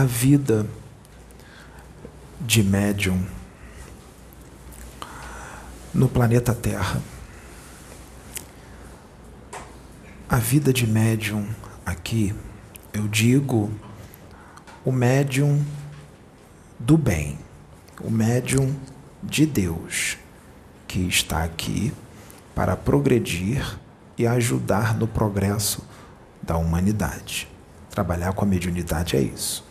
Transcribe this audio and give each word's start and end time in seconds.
a 0.00 0.04
vida 0.04 0.66
de 2.40 2.62
médium 2.62 3.22
no 5.92 6.08
planeta 6.08 6.54
Terra. 6.54 7.02
A 10.26 10.36
vida 10.36 10.72
de 10.72 10.86
médium 10.86 11.46
aqui, 11.84 12.34
eu 12.94 13.06
digo 13.08 13.70
o 14.86 14.90
médium 14.90 15.62
do 16.78 16.96
bem, 16.96 17.38
o 18.00 18.10
médium 18.10 18.74
de 19.22 19.44
Deus, 19.44 20.16
que 20.88 21.00
está 21.00 21.44
aqui 21.44 21.92
para 22.54 22.74
progredir 22.74 23.78
e 24.16 24.26
ajudar 24.26 24.96
no 24.96 25.06
progresso 25.06 25.86
da 26.40 26.56
humanidade. 26.56 27.46
Trabalhar 27.90 28.32
com 28.32 28.46
a 28.46 28.48
mediunidade 28.48 29.14
é 29.14 29.20
isso. 29.20 29.68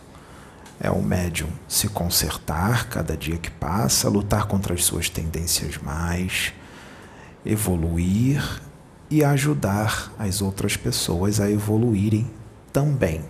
É 0.82 0.90
o 0.90 1.02
médium 1.02 1.50
se 1.68 1.88
consertar 1.88 2.88
cada 2.88 3.14
dia 3.14 3.36
que 3.36 3.50
passa, 3.50 4.08
lutar 4.08 4.46
contra 4.46 4.72
as 4.72 4.82
suas 4.82 5.10
tendências 5.10 5.76
mais, 5.76 6.54
evoluir 7.44 8.42
e 9.10 9.22
ajudar 9.22 10.10
as 10.18 10.40
outras 10.40 10.78
pessoas 10.78 11.38
a 11.38 11.50
evoluírem 11.50 12.30
também. 12.72 13.22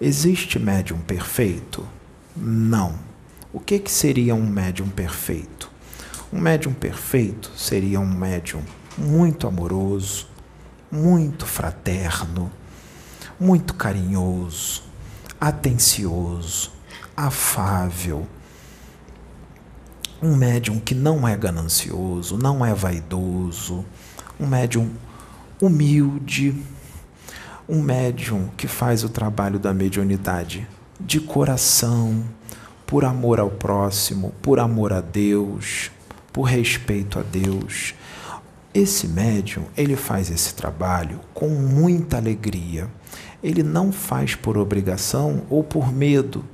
Existe 0.00 0.58
médium 0.58 0.98
perfeito? 1.00 1.86
Não. 2.34 2.94
O 3.52 3.60
que, 3.60 3.78
que 3.78 3.90
seria 3.90 4.34
um 4.34 4.46
médium 4.46 4.88
perfeito? 4.88 5.70
Um 6.32 6.40
médium 6.40 6.72
perfeito 6.72 7.52
seria 7.54 8.00
um 8.00 8.06
médium 8.06 8.62
muito 8.96 9.46
amoroso, 9.46 10.26
muito 10.90 11.44
fraterno, 11.44 12.50
muito 13.38 13.74
carinhoso, 13.74 14.87
atencioso, 15.40 16.72
afável. 17.16 18.26
Um 20.20 20.34
médium 20.34 20.80
que 20.80 20.94
não 20.94 21.26
é 21.26 21.36
ganancioso, 21.36 22.36
não 22.36 22.64
é 22.64 22.74
vaidoso, 22.74 23.84
um 24.38 24.46
médium 24.46 24.90
humilde, 25.60 26.54
um 27.68 27.80
médium 27.80 28.48
que 28.56 28.66
faz 28.66 29.04
o 29.04 29.08
trabalho 29.08 29.58
da 29.58 29.72
mediunidade 29.72 30.66
de 31.00 31.20
coração, 31.20 32.24
por 32.86 33.04
amor 33.04 33.38
ao 33.38 33.50
próximo, 33.50 34.32
por 34.40 34.58
amor 34.58 34.92
a 34.92 35.00
Deus, 35.00 35.90
por 36.32 36.44
respeito 36.44 37.18
a 37.18 37.22
Deus. 37.22 37.94
Esse 38.72 39.06
médium, 39.06 39.64
ele 39.76 39.94
faz 39.94 40.30
esse 40.30 40.54
trabalho 40.54 41.20
com 41.34 41.48
muita 41.48 42.16
alegria. 42.16 42.88
Ele 43.42 43.62
não 43.62 43.92
faz 43.92 44.34
por 44.34 44.58
obrigação 44.58 45.42
ou 45.48 45.62
por 45.62 45.92
medo. 45.92 46.44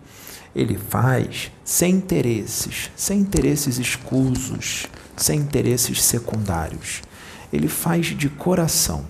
Ele 0.54 0.76
faz 0.76 1.50
sem 1.64 1.94
interesses, 1.94 2.90
sem 2.94 3.20
interesses 3.20 3.78
escusos, 3.78 4.86
sem 5.16 5.40
interesses 5.40 6.02
secundários. 6.02 7.02
Ele 7.52 7.68
faz 7.68 8.06
de 8.06 8.28
coração. 8.28 9.04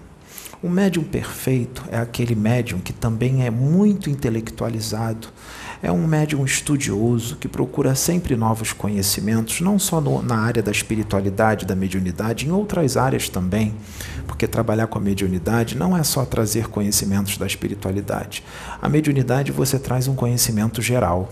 O 0.65 0.69
médium 0.71 1.05
perfeito 1.05 1.85
é 1.91 1.99
aquele 1.99 2.35
médium 2.35 2.79
que 2.79 2.93
também 2.93 3.45
é 3.45 3.51
muito 3.51 4.09
intelectualizado, 4.09 5.29
é 5.83 5.93
um 5.93 6.07
médium 6.07 6.43
estudioso 6.43 7.37
que 7.37 7.47
procura 7.47 7.95
sempre 7.95 8.35
novos 8.35 8.73
conhecimentos, 8.73 9.61
não 9.61 9.79
só 9.79 10.01
no, 10.01 10.23
na 10.23 10.39
área 10.39 10.63
da 10.63 10.71
espiritualidade, 10.71 11.67
da 11.67 11.75
mediunidade, 11.75 12.47
em 12.47 12.51
outras 12.51 12.97
áreas 12.97 13.29
também, 13.29 13.75
porque 14.25 14.49
trabalhar 14.49 14.87
com 14.87 14.99
a 14.99 15.01
mediunidade 15.01 15.77
não 15.77 15.97
é 15.97 16.03
só 16.03 16.25
trazer 16.25 16.69
conhecimentos 16.69 17.37
da 17.37 17.47
espiritualidade. 17.47 18.43
A 18.81 18.89
mediunidade 18.89 19.53
você 19.53 19.79
traz 19.79 20.09
um 20.09 20.15
conhecimento 20.15 20.83
geral. 20.83 21.31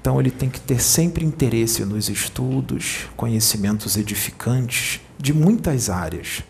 Então 0.00 0.20
ele 0.20 0.30
tem 0.30 0.48
que 0.48 0.60
ter 0.60 0.80
sempre 0.80 1.24
interesse 1.24 1.84
nos 1.84 2.08
estudos, 2.08 3.06
conhecimentos 3.16 3.96
edificantes 3.96 5.00
de 5.18 5.32
muitas 5.32 5.90
áreas. 5.90 6.42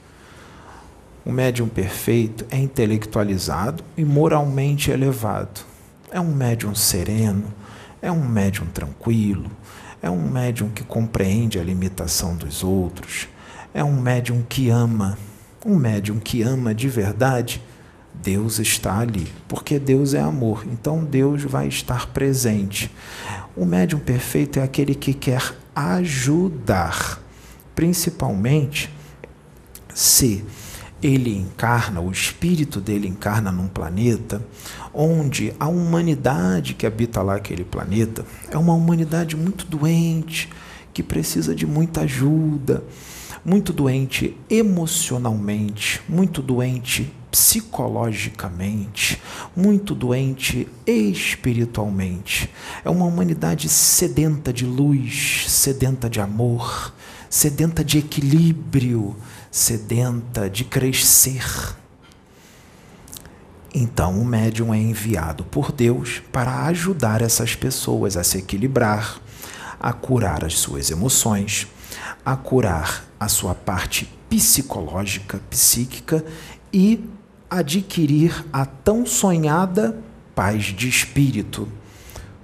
O 1.24 1.32
médium 1.32 1.68
perfeito 1.68 2.46
é 2.50 2.56
intelectualizado 2.56 3.84
e 3.96 4.04
moralmente 4.04 4.90
elevado. 4.90 5.60
É 6.10 6.18
um 6.18 6.34
médium 6.34 6.74
sereno, 6.74 7.52
é 8.00 8.10
um 8.10 8.26
médium 8.26 8.66
tranquilo, 8.66 9.50
é 10.00 10.08
um 10.08 10.30
médium 10.30 10.70
que 10.70 10.84
compreende 10.84 11.58
a 11.58 11.62
limitação 11.62 12.36
dos 12.36 12.62
outros, 12.62 13.28
é 13.72 13.82
um 13.82 14.00
médium 14.00 14.44
que 14.48 14.70
ama. 14.70 15.18
Um 15.64 15.76
médium 15.76 16.18
que 16.18 16.42
ama 16.42 16.74
de 16.74 16.88
verdade, 16.88 17.62
Deus 18.14 18.58
está 18.58 18.98
ali, 18.98 19.26
porque 19.46 19.78
Deus 19.78 20.14
é 20.14 20.20
amor, 20.20 20.64
então 20.70 21.04
Deus 21.04 21.44
vai 21.44 21.68
estar 21.68 22.08
presente. 22.08 22.90
O 23.56 23.64
médium 23.64 23.98
perfeito 23.98 24.58
é 24.58 24.62
aquele 24.62 24.94
que 24.94 25.14
quer 25.14 25.54
ajudar, 25.74 27.20
principalmente 27.74 28.92
se 29.94 30.44
ele 31.00 31.36
encarna, 31.36 32.00
o 32.00 32.10
espírito 32.10 32.80
dele 32.80 33.06
encarna 33.06 33.52
num 33.52 33.68
planeta 33.68 34.42
onde 34.92 35.54
a 35.60 35.68
humanidade 35.68 36.74
que 36.74 36.86
habita 36.86 37.22
lá 37.22 37.36
aquele 37.36 37.64
planeta 37.64 38.24
é 38.50 38.58
uma 38.58 38.74
humanidade 38.74 39.36
muito 39.36 39.64
doente, 39.64 40.48
que 40.92 41.02
precisa 41.02 41.54
de 41.54 41.66
muita 41.66 42.00
ajuda, 42.00 42.82
muito 43.44 43.72
doente 43.72 44.36
emocionalmente, 44.48 46.00
muito 46.08 46.42
doente 46.42 47.12
psicologicamente, 47.30 49.20
muito 49.54 49.94
doente 49.94 50.66
espiritualmente. 50.86 52.50
É 52.84 52.90
uma 52.90 53.04
humanidade 53.04 53.68
sedenta 53.68 54.52
de 54.52 54.64
luz, 54.64 55.44
sedenta 55.48 56.08
de 56.08 56.20
amor, 56.20 56.94
sedenta 57.28 57.84
de 57.84 57.98
equilíbrio, 57.98 59.14
sedenta 59.50 60.48
de 60.48 60.64
crescer. 60.64 61.76
Então, 63.74 64.18
o 64.18 64.24
médium 64.24 64.72
é 64.72 64.78
enviado 64.78 65.44
por 65.44 65.70
Deus 65.70 66.22
para 66.32 66.64
ajudar 66.66 67.20
essas 67.20 67.54
pessoas 67.54 68.16
a 68.16 68.24
se 68.24 68.38
equilibrar, 68.38 69.20
a 69.78 69.92
curar 69.92 70.44
as 70.44 70.54
suas 70.54 70.90
emoções, 70.90 71.68
a 72.28 72.36
curar 72.36 73.06
a 73.18 73.26
sua 73.26 73.54
parte 73.54 74.06
psicológica, 74.28 75.40
psíquica 75.48 76.22
e 76.70 77.02
adquirir 77.48 78.44
a 78.52 78.66
tão 78.66 79.06
sonhada 79.06 79.98
paz 80.34 80.64
de 80.64 80.90
espírito. 80.90 81.66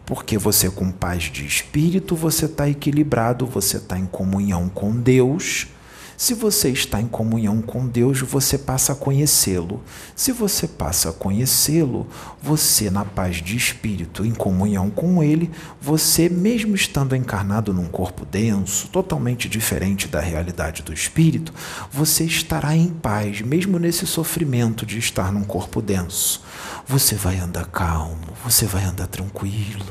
Porque 0.07 0.39
você, 0.39 0.71
com 0.71 0.91
paz 0.91 1.25
de 1.25 1.45
espírito, 1.45 2.17
você 2.17 2.47
está 2.47 2.67
equilibrado, 2.67 3.45
você 3.45 3.77
está 3.77 3.99
em 3.99 4.07
comunhão 4.07 4.71
com 4.71 4.91
Deus 4.91 5.67
se 6.17 6.35
você 6.35 6.71
está 6.71 7.01
em 7.01 7.07
comunhão 7.07 7.61
com 7.61 7.87
Deus, 7.87 8.21
você 8.21 8.57
passa 8.57 8.93
a 8.93 8.97
conhecê-lo. 8.97 9.83
Se 10.15 10.33
você 10.33 10.69
passa 10.69 11.11
a 11.11 11.13
conhecê-lo, 11.13 12.07
você, 12.43 12.91
na 12.91 13.05
paz 13.05 13.37
de 13.37 13.57
espírito, 13.57 14.25
em 14.25 14.33
comunhão 14.33 14.91
com 14.91 15.23
Ele, 15.23 15.51
você, 15.81 16.29
mesmo 16.29 16.75
estando 16.75 17.17
encarnado 17.17 17.73
num 17.73 17.87
corpo 17.87 18.25
denso, 18.25 18.89
totalmente 18.89 19.49
diferente 19.49 20.07
da 20.07 20.21
realidade 20.21 20.83
do 20.83 20.93
espírito, 20.93 21.53
você 21.91 22.25
estará 22.25 22.77
em 22.77 22.89
paz, 22.89 23.41
mesmo 23.41 23.79
nesse 23.79 24.07
sofrimento 24.07 24.87
de 24.87 24.99
estar 24.99 25.33
num 25.33 25.45
corpo 25.45 25.83
denso. 25.83 26.43
Você 26.87 27.15
vai 27.15 27.39
andar 27.39 27.67
calmo, 27.67 28.29
você 28.45 28.67
vai 28.67 28.85
andar 28.85 29.07
tranquilo, 29.07 29.87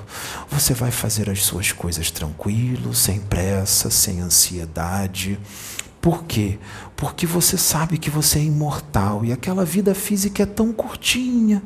você 0.50 0.74
vai 0.74 0.92
fazer 0.92 1.30
as 1.30 1.42
suas 1.44 1.71
coisas 1.71 2.12
tranquilo, 2.12 2.94
sem 2.94 3.19
pressa, 3.19 3.89
sem 3.89 4.21
ansiedade. 4.21 5.39
Por 6.03 6.25
quê? 6.25 6.59
Porque 6.97 7.25
você 7.25 7.57
sabe 7.57 7.97
que 7.97 8.09
você 8.09 8.39
é 8.39 8.44
imortal 8.44 9.23
e 9.23 9.31
aquela 9.31 9.63
vida 9.63 9.95
física 9.95 10.44
é 10.44 10.45
tão 10.45 10.73
curtinha, 10.73 11.63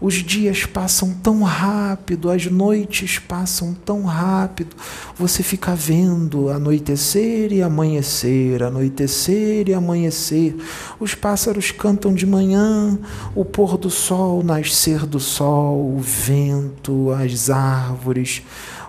os 0.00 0.14
dias 0.14 0.64
passam 0.64 1.12
tão 1.12 1.42
rápido, 1.42 2.30
as 2.30 2.46
noites 2.46 3.18
passam 3.18 3.74
tão 3.74 4.04
rápido. 4.04 4.76
Você 5.18 5.42
fica 5.42 5.74
vendo 5.74 6.50
anoitecer 6.50 7.52
e 7.52 7.62
amanhecer, 7.62 8.62
anoitecer 8.62 9.68
e 9.68 9.74
amanhecer. 9.74 10.56
Os 11.00 11.16
pássaros 11.16 11.72
cantam 11.72 12.14
de 12.14 12.26
manhã, 12.26 12.96
o 13.34 13.44
pôr 13.44 13.76
do 13.76 13.90
sol, 13.90 14.44
nascer 14.44 15.04
do 15.04 15.18
sol, 15.18 15.96
o 15.96 15.98
vento, 15.98 17.10
as 17.10 17.50
árvores 17.50 18.44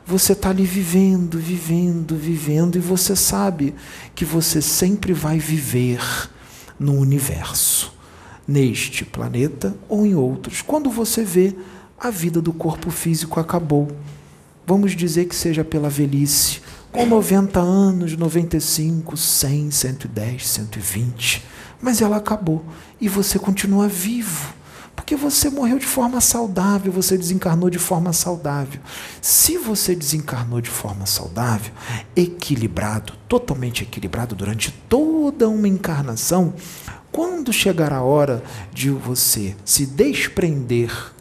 você 0.05 0.33
está 0.33 0.49
ali 0.49 0.65
vivendo, 0.65 1.37
vivendo, 1.37 2.15
vivendo, 2.15 2.75
e 2.75 2.79
você 2.79 3.15
sabe 3.15 3.73
que 4.15 4.25
você 4.25 4.61
sempre 4.61 5.13
vai 5.13 5.39
viver 5.39 5.99
no 6.79 6.95
universo, 6.95 7.93
neste 8.47 9.05
planeta 9.05 9.75
ou 9.87 10.05
em 10.05 10.15
outros. 10.15 10.61
Quando 10.61 10.89
você 10.89 11.23
vê, 11.23 11.55
a 11.99 12.09
vida 12.09 12.41
do 12.41 12.51
corpo 12.51 12.89
físico 12.89 13.39
acabou. 13.39 13.87
Vamos 14.65 14.95
dizer 14.95 15.25
que 15.25 15.35
seja 15.35 15.63
pela 15.63 15.89
velhice, 15.89 16.61
com 16.91 17.05
90 17.05 17.59
anos, 17.59 18.17
95, 18.17 19.15
100, 19.15 19.71
110, 19.71 20.47
120, 20.47 21.43
mas 21.81 22.01
ela 22.01 22.17
acabou 22.17 22.65
e 22.99 23.07
você 23.07 23.39
continua 23.39 23.87
vivo 23.87 24.60
porque 24.95 25.15
você 25.15 25.49
morreu 25.49 25.79
de 25.79 25.85
forma 25.85 26.21
saudável, 26.21 26.91
você 26.91 27.17
desencarnou 27.17 27.69
de 27.69 27.79
forma 27.79 28.13
saudável. 28.13 28.79
Se 29.21 29.57
você 29.57 29.95
desencarnou 29.95 30.61
de 30.61 30.69
forma 30.69 31.05
saudável, 31.05 31.71
equilibrado, 32.15 33.13
totalmente 33.27 33.83
equilibrado 33.83 34.35
durante 34.35 34.71
toda 34.87 35.49
uma 35.49 35.67
encarnação, 35.67 36.53
quando 37.11 37.51
chegar 37.51 37.91
a 37.91 38.01
hora 38.01 38.43
de 38.73 38.89
você 38.89 39.55
se 39.65 39.85
desprender 39.85 41.13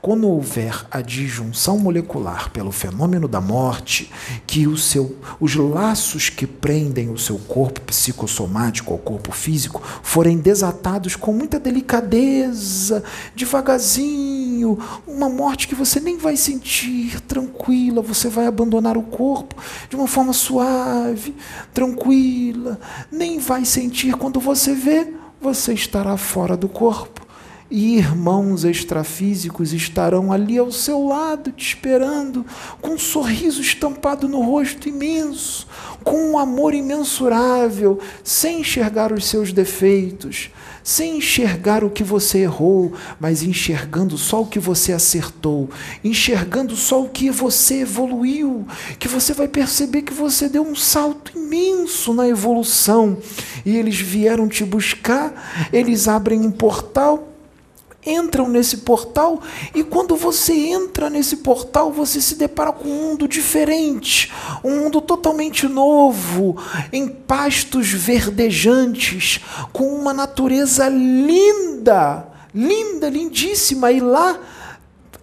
quando 0.00 0.28
houver 0.28 0.86
a 0.90 1.00
disjunção 1.00 1.78
molecular 1.78 2.50
pelo 2.50 2.70
fenômeno 2.70 3.26
da 3.26 3.40
morte, 3.40 4.10
que 4.46 4.66
o 4.66 4.76
seu, 4.76 5.16
os 5.40 5.56
laços 5.56 6.28
que 6.28 6.46
prendem 6.46 7.10
o 7.10 7.18
seu 7.18 7.38
corpo 7.38 7.80
psicossomático 7.80 8.92
ao 8.92 8.98
corpo 8.98 9.32
físico 9.32 9.82
forem 10.02 10.38
desatados 10.38 11.16
com 11.16 11.32
muita 11.32 11.58
delicadeza, 11.58 13.02
devagarzinho, 13.34 14.78
uma 15.06 15.28
morte 15.28 15.66
que 15.66 15.74
você 15.74 15.98
nem 15.98 16.16
vai 16.18 16.36
sentir, 16.36 17.20
tranquila, 17.22 18.00
você 18.00 18.28
vai 18.28 18.46
abandonar 18.46 18.96
o 18.96 19.02
corpo 19.02 19.56
de 19.90 19.96
uma 19.96 20.06
forma 20.06 20.32
suave, 20.32 21.34
tranquila, 21.74 22.78
nem 23.10 23.38
vai 23.38 23.64
sentir. 23.64 24.14
Quando 24.14 24.38
você 24.38 24.72
vê, 24.72 25.12
você 25.40 25.74
estará 25.74 26.16
fora 26.16 26.56
do 26.56 26.68
corpo 26.68 27.25
e 27.70 27.96
irmãos 27.96 28.64
extrafísicos 28.64 29.72
estarão 29.72 30.32
ali 30.32 30.56
ao 30.56 30.70
seu 30.70 31.06
lado, 31.06 31.50
te 31.50 31.66
esperando, 31.66 32.46
com 32.80 32.90
um 32.90 32.98
sorriso 32.98 33.60
estampado 33.60 34.28
no 34.28 34.40
rosto 34.40 34.88
imenso, 34.88 35.66
com 36.04 36.32
um 36.32 36.38
amor 36.38 36.74
imensurável, 36.74 37.98
sem 38.22 38.60
enxergar 38.60 39.12
os 39.12 39.26
seus 39.26 39.52
defeitos, 39.52 40.50
sem 40.84 41.18
enxergar 41.18 41.82
o 41.82 41.90
que 41.90 42.04
você 42.04 42.38
errou, 42.38 42.92
mas 43.18 43.42
enxergando 43.42 44.16
só 44.16 44.42
o 44.42 44.46
que 44.46 44.60
você 44.60 44.92
acertou, 44.92 45.68
enxergando 46.04 46.76
só 46.76 47.02
o 47.02 47.08
que 47.08 47.28
você 47.28 47.80
evoluiu, 47.80 48.64
que 49.00 49.08
você 49.08 49.34
vai 49.34 49.48
perceber 49.48 50.02
que 50.02 50.14
você 50.14 50.48
deu 50.48 50.62
um 50.62 50.76
salto 50.76 51.36
imenso 51.36 52.14
na 52.14 52.28
evolução. 52.28 53.18
E 53.64 53.76
eles 53.76 53.98
vieram 53.98 54.48
te 54.48 54.64
buscar, 54.64 55.68
eles 55.72 56.06
abrem 56.06 56.40
um 56.42 56.52
portal 56.52 57.32
entram 58.06 58.48
nesse 58.48 58.78
portal 58.78 59.42
e 59.74 59.82
quando 59.82 60.16
você 60.16 60.52
entra 60.52 61.10
nesse 61.10 61.38
portal, 61.38 61.92
você 61.92 62.20
se 62.20 62.36
depara 62.36 62.72
com 62.72 62.88
um 62.88 63.02
mundo 63.08 63.26
diferente, 63.26 64.32
um 64.62 64.82
mundo 64.82 65.00
totalmente 65.00 65.66
novo, 65.66 66.56
em 66.92 67.08
pastos 67.08 67.88
verdejantes, 67.88 69.40
com 69.72 69.88
uma 69.88 70.14
natureza 70.14 70.88
linda, 70.88 72.28
linda, 72.54 73.08
lindíssima, 73.08 73.90
e 73.90 74.00
lá 74.00 74.38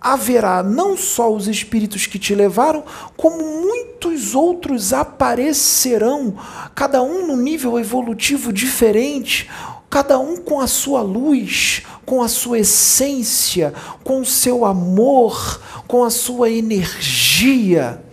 haverá 0.03 0.61
não 0.61 0.97
só 0.97 1.33
os 1.33 1.47
espíritos 1.47 2.05
que 2.05 2.19
te 2.19 2.35
levaram, 2.35 2.83
como 3.15 3.41
muitos 3.61 4.35
outros 4.35 4.91
aparecerão, 4.91 6.35
cada 6.75 7.01
um 7.01 7.27
num 7.27 7.37
nível 7.37 7.79
evolutivo 7.79 8.51
diferente, 8.51 9.49
cada 9.89 10.19
um 10.19 10.35
com 10.37 10.59
a 10.59 10.67
sua 10.67 11.01
luz, 11.01 11.83
com 12.05 12.21
a 12.21 12.27
sua 12.27 12.59
essência, 12.59 13.73
com 14.03 14.21
o 14.21 14.25
seu 14.25 14.65
amor, 14.65 15.61
com 15.87 16.03
a 16.03 16.09
sua 16.09 16.49
energia, 16.49 18.03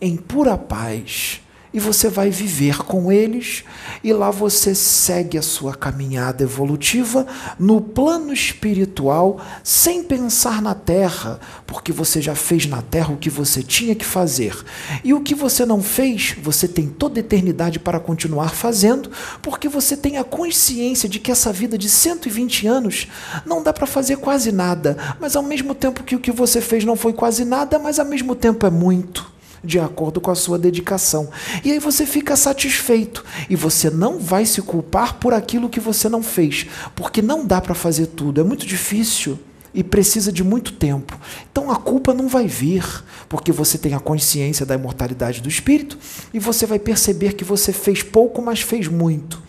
em 0.00 0.16
pura 0.16 0.56
paz 0.56 1.40
e 1.72 1.78
você 1.78 2.08
vai 2.08 2.30
viver 2.30 2.78
com 2.78 3.12
eles, 3.12 3.64
e 4.02 4.12
lá 4.12 4.30
você 4.30 4.74
segue 4.74 5.38
a 5.38 5.42
sua 5.42 5.74
caminhada 5.74 6.42
evolutiva 6.42 7.26
no 7.58 7.80
plano 7.80 8.32
espiritual, 8.32 9.40
sem 9.62 10.02
pensar 10.02 10.60
na 10.60 10.74
terra, 10.74 11.38
porque 11.66 11.92
você 11.92 12.20
já 12.20 12.34
fez 12.34 12.66
na 12.66 12.82
terra 12.82 13.12
o 13.12 13.16
que 13.16 13.30
você 13.30 13.62
tinha 13.62 13.94
que 13.94 14.04
fazer. 14.04 14.56
E 15.04 15.14
o 15.14 15.20
que 15.20 15.34
você 15.34 15.64
não 15.64 15.82
fez, 15.82 16.36
você 16.42 16.66
tem 16.66 16.88
toda 16.88 17.18
a 17.18 17.22
eternidade 17.22 17.78
para 17.78 18.00
continuar 18.00 18.50
fazendo, 18.50 19.10
porque 19.40 19.68
você 19.68 19.96
tem 19.96 20.18
a 20.18 20.24
consciência 20.24 21.08
de 21.08 21.20
que 21.20 21.30
essa 21.30 21.52
vida 21.52 21.78
de 21.78 21.88
120 21.88 22.66
anos 22.66 23.06
não 23.46 23.62
dá 23.62 23.72
para 23.72 23.86
fazer 23.86 24.16
quase 24.16 24.50
nada, 24.50 24.96
mas 25.20 25.36
ao 25.36 25.42
mesmo 25.42 25.74
tempo 25.74 26.02
que 26.02 26.16
o 26.16 26.20
que 26.20 26.32
você 26.32 26.60
fez 26.60 26.84
não 26.84 26.96
foi 26.96 27.12
quase 27.12 27.44
nada, 27.44 27.78
mas 27.78 27.98
ao 27.98 28.06
mesmo 28.06 28.34
tempo 28.34 28.66
é 28.66 28.70
muito 28.70 29.39
de 29.62 29.78
acordo 29.78 30.20
com 30.20 30.30
a 30.30 30.34
sua 30.34 30.58
dedicação. 30.58 31.28
E 31.64 31.70
aí 31.70 31.78
você 31.78 32.06
fica 32.06 32.36
satisfeito 32.36 33.24
e 33.48 33.56
você 33.56 33.90
não 33.90 34.18
vai 34.18 34.46
se 34.46 34.62
culpar 34.62 35.14
por 35.14 35.32
aquilo 35.34 35.68
que 35.68 35.80
você 35.80 36.08
não 36.08 36.22
fez, 36.22 36.66
porque 36.94 37.20
não 37.20 37.46
dá 37.46 37.60
para 37.60 37.74
fazer 37.74 38.06
tudo, 38.06 38.40
é 38.40 38.44
muito 38.44 38.66
difícil 38.66 39.38
e 39.72 39.84
precisa 39.84 40.32
de 40.32 40.42
muito 40.42 40.72
tempo. 40.72 41.18
Então 41.50 41.70
a 41.70 41.76
culpa 41.76 42.12
não 42.12 42.28
vai 42.28 42.46
vir, 42.46 42.84
porque 43.28 43.52
você 43.52 43.78
tem 43.78 43.94
a 43.94 44.00
consciência 44.00 44.66
da 44.66 44.74
imortalidade 44.74 45.40
do 45.40 45.48
espírito 45.48 45.98
e 46.34 46.38
você 46.38 46.66
vai 46.66 46.78
perceber 46.78 47.34
que 47.34 47.44
você 47.44 47.72
fez 47.72 48.02
pouco, 48.02 48.42
mas 48.42 48.60
fez 48.60 48.88
muito. 48.88 49.40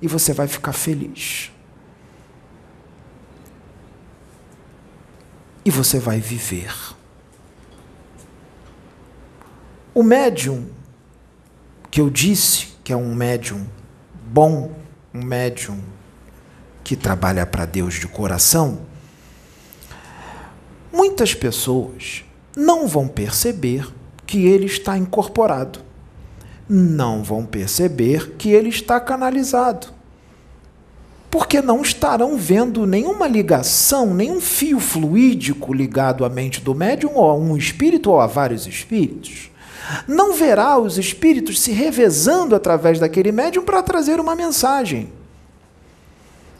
E 0.00 0.08
você 0.08 0.32
vai 0.32 0.46
ficar 0.46 0.72
feliz. 0.72 1.50
E 5.64 5.70
você 5.70 5.98
vai 5.98 6.20
viver. 6.20 6.95
O 9.96 10.02
médium 10.02 10.66
que 11.90 12.02
eu 12.02 12.10
disse 12.10 12.68
que 12.84 12.92
é 12.92 12.96
um 12.96 13.14
médium 13.14 13.66
bom, 14.30 14.70
um 15.14 15.24
médium 15.24 15.78
que 16.84 16.94
trabalha 16.94 17.46
para 17.46 17.64
Deus 17.64 17.94
de 17.94 18.06
coração, 18.06 18.80
muitas 20.92 21.32
pessoas 21.32 22.26
não 22.54 22.86
vão 22.86 23.08
perceber 23.08 23.90
que 24.26 24.44
ele 24.44 24.66
está 24.66 24.98
incorporado, 24.98 25.78
não 26.68 27.22
vão 27.22 27.46
perceber 27.46 28.32
que 28.32 28.50
ele 28.50 28.68
está 28.68 29.00
canalizado, 29.00 29.86
porque 31.30 31.62
não 31.62 31.80
estarão 31.80 32.36
vendo 32.36 32.84
nenhuma 32.84 33.26
ligação, 33.26 34.12
nenhum 34.12 34.42
fio 34.42 34.78
fluídico 34.78 35.72
ligado 35.72 36.22
à 36.22 36.28
mente 36.28 36.60
do 36.60 36.74
médium 36.74 37.12
ou 37.14 37.30
a 37.30 37.34
um 37.34 37.56
espírito 37.56 38.10
ou 38.10 38.20
a 38.20 38.26
vários 38.26 38.66
espíritos 38.66 39.55
não 40.06 40.34
verá 40.34 40.78
os 40.78 40.98
espíritos 40.98 41.60
se 41.60 41.72
revezando 41.72 42.54
através 42.54 42.98
daquele 42.98 43.32
médium 43.32 43.64
para 43.64 43.82
trazer 43.82 44.20
uma 44.20 44.34
mensagem. 44.34 45.12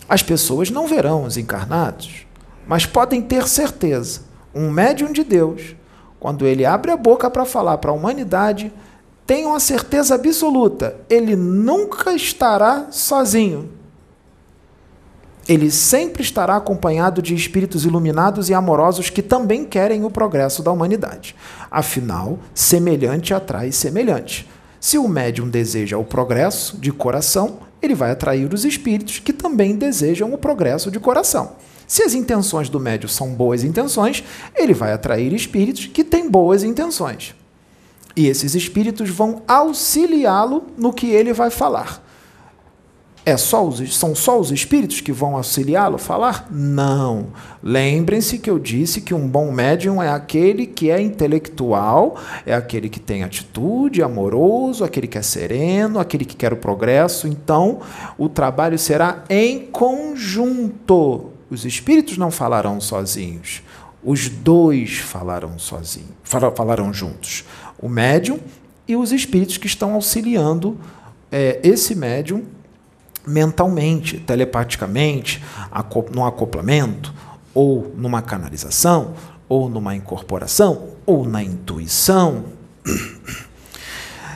As 0.09 0.23
pessoas 0.23 0.71
não 0.71 0.87
verão 0.87 1.25
os 1.25 1.37
encarnados, 1.37 2.27
mas 2.67 2.87
podem 2.87 3.21
ter 3.21 3.49
certeza: 3.49 4.23
um 4.55 4.71
médium 4.71 5.13
de 5.13 5.25
Deus, 5.25 5.75
quando 6.19 6.47
ele 6.47 6.65
abre 6.65 6.91
a 6.91 6.97
boca 6.97 7.31
para 7.31 7.45
falar 7.45 7.79
para 7.79 7.91
a 7.91 7.95
humanidade, 7.95 8.73
tenham 9.27 9.55
a 9.55 9.61
certeza 9.61 10.15
absoluta, 10.15 10.97
ele 11.11 11.35
nunca 11.35 12.13
estará 12.13 12.87
sozinho 12.91 13.76
ele 15.49 15.71
sempre 15.71 16.23
estará 16.23 16.57
acompanhado 16.57 17.23
de 17.23 17.35
espíritos 17.35 17.85
iluminados 17.85 18.49
e 18.49 18.55
amorosos 18.55 19.11
que 19.11 19.23
também 19.23 19.65
querem 19.65 20.05
o 20.05 20.11
progresso 20.11 20.63
da 20.63 20.73
humanidade. 20.73 21.37
Afinal, 21.71 22.39
semelhante 22.55 23.33
atrai 23.33 23.71
semelhante. 23.71 24.49
Se 24.81 24.99
o 24.99 25.09
médium 25.09 25.49
deseja 25.49 25.99
o 25.99 26.05
progresso 26.05 26.77
de 26.79 26.93
coração, 26.93 27.59
ele 27.81 27.95
vai 27.95 28.11
atrair 28.11 28.53
os 28.53 28.65
espíritos 28.65 29.19
que 29.21 29.33
também 29.33 29.77
desejam 29.77 30.33
o 30.33 30.39
progresso 30.39 30.91
de 30.91 30.99
coração. 30.99 31.53
Se 31.87 32.03
as 32.03 32.15
intenções 32.15 32.69
do 32.69 32.81
médium 32.81 33.09
são 33.09 33.33
boas 33.33 33.63
intenções, 33.63 34.25
ele 34.55 34.75
vai 34.75 34.93
atrair 34.93 35.33
espíritos 35.33 35.87
que 35.87 36.03
têm 36.03 36.29
boas 36.29 36.65
intenções. 36.65 37.35
E 38.17 38.27
esses 38.27 38.55
espíritos 38.55 39.11
vão 39.11 39.43
auxiliá-lo 39.47 40.65
no 40.77 40.93
que 40.93 41.07
ele 41.07 41.33
vai 41.33 41.51
falar. 41.51 42.03
É 43.29 43.37
só 43.37 43.67
os, 43.67 43.97
são 43.97 44.15
só 44.15 44.39
os 44.39 44.53
espíritos 44.53 45.01
que 45.01 45.11
vão 45.11 45.35
auxiliá-lo 45.35 45.97
a 45.97 45.99
falar? 45.99 46.47
Não. 46.49 47.27
Lembrem-se 47.61 48.39
que 48.39 48.49
eu 48.49 48.57
disse 48.57 49.01
que 49.01 49.13
um 49.13 49.27
bom 49.27 49.51
médium 49.51 50.01
é 50.01 50.09
aquele 50.09 50.65
que 50.65 50.93
é 50.93 51.01
intelectual, 51.03 52.17
é 52.47 52.55
aquele 52.55 52.89
que 52.89 53.01
tem 53.01 53.25
atitude, 53.25 54.01
amoroso, 54.01 54.85
aquele 54.85 55.09
que 55.09 55.19
é 55.19 55.23
sereno, 55.23 55.99
aquele 55.99 56.25
que 56.25 56.37
quer 56.37 56.53
o 56.53 56.57
progresso. 56.57 57.27
Então, 57.27 57.81
o 58.17 58.29
trabalho 58.29 58.79
será 58.79 59.25
em 59.29 59.59
conjunto. 59.59 61.33
Os 61.51 61.65
espíritos 61.65 62.17
não 62.17 62.31
falarão 62.31 62.81
sozinhos. 62.81 63.61
Os 64.05 64.29
dois 64.29 64.99
falarão 64.99 65.59
sozinhos, 65.59 66.11
falarão 66.23 66.93
juntos. 66.93 67.45
O 67.77 67.89
médium 67.89 68.39
e 68.87 68.95
os 68.95 69.11
espíritos 69.11 69.57
que 69.59 69.67
estão 69.67 69.95
auxiliando 69.95 70.79
é, 71.33 71.59
esse 71.65 71.93
médium 71.97 72.45
mentalmente, 73.27 74.19
telepaticamente, 74.19 75.43
no 76.13 76.25
acoplamento, 76.25 77.13
ou 77.53 77.93
numa 77.97 78.23
canalização, 78.23 79.15
ou 79.49 79.69
numa 79.69 79.97
incorporação, 79.97 80.91
ou 81.05 81.27
na 81.27 81.43
intuição. 81.43 82.45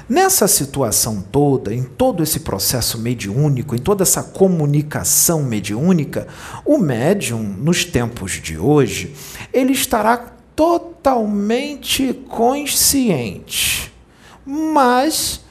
Nessa 0.08 0.48
situação 0.48 1.22
toda, 1.30 1.72
em 1.72 1.84
todo 1.84 2.20
esse 2.20 2.40
processo 2.40 2.98
mediúnico, 2.98 3.76
em 3.76 3.78
toda 3.78 4.02
essa 4.02 4.24
comunicação 4.24 5.44
mediúnica, 5.44 6.26
o 6.64 6.78
médium, 6.78 7.40
nos 7.40 7.84
tempos 7.84 8.32
de 8.32 8.58
hoje, 8.58 9.14
ele 9.52 9.72
estará 9.72 10.16
totalmente 10.56 12.12
consciente. 12.28 13.92
Mas 14.44 15.42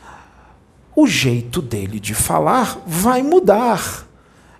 o 1.02 1.08
jeito 1.08 1.62
dele 1.62 1.98
de 1.98 2.14
falar 2.14 2.84
vai 2.86 3.24
mudar. 3.24 4.06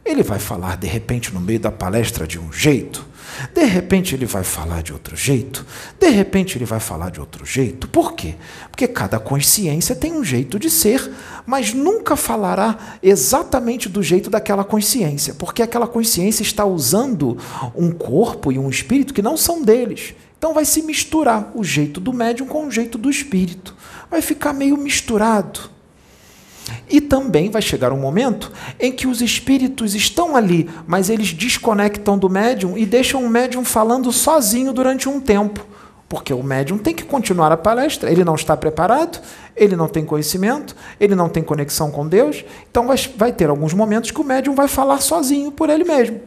Ele 0.06 0.24
vai 0.24 0.40
falar 0.40 0.78
de 0.78 0.88
repente 0.88 1.34
no 1.34 1.42
meio 1.42 1.60
da 1.60 1.70
palestra 1.70 2.26
de 2.26 2.40
um 2.40 2.52
jeito, 2.52 3.06
de 3.54 3.66
repente 3.66 4.16
ele 4.16 4.26
vai 4.26 4.44
falar 4.44 4.82
de 4.82 4.94
outro 4.94 5.18
jeito, 5.18 5.66
de 6.00 6.10
repente 6.10 6.58
ele 6.58 6.64
vai 6.64 6.80
falar 6.80 7.12
de 7.12 7.20
outro 7.20 7.46
jeito. 7.46 7.90
Por 7.90 8.14
quê? 8.14 8.36
Porque 8.72 8.88
cada 8.88 9.20
consciência 9.20 9.94
tem 9.94 10.14
um 10.14 10.24
jeito 10.24 10.58
de 10.58 10.70
ser, 10.70 11.12
mas 11.46 11.74
nunca 11.74 12.16
falará 12.16 12.98
exatamente 13.04 13.90
do 13.90 14.02
jeito 14.02 14.30
daquela 14.30 14.64
consciência, 14.64 15.34
porque 15.34 15.62
aquela 15.62 15.88
consciência 15.88 16.42
está 16.42 16.66
usando 16.66 17.38
um 17.76 17.92
corpo 17.92 18.50
e 18.52 18.58
um 18.58 18.70
espírito 18.70 19.14
que 19.14 19.22
não 19.22 19.36
são 19.36 19.62
deles. 19.62 20.16
Então 20.38 20.54
vai 20.54 20.64
se 20.64 20.82
misturar 20.82 21.52
o 21.54 21.66
jeito 21.66 22.00
do 22.00 22.14
médium 22.14 22.48
com 22.48 22.66
o 22.66 22.72
jeito 22.72 22.98
do 22.98 23.10
espírito. 23.10 23.76
Vai 24.10 24.22
ficar 24.22 24.54
meio 24.54 24.78
misturado. 24.78 25.79
E 26.90 27.02
também 27.02 27.50
vai 27.50 27.62
chegar 27.62 27.92
um 27.92 28.00
momento 28.00 28.52
em 28.80 28.92
que 28.92 29.08
os 29.08 29.22
espíritos 29.22 29.96
estão 29.96 30.36
ali, 30.36 30.70
mas 30.88 31.10
eles 31.10 31.34
desconectam 31.34 32.18
do 32.18 32.30
médium 32.30 32.78
e 32.78 32.86
deixam 32.86 33.24
o 33.24 33.30
médium 33.30 33.64
falando 33.64 34.12
sozinho 34.12 34.74
durante 34.74 35.08
um 35.08 35.20
tempo. 35.20 35.66
Porque 36.08 36.34
o 36.34 36.42
médium 36.42 36.78
tem 36.78 36.94
que 36.94 37.04
continuar 37.04 37.52
a 37.52 37.58
palestra, 37.58 38.12
ele 38.12 38.24
não 38.24 38.34
está 38.34 38.58
preparado, 38.58 39.22
ele 39.56 39.76
não 39.76 39.88
tem 39.88 40.04
conhecimento, 40.04 40.76
ele 41.00 41.14
não 41.14 41.30
tem 41.30 41.44
conexão 41.44 41.92
com 41.92 42.08
Deus, 42.08 42.44
então 42.70 42.88
vai, 42.88 42.98
vai 43.16 43.32
ter 43.32 43.50
alguns 43.50 43.74
momentos 43.74 44.10
que 44.10 44.20
o 44.20 44.24
médium 44.24 44.56
vai 44.56 44.68
falar 44.68 45.02
sozinho 45.02 45.52
por 45.52 45.70
ele 45.70 45.84
mesmo 45.84 46.22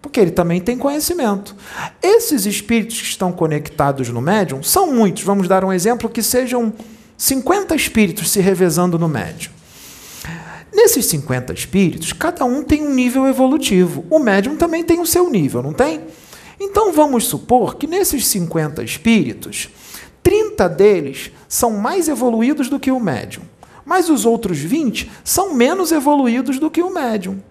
porque 0.00 0.20
ele 0.20 0.30
também 0.30 0.60
tem 0.60 0.78
conhecimento. 0.78 1.54
Esses 2.02 2.46
espíritos 2.46 3.00
que 3.00 3.06
estão 3.06 3.32
conectados 3.32 4.08
no 4.08 4.20
médium 4.20 4.62
são 4.62 4.92
muitos. 4.92 5.22
Vamos 5.22 5.48
dar 5.48 5.64
um 5.64 5.72
exemplo 5.72 6.08
que 6.08 6.22
sejam 6.22 6.72
50 7.16 7.74
espíritos 7.74 8.30
se 8.30 8.40
revezando 8.40 8.98
no 8.98 9.08
médium. 9.08 9.57
Nesses 10.78 11.06
50 11.06 11.52
espíritos, 11.52 12.12
cada 12.12 12.44
um 12.44 12.62
tem 12.62 12.86
um 12.86 12.94
nível 12.94 13.26
evolutivo. 13.26 14.04
O 14.08 14.20
médium 14.20 14.54
também 14.54 14.84
tem 14.84 15.00
o 15.00 15.06
seu 15.06 15.28
nível, 15.28 15.60
não 15.60 15.72
tem? 15.72 16.02
Então 16.60 16.92
vamos 16.92 17.26
supor 17.26 17.74
que 17.74 17.88
nesses 17.88 18.24
50 18.28 18.84
espíritos, 18.84 19.70
30 20.22 20.68
deles 20.68 21.32
são 21.48 21.72
mais 21.72 22.06
evoluídos 22.06 22.68
do 22.68 22.78
que 22.78 22.92
o 22.92 23.00
médium, 23.00 23.42
mas 23.84 24.08
os 24.08 24.24
outros 24.24 24.58
20 24.58 25.10
são 25.24 25.52
menos 25.52 25.90
evoluídos 25.90 26.60
do 26.60 26.70
que 26.70 26.80
o 26.80 26.94
médium. 26.94 27.42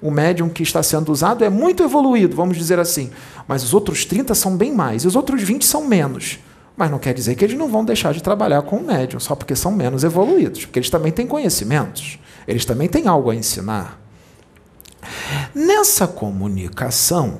O 0.00 0.10
médium 0.10 0.48
que 0.48 0.62
está 0.62 0.82
sendo 0.82 1.12
usado 1.12 1.44
é 1.44 1.50
muito 1.50 1.82
evoluído, 1.82 2.34
vamos 2.34 2.56
dizer 2.56 2.78
assim, 2.78 3.10
mas 3.46 3.62
os 3.62 3.74
outros 3.74 4.06
30 4.06 4.34
são 4.34 4.56
bem 4.56 4.72
mais, 4.72 5.04
e 5.04 5.06
os 5.06 5.16
outros 5.16 5.42
20 5.42 5.66
são 5.66 5.86
menos. 5.86 6.38
Mas 6.76 6.90
não 6.90 6.98
quer 6.98 7.12
dizer 7.14 7.34
que 7.34 7.44
eles 7.44 7.56
não 7.56 7.68
vão 7.68 7.84
deixar 7.84 8.12
de 8.12 8.22
trabalhar 8.22 8.62
com 8.62 8.76
o 8.76 8.86
médium, 8.86 9.20
só 9.20 9.34
porque 9.34 9.54
são 9.54 9.70
menos 9.72 10.04
evoluídos, 10.04 10.64
porque 10.64 10.78
eles 10.78 10.90
também 10.90 11.12
têm 11.12 11.26
conhecimentos, 11.26 12.18
eles 12.46 12.64
também 12.64 12.88
têm 12.88 13.06
algo 13.06 13.30
a 13.30 13.34
ensinar. 13.34 14.00
Nessa 15.54 16.06
comunicação, 16.06 17.38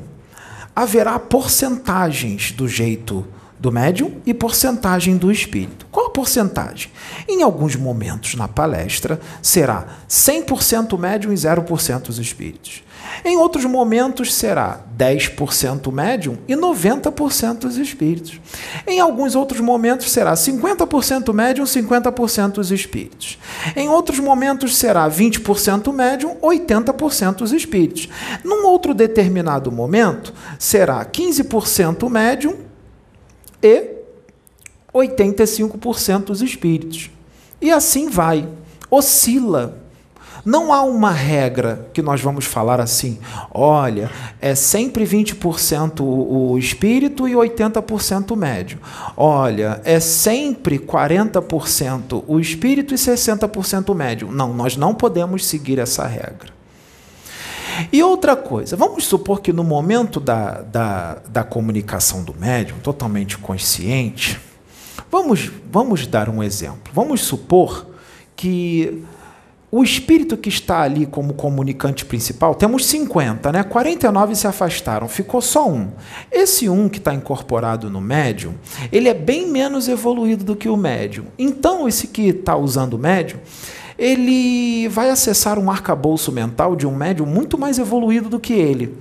haverá 0.74 1.18
porcentagens 1.18 2.52
do 2.52 2.68
jeito 2.68 3.26
do 3.58 3.70
médium 3.70 4.20
e 4.26 4.34
porcentagem 4.34 5.16
do 5.16 5.30
espírito. 5.30 5.86
Qual 5.90 6.06
a 6.06 6.10
porcentagem? 6.10 6.90
Em 7.28 7.42
alguns 7.42 7.76
momentos 7.76 8.34
na 8.34 8.48
palestra 8.48 9.20
será 9.40 9.86
100% 10.08 10.98
médium 10.98 11.32
e 11.32 11.36
0% 11.36 12.08
os 12.08 12.18
espíritos. 12.18 12.82
Em 13.24 13.36
outros 13.36 13.64
momentos 13.64 14.34
será 14.34 14.80
10% 14.98 15.92
médium 15.92 16.38
e 16.48 16.54
90% 16.54 17.64
os 17.64 17.76
espíritos. 17.76 18.40
Em 18.86 19.00
alguns 19.00 19.34
outros 19.34 19.60
momentos 19.60 20.10
será 20.10 20.34
50% 20.34 21.32
médium, 21.32 21.64
50% 21.64 22.58
os 22.58 22.70
espíritos. 22.70 23.38
Em 23.76 23.88
outros 23.88 24.18
momentos 24.18 24.76
será 24.76 25.08
20% 25.08 25.92
médium, 25.92 26.36
80% 26.36 27.42
os 27.42 27.52
espíritos. 27.52 28.08
Num 28.44 28.66
outro 28.66 28.92
determinado 28.92 29.70
momento 29.70 30.32
será 30.58 31.04
15% 31.04 32.08
médium 32.10 32.56
e 33.62 33.86
85% 34.92 36.30
os 36.30 36.42
espíritos. 36.42 37.10
E 37.60 37.70
assim 37.70 38.08
vai, 38.08 38.48
oscila 38.90 39.81
não 40.44 40.72
há 40.72 40.82
uma 40.82 41.10
regra 41.10 41.88
que 41.92 42.02
nós 42.02 42.20
vamos 42.20 42.44
falar 42.44 42.80
assim, 42.80 43.18
olha, 43.50 44.10
é 44.40 44.54
sempre 44.54 45.04
20% 45.04 46.00
o 46.00 46.58
espírito 46.58 47.28
e 47.28 47.32
80% 47.32 48.32
o 48.32 48.36
médio. 48.36 48.78
Olha, 49.16 49.80
é 49.84 50.00
sempre 50.00 50.78
40% 50.78 52.24
o 52.26 52.40
espírito 52.40 52.92
e 52.92 52.96
60% 52.96 53.90
o 53.90 53.94
médio. 53.94 54.32
Não, 54.32 54.52
nós 54.52 54.76
não 54.76 54.94
podemos 54.94 55.46
seguir 55.46 55.78
essa 55.78 56.06
regra. 56.06 56.50
E 57.92 58.02
outra 58.02 58.36
coisa, 58.36 58.76
vamos 58.76 59.04
supor 59.04 59.40
que 59.40 59.52
no 59.52 59.64
momento 59.64 60.20
da, 60.20 60.60
da, 60.60 61.18
da 61.28 61.44
comunicação 61.44 62.22
do 62.22 62.34
médium, 62.34 62.78
totalmente 62.80 63.38
consciente, 63.38 64.40
vamos, 65.10 65.50
vamos 65.70 66.06
dar 66.06 66.28
um 66.28 66.42
exemplo. 66.42 66.92
Vamos 66.92 67.22
supor 67.22 67.86
que 68.36 69.04
o 69.74 69.82
espírito 69.82 70.36
que 70.36 70.50
está 70.50 70.82
ali 70.82 71.06
como 71.06 71.32
comunicante 71.32 72.04
principal, 72.04 72.54
temos 72.54 72.84
50, 72.84 73.50
né? 73.50 73.62
49 73.62 74.34
se 74.34 74.46
afastaram, 74.46 75.08
ficou 75.08 75.40
só 75.40 75.66
um. 75.66 75.88
Esse 76.30 76.68
um 76.68 76.90
que 76.90 76.98
está 76.98 77.14
incorporado 77.14 77.88
no 77.88 77.98
médium, 77.98 78.52
ele 78.92 79.08
é 79.08 79.14
bem 79.14 79.48
menos 79.48 79.88
evoluído 79.88 80.44
do 80.44 80.54
que 80.54 80.68
o 80.68 80.76
médium. 80.76 81.24
Então, 81.38 81.88
esse 81.88 82.08
que 82.08 82.28
está 82.28 82.54
usando 82.54 82.94
o 82.94 82.98
médium, 82.98 83.40
ele 83.98 84.88
vai 84.88 85.08
acessar 85.08 85.58
um 85.58 85.70
arcabouço 85.70 86.30
mental 86.30 86.76
de 86.76 86.86
um 86.86 86.94
médium 86.94 87.24
muito 87.24 87.56
mais 87.56 87.78
evoluído 87.78 88.28
do 88.28 88.38
que 88.38 88.52
ele. 88.52 88.94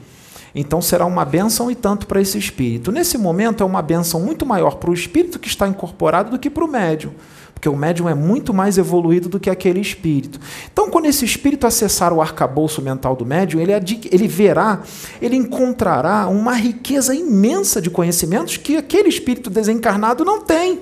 Então 0.55 0.81
será 0.81 1.05
uma 1.05 1.25
bênção 1.25 1.69
e 1.69 1.75
tanto 1.75 2.07
para 2.07 2.21
esse 2.21 2.37
espírito. 2.37 2.91
Nesse 2.91 3.17
momento 3.17 3.63
é 3.63 3.65
uma 3.65 3.81
bênção 3.81 4.19
muito 4.21 4.45
maior 4.45 4.75
para 4.75 4.89
o 4.89 4.93
espírito 4.93 5.39
que 5.39 5.47
está 5.47 5.67
incorporado 5.67 6.31
do 6.31 6.39
que 6.39 6.49
para 6.49 6.65
o 6.65 6.67
médium 6.67 7.11
porque 7.53 7.69
o 7.69 7.75
médium 7.75 8.09
é 8.09 8.15
muito 8.15 8.53
mais 8.53 8.77
evoluído 8.77 9.29
do 9.29 9.39
que 9.39 9.49
aquele 9.49 9.79
espírito. 9.79 10.39
Então, 10.71 10.89
quando 10.89 11.05
esse 11.05 11.23
espírito 11.23 11.67
acessar 11.67 12.11
o 12.11 12.21
arcabouço 12.21 12.81
mental 12.81 13.15
do 13.15 13.25
médium, 13.25 13.61
ele, 13.61 13.71
ele 14.11 14.27
verá, 14.27 14.81
ele 15.21 15.35
encontrará 15.35 16.27
uma 16.27 16.53
riqueza 16.53 17.13
imensa 17.13 17.79
de 17.79 17.89
conhecimentos 17.89 18.57
que 18.57 18.77
aquele 18.77 19.09
espírito 19.09 19.49
desencarnado 19.49 20.25
não 20.25 20.41
tem. 20.41 20.79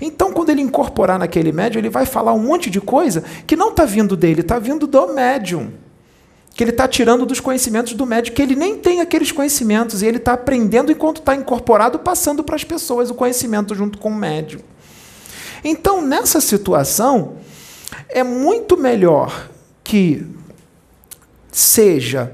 Então, 0.00 0.32
quando 0.32 0.50
ele 0.50 0.60
incorporar 0.60 1.18
naquele 1.18 1.52
médium, 1.52 1.80
ele 1.80 1.88
vai 1.88 2.04
falar 2.04 2.32
um 2.32 2.38
monte 2.38 2.70
de 2.70 2.80
coisa 2.80 3.24
que 3.46 3.56
não 3.56 3.70
está 3.70 3.84
vindo 3.84 4.16
dele, 4.16 4.42
está 4.42 4.58
vindo 4.58 4.86
do 4.86 5.06
médium. 5.14 5.70
Que 6.54 6.64
ele 6.64 6.70
está 6.70 6.86
tirando 6.86 7.24
dos 7.24 7.40
conhecimentos 7.40 7.94
do 7.94 8.04
médium, 8.04 8.34
que 8.34 8.42
ele 8.42 8.56
nem 8.56 8.76
tem 8.76 9.00
aqueles 9.00 9.32
conhecimentos, 9.32 10.02
e 10.02 10.06
ele 10.06 10.18
está 10.18 10.34
aprendendo 10.34 10.92
enquanto 10.92 11.18
está 11.18 11.34
incorporado, 11.34 11.98
passando 11.98 12.42
para 12.42 12.56
as 12.56 12.64
pessoas 12.64 13.08
o 13.08 13.14
conhecimento 13.14 13.74
junto 13.74 13.98
com 13.98 14.10
o 14.10 14.14
médium. 14.14 14.60
Então, 15.64 16.00
nessa 16.00 16.40
situação, 16.40 17.36
é 18.08 18.22
muito 18.22 18.76
melhor 18.76 19.48
que 19.82 20.26
seja 21.50 22.32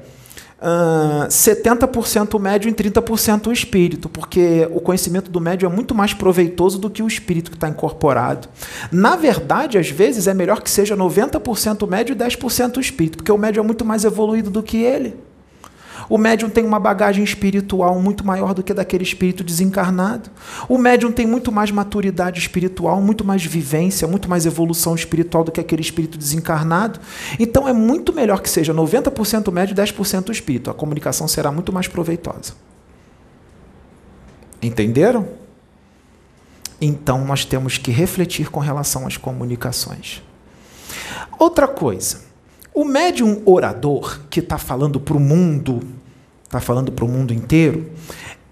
uh, 0.59 1.27
70% 1.29 2.39
médio 2.41 2.69
e 2.69 2.73
30% 2.73 3.47
o 3.47 3.53
espírito, 3.53 4.09
porque 4.09 4.69
o 4.73 4.81
conhecimento 4.81 5.31
do 5.31 5.41
médio 5.41 5.67
é 5.67 5.69
muito 5.69 5.95
mais 5.95 6.13
proveitoso 6.13 6.79
do 6.79 6.91
que 6.91 7.03
o 7.03 7.07
espírito 7.07 7.51
que 7.51 7.57
está 7.57 7.69
incorporado. 7.69 8.49
Na 8.91 9.17
verdade, 9.17 9.79
às 9.79 9.91
vezes, 9.91 10.27
é 10.27 10.35
melhor 10.35 10.63
que 10.63 10.71
seja 10.71 10.97
90% 10.97 11.89
médio 11.89 12.13
e 12.13 12.17
10% 12.17 12.77
o 12.77 12.81
espírito, 12.81 13.19
porque 13.19 13.33
o 13.33 13.39
médio 13.39 13.61
é 13.61 13.63
muito 13.63 13.85
mais 13.85 14.05
evoluído 14.05 14.51
do 14.51 14.63
que 14.63 14.79
ele. 14.79 15.26
O 16.09 16.17
médium 16.19 16.49
tem 16.49 16.65
uma 16.65 16.79
bagagem 16.79 17.25
espiritual 17.25 18.01
muito 18.01 18.25
maior 18.25 18.55
do 18.55 18.63
que 18.63 18.73
daquele 18.73 19.03
espírito 19.03 19.43
desencarnado. 19.43 20.31
O 20.69 20.79
médium 20.79 21.11
tem 21.11 21.27
muito 21.27 21.51
mais 21.51 21.71
maturidade 21.71 22.39
espiritual, 22.39 23.01
muito 23.01 23.25
mais 23.25 23.45
vivência, 23.45 24.07
muito 24.07 24.29
mais 24.29 24.47
evolução 24.47 24.95
espiritual 24.95 25.43
do 25.45 25.53
que 25.53 25.61
aquele 25.61 25.83
espírito 25.83 26.17
desencarnado. 26.17 27.01
Então 27.39 27.69
é 27.69 27.73
muito 27.73 28.13
melhor 28.13 28.41
que 28.41 28.49
seja 28.49 28.73
90% 28.73 29.51
médio 29.53 29.73
e 29.73 29.77
10% 29.77 30.31
espírito. 30.31 30.71
A 30.71 30.75
comunicação 30.75 31.27
será 31.27 31.51
muito 31.51 31.73
mais 31.73 31.89
proveitosa. 31.89 32.55
Entenderam? 34.63 35.29
Então 36.81 37.25
nós 37.25 37.45
temos 37.45 37.79
que 37.79 37.91
refletir 37.91 38.51
com 38.51 38.61
relação 38.61 39.07
às 39.07 39.17
comunicações. 39.17 40.23
Outra 41.39 41.67
coisa, 41.67 42.26
o 42.77 42.85
médium 42.85 43.41
orador 43.47 44.21
que 44.29 44.41
está 44.41 44.59
falando 44.59 45.01
para 45.01 45.17
o 45.17 45.21
mundo, 45.21 45.81
está 46.45 46.61
falando 46.61 46.93
para 46.93 47.07
o 47.07 47.09
mundo 47.09 47.33
inteiro, 47.33 47.91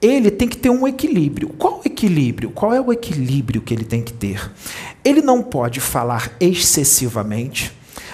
ele 0.00 0.30
tem 0.30 0.48
que 0.48 0.56
ter 0.56 0.70
um 0.70 0.88
equilíbrio. 0.88 1.50
Qual 1.50 1.82
equilíbrio. 1.84 2.50
Qual 2.50 2.72
é 2.72 2.80
o 2.80 2.90
equilíbrio 2.90 3.60
que 3.60 3.74
ele 3.74 3.84
tem 3.84 4.00
que 4.00 4.14
ter? 4.14 4.50
Ele 5.04 5.20
não 5.20 5.42
pode 5.42 5.78
falar 5.78 6.32
excessivamente, 6.40 7.70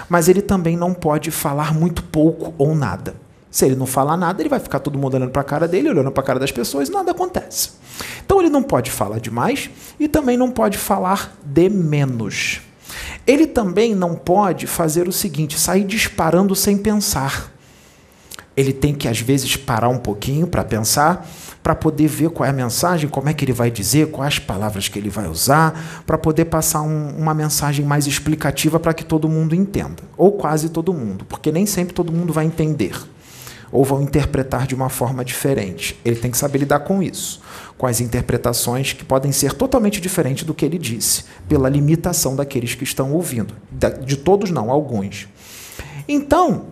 mas 0.09 0.29
ele 0.29 0.43
também 0.43 0.77
não 0.77 0.93
pode 0.93 1.31
falar 1.31 1.73
muito 1.73 2.03
pouco 2.03 2.53
ou 2.59 2.75
nada. 2.75 3.15
Se 3.49 3.65
ele 3.65 3.77
não 3.77 3.87
falar 3.87 4.17
nada, 4.17 4.43
ele 4.43 4.49
vai 4.49 4.59
ficar 4.59 4.81
todo 4.81 4.99
mundo 4.99 5.15
olhando 5.15 5.31
para 5.31 5.43
a 5.43 5.45
cara 5.45 5.69
dele, 5.69 5.91
olhando 5.91 6.11
para 6.11 6.25
a 6.25 6.27
cara 6.27 6.41
das 6.41 6.51
pessoas 6.51 6.89
e 6.89 6.93
nada 6.93 7.13
acontece. 7.13 7.71
Então 8.25 8.41
ele 8.41 8.51
não 8.51 8.65
pode 8.65 8.91
falar 8.91 9.21
demais 9.21 9.71
e 9.99 10.09
também 10.09 10.37
não 10.37 10.51
pode 10.51 10.77
falar 10.77 11.37
de 11.45 11.69
menos. 11.69 12.63
Ele 13.27 13.47
também 13.47 13.95
não 13.95 14.15
pode 14.15 14.67
fazer 14.67 15.09
o 15.09 15.13
seguinte: 15.13 15.59
sair 15.59 15.85
disparando 15.85 16.55
sem 16.55 16.77
pensar. 16.77 17.53
Ele 18.57 18.73
tem 18.73 18.95
que, 18.95 19.09
às 19.09 19.21
vezes, 19.21 19.57
parar 19.57 19.89
um 19.89 19.99
pouquinho 19.99 20.47
para 20.47 20.65
pensar, 20.65 21.27
para 21.63 21.75
poder 21.75 22.09
ver 22.09 22.31
qual 22.31 22.47
é 22.47 22.51
a 22.51 22.53
mensagem, 22.53 23.09
como 23.09 23.29
é 23.29 23.33
que 23.33 23.45
ele 23.45 23.53
vai 23.53 23.71
dizer, 23.71 24.11
quais 24.11 24.39
palavras 24.39 24.89
que 24.89 24.99
ele 24.99 25.09
vai 25.09 25.29
usar, 25.29 26.03
para 26.05 26.19
poder 26.19 26.47
passar 26.47 26.83
um, 26.83 27.11
uma 27.17 27.33
mensagem 27.33 27.87
mais 27.87 28.07
explicativa 28.07 28.79
para 28.79 28.93
que 28.93 29.05
todo 29.05 29.29
mundo 29.29 29.55
entenda. 29.55 30.03
Ou 30.17 30.33
quase 30.33 30.69
todo 30.69 30.93
mundo, 30.93 31.25
porque 31.27 31.53
nem 31.53 31.65
sempre 31.65 31.95
todo 31.95 32.13
mundo 32.13 32.33
vai 32.33 32.45
entender 32.45 32.93
ou 33.73 33.85
vão 33.85 34.03
interpretar 34.03 34.67
de 34.67 34.75
uma 34.75 34.89
forma 34.89 35.25
diferente. 35.25 35.99
Ele 36.05 36.17
tem 36.17 36.31
que 36.31 36.39
saber 36.39 36.59
lidar 36.59 36.81
com 36.81 37.03
isso, 37.03 37.41
com 37.79 37.87
as 37.87 38.01
interpretações 38.01 38.93
que 38.93 39.05
podem 39.05 39.33
ser 39.33 39.53
totalmente 39.53 40.01
diferentes 40.01 40.45
do 40.45 40.55
que 40.55 40.65
ele 40.65 40.79
disse, 40.79 41.25
pela 41.49 41.69
limitação 41.69 42.35
daqueles 42.35 42.75
que 42.75 42.85
estão 42.85 43.13
ouvindo. 43.13 43.55
De 44.05 44.17
todos, 44.17 44.51
não, 44.51 44.71
alguns. 44.71 45.29
Então, 46.09 46.67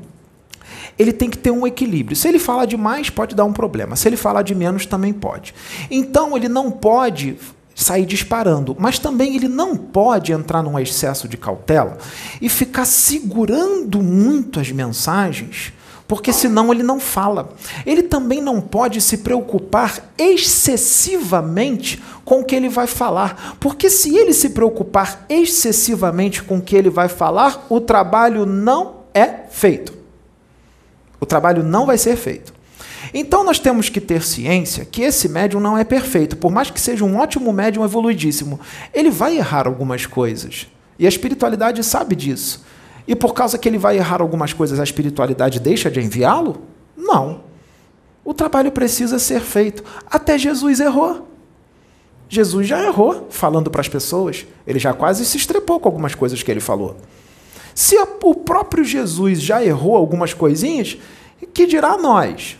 ele 0.98 1.12
tem 1.12 1.30
que 1.30 1.38
ter 1.38 1.50
um 1.50 1.66
equilíbrio. 1.66 2.16
Se 2.16 2.26
ele 2.26 2.38
fala 2.38 2.66
demais, 2.66 3.08
pode 3.08 3.34
dar 3.34 3.44
um 3.44 3.52
problema. 3.52 3.94
Se 3.94 4.08
ele 4.08 4.16
falar 4.16 4.42
de 4.42 4.54
menos, 4.54 4.84
também 4.84 5.12
pode. 5.12 5.54
Então, 5.90 6.36
ele 6.36 6.48
não 6.48 6.70
pode 6.70 7.36
sair 7.74 8.04
disparando, 8.04 8.76
mas 8.76 8.98
também 8.98 9.36
ele 9.36 9.46
não 9.46 9.76
pode 9.76 10.32
entrar 10.32 10.64
num 10.64 10.76
excesso 10.76 11.28
de 11.28 11.36
cautela 11.36 11.96
e 12.42 12.48
ficar 12.48 12.84
segurando 12.84 14.02
muito 14.02 14.58
as 14.58 14.72
mensagens 14.72 15.72
porque 16.08 16.32
senão 16.32 16.72
ele 16.72 16.82
não 16.82 16.98
fala. 16.98 17.50
Ele 17.84 18.02
também 18.02 18.40
não 18.40 18.62
pode 18.62 19.00
se 19.02 19.18
preocupar 19.18 20.12
excessivamente 20.16 22.02
com 22.24 22.40
o 22.40 22.44
que 22.44 22.56
ele 22.56 22.70
vai 22.70 22.86
falar, 22.86 23.56
porque 23.60 23.90
se 23.90 24.16
ele 24.16 24.32
se 24.32 24.50
preocupar 24.50 25.26
excessivamente 25.28 26.42
com 26.42 26.56
o 26.56 26.62
que 26.62 26.74
ele 26.74 26.90
vai 26.90 27.08
falar, 27.08 27.66
o 27.68 27.80
trabalho 27.80 28.46
não 28.46 29.02
é 29.14 29.26
feito. 29.50 29.92
O 31.20 31.26
trabalho 31.26 31.62
não 31.62 31.84
vai 31.84 31.98
ser 31.98 32.16
feito. 32.16 32.54
Então 33.12 33.44
nós 33.44 33.58
temos 33.58 33.88
que 33.88 34.00
ter 34.00 34.22
ciência 34.22 34.84
que 34.84 35.02
esse 35.02 35.28
médium 35.28 35.60
não 35.60 35.76
é 35.76 35.84
perfeito, 35.84 36.36
por 36.36 36.50
mais 36.50 36.70
que 36.70 36.80
seja 36.80 37.04
um 37.04 37.18
ótimo 37.18 37.52
médium 37.52 37.84
evoluidíssimo, 37.84 38.58
ele 38.94 39.10
vai 39.10 39.36
errar 39.36 39.66
algumas 39.66 40.06
coisas. 40.06 40.66
E 40.98 41.06
a 41.06 41.08
espiritualidade 41.08 41.84
sabe 41.84 42.16
disso. 42.16 42.64
E 43.08 43.16
por 43.16 43.32
causa 43.32 43.56
que 43.56 43.66
ele 43.66 43.78
vai 43.78 43.96
errar 43.96 44.20
algumas 44.20 44.52
coisas, 44.52 44.78
a 44.78 44.84
espiritualidade 44.84 45.58
deixa 45.58 45.90
de 45.90 45.98
enviá-lo? 45.98 46.60
Não. 46.94 47.40
O 48.22 48.34
trabalho 48.34 48.70
precisa 48.70 49.18
ser 49.18 49.40
feito. 49.40 49.82
Até 50.10 50.36
Jesus 50.36 50.78
errou. 50.78 51.26
Jesus 52.28 52.68
já 52.68 52.84
errou 52.84 53.28
falando 53.30 53.70
para 53.70 53.80
as 53.80 53.88
pessoas. 53.88 54.46
Ele 54.66 54.78
já 54.78 54.92
quase 54.92 55.24
se 55.24 55.38
estrepou 55.38 55.80
com 55.80 55.88
algumas 55.88 56.14
coisas 56.14 56.42
que 56.42 56.50
ele 56.50 56.60
falou. 56.60 56.98
Se 57.74 57.96
o 57.96 58.34
próprio 58.34 58.84
Jesus 58.84 59.40
já 59.40 59.64
errou 59.64 59.96
algumas 59.96 60.34
coisinhas, 60.34 60.98
que 61.54 61.64
dirá 61.64 61.96
nós? 61.96 62.58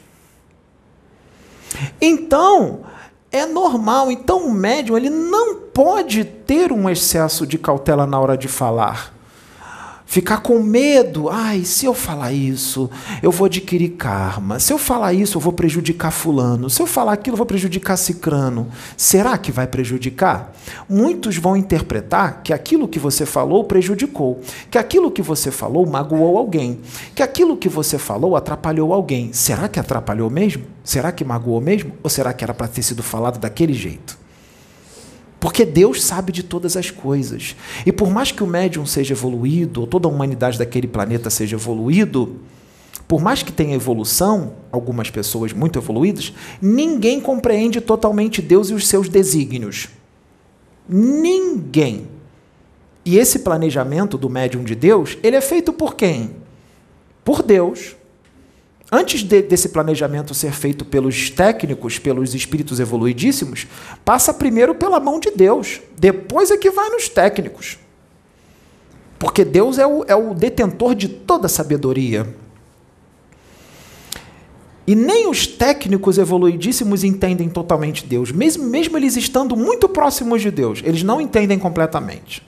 Então, 2.01 2.87
é 3.31 3.45
normal. 3.45 4.11
Então, 4.11 4.47
o 4.47 4.51
médium 4.51 4.97
ele 4.97 5.11
não 5.11 5.57
pode 5.57 6.25
ter 6.25 6.73
um 6.73 6.89
excesso 6.89 7.47
de 7.47 7.59
cautela 7.59 8.07
na 8.07 8.19
hora 8.19 8.35
de 8.35 8.49
falar 8.49 9.18
ficar 10.09 10.39
com 10.39 10.61
medo. 10.61 11.29
Ai, 11.29 11.65
se 11.65 11.85
eu 11.85 11.93
falar 11.93 12.33
isso, 12.33 12.91
eu 13.23 13.31
vou 13.31 13.45
adquirir 13.45 13.91
karma. 13.91 14.59
Se 14.59 14.73
eu 14.73 14.79
falar 14.79 15.13
isso, 15.13 15.37
eu 15.37 15.41
vou 15.41 15.53
prejudicar 15.53 16.11
fulano. 16.11 16.69
Se 16.71 16.81
eu 16.81 16.87
falar 16.87 17.13
aquilo, 17.13 17.35
eu 17.35 17.37
vou 17.39 17.47
prejudicar 17.47 17.97
cicrano. 17.97 18.69
Será 18.97 19.37
que 19.37 19.53
vai 19.53 19.67
prejudicar? 19.67 20.53
Muitos 20.89 21.37
vão 21.37 21.57
interpretar 21.57 22.43
que 22.43 22.53
aquilo 22.55 22.89
que 22.89 22.99
você 22.99 23.27
falou 23.27 23.65
prejudicou, 23.65 24.41
que 24.71 24.79
aquilo 24.79 25.11
que 25.11 25.23
você 25.23 25.51
falou 25.51 25.87
magoou 25.87 26.39
alguém, 26.39 26.81
que 27.15 27.23
aquilo 27.23 27.57
que 27.57 27.69
você 27.69 27.99
falou 27.99 28.35
atrapalhou 28.35 28.95
alguém. 28.95 29.33
Será 29.35 29.69
que 29.69 29.79
atrapalhou 29.79 30.31
mesmo? 30.31 30.65
Será 30.83 31.13
que 31.13 31.23
magoou 31.23 31.61
mesmo? 31.61 31.93
Ou 32.03 32.09
será 32.09 32.33
que 32.33 32.43
era 32.43 32.55
para 32.55 32.67
ter 32.67 32.83
sido 32.83 33.03
falado 33.03 33.39
daquele 33.39 33.75
jeito? 33.75 34.18
Porque 35.41 35.65
Deus 35.65 36.03
sabe 36.03 36.33
de 36.33 36.43
todas 36.43 36.77
as 36.77 36.91
coisas. 36.91 37.55
E 37.87 37.93
por 37.93 38.11
mais 38.11 38.33
que 38.33 38.43
o 38.43 38.47
médium 38.47 38.85
seja 38.85 39.15
evoluído, 39.15 39.83
ou 39.83 39.87
toda 39.87 40.09
a 40.09 40.11
humanidade 40.11 40.59
daquele 40.59 40.89
planeta 40.89 41.31
seja 41.31 41.57
evoluído, 41.57 42.41
por 43.07 43.23
mais 43.23 43.43
que 43.43 43.53
tenha 43.53 43.75
evolução, 43.75 44.55
algumas 44.71 45.11
pessoas 45.11 45.53
muito 45.53 45.79
evoluídas, 45.79 46.35
ninguém 46.61 47.21
compreende 47.21 47.81
totalmente 47.81 48.43
Deus 48.43 48.69
e 48.69 48.75
os 48.75 48.87
seus 48.87 49.09
desígnios. 49.09 49.89
Ninguém. 50.89 52.09
E 53.05 53.17
esse 53.17 53.39
planejamento 53.39 54.19
do 54.19 54.29
médium 54.29 54.65
de 54.65 54.75
Deus, 54.75 55.17
ele 55.23 55.37
é 55.37 55.41
feito 55.41 55.73
por 55.73 55.95
quem? 55.95 56.33
Por 57.25 57.43
Deus 57.43 57.97
antes 58.91 59.23
de, 59.23 59.43
desse 59.43 59.69
planejamento 59.69 60.35
ser 60.35 60.53
feito 60.53 60.85
pelos 60.85 61.31
técnicos, 61.31 61.99
pelos 61.99 62.35
espíritos 62.35 62.81
evoluidíssimos, 62.81 63.67
passa 64.05 64.33
primeiro 64.33 64.75
pela 64.75 64.99
mão 64.99 65.21
de 65.21 65.31
Deus, 65.31 65.81
depois 65.99 66.51
é 66.51 66.57
que 66.57 66.71
vai 66.71 66.89
nos 66.91 67.09
técnicos. 67.09 67.79
Porque 69.19 69.45
Deus 69.45 69.79
é 69.79 69.87
o, 69.87 70.05
é 70.05 70.15
o 70.15 70.33
detentor 70.33 70.95
de 70.95 71.09
toda 71.09 71.49
sabedoria. 71.49 72.35
E 74.87 74.95
nem 74.95 75.29
os 75.29 75.47
técnicos 75.47 76.17
evoluidíssimos 76.17 77.05
entendem 77.05 77.49
totalmente 77.49 78.07
Deus, 78.07 78.33
mesmo, 78.33 78.65
mesmo 78.65 78.97
eles 78.97 79.17
estando 79.17 79.55
muito 79.55 79.87
próximos 79.87 80.41
de 80.41 80.51
Deus, 80.51 80.81
eles 80.83 81.03
não 81.03 81.21
entendem 81.21 81.59
completamente. 81.59 82.43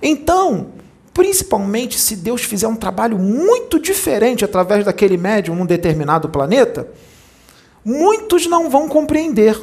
Então, 0.00 0.68
Principalmente 1.14 1.98
se 1.98 2.16
Deus 2.16 2.42
fizer 2.42 2.66
um 2.66 2.74
trabalho 2.74 3.16
muito 3.16 3.78
diferente 3.78 4.44
através 4.44 4.84
daquele 4.84 5.16
médium 5.16 5.54
num 5.54 5.64
determinado 5.64 6.28
planeta, 6.28 6.88
muitos 7.84 8.48
não 8.48 8.68
vão 8.68 8.88
compreender. 8.88 9.56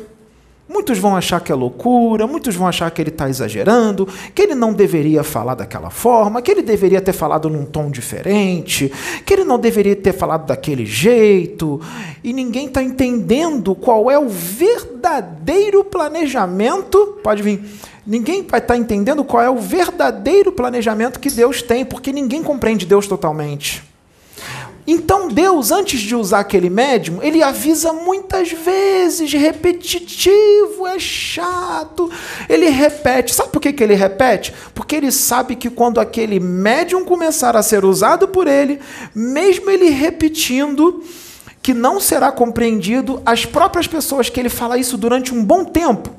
Muitos 0.71 0.97
vão 0.99 1.17
achar 1.17 1.41
que 1.41 1.51
é 1.51 1.55
loucura, 1.55 2.25
muitos 2.25 2.55
vão 2.55 2.65
achar 2.65 2.89
que 2.91 3.01
ele 3.01 3.10
está 3.10 3.29
exagerando, 3.29 4.07
que 4.34 4.41
ele 4.41 4.55
não 4.55 4.71
deveria 4.71 5.21
falar 5.21 5.53
daquela 5.53 5.89
forma, 5.89 6.41
que 6.41 6.49
ele 6.49 6.62
deveria 6.62 7.01
ter 7.01 7.12
falado 7.12 7.49
num 7.49 7.65
tom 7.65 7.91
diferente, 7.91 8.89
que 9.25 9.34
ele 9.34 9.43
não 9.43 9.60
deveria 9.60 9.97
ter 9.97 10.13
falado 10.13 10.45
daquele 10.45 10.86
jeito. 10.86 11.81
E 12.23 12.31
ninguém 12.31 12.67
está 12.67 12.81
entendendo 12.81 13.75
qual 13.75 14.10
é 14.10 14.17
o 14.17 14.29
verdadeiro 14.29 15.84
planejamento. 15.84 17.19
Pode 17.21 17.43
vir 17.43 17.62
ninguém 18.07 18.41
vai 18.41 18.60
estar 18.60 18.73
tá 18.73 18.77
entendendo 18.77 19.23
qual 19.25 19.43
é 19.43 19.49
o 19.49 19.57
verdadeiro 19.57 20.53
planejamento 20.53 21.19
que 21.19 21.29
Deus 21.29 21.62
tem, 21.62 21.86
porque 21.86 22.13
ninguém 22.13 22.41
compreende 22.41 22.86
Deus 22.86 23.07
totalmente. 23.07 23.84
Então 24.86 25.28
Deus, 25.28 25.72
antes 25.72 26.00
de 26.00 26.15
usar 26.15 26.39
aquele 26.39 26.70
médium, 26.70 27.20
ele 27.22 27.44
avisa 27.44 27.94
muitas 27.94 28.52
vezes, 28.52 29.32
repetitivo, 29.32 30.88
é 30.88 30.98
chato. 30.98 32.10
Ele 32.50 32.70
repete. 32.70 33.34
Sabe 33.34 33.50
por 33.50 33.62
que, 33.62 33.74
que 33.74 33.84
ele 33.84 33.94
repete? 33.94 34.54
Porque 34.74 34.96
ele 34.96 35.12
sabe 35.12 35.56
que 35.56 35.70
quando 35.70 36.00
aquele 36.00 36.39
médium 36.39 37.06
começar 37.06 37.56
a 37.56 37.63
ser 37.63 37.86
usado 37.86 38.28
por 38.28 38.48
ele, 38.48 38.80
mesmo 39.13 39.70
ele 39.70 39.89
repetindo, 39.89 41.04
que 41.62 41.74
não 41.74 42.00
será 42.00 42.32
compreendido, 42.32 43.22
as 43.26 43.46
próprias 43.46 43.88
pessoas 43.88 44.30
que 44.30 44.39
ele 44.39 44.50
fala 44.50 44.78
isso 44.78 44.98
durante 44.98 45.34
um 45.34 45.44
bom 45.44 45.63
tempo, 45.63 46.10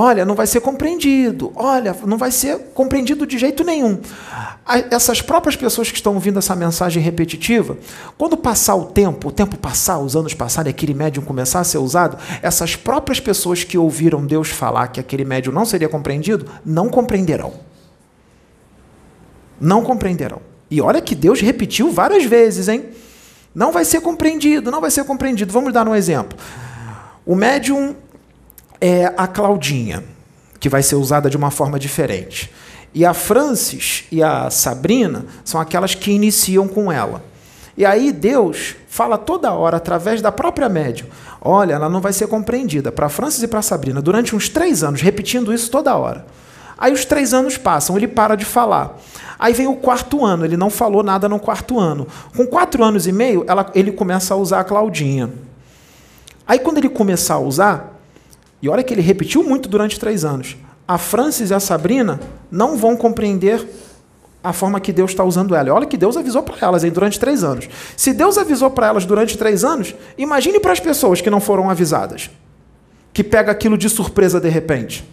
Olha, 0.00 0.24
não 0.24 0.36
vai 0.36 0.46
ser 0.46 0.60
compreendido. 0.60 1.50
Olha, 1.56 1.92
não 2.06 2.16
vai 2.16 2.30
ser 2.30 2.56
compreendido 2.72 3.26
de 3.26 3.36
jeito 3.36 3.64
nenhum. 3.64 3.98
Essas 4.92 5.20
próprias 5.20 5.56
pessoas 5.56 5.90
que 5.90 5.96
estão 5.96 6.14
ouvindo 6.14 6.38
essa 6.38 6.54
mensagem 6.54 7.02
repetitiva, 7.02 7.76
quando 8.16 8.36
passar 8.36 8.76
o 8.76 8.84
tempo, 8.84 9.26
o 9.26 9.32
tempo 9.32 9.56
passar, 9.56 9.98
os 9.98 10.14
anos 10.14 10.34
passarem, 10.34 10.70
aquele 10.70 10.94
médium 10.94 11.24
começar 11.24 11.58
a 11.58 11.64
ser 11.64 11.78
usado, 11.78 12.16
essas 12.40 12.76
próprias 12.76 13.18
pessoas 13.18 13.64
que 13.64 13.76
ouviram 13.76 14.24
Deus 14.24 14.50
falar 14.50 14.86
que 14.86 15.00
aquele 15.00 15.24
médium 15.24 15.52
não 15.52 15.64
seria 15.64 15.88
compreendido, 15.88 16.48
não 16.64 16.88
compreenderão. 16.88 17.54
Não 19.60 19.82
compreenderão. 19.82 20.40
E 20.70 20.80
olha 20.80 21.00
que 21.00 21.16
Deus 21.16 21.40
repetiu 21.40 21.90
várias 21.90 22.24
vezes, 22.24 22.68
hein? 22.68 22.84
Não 23.52 23.72
vai 23.72 23.84
ser 23.84 24.00
compreendido, 24.00 24.70
não 24.70 24.80
vai 24.80 24.92
ser 24.92 25.02
compreendido. 25.02 25.52
Vamos 25.52 25.72
dar 25.72 25.88
um 25.88 25.94
exemplo. 25.96 26.38
O 27.26 27.34
médium 27.34 27.96
é 28.80 29.12
a 29.16 29.26
Claudinha, 29.26 30.04
que 30.60 30.68
vai 30.68 30.82
ser 30.82 30.96
usada 30.96 31.28
de 31.28 31.36
uma 31.36 31.50
forma 31.50 31.78
diferente. 31.78 32.52
E 32.94 33.04
a 33.04 33.12
Francis 33.12 34.04
e 34.10 34.22
a 34.22 34.50
Sabrina 34.50 35.26
são 35.44 35.60
aquelas 35.60 35.94
que 35.94 36.10
iniciam 36.10 36.66
com 36.66 36.90
ela. 36.90 37.22
E 37.76 37.84
aí 37.84 38.10
Deus 38.10 38.74
fala 38.88 39.16
toda 39.16 39.52
hora, 39.52 39.76
através 39.76 40.20
da 40.20 40.32
própria 40.32 40.68
médium: 40.68 41.06
Olha, 41.40 41.74
ela 41.74 41.88
não 41.88 42.00
vai 42.00 42.12
ser 42.12 42.26
compreendida. 42.26 42.90
Para 42.90 43.08
Francis 43.08 43.42
e 43.42 43.48
para 43.48 43.62
Sabrina, 43.62 44.02
durante 44.02 44.34
uns 44.34 44.48
três 44.48 44.82
anos, 44.82 45.00
repetindo 45.00 45.52
isso 45.52 45.70
toda 45.70 45.94
hora. 45.94 46.26
Aí 46.76 46.92
os 46.92 47.04
três 47.04 47.34
anos 47.34 47.56
passam, 47.56 47.96
ele 47.96 48.08
para 48.08 48.36
de 48.36 48.44
falar. 48.44 48.98
Aí 49.38 49.52
vem 49.52 49.66
o 49.66 49.76
quarto 49.76 50.24
ano, 50.24 50.44
ele 50.44 50.56
não 50.56 50.70
falou 50.70 51.02
nada 51.02 51.28
no 51.28 51.38
quarto 51.38 51.78
ano. 51.78 52.06
Com 52.36 52.46
quatro 52.46 52.82
anos 52.82 53.06
e 53.06 53.12
meio, 53.12 53.44
ela, 53.46 53.70
ele 53.74 53.92
começa 53.92 54.34
a 54.34 54.36
usar 54.36 54.60
a 54.60 54.64
Claudinha. 54.64 55.30
Aí 56.46 56.58
quando 56.58 56.78
ele 56.78 56.88
começar 56.88 57.34
a 57.34 57.38
usar, 57.38 57.97
e 58.60 58.68
olha 58.68 58.82
que 58.82 58.92
ele 58.92 59.02
repetiu 59.02 59.42
muito 59.42 59.68
durante 59.68 59.98
três 59.98 60.24
anos, 60.24 60.56
a 60.86 60.98
Francis 60.98 61.50
e 61.50 61.54
a 61.54 61.60
Sabrina 61.60 62.18
não 62.50 62.76
vão 62.76 62.96
compreender 62.96 63.66
a 64.42 64.52
forma 64.52 64.80
que 64.80 64.92
Deus 64.92 65.10
está 65.10 65.22
usando 65.22 65.54
ela. 65.54 65.68
E 65.68 65.70
olha 65.70 65.86
que 65.86 65.96
Deus 65.96 66.16
avisou 66.16 66.42
para 66.42 66.56
elas 66.66 66.84
hein, 66.84 66.90
durante 66.90 67.18
três 67.18 67.44
anos. 67.44 67.68
Se 67.96 68.12
Deus 68.12 68.38
avisou 68.38 68.70
para 68.70 68.86
elas 68.86 69.04
durante 69.04 69.36
três 69.36 69.64
anos, 69.64 69.94
imagine 70.16 70.58
para 70.58 70.72
as 70.72 70.80
pessoas 70.80 71.20
que 71.20 71.28
não 71.30 71.40
foram 71.40 71.68
avisadas, 71.68 72.30
que 73.12 73.22
pega 73.22 73.52
aquilo 73.52 73.76
de 73.76 73.88
surpresa 73.88 74.40
de 74.40 74.48
repente. 74.48 75.08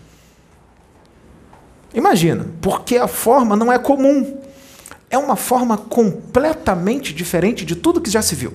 Imagina, 1.93 2.45
porque 2.61 2.97
a 2.97 3.07
forma 3.07 3.55
não 3.55 3.71
é 3.71 3.79
comum. 3.79 4.39
É 5.09 5.17
uma 5.17 5.35
forma 5.35 5.77
completamente 5.77 7.13
diferente 7.13 7.63
de 7.63 7.75
tudo 7.75 8.01
que 8.01 8.09
já 8.09 8.21
se 8.21 8.35
viu. 8.35 8.53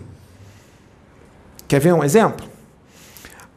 Quer 1.66 1.80
ver 1.80 1.94
um 1.94 2.02
exemplo? 2.02 2.46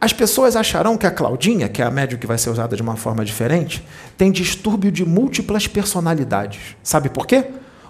As 0.04 0.12
pessoas 0.12 0.54
acharão 0.54 0.98
que 0.98 1.06
a 1.06 1.10
Claudinha, 1.10 1.66
que 1.66 1.80
é 1.80 1.84
a 1.86 1.90
médium 1.90 2.18
que 2.18 2.26
vai 2.26 2.36
ser 2.36 2.50
usada 2.50 2.76
de 2.76 2.82
uma 2.82 2.94
forma 2.94 3.24
diferente, 3.24 3.82
tem 4.18 4.30
distúrbio 4.30 4.92
de 4.92 5.02
múltiplas 5.02 5.66
personalidades. 5.66 6.76
Sabe 6.82 7.08
por 7.08 7.26
quê? 7.26 7.46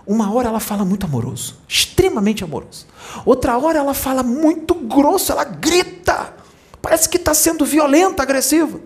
Uma 0.07 0.33
hora 0.33 0.47
ela 0.47 0.61
fala 0.61 0.85
muito 0.85 1.07
amoroso, 1.07 1.59
extremamente 1.67 2.45
amoroso. 2.45 2.87
Outra 3.27 3.59
hora 3.59 3.81
ela 3.81 3.95
fala 3.95 4.23
muito 4.23 4.77
grosso, 4.77 5.33
ela 5.33 5.43
grita. 5.43 6.33
Parece 6.81 7.09
que 7.09 7.17
está 7.17 7.35
sendo 7.35 7.65
violenta, 7.65 8.23
agressiva. 8.23 8.79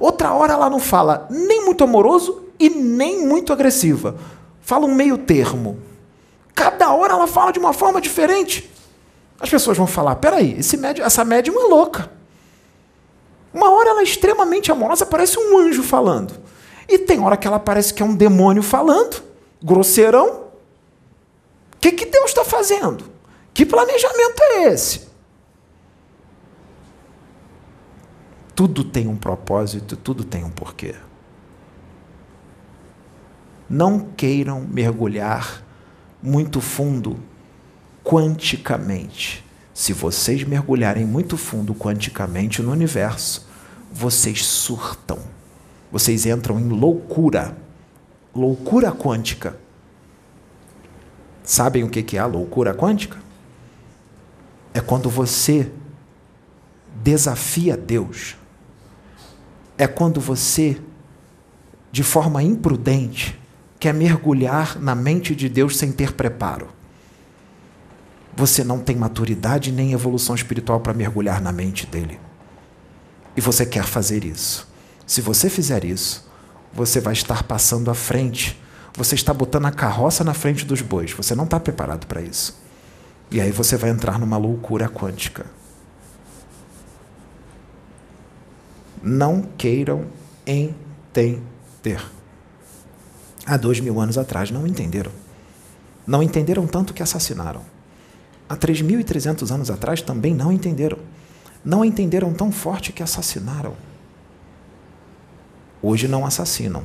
Outra 0.00 0.32
hora 0.32 0.54
ela 0.54 0.68
não 0.68 0.80
fala 0.80 1.28
nem 1.30 1.64
muito 1.64 1.84
amoroso 1.84 2.46
e 2.58 2.68
nem 2.68 3.24
muito 3.24 3.52
agressiva. 3.52 4.16
Fala 4.60 4.86
um 4.86 4.94
meio 4.96 5.18
termo. 5.18 5.78
Cada 6.52 6.92
hora 6.92 7.12
ela 7.12 7.28
fala 7.28 7.52
de 7.52 7.60
uma 7.60 7.72
forma 7.72 8.00
diferente. 8.00 8.68
As 9.38 9.48
pessoas 9.48 9.78
vão 9.78 9.86
falar: 9.86 10.16
peraí, 10.16 10.56
esse 10.58 10.76
médium, 10.76 11.06
essa 11.06 11.24
médium 11.24 11.54
é 11.60 11.68
louca. 11.68 12.21
Uma 13.52 13.70
hora 13.70 13.90
ela 13.90 14.00
é 14.00 14.04
extremamente 14.04 14.72
amorosa, 14.72 15.04
parece 15.04 15.38
um 15.38 15.58
anjo 15.58 15.82
falando. 15.82 16.34
E 16.88 16.98
tem 16.98 17.20
hora 17.20 17.36
que 17.36 17.46
ela 17.46 17.58
parece 17.58 17.92
que 17.92 18.02
é 18.02 18.06
um 18.06 18.14
demônio 18.14 18.62
falando, 18.62 19.22
grosseirão. 19.62 20.46
O 21.74 21.78
que, 21.80 21.92
que 21.92 22.06
Deus 22.06 22.30
está 22.30 22.44
fazendo? 22.44 23.04
Que 23.52 23.66
planejamento 23.66 24.40
é 24.40 24.72
esse? 24.72 25.08
Tudo 28.54 28.84
tem 28.84 29.08
um 29.08 29.16
propósito, 29.16 29.96
tudo 29.96 30.24
tem 30.24 30.44
um 30.44 30.50
porquê 30.50 30.94
não 33.72 34.00
queiram 34.00 34.60
mergulhar 34.60 35.64
muito 36.22 36.60
fundo 36.60 37.18
quanticamente. 38.04 39.42
Se 39.74 39.92
vocês 39.92 40.44
mergulharem 40.44 41.06
muito 41.06 41.36
fundo 41.36 41.74
quanticamente 41.74 42.60
no 42.60 42.72
universo, 42.72 43.46
vocês 43.90 44.44
surtam. 44.44 45.18
Vocês 45.90 46.26
entram 46.26 46.60
em 46.60 46.68
loucura. 46.68 47.56
Loucura 48.34 48.92
quântica. 48.92 49.56
Sabem 51.42 51.84
o 51.84 51.88
que 51.88 52.16
é 52.16 52.20
a 52.20 52.26
loucura 52.26 52.74
quântica? 52.74 53.18
É 54.74 54.80
quando 54.80 55.10
você 55.10 55.70
desafia 57.02 57.76
Deus. 57.76 58.36
É 59.76 59.86
quando 59.86 60.20
você, 60.20 60.80
de 61.90 62.02
forma 62.02 62.42
imprudente, 62.42 63.38
quer 63.80 63.92
mergulhar 63.92 64.78
na 64.78 64.94
mente 64.94 65.34
de 65.34 65.48
Deus 65.48 65.76
sem 65.76 65.90
ter 65.90 66.12
preparo. 66.12 66.68
Você 68.34 68.64
não 68.64 68.78
tem 68.78 68.96
maturidade 68.96 69.70
nem 69.70 69.92
evolução 69.92 70.34
espiritual 70.34 70.80
para 70.80 70.94
mergulhar 70.94 71.40
na 71.40 71.52
mente 71.52 71.86
dele. 71.86 72.18
E 73.36 73.40
você 73.40 73.64
quer 73.66 73.84
fazer 73.84 74.24
isso. 74.24 74.68
Se 75.06 75.20
você 75.20 75.50
fizer 75.50 75.84
isso, 75.84 76.26
você 76.72 77.00
vai 77.00 77.12
estar 77.12 77.42
passando 77.42 77.90
à 77.90 77.94
frente. 77.94 78.58
Você 78.96 79.14
está 79.14 79.32
botando 79.32 79.66
a 79.66 79.70
carroça 79.70 80.24
na 80.24 80.34
frente 80.34 80.64
dos 80.64 80.80
bois. 80.80 81.12
Você 81.12 81.34
não 81.34 81.44
está 81.44 81.60
preparado 81.60 82.06
para 82.06 82.22
isso. 82.22 82.60
E 83.30 83.40
aí 83.40 83.50
você 83.50 83.76
vai 83.76 83.90
entrar 83.90 84.18
numa 84.18 84.36
loucura 84.36 84.88
quântica. 84.88 85.46
Não 89.02 89.42
queiram 89.58 90.06
entender 90.46 92.02
há 93.44 93.56
dois 93.56 93.80
mil 93.80 94.00
anos 94.00 94.16
atrás. 94.16 94.50
Não 94.50 94.66
entenderam. 94.66 95.12
Não 96.06 96.22
entenderam 96.22 96.66
tanto 96.66 96.94
que 96.94 97.02
assassinaram. 97.02 97.71
Há 98.52 98.56
3.300 98.58 99.50
anos 99.50 99.70
atrás 99.70 100.02
também 100.02 100.34
não 100.34 100.52
entenderam. 100.52 100.98
Não 101.64 101.82
entenderam 101.82 102.34
tão 102.34 102.52
forte 102.52 102.92
que 102.92 103.02
assassinaram. 103.02 103.74
Hoje 105.80 106.06
não 106.06 106.26
assassinam, 106.26 106.84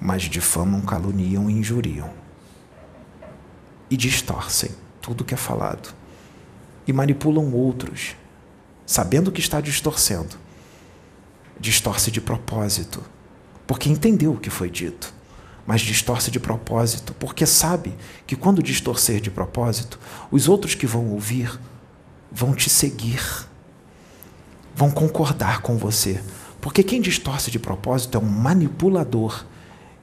mas 0.00 0.22
difamam, 0.22 0.80
caluniam 0.80 1.50
e 1.50 1.52
injuriam. 1.52 2.08
E 3.90 3.96
distorcem 3.96 4.70
tudo 5.02 5.22
que 5.22 5.34
é 5.34 5.36
falado. 5.36 5.94
E 6.86 6.94
manipulam 6.94 7.52
outros, 7.52 8.16
sabendo 8.86 9.30
que 9.30 9.40
está 9.40 9.60
distorcendo. 9.60 10.38
Distorce 11.60 12.10
de 12.10 12.22
propósito 12.22 13.02
porque 13.66 13.90
entendeu 13.90 14.32
o 14.32 14.40
que 14.40 14.48
foi 14.48 14.70
dito, 14.70 15.12
mas 15.66 15.80
distorce 15.80 16.30
de 16.30 16.40
propósito, 16.40 17.14
porque 17.14 17.46
sabe 17.46 17.94
que 18.26 18.36
quando 18.36 18.62
distorcer 18.62 19.20
de 19.20 19.30
propósito, 19.30 19.98
os 20.30 20.48
outros 20.48 20.74
que 20.74 20.86
vão 20.86 21.08
ouvir 21.10 21.58
vão 22.30 22.54
te 22.54 22.68
seguir, 22.68 23.22
vão 24.74 24.90
concordar 24.90 25.62
com 25.62 25.76
você. 25.76 26.22
Porque 26.60 26.82
quem 26.82 27.00
distorce 27.00 27.50
de 27.50 27.58
propósito 27.58 28.16
é 28.16 28.20
um 28.20 28.28
manipulador 28.28 29.44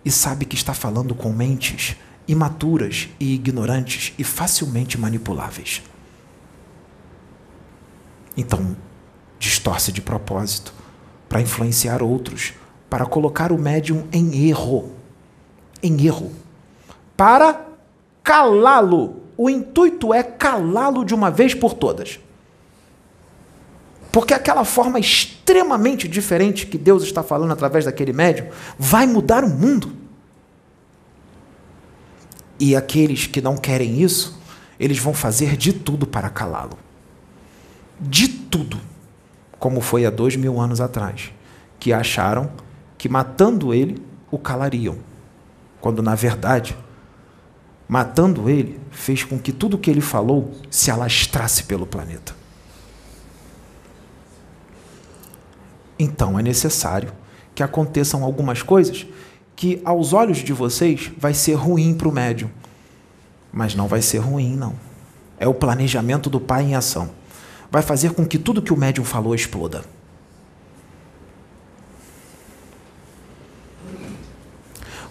e 0.04 0.12
sabe 0.12 0.46
que 0.46 0.56
está 0.56 0.74
falando 0.74 1.16
com 1.16 1.32
mentes 1.32 1.96
imaturas 2.28 3.10
e 3.20 3.34
ignorantes 3.34 4.14
e 4.18 4.24
facilmente 4.24 4.98
manipuláveis. 4.98 5.82
Então, 8.38 8.78
distorce 9.40 9.92
de 9.92 10.02
propósito 10.02 10.74
para 11.28 11.42
influenciar 11.42 12.02
outros 12.02 12.54
para 12.90 13.06
colocar 13.06 13.52
o 13.52 13.58
médium 13.58 14.08
em 14.12 14.48
erro. 14.50 14.92
Em 15.82 16.06
erro. 16.06 16.32
Para 17.16 17.66
calá-lo. 18.24 19.22
O 19.38 19.50
intuito 19.50 20.14
é 20.14 20.22
calá-lo 20.22 21.06
de 21.06 21.16
uma 21.16 21.32
vez 21.32 21.54
por 21.54 21.74
todas. 21.74 22.20
Porque 24.12 24.34
aquela 24.34 24.66
forma 24.66 25.00
extremamente 25.00 26.08
diferente 26.08 26.66
que 26.66 26.78
Deus 26.78 27.04
está 27.04 27.24
falando 27.24 27.52
através 27.52 27.86
daquele 27.86 28.12
médium 28.12 28.48
vai 28.78 29.06
mudar 29.06 29.44
o 29.44 29.50
mundo. 29.50 29.94
E 32.60 32.76
aqueles 32.76 33.28
que 33.28 33.42
não 33.42 33.56
querem 33.56 34.02
isso, 34.02 34.40
eles 34.80 35.00
vão 35.00 35.14
fazer 35.14 35.56
de 35.56 35.72
tudo 35.72 36.06
para 36.06 36.30
calá-lo. 36.30 36.78
De 38.00 38.28
tudo. 38.28 38.80
Como 39.58 39.80
foi 39.80 40.06
há 40.06 40.10
dois 40.10 40.36
mil 40.36 40.60
anos 40.60 40.82
atrás, 40.82 41.32
que 41.80 41.94
acharam 41.94 42.52
que 42.98 43.08
matando 43.08 43.74
ele 43.74 44.02
o 44.32 44.38
calariam, 44.38 44.98
quando 45.82 46.02
na 46.02 46.16
verdade, 46.16 46.78
matando 47.88 48.50
ele, 48.50 48.80
fez 48.92 49.24
com 49.24 49.40
que 49.40 49.52
tudo 49.52 49.76
o 49.76 49.80
que 49.80 49.90
ele 49.90 50.02
falou 50.02 50.54
se 50.70 50.92
alastrasse 50.92 51.64
pelo 51.64 51.86
planeta. 51.88 52.36
Então 55.98 56.40
é 56.40 56.42
necessário 56.42 57.12
que 57.54 57.62
aconteçam 57.62 58.24
algumas 58.24 58.62
coisas 58.62 59.06
que 59.56 59.82
aos 59.84 60.14
olhos 60.14 60.38
de 60.38 60.54
vocês 60.54 61.12
vai 61.18 61.34
ser 61.34 61.56
ruim 61.56 61.94
para 61.94 62.08
o 62.08 62.12
médium. 62.12 62.50
Mas 63.52 63.76
não 63.76 63.88
vai 63.88 64.02
ser 64.02 64.20
ruim, 64.20 64.56
não. 64.56 64.74
É 65.38 65.48
o 65.48 65.54
planejamento 65.54 66.30
do 66.30 66.40
Pai 66.40 66.64
em 66.64 66.76
ação. 66.76 67.10
Vai 67.70 67.82
fazer 67.82 68.14
com 68.14 68.26
que 68.26 68.38
tudo 68.38 68.62
que 68.62 68.72
o 68.72 68.78
médium 68.78 69.04
falou 69.04 69.36
exploda. 69.36 69.84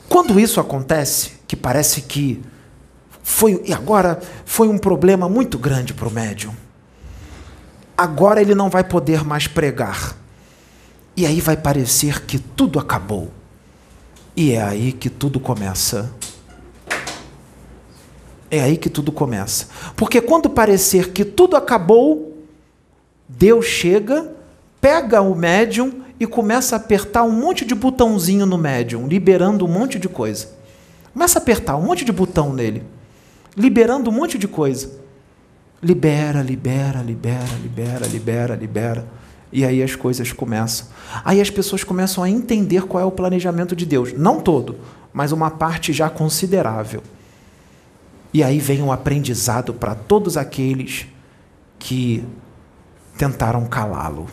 Quando 0.09 0.41
isso 0.41 0.59
acontece, 0.59 1.33
que 1.47 1.55
parece 1.55 2.03
que 2.03 2.41
foi 3.23 3.63
e 3.67 3.73
agora 3.73 4.21
foi 4.45 4.69
um 4.69 4.79
problema 4.79 5.29
muito 5.29 5.59
grande 5.59 5.93
para 5.93 6.09
o 6.09 6.11
médium. 6.11 6.55
Agora 7.97 8.41
ele 8.41 8.55
não 8.55 8.71
vai 8.71 8.83
poder 8.83 9.25
mais 9.25 9.47
pregar. 9.47 10.17
E 11.17 11.27
aí 11.27 11.41
vai 11.41 11.57
parecer 11.57 12.23
que 12.25 12.39
tudo 12.39 12.79
acabou. 12.79 13.31
E 14.37 14.53
é 14.53 14.63
aí 14.63 14.93
que 14.93 15.11
tudo 15.11 15.39
começa. 15.39 16.11
É 18.51 18.61
aí 18.63 18.77
que 18.77 18.89
tudo 18.89 19.13
começa. 19.13 19.69
Porque 19.97 20.21
quando 20.21 20.49
parecer 20.49 21.13
que 21.13 21.25
tudo 21.25 21.57
acabou, 21.57 22.47
Deus 23.29 23.67
chega, 23.67 24.33
pega 24.81 25.21
o 25.21 25.35
médium 25.35 26.05
e 26.21 26.27
começa 26.27 26.75
a 26.75 26.79
apertar 26.79 27.23
um 27.23 27.33
monte 27.33 27.65
de 27.65 27.75
botãozinho 27.75 28.45
no 28.45 28.59
médium, 28.59 29.07
liberando 29.07 29.65
um 29.65 29.69
monte 29.69 29.99
de 29.99 30.09
coisa. 30.09 30.49
Começa 31.13 31.39
a 31.39 31.43
apertar 31.43 31.77
um 31.77 31.83
monte 31.83 32.05
de 32.05 32.13
botão 32.13 32.53
nele, 32.53 32.83
liberando 33.57 34.11
um 34.11 34.13
monte 34.13 34.39
de 34.39 34.49
coisa. 34.49 34.91
Libera, 35.83 36.43
libera, 36.43 37.01
libera, 37.03 37.55
libera, 37.63 38.07
libera, 38.07 38.55
libera. 38.57 39.07
E 39.53 39.65
aí 39.65 39.83
as 39.83 39.95
coisas 39.95 40.33
começam. 40.33 40.89
Aí 41.25 41.41
as 41.41 41.51
pessoas 41.51 41.85
começam 41.85 42.23
a 42.23 42.29
entender 42.29 42.83
qual 42.83 43.03
é 43.03 43.07
o 43.07 43.11
planejamento 43.11 43.75
de 43.75 43.87
Deus. 43.87 44.13
Não 44.13 44.41
todo, 44.41 44.77
mas 45.13 45.33
uma 45.33 45.51
parte 45.51 45.93
já 45.93 46.11
considerável. 46.11 47.03
E 48.33 48.43
aí 48.43 48.59
vem 48.59 48.83
um 48.83 48.93
aprendizado 48.93 49.73
para 49.73 49.95
todos 49.95 50.37
aqueles 50.37 51.07
que 51.79 52.25
tentaram 53.17 53.65
calá-lo. 53.67 54.27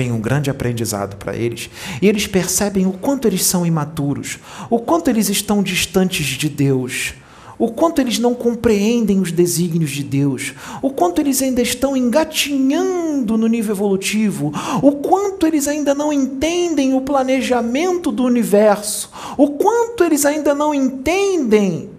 Vem 0.00 0.12
um 0.12 0.18
grande 0.18 0.48
aprendizado 0.48 1.16
para 1.16 1.36
eles. 1.36 1.68
E 2.00 2.08
eles 2.08 2.26
percebem 2.26 2.86
o 2.86 2.92
quanto 2.92 3.28
eles 3.28 3.44
são 3.44 3.66
imaturos, 3.66 4.38
o 4.70 4.78
quanto 4.78 5.10
eles 5.10 5.28
estão 5.28 5.62
distantes 5.62 6.24
de 6.24 6.48
Deus, 6.48 7.12
o 7.58 7.70
quanto 7.70 8.00
eles 8.00 8.18
não 8.18 8.34
compreendem 8.34 9.20
os 9.20 9.30
desígnios 9.30 9.90
de 9.90 10.02
Deus, 10.02 10.54
o 10.80 10.88
quanto 10.88 11.20
eles 11.20 11.42
ainda 11.42 11.60
estão 11.60 11.94
engatinhando 11.94 13.36
no 13.36 13.46
nível 13.46 13.74
evolutivo, 13.74 14.54
o 14.80 14.92
quanto 14.92 15.46
eles 15.46 15.68
ainda 15.68 15.94
não 15.94 16.10
entendem 16.10 16.94
o 16.94 17.02
planejamento 17.02 18.10
do 18.10 18.24
universo, 18.24 19.10
o 19.36 19.48
quanto 19.50 20.02
eles 20.02 20.24
ainda 20.24 20.54
não 20.54 20.72
entendem 20.72 21.90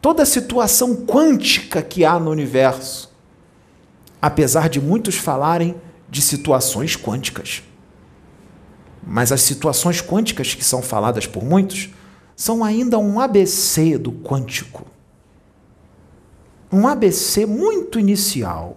toda 0.00 0.22
a 0.22 0.26
situação 0.26 1.04
quântica 1.04 1.82
que 1.82 2.02
há 2.02 2.18
no 2.18 2.30
universo. 2.30 3.12
Apesar 4.22 4.70
de 4.70 4.80
muitos 4.80 5.16
falarem 5.16 5.74
de 6.08 6.22
situações 6.22 6.96
quânticas. 6.96 7.62
Mas 9.06 9.32
as 9.32 9.42
situações 9.42 10.00
quânticas 10.00 10.54
que 10.54 10.64
são 10.64 10.82
faladas 10.82 11.26
por 11.26 11.44
muitos 11.44 11.90
são 12.36 12.64
ainda 12.64 12.98
um 12.98 13.20
ABC 13.20 13.98
do 13.98 14.12
quântico. 14.12 14.86
Um 16.72 16.88
ABC 16.88 17.46
muito 17.46 17.98
inicial, 17.98 18.76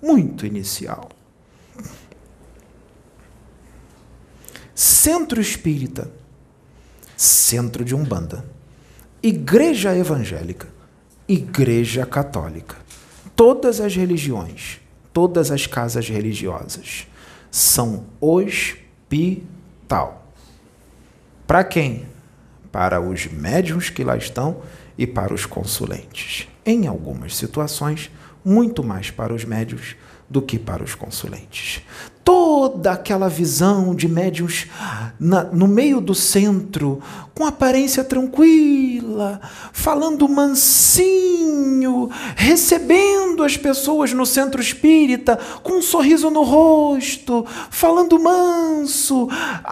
muito 0.00 0.46
inicial. 0.46 1.08
Centro 4.74 5.40
espírita, 5.40 6.10
centro 7.16 7.84
de 7.84 7.94
Umbanda, 7.94 8.44
igreja 9.22 9.96
evangélica, 9.96 10.68
igreja 11.28 12.04
católica, 12.04 12.76
todas 13.34 13.80
as 13.80 13.94
religiões, 13.94 14.81
todas 15.12 15.50
as 15.50 15.66
casas 15.66 16.08
religiosas 16.08 17.06
são 17.50 18.04
hospital. 18.20 18.72
Para 21.46 21.64
quem? 21.64 22.12
para 22.72 22.98
os 22.98 23.26
médiums 23.26 23.90
que 23.90 24.02
lá 24.02 24.16
estão 24.16 24.62
e 24.96 25.06
para 25.06 25.34
os 25.34 25.44
consulentes. 25.44 26.48
Em 26.64 26.86
algumas 26.86 27.36
situações, 27.36 28.10
muito 28.42 28.82
mais 28.82 29.10
para 29.10 29.34
os 29.34 29.44
médios 29.44 29.94
do 30.28 30.40
que 30.40 30.58
para 30.58 30.82
os 30.82 30.94
consulentes 30.94 31.82
toda 32.24 32.92
aquela 32.92 33.28
visão 33.28 33.94
de 33.94 34.08
médiuns 34.08 34.66
na, 35.18 35.44
no 35.44 35.66
meio 35.66 36.00
do 36.00 36.14
centro, 36.14 37.02
com 37.34 37.46
aparência 37.46 38.04
tranquila, 38.04 39.40
falando 39.72 40.28
mansinho, 40.28 42.10
recebendo 42.36 43.42
as 43.42 43.56
pessoas 43.56 44.12
no 44.12 44.24
centro 44.24 44.60
espírita 44.60 45.38
com 45.62 45.78
um 45.78 45.82
sorriso 45.82 46.30
no 46.30 46.42
rosto, 46.42 47.44
falando 47.70 48.20
manso, 48.20 49.28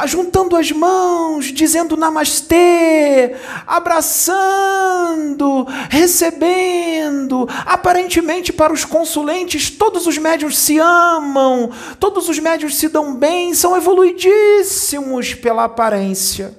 juntando 0.06 0.56
as 0.56 0.72
mãos, 0.72 1.52
dizendo 1.52 1.96
namastê, 1.96 3.36
abraçando, 3.66 5.66
recebendo. 5.88 7.48
Aparentemente, 7.66 8.52
para 8.52 8.72
os 8.72 8.84
consulentes, 8.84 9.70
todos 9.70 10.06
os 10.06 10.18
médiuns 10.18 10.58
se 10.58 10.78
amam, 10.78 11.70
todos 12.00 12.28
os 12.28 12.39
médios 12.40 12.76
se 12.76 12.88
dão 12.88 13.14
bem, 13.14 13.54
são 13.54 13.76
evoluidíssimos 13.76 15.34
pela 15.34 15.64
aparência. 15.64 16.58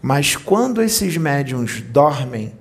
Mas 0.00 0.34
quando 0.34 0.82
esses 0.82 1.16
médiums 1.16 1.80
dormem, 1.80 2.52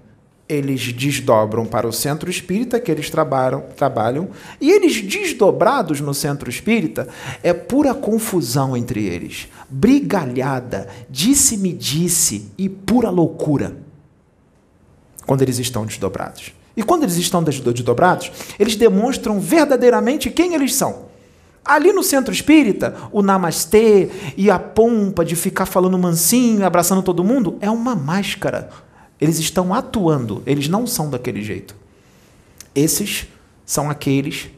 eles 0.47 0.91
desdobram 0.91 1.65
para 1.65 1.88
o 1.88 1.93
centro 1.93 2.29
espírita 2.29 2.79
que 2.79 2.91
eles 2.91 3.10
trabalham, 3.10 3.63
trabalham, 3.75 4.29
e 4.60 4.69
eles 4.69 5.01
desdobrados 5.01 6.01
no 6.01 6.13
centro 6.13 6.49
espírita 6.49 7.07
é 7.41 7.53
pura 7.53 7.93
confusão 7.93 8.75
entre 8.75 9.05
eles, 9.05 9.47
brigalhada, 9.69 10.89
disse-me 11.10 11.71
disse 11.71 12.51
e 12.57 12.67
pura 12.67 13.10
loucura. 13.10 13.77
Quando 15.25 15.41
eles 15.41 15.57
estão 15.57 15.86
desdobrados. 15.86 16.51
E 16.75 16.84
quando 16.84 17.03
eles 17.03 17.15
estão 17.15 17.41
desdobrados, 17.41 18.31
eles 18.60 18.75
demonstram 18.75 19.39
verdadeiramente 19.39 20.29
quem 20.29 20.53
eles 20.53 20.75
são. 20.75 21.11
Ali 21.63 21.93
no 21.93 22.04
centro 22.04 22.34
espírita, 22.34 22.95
o 23.12 23.21
namastê 23.21 24.10
e 24.36 24.50
a 24.50 24.58
pompa 24.58 25.24
de 25.24 25.36
ficar 25.36 25.65
falando 25.65 25.97
mansinho, 25.97 26.65
abraçando 26.65 27.04
todo 27.04 27.24
mundo, 27.24 27.58
é 27.62 27.69
uma 27.69 27.95
máscara. 27.95 28.69
Eles 29.19 29.38
estão 29.38 29.74
atuando, 29.74 30.41
eles 30.45 30.67
não 30.67 30.88
são 30.88 31.10
daquele 31.10 31.43
jeito. 31.43 31.76
Esses 32.74 33.28
são 33.65 33.89
aqueles 33.89 34.50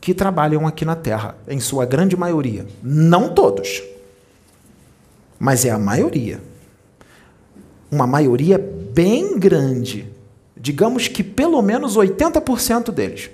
que 0.00 0.12
trabalham 0.12 0.66
aqui 0.66 0.84
na 0.84 0.96
Terra, 0.96 1.36
em 1.46 1.60
sua 1.60 1.86
grande 1.86 2.16
maioria. 2.16 2.66
Não 2.82 3.32
todos, 3.32 3.82
mas 5.38 5.64
é 5.64 5.70
a 5.70 5.78
maioria. 5.78 6.40
Uma 7.90 8.06
maioria 8.06 8.58
bem 8.58 9.38
grande. 9.38 10.06
Digamos 10.56 11.06
que 11.06 11.22
pelo 11.22 11.62
menos 11.62 11.96
80% 11.96 12.90
deles. 12.90 13.30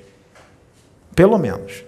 Pelo 1.15 1.39
menos. 1.39 1.85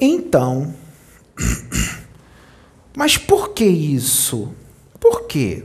Então, 0.00 0.74
mas 2.96 3.18
por 3.18 3.50
que 3.50 3.64
isso? 3.64 4.54
Por 4.98 5.26
quê? 5.26 5.64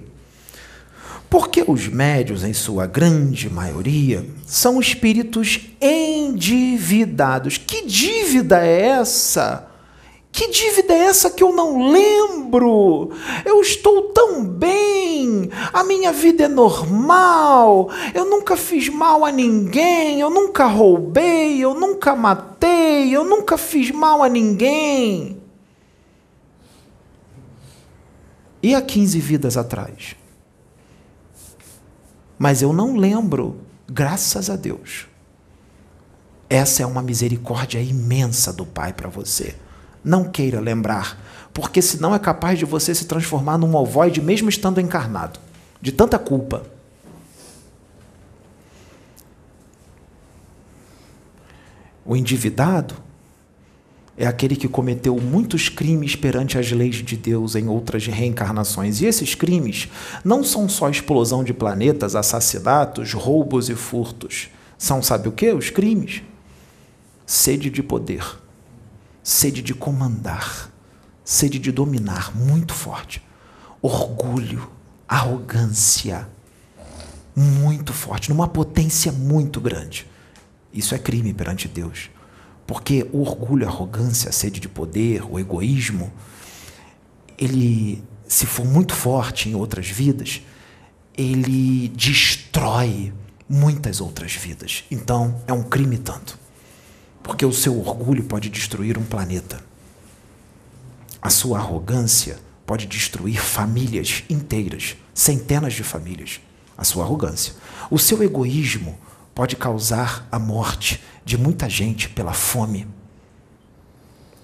Porque 1.30 1.64
os 1.68 1.88
médios, 1.88 2.44
em 2.44 2.54
sua 2.54 2.86
grande 2.86 3.50
maioria, 3.50 4.26
são 4.46 4.80
espíritos 4.80 5.60
endividados. 5.82 7.58
Que 7.58 7.86
dívida 7.86 8.66
é 8.66 8.88
essa? 8.88 9.68
Que 10.36 10.50
dívida 10.52 10.94
é 10.94 11.06
essa 11.06 11.30
que 11.30 11.42
eu 11.42 11.54
não 11.54 11.90
lembro? 11.90 13.10
Eu 13.46 13.62
estou 13.62 14.10
tão 14.10 14.44
bem, 14.46 15.50
a 15.72 15.82
minha 15.82 16.12
vida 16.12 16.44
é 16.44 16.48
normal, 16.50 17.90
eu 18.14 18.26
nunca 18.30 18.58
fiz 18.58 18.90
mal 18.90 19.24
a 19.24 19.32
ninguém, 19.32 20.20
eu 20.20 20.30
nunca 20.30 20.66
roubei, 20.66 21.64
eu 21.64 21.74
nunca 21.74 22.14
matei, 22.18 23.16
eu 23.16 23.24
nunca 23.24 23.58
fiz 23.58 23.92
mal 23.92 24.22
a 24.22 24.28
ninguém. 24.28 25.42
E 28.62 28.76
há 28.76 28.82
15 28.82 29.18
vidas 29.22 29.56
atrás? 29.56 30.18
Mas 32.38 32.62
eu 32.62 32.74
não 32.74 32.98
lembro, 32.98 33.62
graças 33.88 34.50
a 34.50 34.58
Deus. 34.58 35.08
Essa 36.50 36.84
é 36.84 36.86
uma 36.86 37.02
misericórdia 37.02 37.80
imensa 37.80 38.52
do 38.52 38.66
Pai 38.66 38.92
para 38.92 39.08
você. 39.08 39.56
Não 40.06 40.24
queira 40.24 40.60
lembrar, 40.60 41.20
porque 41.52 41.82
senão 41.82 42.14
é 42.14 42.20
capaz 42.20 42.60
de 42.60 42.66
você 42.66 42.94
se 42.94 43.06
transformar 43.06 43.58
num 43.58 43.76
ovoide 43.76 44.22
mesmo 44.22 44.48
estando 44.48 44.80
encarnado, 44.80 45.40
de 45.82 45.92
tanta 45.92 46.20
culpa. 46.20 46.64
O 52.06 52.16
endividado 52.16 52.94
é 54.16 54.28
aquele 54.28 54.56
que 54.56 54.68
cometeu 54.68 55.20
muitos 55.20 55.70
crimes 55.70 56.16
perante 56.16 56.60
as 56.60 56.72
leis 56.72 56.98
de 56.98 57.18
Deus 57.18 57.56
em 57.56 57.68
outras 57.68 58.06
reencarnações. 58.06 59.02
E 59.02 59.08
esses 59.08 59.34
crimes 59.34 59.90
não 60.24 60.44
são 60.44 60.70
só 60.70 60.88
explosão 60.88 61.44
de 61.44 61.52
planetas, 61.52 62.16
assassinatos, 62.16 63.12
roubos 63.14 63.70
e 63.70 63.76
furtos. 63.76 64.50
São, 64.78 65.02
sabe 65.02 65.30
o 65.30 65.32
que? 65.32 65.52
Os 65.52 65.72
crimes. 65.72 66.22
Sede 67.26 67.72
de 67.72 67.82
poder 67.82 68.45
sede 69.26 69.64
de 69.64 69.74
comandar, 69.74 70.72
sede 71.24 71.58
de 71.58 71.72
dominar 71.72 72.38
muito 72.38 72.76
forte, 72.76 73.24
orgulho, 73.82 74.70
arrogância 75.08 76.30
muito 77.36 77.92
forte, 77.92 78.30
numa 78.30 78.48
potência 78.48 79.12
muito 79.12 79.60
grande. 79.60 80.06
Isso 80.72 80.94
é 80.94 81.00
crime 81.00 81.34
perante 81.34 81.68
Deus. 81.68 82.12
Porque 82.68 83.10
o 83.12 83.22
orgulho, 83.22 83.66
a 83.66 83.70
arrogância, 83.70 84.30
a 84.30 84.32
sede 84.32 84.60
de 84.60 84.70
poder, 84.70 85.24
o 85.28 85.40
egoísmo, 85.40 86.14
ele, 87.36 88.04
se 88.28 88.46
for 88.46 88.64
muito 88.64 88.94
forte 88.94 89.50
em 89.50 89.56
outras 89.56 89.88
vidas, 89.90 90.44
ele 91.18 91.88
destrói 91.90 93.12
muitas 93.50 94.00
outras 94.00 94.36
vidas. 94.36 94.84
Então, 94.92 95.42
é 95.48 95.54
um 95.54 95.64
crime 95.64 95.98
tanto. 95.98 96.45
Porque 97.26 97.44
o 97.44 97.52
seu 97.52 97.80
orgulho 97.80 98.24
pode 98.24 98.50
destruir 98.50 99.00
um 99.00 99.04
planeta. 99.04 99.60
A 101.20 101.32
sua 101.32 101.58
arrogância 101.58 102.38
pode 102.68 102.86
destruir 102.86 103.42
famílias 103.42 104.24
inteiras, 104.30 104.96
centenas 105.12 105.74
de 105.74 105.84
famílias. 105.84 106.40
A 106.78 106.84
sua 106.84 107.04
arrogância. 107.04 107.56
O 107.90 107.98
seu 107.98 108.22
egoísmo 108.22 108.96
pode 109.34 109.56
causar 109.56 110.28
a 110.32 110.38
morte 110.38 111.04
de 111.26 111.36
muita 111.36 111.68
gente 111.68 112.08
pela 112.10 112.32
fome. 112.32 112.88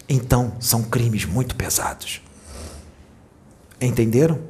Então, 0.10 0.56
são 0.60 0.82
crimes 0.82 1.24
muito 1.24 1.56
pesados. 1.56 2.20
Entenderam? 3.80 4.42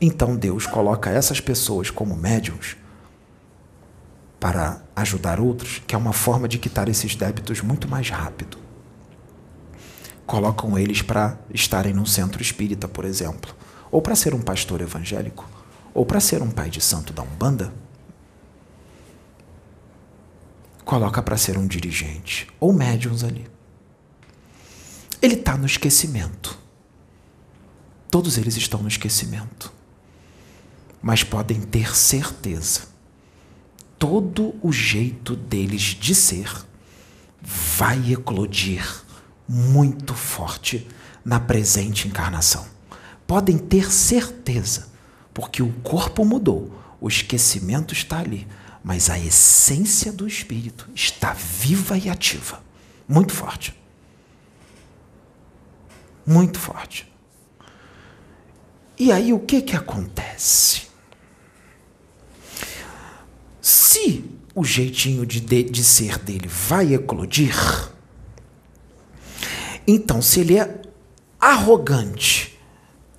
Então 0.00 0.34
Deus 0.34 0.64
coloca 0.64 1.10
essas 1.10 1.40
pessoas 1.40 1.90
como 1.90 2.16
médiums 2.16 2.74
para 4.40 4.82
ajudar 4.96 5.38
outros, 5.38 5.82
que 5.86 5.94
é 5.94 5.98
uma 5.98 6.14
forma 6.14 6.48
de 6.48 6.58
quitar 6.58 6.88
esses 6.88 7.14
débitos 7.14 7.60
muito 7.60 7.86
mais 7.86 8.08
rápido. 8.08 8.56
Colocam 10.26 10.78
eles 10.78 11.02
para 11.02 11.38
estarem 11.52 11.92
num 11.92 12.06
centro 12.06 12.40
espírita, 12.40 12.88
por 12.88 13.04
exemplo, 13.04 13.54
ou 13.90 14.00
para 14.00 14.16
ser 14.16 14.32
um 14.32 14.40
pastor 14.40 14.80
evangélico, 14.80 15.46
ou 15.92 16.06
para 16.06 16.20
ser 16.20 16.40
um 16.40 16.50
pai 16.50 16.70
de 16.70 16.80
santo 16.80 17.12
da 17.12 17.22
Umbanda. 17.22 17.70
Coloca 20.86 21.22
para 21.22 21.36
ser 21.36 21.58
um 21.58 21.66
dirigente, 21.66 22.48
ou 22.58 22.72
médiums 22.72 23.22
ali. 23.22 23.46
Ele 25.20 25.34
está 25.34 25.56
no 25.56 25.66
esquecimento. 25.66 26.58
Todos 28.10 28.38
eles 28.38 28.56
estão 28.56 28.80
no 28.80 28.88
esquecimento. 28.88 29.70
Mas 31.02 31.22
podem 31.22 31.60
ter 31.60 31.94
certeza 31.94 32.89
todo 34.00 34.54
o 34.62 34.72
jeito 34.72 35.36
deles 35.36 35.82
de 35.82 36.14
ser 36.14 36.50
vai 37.42 38.12
eclodir 38.12 38.82
muito 39.46 40.14
forte 40.14 40.88
na 41.22 41.38
presente 41.38 42.08
encarnação. 42.08 42.66
Podem 43.26 43.58
ter 43.58 43.92
certeza, 43.92 44.88
porque 45.34 45.62
o 45.62 45.70
corpo 45.82 46.24
mudou, 46.24 46.72
o 46.98 47.08
esquecimento 47.08 47.92
está 47.92 48.20
ali, 48.20 48.48
mas 48.82 49.10
a 49.10 49.18
essência 49.18 50.10
do 50.10 50.26
espírito 50.26 50.88
está 50.94 51.34
viva 51.34 51.98
e 51.98 52.08
ativa. 52.08 52.62
Muito 53.06 53.34
forte. 53.34 53.78
Muito 56.26 56.58
forte. 56.58 57.06
E 58.98 59.12
aí 59.12 59.30
o 59.34 59.40
que 59.40 59.60
que 59.60 59.76
acontece? 59.76 60.89
Se 63.60 64.24
o 64.54 64.64
jeitinho 64.64 65.26
de, 65.26 65.40
de, 65.40 65.62
de 65.62 65.84
ser 65.84 66.18
dele 66.18 66.48
vai 66.48 66.94
eclodir, 66.94 67.56
então 69.86 70.22
se 70.22 70.40
ele 70.40 70.58
é 70.58 70.80
arrogante, 71.38 72.58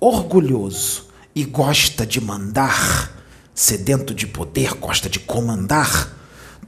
orgulhoso 0.00 1.08
e 1.34 1.44
gosta 1.44 2.06
de 2.06 2.20
mandar, 2.20 3.24
sedento 3.54 4.14
de 4.14 4.26
poder, 4.26 4.74
gosta 4.74 5.08
de 5.08 5.20
comandar, 5.20 6.18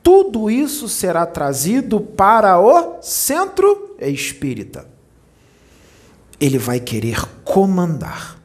tudo 0.03 0.51
isso 0.51 0.89
será 0.89 1.25
trazido 1.25 2.01
para 2.01 2.61
o 2.61 3.03
centro 3.03 3.97
espírita. 3.99 4.87
Ele 6.39 6.59
vai 6.59 6.79
querer 6.79 7.25
comandar, 7.43 8.39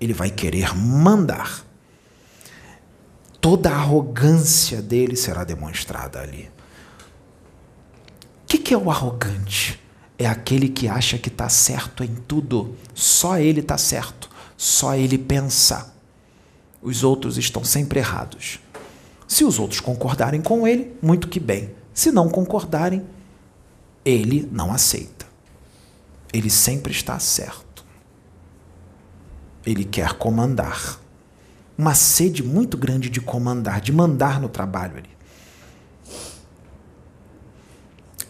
ele 0.00 0.12
vai 0.12 0.30
querer 0.30 0.74
mandar 0.76 1.63
toda 3.44 3.68
a 3.68 3.74
arrogância 3.74 4.80
dele 4.80 5.14
será 5.14 5.44
demonstrada 5.44 6.18
ali. 6.18 6.50
O 8.42 8.46
que, 8.46 8.56
que 8.56 8.72
é 8.72 8.78
o 8.78 8.90
arrogante? 8.90 9.78
É 10.16 10.24
aquele 10.24 10.70
que 10.70 10.88
acha 10.88 11.18
que 11.18 11.28
está 11.28 11.50
certo 11.50 12.02
em 12.02 12.14
tudo. 12.14 12.74
Só 12.94 13.36
ele 13.36 13.60
está 13.60 13.76
certo. 13.76 14.30
Só 14.56 14.94
ele 14.94 15.18
pensa. 15.18 15.92
Os 16.80 17.04
outros 17.04 17.36
estão 17.36 17.62
sempre 17.62 17.98
errados. 17.98 18.60
Se 19.28 19.44
os 19.44 19.58
outros 19.58 19.78
concordarem 19.78 20.40
com 20.40 20.66
ele, 20.66 20.96
muito 21.02 21.28
que 21.28 21.38
bem. 21.38 21.74
Se 21.92 22.10
não 22.10 22.30
concordarem, 22.30 23.04
ele 24.06 24.48
não 24.50 24.72
aceita. 24.72 25.26
Ele 26.32 26.48
sempre 26.48 26.94
está 26.94 27.18
certo. 27.18 27.84
Ele 29.66 29.84
quer 29.84 30.14
comandar 30.14 31.03
uma 31.76 31.94
sede 31.94 32.42
muito 32.42 32.76
grande 32.76 33.10
de 33.10 33.20
comandar, 33.20 33.80
de 33.80 33.92
mandar 33.92 34.40
no 34.40 34.48
trabalho 34.48 34.98
ali. 34.98 35.10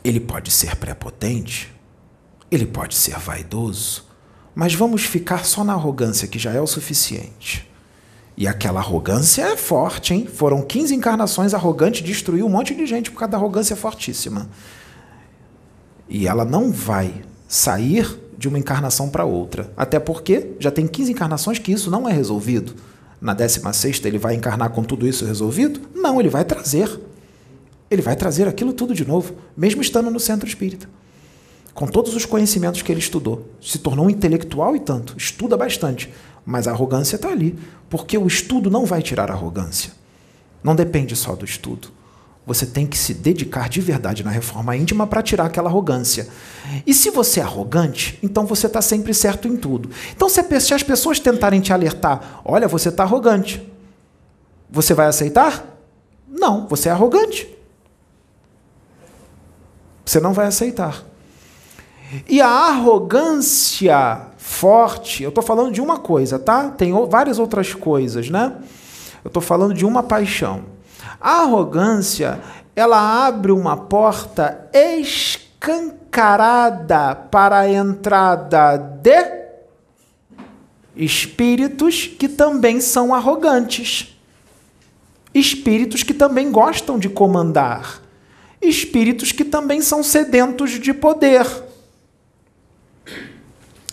Ele 0.03 0.21
pode 0.21 0.51
ser 0.51 0.77
prepotente, 0.77 1.73
ele 2.51 2.67
pode 2.67 2.95
ser 2.95 3.19
vaidoso, 3.19 4.05
mas 4.55 4.75
vamos 4.75 5.03
ficar 5.03 5.45
só 5.45 5.65
na 5.65 5.73
arrogância, 5.73 6.29
que 6.29 6.39
já 6.39 6.53
é 6.53 6.61
o 6.61 6.67
suficiente. 6.67 7.71
E 8.37 8.49
aquela 8.49 8.81
arrogância 8.81 9.43
é 9.43 9.57
forte, 9.57 10.13
hein? 10.13 10.27
Foram 10.27 10.61
15 10.63 10.95
encarnações 10.95 11.55
arrogantes, 11.55 12.05
destruiu 12.05 12.47
um 12.47 12.51
monte 12.51 12.75
de 12.75 12.85
gente 12.85 13.11
por 13.11 13.19
causa 13.19 13.33
da 13.33 13.39
arrogância 13.39 13.77
fortíssima. 13.77 14.49
E 16.09 16.27
ela 16.27 16.45
não 16.45 16.73
vai 16.73 17.23
sair 17.47 18.21
de 18.37 18.49
uma 18.49 18.59
encarnação 18.59 19.09
para 19.09 19.25
outra. 19.25 19.73
Até 19.77 20.01
porque 20.01 20.51
já 20.59 20.71
tem 20.71 20.87
15 20.87 21.13
encarnações 21.13 21.59
que 21.59 21.73
isso 21.73 21.91
não 21.91 22.09
é 22.09 22.13
resolvido 22.13 22.75
na 23.25 23.33
16 23.33 24.05
ele 24.05 24.19
vai 24.19 24.35
encarnar 24.35 24.69
com 24.69 24.85
tudo 24.85 25.09
isso 25.09 25.25
resolvido? 25.25 25.81
Não, 25.95 26.21
ele 26.21 26.29
vai 26.29 26.45
trazer. 26.45 27.01
Ele 27.91 28.03
vai 28.03 28.15
trazer 28.15 28.47
aquilo 28.47 28.75
tudo 28.75 28.93
de 28.93 29.03
novo, 29.07 29.35
mesmo 29.57 29.81
estando 29.81 30.11
no 30.11 30.21
centro 30.21 30.47
espírita. 30.47 30.87
Com 31.73 31.87
todos 31.87 32.15
os 32.15 32.27
conhecimentos 32.27 32.83
que 32.83 32.93
ele 32.93 33.01
estudou. 33.01 33.49
Se 33.63 33.79
tornou 33.79 34.05
um 34.05 34.11
intelectual 34.11 34.77
e 34.77 34.81
tanto, 34.81 35.15
estuda 35.17 35.57
bastante. 35.57 36.13
Mas 36.45 36.69
a 36.69 36.73
arrogância 36.73 37.17
está 37.17 37.31
ali, 37.31 37.59
porque 37.89 38.19
o 38.19 38.27
estudo 38.27 38.69
não 38.69 38.85
vai 38.85 39.01
tirar 39.01 39.31
a 39.31 39.35
arrogância. 39.35 39.93
Não 40.63 40.77
depende 40.77 41.17
só 41.17 41.35
do 41.35 41.47
estudo. 41.47 41.89
Você 42.47 42.67
tem 42.67 42.87
que 42.87 42.99
se 42.99 43.15
dedicar 43.15 43.71
de 43.71 43.81
verdade 43.81 44.23
na 44.23 44.31
reforma 44.31 44.77
íntima 44.77 45.07
para 45.07 45.23
tirar 45.23 45.47
aquela 45.47 45.71
arrogância. 45.71 46.29
E 46.87 46.93
se 46.93 47.09
você 47.11 47.41
é 47.41 47.43
arrogante, 47.43 48.19
então 48.23 48.45
você 48.45 48.67
está 48.67 48.83
sempre 48.83 49.15
certo 49.15 49.49
em 49.49 49.57
tudo. 49.57 49.91
Então, 50.15 50.29
se 50.29 50.41
as 50.75 50.83
pessoas 50.83 51.19
tentarem 51.19 51.61
te 51.61 51.73
alertar, 51.73 52.43
olha, 52.45 52.69
você 52.69 52.91
está 52.91 53.03
arrogante, 53.03 53.67
você 54.71 54.93
vai 54.93 55.07
aceitar? 55.07 55.65
Não, 56.29 56.67
você 56.69 56.91
é 56.91 56.93
arrogante. 56.93 57.49
Você 60.05 60.21
não 60.21 60.35
vai 60.35 60.47
aceitar. 60.47 61.03
E 62.29 62.43
a 62.43 62.49
arrogância 62.49 64.21
forte, 64.37 65.23
eu 65.23 65.31
estou 65.31 65.43
falando 65.43 65.73
de 65.73 65.81
uma 65.81 65.99
coisa, 65.99 66.39
tá? 66.39 66.69
Tem 66.69 66.93
várias 67.09 67.39
outras 67.39 67.73
coisas, 67.73 68.29
né? 68.29 68.55
Eu 69.25 69.29
estou 69.29 69.43
falando 69.43 69.73
de 69.73 69.87
uma 69.87 70.03
paixão. 70.03 70.74
A 71.25 71.41
arrogância, 71.41 72.41
ela 72.77 73.27
abre 73.27 73.51
uma 73.51 73.77
porta 73.79 74.69
escancarada 74.75 77.15
para 77.15 77.61
a 77.61 77.71
entrada 77.71 78.77
de 78.77 79.45
espíritos 80.95 82.07
que 82.07 82.29
também 82.29 82.79
são 82.79 83.15
arrogantes. 83.15 84.15
Espíritos 85.33 86.03
que 86.03 86.13
também 86.13 86.53
gostam 86.53 86.99
de 86.99 87.09
comandar. 87.09 88.03
Espíritos 88.61 89.33
que 89.33 89.47
também 89.47 89.81
são 89.81 90.03
sedentos 90.03 90.73
de 90.73 90.93
poder. 90.93 91.47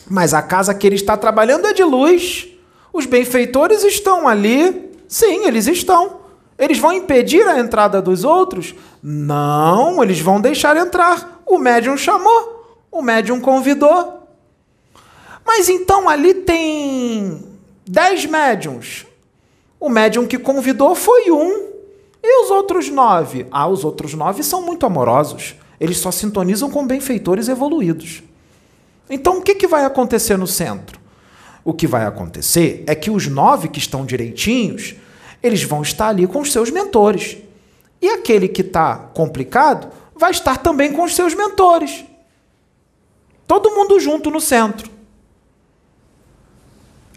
Mas 0.05 0.33
a 0.33 0.41
casa 0.41 0.73
que 0.73 0.85
ele 0.85 0.97
está 0.97 1.15
trabalhando 1.15 1.65
é 1.65 1.71
de 1.71 1.85
luz. 1.85 2.49
Os 2.91 3.05
benfeitores 3.05 3.85
estão 3.85 4.27
ali. 4.27 4.91
Sim, 5.07 5.45
eles 5.45 5.67
estão. 5.67 6.19
Eles 6.61 6.77
vão 6.77 6.93
impedir 6.93 7.41
a 7.47 7.59
entrada 7.59 7.99
dos 7.99 8.23
outros? 8.23 8.75
Não, 9.01 10.03
eles 10.03 10.19
vão 10.19 10.39
deixar 10.39 10.77
entrar. 10.77 11.41
O 11.43 11.57
médium 11.57 11.97
chamou, 11.97 12.77
o 12.91 13.01
médium 13.01 13.41
convidou. 13.41 14.27
Mas 15.43 15.69
então 15.69 16.07
ali 16.07 16.35
tem 16.35 17.43
dez 17.83 18.27
médiums. 18.27 19.07
O 19.79 19.89
médium 19.89 20.27
que 20.27 20.37
convidou 20.37 20.93
foi 20.93 21.31
um. 21.31 21.71
E 22.21 22.43
os 22.43 22.51
outros 22.51 22.89
nove? 22.89 23.47
Ah, 23.49 23.67
os 23.67 23.83
outros 23.83 24.13
nove 24.13 24.43
são 24.43 24.61
muito 24.61 24.85
amorosos. 24.85 25.55
Eles 25.79 25.97
só 25.97 26.11
sintonizam 26.11 26.69
com 26.69 26.85
benfeitores 26.85 27.47
evoluídos. 27.47 28.21
Então 29.09 29.39
o 29.39 29.41
que, 29.41 29.55
que 29.55 29.65
vai 29.65 29.83
acontecer 29.83 30.37
no 30.37 30.45
centro? 30.45 30.99
O 31.65 31.73
que 31.73 31.87
vai 31.87 32.05
acontecer 32.05 32.83
é 32.85 32.93
que 32.93 33.09
os 33.09 33.25
nove 33.25 33.67
que 33.67 33.79
estão 33.79 34.05
direitinhos 34.05 34.93
eles 35.41 35.63
vão 35.63 35.81
estar 35.81 36.09
ali 36.09 36.27
com 36.27 36.41
os 36.41 36.51
seus 36.51 36.69
mentores. 36.69 37.37
E 38.01 38.09
aquele 38.09 38.47
que 38.47 38.61
está 38.61 38.95
complicado 39.13 39.89
vai 40.15 40.31
estar 40.31 40.57
também 40.57 40.91
com 40.91 41.03
os 41.03 41.15
seus 41.15 41.33
mentores. 41.33 42.05
Todo 43.47 43.71
mundo 43.71 43.99
junto 43.99 44.29
no 44.29 44.39
centro. 44.39 44.89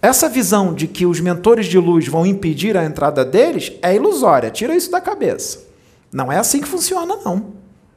Essa 0.03 0.29
visão 0.29 0.75
de 0.75 0.87
que 0.87 1.07
os 1.07 1.21
mentores 1.21 1.67
de 1.67 1.79
luz 1.79 2.07
vão 2.07 2.27
impedir 2.27 2.77
a 2.77 2.85
entrada 2.85 3.25
deles 3.25 3.73
é 3.81 3.95
ilusória. 3.95 4.51
Tira 4.51 4.75
isso 4.77 4.91
da 4.91 5.01
cabeça. 5.01 5.65
Não 6.13 6.31
é 6.31 6.39
assim 6.39 6.61
que 6.61 6.69
funciona, 6.69 7.17
não. 7.25 7.55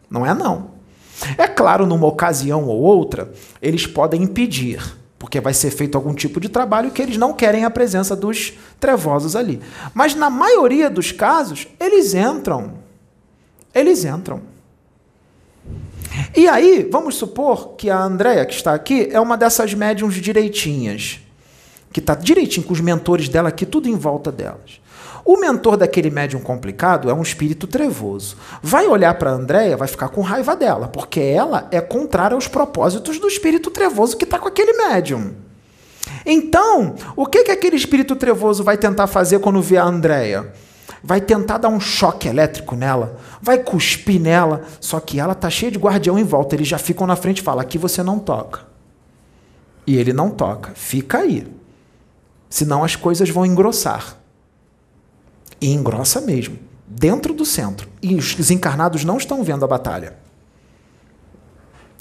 Não 0.10 0.26
é, 0.26 0.34
não. 0.34 0.72
É 1.38 1.48
claro, 1.48 1.86
numa 1.86 2.08
ocasião 2.08 2.66
ou 2.66 2.80
outra, 2.80 3.32
eles 3.62 3.86
podem 3.86 4.24
impedir, 4.24 4.82
porque 5.20 5.42
vai 5.42 5.54
ser 5.54 5.72
feito 5.72 5.96
algum 5.96 6.14
tipo 6.14 6.40
de 6.40 6.50
trabalho 6.50 6.92
que 6.92 7.02
eles 7.02 7.18
não 7.18 7.34
querem 7.34 7.66
a 7.66 7.70
presença 7.70 8.16
dos 8.16 8.54
trevosos 8.80 9.36
ali. 9.36 9.60
Mas 9.94 10.14
na 10.14 10.30
maioria 10.30 10.90
dos 10.90 11.12
casos, 11.12 11.68
eles 11.80 12.14
entram. 12.14 12.76
Eles 13.74 14.06
entram. 14.06 14.42
E 16.36 16.48
aí, 16.48 16.88
vamos 16.92 17.16
supor 17.16 17.76
que 17.76 17.90
a 17.90 18.02
Andrea, 18.02 18.46
que 18.46 18.54
está 18.54 18.74
aqui, 18.74 19.10
é 19.12 19.20
uma 19.20 19.38
dessas 19.38 19.74
médiums 19.74 20.16
direitinhas, 20.16 21.20
que 21.92 22.00
está 22.00 22.16
direitinho 22.16 22.66
com 22.66 22.74
os 22.74 22.82
mentores 22.82 23.30
dela 23.30 23.50
aqui, 23.50 23.66
tudo 23.66 23.90
em 23.90 23.96
volta 23.96 24.32
delas. 24.32 24.80
O 25.28 25.36
mentor 25.36 25.76
daquele 25.76 26.10
médium 26.10 26.40
complicado 26.40 27.10
é 27.10 27.14
um 27.14 27.22
espírito 27.22 27.68
trevoso. 27.68 28.38
Vai 28.64 28.88
olhar 28.88 29.14
para 29.16 29.30
a 29.30 29.34
Andrea, 29.34 29.76
vai 29.76 29.86
ficar 29.86 30.08
com 30.08 30.22
raiva 30.22 30.56
dela, 30.56 30.88
porque 30.88 31.20
ela 31.20 31.68
é 31.70 31.82
contrária 31.82 32.34
aos 32.34 32.48
propósitos 32.48 33.20
do 33.20 33.28
espírito 33.28 33.70
trevoso 33.70 34.16
que 34.16 34.24
está 34.24 34.40
com 34.40 34.48
aquele 34.48 34.72
médium. 34.72 35.34
Então, 36.26 36.96
o 37.14 37.26
que, 37.26 37.44
que 37.44 37.52
aquele 37.52 37.76
espírito 37.76 38.16
trevoso 38.16 38.64
vai 38.64 38.78
tentar 38.78 39.06
fazer 39.06 39.40
quando 39.40 39.62
vê 39.62 39.76
a 39.76 39.84
Andrea? 39.84 40.54
vai 41.04 41.22
tentar 41.22 41.60
dar 41.60 41.70
um 41.70 41.80
choque 41.80 42.28
elétrico 42.28 42.76
nela, 42.76 43.18
vai 43.42 43.60
cuspir 43.60 44.20
nela, 44.20 44.64
só 44.82 45.00
que 45.00 45.20
ela 45.20 45.36
tá 45.36 45.50
cheia 45.50 45.72
de 45.72 45.78
guardião 45.78 46.18
em 46.18 46.24
volta, 46.24 46.56
eles 46.56 46.68
já 46.68 46.78
ficam 46.78 47.06
na 47.06 47.16
frente 47.16 47.38
e 47.38 47.44
falam: 47.44 47.62
aqui 47.62 47.78
você 47.78 48.02
não 48.02 48.18
toca. 48.18 48.62
E 49.86 49.96
ele 49.96 50.12
não 50.12 50.30
toca, 50.30 50.72
fica 50.74 51.20
aí. 51.20 51.48
Senão 52.50 52.84
as 52.84 52.96
coisas 52.96 53.30
vão 53.30 53.46
engrossar. 53.46 54.17
E 55.60 55.74
engrossa 55.74 56.22
mesmo, 56.22 56.58
dentro 56.86 57.34
do 57.34 57.46
centro. 57.46 57.90
E 58.02 58.16
os 58.16 58.52
encarnados 58.52 59.04
não 59.04 59.18
estão 59.18 59.44
vendo 59.44 59.66
a 59.66 59.68
batalha. 59.68 60.16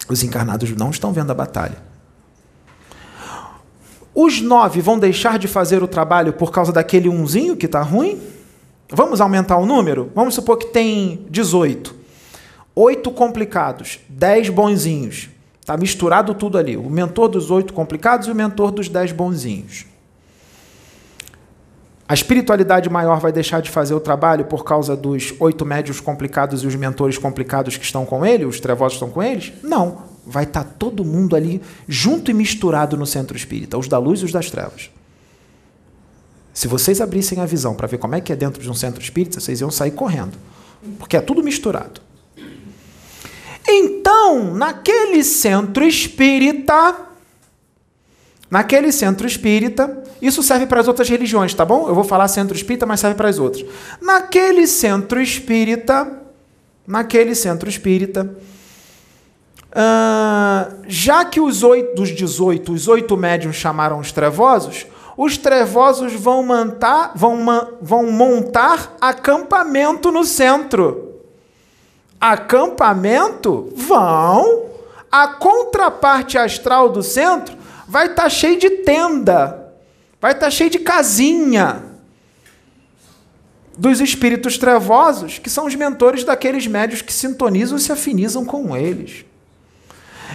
Os 0.09 0.23
encarnados 0.23 0.71
não 0.77 0.91
estão 0.91 1.13
vendo 1.13 1.31
a 1.31 1.35
batalha. 1.35 1.79
Os 4.15 4.41
nove 4.41 4.81
vão 4.81 4.99
deixar 4.99 5.39
de 5.39 5.47
fazer 5.47 5.83
o 5.83 5.89
trabalho 5.89 6.33
por 6.33 6.51
causa 6.51 6.73
daquele 6.73 7.09
unzinho 7.09 7.57
que 7.57 7.67
está 7.67 7.83
ruim? 7.83 8.21
Vamos 8.89 9.21
aumentar 9.21 9.59
o 9.59 9.67
número? 9.67 10.11
Vamos 10.15 10.35
supor 10.35 10.57
que 10.57 10.67
tem 10.67 11.27
18. 11.29 11.95
Oito 12.75 13.11
complicados, 13.11 14.01
10 14.09 14.51
bonzinhos. 14.51 15.29
Está 15.61 15.77
misturado 15.77 16.33
tudo 16.33 16.57
ali. 16.57 16.77
O 16.77 16.89
mentor 16.89 17.29
dos 17.29 17.51
oito 17.51 17.73
complicados 17.73 18.29
e 18.29 18.31
o 18.31 18.35
mentor 18.35 18.71
dos 18.71 18.89
dez 18.89 19.11
bonzinhos. 19.11 19.85
A 22.09 22.15
espiritualidade 22.15 22.89
maior 22.89 23.19
vai 23.19 23.33
deixar 23.33 23.61
de 23.61 23.69
fazer 23.69 23.93
o 23.93 24.01
trabalho 24.01 24.45
por 24.45 24.65
causa 24.65 24.97
dos 24.97 25.35
oito 25.41 25.67
médios 25.67 25.99
complicados 25.99 26.63
e 26.63 26.67
os 26.67 26.75
mentores 26.77 27.19
complicados 27.19 27.77
que 27.77 27.85
estão 27.85 28.07
com 28.07 28.25
ele, 28.25 28.45
os 28.45 28.61
trevosos 28.61 28.95
estão 28.95 29.11
com 29.11 29.23
eles? 29.23 29.53
Não. 29.63 30.05
Vai 30.25 30.45
estar 30.45 30.65
tá 30.65 30.71
todo 30.79 31.05
mundo 31.05 31.35
ali 31.35 31.61
junto 31.89 32.31
e 32.31 32.35
misturado 32.35 32.97
no 32.97 33.07
centro 33.07 33.37
espírita, 33.37 33.77
os 33.77 33.89
da 33.89 33.99
luz 33.99 34.21
e 34.21 34.25
os 34.25 34.33
das 34.33 34.51
trevas. 34.51 34.91
Se 36.55 36.69
vocês 36.69 37.01
abrissem 37.01 37.41
a 37.41 37.47
visão 37.47 37.75
para 37.75 37.87
ver 37.87 37.99
como 37.99 38.15
é 38.15 38.21
que 38.21 38.33
é 38.33 38.37
dentro 38.37 38.63
de 38.63 38.71
um 38.71 38.75
centro 38.75 39.03
espírita, 39.03 39.41
vocês 39.41 39.61
iam 39.61 39.71
sair 39.71 39.91
correndo, 39.91 40.39
porque 40.99 41.17
é 41.17 41.21
tudo 41.21 41.43
misturado. 41.43 42.01
Então, 43.69 44.55
naquele 44.55 45.23
centro 45.25 45.85
espírita, 45.85 46.97
naquele 48.51 48.93
centro 48.93 49.27
espírita, 49.27 50.03
isso 50.21 50.43
serve 50.43 50.67
para 50.67 50.81
as 50.81 50.89
outras 50.89 51.09
religiões, 51.09 51.53
tá 51.53 51.65
bom? 51.65 51.89
Eu 51.89 51.95
vou 51.95 52.05
falar 52.05 52.29
centro 52.29 52.57
espírita, 52.57 52.87
mas 52.87 53.01
serve 53.01 53.17
para 53.17 53.29
as 53.29 53.39
outras. 53.39 53.65
Naquele 54.01 54.67
centro 54.67 55.21
espírita, 55.21 56.11
naquele 56.87 57.35
centro 57.35 57.69
espírita, 57.69 58.35
uh, 59.73 60.75
já 60.87 61.25
que 61.25 61.41
os 61.41 61.63
oito 61.63 61.95
dos 61.95 62.11
18, 62.11 62.73
os 62.73 62.89
oito 62.89 63.17
médiums 63.17 63.57
chamaram 63.57 63.99
os 63.99 64.13
trevosos, 64.13 64.87
os 65.17 65.37
trevosos 65.39 66.13
vão, 66.13 66.43
montar, 66.43 67.13
vão, 67.15 67.39
vão 67.81 68.11
montar 68.13 68.95
acampamento 69.01 70.13
no 70.13 70.25
centro. 70.25 71.23
Acampamento? 72.21 73.73
Vão. 73.75 74.67
A 75.11 75.29
contraparte 75.29 76.37
astral 76.37 76.91
do 76.91 77.03
centro 77.03 77.57
vai 77.87 78.07
estar 78.07 78.25
tá 78.25 78.29
cheio 78.29 78.59
de 78.59 78.71
tenda, 78.71 79.73
vai 80.21 80.33
estar 80.33 80.47
tá 80.47 80.51
cheio 80.51 80.71
de 80.71 80.79
casinha 80.79 81.83
dos 83.77 84.01
espíritos 84.01 84.57
trevosos, 84.57 85.39
que 85.39 85.51
são 85.51 85.67
os 85.67 85.75
mentores 85.75 86.25
daqueles 86.25 86.67
médios 86.67 87.03
que 87.03 87.13
sintonizam 87.13 87.77
e 87.77 87.81
se 87.81 87.93
afinizam 87.93 88.45
com 88.45 88.77
eles. 88.77 89.25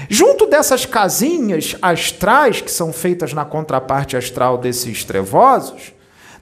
Junto 0.09 0.45
dessas 0.45 0.85
casinhas 0.85 1.75
astrais, 1.81 2.61
que 2.61 2.71
são 2.71 2.93
feitas 2.93 3.33
na 3.33 3.43
contraparte 3.43 4.15
astral 4.15 4.57
desses 4.57 5.03
trevosos, 5.03 5.93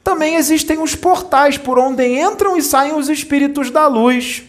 também 0.04 0.36
existem 0.36 0.80
os 0.82 0.96
portais 0.96 1.58
por 1.58 1.78
onde 1.78 2.06
entram 2.06 2.58
e 2.58 2.62
saem 2.62 2.96
os 2.96 3.10
espíritos 3.10 3.70
da 3.70 3.88
luz. 3.88 4.44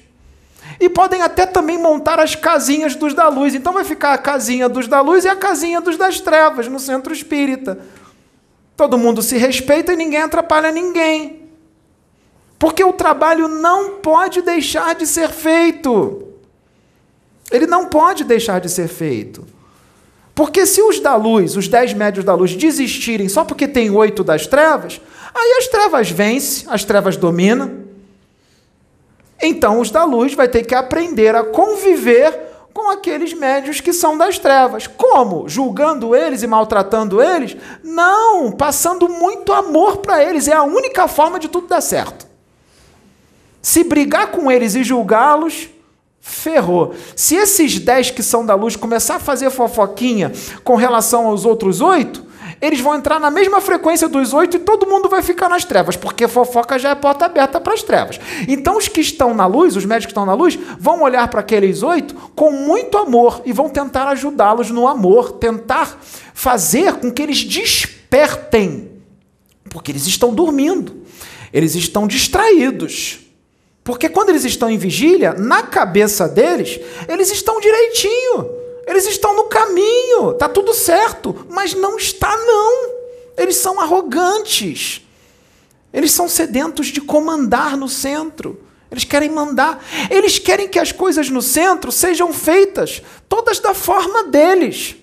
E 0.81 0.89
podem 0.89 1.21
até 1.21 1.45
também 1.45 1.77
montar 1.77 2.19
as 2.19 2.35
casinhas 2.35 2.97
dos 2.97 3.13
da 3.13 3.29
luz. 3.29 3.55
Então 3.55 3.75
vai 3.75 3.85
ficar 3.85 4.15
a 4.15 4.19
casinha 4.19 4.67
dos 4.67 4.89
da 4.89 5.03
luz 5.03 5.27
e 5.27 5.29
a 5.29 5.37
casinha 5.37 5.79
dos 5.79 5.99
das 5.99 6.21
trevas 6.21 6.67
no 6.69 6.81
centro 6.81 7.13
espírita. 7.13 7.79
Todo 8.79 8.97
mundo 8.97 9.21
se 9.21 9.37
respeita 9.37 9.93
e 9.93 9.97
ninguém 9.97 10.23
atrapalha 10.23 10.73
ninguém. 10.73 11.51
Porque 12.59 12.83
o 12.83 12.95
trabalho 12.95 13.47
não 13.47 13.97
pode 13.97 14.41
deixar 14.41 14.95
de 14.95 15.07
ser 15.07 15.29
feito. 15.29 16.29
Ele 17.51 17.67
não 17.67 17.87
pode 17.87 18.25
deixar 18.25 18.59
de 18.59 18.71
ser 18.71 18.89
feito. 18.89 19.47
Porque 20.35 20.65
se 20.65 20.81
os 20.81 20.99
da 20.99 21.15
luz, 21.15 21.57
os 21.57 21.69
dez 21.69 21.93
médios 21.93 22.25
da 22.25 22.35
luz, 22.35 22.55
desistirem 22.55 23.29
só 23.29 23.45
porque 23.45 23.69
tem 23.69 23.91
oito 23.91 24.25
das 24.25 24.47
trevas, 24.47 24.99
aí 25.35 25.57
as 25.59 25.69
trevas 25.69 26.11
vencem, 26.11 26.67
as 26.71 26.85
trevas 26.85 27.19
dominam. 27.19 27.90
Então 29.43 29.81
os 29.81 29.91
da 29.91 30.05
luz 30.05 30.35
vai 30.35 30.49
ter 30.49 30.65
que 30.65 30.75
aprender 30.75 31.35
a 31.35 31.45
conviver 31.45 32.49
com 32.73 32.91
aqueles 32.91 33.33
médios 33.33 33.81
que 33.81 33.93
são 33.93 34.17
das 34.17 34.39
trevas. 34.39 34.87
Como? 34.87 35.49
Julgando 35.49 36.15
eles 36.15 36.43
e 36.43 36.47
maltratando 36.47 37.23
eles? 37.23 37.57
Não, 37.83 38.53
passando 38.53 39.09
muito 39.09 39.53
amor 39.53 39.99
para 39.99 40.23
eles. 40.23 40.47
É 40.49 40.53
a 40.53 40.63
única 40.63 41.09
forma 41.09 41.39
de 41.39 41.49
tudo 41.49 41.67
dar 41.67 41.81
certo. 41.81 42.27
Se 43.63 43.85
brigar 43.85 44.29
com 44.29 44.51
eles 44.51 44.75
e 44.75 44.85
julgá-los, 44.85 45.69
ferrou. 46.21 46.95
Se 47.17 47.35
esses 47.35 47.79
dez 47.79 48.11
que 48.11 48.23
são 48.23 48.47
da 48.47 48.55
luz 48.55 48.77
começar 48.77 49.17
a 49.17 49.21
fazer 49.21 49.51
fofoquinha 49.51 50.33
com 50.65 50.77
relação 50.77 51.27
aos 51.27 51.45
outros 51.45 51.81
oito, 51.81 52.30
eles 52.61 52.81
vão 52.81 52.95
entrar 52.95 53.19
na 53.19 53.31
mesma 53.31 53.61
frequência 53.61 54.09
dos 54.09 54.35
oito 54.35 54.57
e 54.57 54.61
todo 54.61 54.87
mundo 54.87 55.09
vai 55.09 55.23
ficar 55.23 55.49
nas 55.49 55.65
trevas, 55.65 55.97
porque 55.97 56.29
fofoca 56.29 56.79
já 56.79 56.91
é 56.91 56.95
porta 56.95 57.25
aberta 57.25 57.59
para 57.61 57.73
as 57.73 57.83
trevas. 57.83 58.21
Então 58.47 58.77
os 58.77 58.87
que 58.87 59.01
estão 59.01 59.35
na 59.35 59.47
luz, 59.47 59.77
os 59.77 59.87
médicos 59.87 60.07
que 60.07 60.13
estão 60.13 60.27
na 60.27 60.35
luz, 60.35 60.59
vão 60.79 61.03
olhar 61.03 61.27
para 61.29 61.41
aqueles 61.41 61.83
oito 61.83 62.15
com 62.35 62.53
muito 62.53 62.99
amor 62.99 63.41
e 63.47 63.53
vão 63.53 63.71
tentar 63.71 64.09
ajudá-los 64.09 64.71
no 64.71 64.87
amor, 64.87 65.33
tentar 65.33 65.99
fazer 66.35 66.95
com 66.95 67.11
que 67.11 67.23
eles 67.23 67.43
despertem, 67.43 68.91
porque 69.71 69.91
eles 69.91 70.07
estão 70.07 70.35
dormindo, 70.35 71.03
eles 71.53 71.75
estão 71.75 72.07
distraídos. 72.07 73.21
Porque 73.83 74.09
quando 74.11 74.29
eles 74.29 74.45
estão 74.45 74.69
em 74.69 74.77
vigília, 74.77 75.33
na 75.33 75.63
cabeça 75.63 76.29
deles, 76.29 76.79
eles 77.09 77.33
estão 77.33 77.59
direitinho. 77.59 78.60
Eles 78.91 79.07
estão 79.07 79.37
no 79.37 79.45
caminho, 79.45 80.35
tá 80.35 80.49
tudo 80.49 80.75
certo, 80.75 81.47
mas 81.49 81.75
não 81.75 81.97
está 81.97 82.37
não. 82.37 82.91
Eles 83.39 83.55
são 83.55 83.81
arrogantes. 83.81 85.07
Eles 85.93 86.11
são 86.11 86.29
sedentos 86.29 86.89
de 86.89 87.01
comandar 87.01 87.77
no 87.77 87.89
centro. 87.89 88.61
Eles 88.91 89.05
querem 89.05 89.31
mandar. 89.31 89.81
Eles 90.11 90.41
querem 90.41 90.67
que 90.67 90.77
as 90.77 90.91
coisas 90.91 91.31
no 91.31 91.41
centro 91.41 91.93
sejam 91.93 92.33
feitas 92.33 93.01
todas 93.29 93.61
da 93.61 93.75
forma 93.75 94.25
deles. 94.25 94.97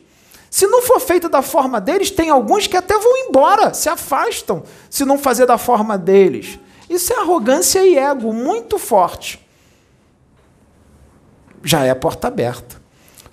Se 0.50 0.68
não 0.68 0.82
for 0.82 1.00
feita 1.00 1.30
da 1.30 1.42
forma 1.42 1.80
deles, 1.80 2.12
tem 2.12 2.30
alguns 2.30 2.68
que 2.68 2.76
até 2.76 2.98
vão 2.98 3.18
embora, 3.30 3.74
se 3.74 3.88
afastam, 3.88 4.64
se 4.90 5.06
não 5.06 5.18
fazer 5.18 5.46
da 5.46 5.58
forma 5.58 5.98
deles. 5.98 6.60
Isso 6.90 7.14
é 7.14 7.20
arrogância 7.20 7.86
e 7.86 7.98
ego 7.98 8.34
muito 8.34 8.78
forte. 8.78 9.40
Já 11.64 11.86
é 11.86 11.90
a 11.90 11.96
porta 11.96 12.28
aberta. 12.28 12.77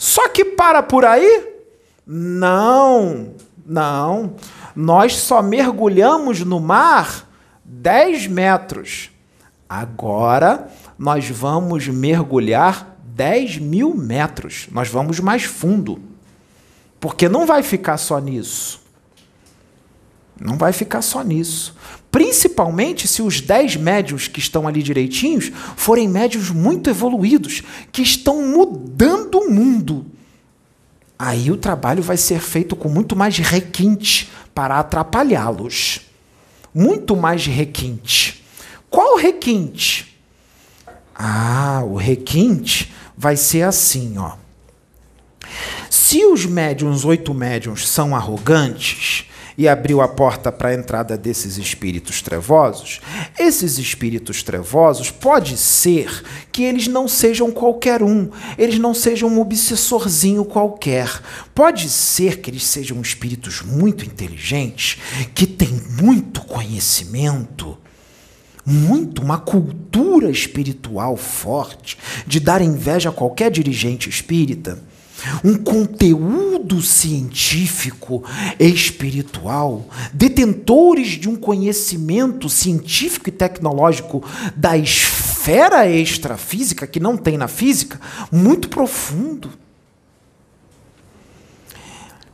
Só 0.05 0.29
que 0.29 0.45
para 0.45 0.83
por 0.83 1.03
aí? 1.07 1.55
Não, 2.07 3.33
não. 3.65 4.35
Nós 4.77 5.17
só 5.17 5.41
mergulhamos 5.41 6.41
no 6.41 6.61
mar 6.61 7.27
10 7.65 8.27
metros. 8.27 9.11
Agora 9.67 10.69
nós 10.99 11.31
vamos 11.31 11.89
mergulhar 11.89 12.99
10 13.03 13.57
mil 13.57 13.95
metros. 13.95 14.69
Nós 14.71 14.91
vamos 14.91 15.21
mais 15.21 15.45
fundo. 15.45 15.99
Porque 17.01 17.27
não 17.27 17.47
vai 17.47 17.63
ficar 17.63 17.97
só 17.97 18.19
nisso. 18.19 18.84
Não 20.41 20.57
vai 20.57 20.73
ficar 20.73 21.03
só 21.03 21.23
nisso. 21.23 21.75
Principalmente 22.11 23.07
se 23.09 23.23
os 23.23 23.41
10 23.41 23.77
médios 23.77 24.29
que 24.29 24.39
estão 24.39 24.67
ali 24.69 24.83
direitinhos 24.83 25.51
forem 25.77 26.09
médios 26.09 26.51
muito 26.51 26.91
evoluídos, 26.91 27.63
que 27.91 28.03
estão 28.03 28.47
mudando 28.47 29.39
o 29.39 29.51
mundo. 29.51 30.07
Aí 31.19 31.51
o 31.51 31.57
trabalho 31.57 32.03
vai 32.03 32.17
ser 32.17 32.41
feito 32.41 32.75
com 32.75 32.89
muito 32.89 33.15
mais 33.15 33.39
requinte 33.39 34.31
para 34.55 34.79
atrapalhá-los. 34.79 36.01
Muito 36.75 37.17
mais 37.17 37.47
requinte. 37.47 38.45
Qual 38.91 39.17
requinte? 39.17 40.19
Ah, 41.15 41.83
o 41.85 41.95
requinte 41.95 42.93
vai 43.17 43.37
ser 43.37 43.63
assim, 43.63 44.19
ó. 44.19 44.33
Se 45.89 46.25
os 46.25 46.45
médiums, 46.45 47.05
oito 47.05 47.33
médiums, 47.33 47.89
são 47.89 48.15
arrogantes, 48.15 49.27
e 49.57 49.69
abriu 49.69 50.01
a 50.01 50.09
porta 50.09 50.51
para 50.51 50.71
a 50.71 50.75
entrada 50.75 51.17
desses 51.17 51.59
espíritos 51.59 52.21
trevosos, 52.21 53.01
esses 53.39 53.79
espíritos 53.79 54.43
trevosos 54.43 55.11
pode 55.11 55.57
ser 55.57 56.23
que 56.51 56.63
eles 56.63 56.89
não 56.89 57.07
sejam 57.07 57.51
qualquer 57.51 58.03
um, 58.03 58.31
eles 58.59 58.79
não 58.79 58.95
sejam 58.95 59.29
um 59.29 59.41
obsessorzinho 59.41 60.45
qualquer. 60.45 61.23
Pode 61.55 61.89
ser 61.89 62.41
que 62.41 62.51
eles 62.51 62.65
sejam 62.65 63.01
espíritos 63.01 63.63
muito 63.63 64.05
inteligentes, 64.05 64.99
que 65.35 65.47
têm 65.47 65.81
muito 66.01 66.41
conhecimento, 66.43 67.79
muito 68.67 69.23
uma 69.23 69.39
cultura 69.39 70.31
espiritual 70.31 71.17
forte, 71.17 71.99
de 72.27 72.41
dar 72.41 72.63
inveja 72.63 73.11
a 73.11 73.13
qualquer 73.13 73.51
dirigente 73.51 74.09
espírita 74.09 74.83
um 75.43 75.57
conteúdo 75.57 76.81
científico 76.83 78.25
e 78.59 78.67
espiritual, 78.67 79.89
detentores 80.13 81.11
de 81.11 81.29
um 81.29 81.37
conhecimento 81.37 82.49
científico 82.49 83.29
e 83.29 83.33
tecnológico 83.33 84.25
da 84.57 84.77
esfera 84.77 85.89
extrafísica, 85.89 86.87
que 86.87 87.01
não 87.01 87.17
tem 87.17 87.37
na 87.37 87.49
física, 87.49 88.01
muito 88.31 88.69
profundo. 88.69 89.51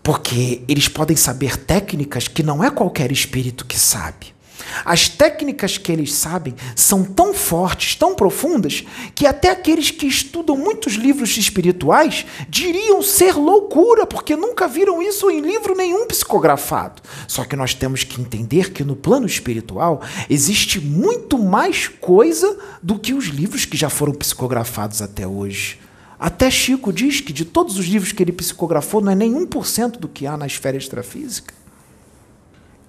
Porque 0.03 0.63
eles 0.67 0.89
podem 0.89 1.17
saber 1.17 1.57
técnicas 1.57 2.27
que 2.27 2.43
não 2.43 2.65
é 2.65 2.71
qualquer 2.71 3.13
espírito 3.13 3.67
que 3.67 3.79
sabe. 3.79 4.35
As 4.85 5.09
técnicas 5.09 5.79
que 5.79 5.91
eles 5.91 6.15
sabem 6.15 6.55
são 6.75 7.05
tão 7.05 7.35
fortes, 7.35 7.95
tão 7.95 8.15
profundas, 8.15 8.85
que 9.15 9.27
até 9.27 9.51
aqueles 9.51 9.91
que 9.91 10.07
estudam 10.07 10.57
muitos 10.57 10.95
livros 10.95 11.37
espirituais 11.37 12.27
diriam 12.49 13.03
ser 13.03 13.35
loucura, 13.35 14.07
porque 14.07 14.37
nunca 14.37 14.69
viram 14.69 15.03
isso 15.03 15.31
em 15.31 15.41
livro 15.41 15.77
nenhum 15.77 16.07
psicografado. 16.07 17.03
Só 17.27 17.45
que 17.45 17.57
nós 17.57 17.75
temos 17.75 18.05
que 18.05 18.21
entender 18.21 18.73
que 18.73 18.85
no 18.85 18.97
plano 18.97 19.27
espiritual 19.27 20.03
existe 20.29 20.81
muito 20.81 21.39
mais 21.39 21.89
coisa 21.89 22.59
do 22.83 22.99
que 22.99 23.15
os 23.15 23.27
livros 23.27 23.65
que 23.65 23.77
já 23.77 23.89
foram 23.89 24.13
psicografados 24.13 25.03
até 25.03 25.27
hoje. 25.27 25.79
Até 26.19 26.51
Chico 26.51 26.93
diz 26.93 27.23
que 27.23 27.33
de 27.33 27.47
todos 27.47 27.79
os 27.79 27.87
livros 27.87 28.13
que 28.13 28.23
ele 28.23 28.33
psicografou, 28.33 29.01
não 29.01 29.11
é 29.11 29.15
nem 29.15 29.33
1% 29.33 29.93
do 29.93 30.07
que 30.07 30.27
há 30.27 30.37
na 30.37 30.47
esfera 30.47 30.77
extrafísica. 30.77 31.60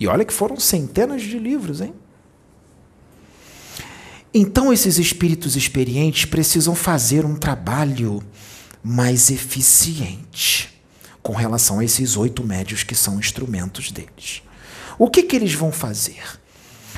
E 0.01 0.07
olha 0.07 0.25
que 0.25 0.33
foram 0.33 0.59
centenas 0.59 1.21
de 1.21 1.37
livros, 1.37 1.79
hein? 1.79 1.93
Então, 4.33 4.73
esses 4.73 4.97
espíritos 4.97 5.55
experientes 5.55 6.25
precisam 6.25 6.73
fazer 6.73 7.23
um 7.23 7.35
trabalho 7.35 8.23
mais 8.83 9.29
eficiente 9.29 10.81
com 11.21 11.33
relação 11.33 11.77
a 11.77 11.85
esses 11.85 12.17
oito 12.17 12.43
médios 12.43 12.81
que 12.81 12.95
são 12.95 13.19
instrumentos 13.19 13.91
deles. 13.91 14.41
O 14.97 15.07
que, 15.07 15.21
que 15.21 15.35
eles 15.35 15.53
vão 15.53 15.71
fazer? 15.71 16.23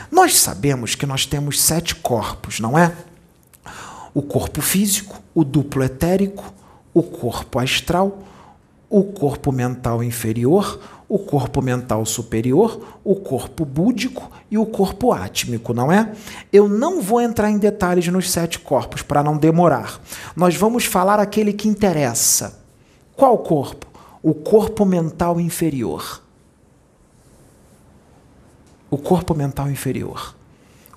Nós 0.10 0.38
sabemos 0.38 0.96
que 0.96 1.06
nós 1.06 1.26
temos 1.26 1.62
sete 1.62 1.96
corpos, 1.96 2.62
não 2.62 2.80
é? 2.80 2.96
O 4.14 4.22
corpo 4.22 4.62
físico, 4.62 5.22
o 5.36 5.44
duplo 5.44 5.84
etérico, 5.84 6.54
o 6.94 7.04
corpo 7.04 7.60
astral, 7.60 8.26
o 8.90 9.04
corpo 9.04 9.52
mental 9.52 10.02
inferior, 10.02 10.80
o 11.14 11.20
corpo 11.20 11.62
mental 11.62 12.04
superior, 12.08 12.98
o 13.04 13.16
corpo 13.16 13.64
búdico 13.64 14.32
e 14.50 14.58
o 14.58 14.66
corpo 14.66 15.14
átmico, 15.14 15.72
não 15.72 15.92
é? 15.92 16.12
Eu 16.52 16.68
não 16.68 17.04
vou 17.04 17.22
entrar 17.22 17.52
em 17.52 17.60
detalhes 17.60 18.08
nos 18.08 18.32
sete 18.32 18.58
corpos 18.58 19.04
para 19.04 19.22
não 19.22 19.38
demorar. 19.38 20.02
Nós 20.36 20.56
vamos 20.56 20.86
falar 20.86 21.20
aquele 21.20 21.54
que 21.54 21.68
interessa. 21.68 22.60
Qual 23.16 23.38
corpo? 23.38 23.86
O 24.24 24.34
corpo 24.34 24.86
mental 24.86 25.40
inferior. 25.40 26.24
O 28.90 28.98
corpo 28.98 29.36
mental 29.36 29.70
inferior. 29.70 30.36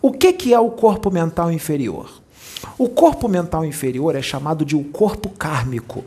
O 0.00 0.12
que, 0.12 0.32
que 0.32 0.54
é 0.54 0.58
o 0.58 0.70
corpo 0.70 1.10
mental 1.10 1.52
inferior? 1.52 2.22
O 2.78 2.90
corpo 2.90 3.26
mental 3.26 3.64
inferior 3.64 4.14
é 4.14 4.20
chamado 4.20 4.62
de 4.64 4.76
o 4.76 4.84
corpo 4.84 5.30
kármico. 5.30 6.04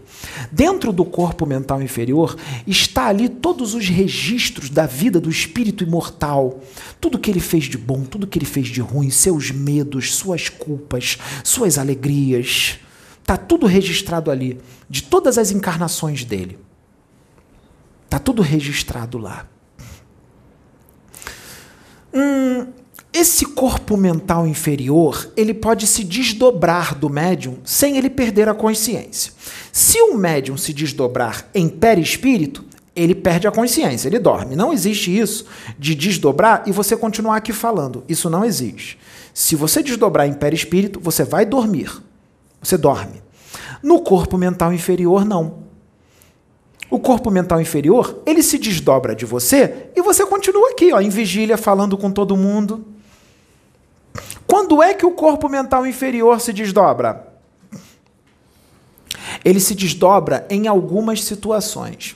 Dentro 0.52 0.94
do 0.94 1.04
corpo 1.04 1.46
mental 1.46 1.82
inferior 1.82 2.36
está 2.68 3.08
ali 3.08 3.28
todos 3.28 3.74
os 3.74 3.88
registros 3.90 4.70
da 4.70 4.86
vida 4.86 5.20
do 5.20 5.32
espírito 5.32 5.84
imortal. 5.84 6.60
Tudo 7.02 7.18
que 7.18 7.32
ele 7.32 7.40
fez 7.40 7.64
de 7.64 7.78
bom, 7.78 8.04
tudo 8.04 8.28
que 8.28 8.38
ele 8.38 8.46
fez 8.46 8.68
de 8.68 8.82
ruim, 8.82 9.10
seus 9.10 9.50
medos, 9.50 10.14
suas 10.14 10.48
culpas, 10.48 11.18
suas 11.44 11.80
alegrias. 11.80 12.80
Está 13.20 13.36
tudo 13.36 13.66
registrado 13.66 14.30
ali, 14.30 14.60
de 14.88 15.04
todas 15.04 15.40
as 15.40 15.52
encarnações 15.52 16.24
dele. 16.24 16.60
Está 18.06 18.20
tudo 18.20 18.44
registrado 18.44 19.18
lá. 19.18 19.48
Hum, 22.14 22.68
esse 23.20 23.46
corpo 23.46 23.98
mental 23.98 24.48
inferior, 24.48 25.30
ele 25.36 25.54
pode 25.54 25.86
se 25.86 26.06
desdobrar 26.06 26.96
do 26.96 27.10
médium 27.10 27.58
sem 27.66 27.98
ele 27.98 28.10
perder 28.10 28.48
a 28.48 28.54
consciência. 28.54 29.34
Se 29.74 30.02
o 30.02 30.16
médium 30.16 30.56
se 30.56 30.72
desdobrar 30.72 31.46
em 31.54 31.68
perispírito, 31.68 32.64
ele 32.96 33.14
perde 33.14 33.46
a 33.46 33.52
consciência, 33.52 34.08
ele 34.08 34.20
dorme. 34.20 34.56
Não 34.56 34.72
existe 34.72 35.16
isso 35.16 35.46
de 35.78 35.96
desdobrar 35.96 36.64
e 36.66 36.72
você 36.72 36.96
continuar 36.96 37.36
aqui 37.36 37.52
falando. 37.52 38.06
Isso 38.08 38.30
não 38.30 38.46
existe. 38.46 38.98
Se 39.34 39.54
você 39.54 39.84
desdobrar 39.84 40.26
em 40.26 40.34
perispírito, 40.34 41.00
você 41.02 41.26
vai 41.26 41.46
dormir. 41.46 41.92
Você 42.62 42.78
dorme. 42.78 43.22
No 43.84 44.02
corpo 44.02 44.38
mental 44.38 44.72
inferior, 44.74 45.26
não. 45.26 45.60
O 46.90 47.00
corpo 47.00 47.30
mental 47.30 47.60
inferior, 47.60 48.22
ele 48.26 48.42
se 48.42 48.58
desdobra 48.58 49.14
de 49.14 49.26
você 49.26 49.90
e 49.96 50.02
você 50.02 50.26
continua 50.26 50.72
aqui, 50.72 50.94
ó, 50.94 51.02
em 51.02 51.10
vigília, 51.10 51.58
falando 51.58 51.98
com 51.98 52.10
todo 52.10 52.36
mundo 52.38 52.86
quando 54.50 54.82
é 54.82 54.96
que 54.96 55.06
o 55.06 55.12
corpo 55.12 55.48
mental 55.48 55.86
inferior 55.86 56.42
se 56.42 56.52
desdobra? 56.52 57.28
Ele 59.46 59.60
se 59.60 59.76
desdobra 59.76 60.48
em 60.50 60.68
algumas 60.68 61.24
situações. 61.24 62.16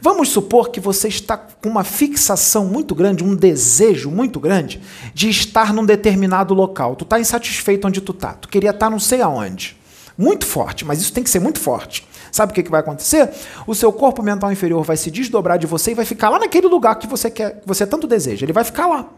Vamos 0.00 0.30
supor 0.30 0.70
que 0.70 0.80
você 0.80 1.08
está 1.08 1.36
com 1.36 1.68
uma 1.68 1.84
fixação 1.84 2.64
muito 2.64 2.94
grande, 2.94 3.22
um 3.22 3.36
desejo 3.36 4.10
muito 4.10 4.40
grande 4.40 4.80
de 5.12 5.28
estar 5.28 5.74
num 5.74 5.84
determinado 5.84 6.54
local. 6.54 6.96
Tu 6.96 7.04
está 7.04 7.20
insatisfeito 7.20 7.86
onde 7.86 8.00
tu 8.00 8.12
está. 8.12 8.32
Tu 8.32 8.48
queria 8.48 8.70
estar 8.70 8.88
não 8.88 8.98
sei 8.98 9.20
aonde. 9.20 9.76
Muito 10.16 10.46
forte, 10.46 10.86
mas 10.86 11.02
isso 11.02 11.12
tem 11.12 11.22
que 11.22 11.28
ser 11.28 11.40
muito 11.40 11.60
forte. 11.60 12.08
Sabe 12.32 12.52
o 12.52 12.54
que, 12.54 12.62
que 12.62 12.70
vai 12.70 12.80
acontecer? 12.80 13.28
O 13.66 13.74
seu 13.74 13.92
corpo 13.92 14.22
mental 14.22 14.50
inferior 14.50 14.82
vai 14.84 14.96
se 14.96 15.10
desdobrar 15.10 15.58
de 15.58 15.66
você 15.66 15.90
e 15.90 15.94
vai 15.94 16.06
ficar 16.06 16.30
lá 16.30 16.38
naquele 16.38 16.66
lugar 16.66 16.94
que 16.94 17.06
você 17.06 17.30
quer, 17.30 17.60
que 17.60 17.68
você 17.68 17.86
tanto 17.86 18.06
deseja. 18.06 18.46
Ele 18.46 18.54
vai 18.54 18.64
ficar 18.64 18.86
lá. 18.86 19.10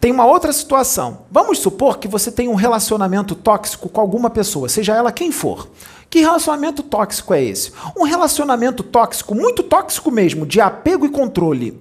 Tem 0.00 0.10
uma 0.10 0.26
outra 0.26 0.52
situação. 0.52 1.20
Vamos 1.30 1.58
supor 1.58 1.98
que 1.98 2.08
você 2.08 2.30
tem 2.30 2.48
um 2.48 2.54
relacionamento 2.54 3.34
tóxico 3.34 3.88
com 3.88 4.00
alguma 4.00 4.30
pessoa, 4.30 4.68
seja 4.68 4.94
ela 4.94 5.12
quem 5.12 5.30
for. 5.30 5.68
Que 6.10 6.20
relacionamento 6.20 6.82
tóxico 6.82 7.32
é 7.32 7.42
esse? 7.42 7.72
Um 7.96 8.04
relacionamento 8.04 8.82
tóxico, 8.82 9.34
muito 9.34 9.62
tóxico 9.62 10.10
mesmo, 10.10 10.44
de 10.44 10.60
apego 10.60 11.06
e 11.06 11.08
controle. 11.08 11.80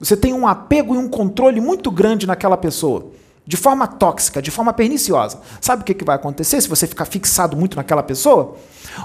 Você 0.00 0.16
tem 0.16 0.32
um 0.32 0.48
apego 0.48 0.94
e 0.94 0.98
um 0.98 1.06
controle 1.06 1.60
muito 1.60 1.90
grande 1.90 2.26
naquela 2.26 2.56
pessoa, 2.56 3.08
de 3.46 3.56
forma 3.56 3.86
tóxica, 3.86 4.40
de 4.40 4.50
forma 4.50 4.72
perniciosa. 4.72 5.38
Sabe 5.60 5.82
o 5.82 5.84
que 5.84 6.02
vai 6.02 6.16
acontecer 6.16 6.60
se 6.62 6.68
você 6.68 6.86
ficar 6.86 7.04
fixado 7.04 7.56
muito 7.56 7.76
naquela 7.76 8.02
pessoa? 8.02 8.56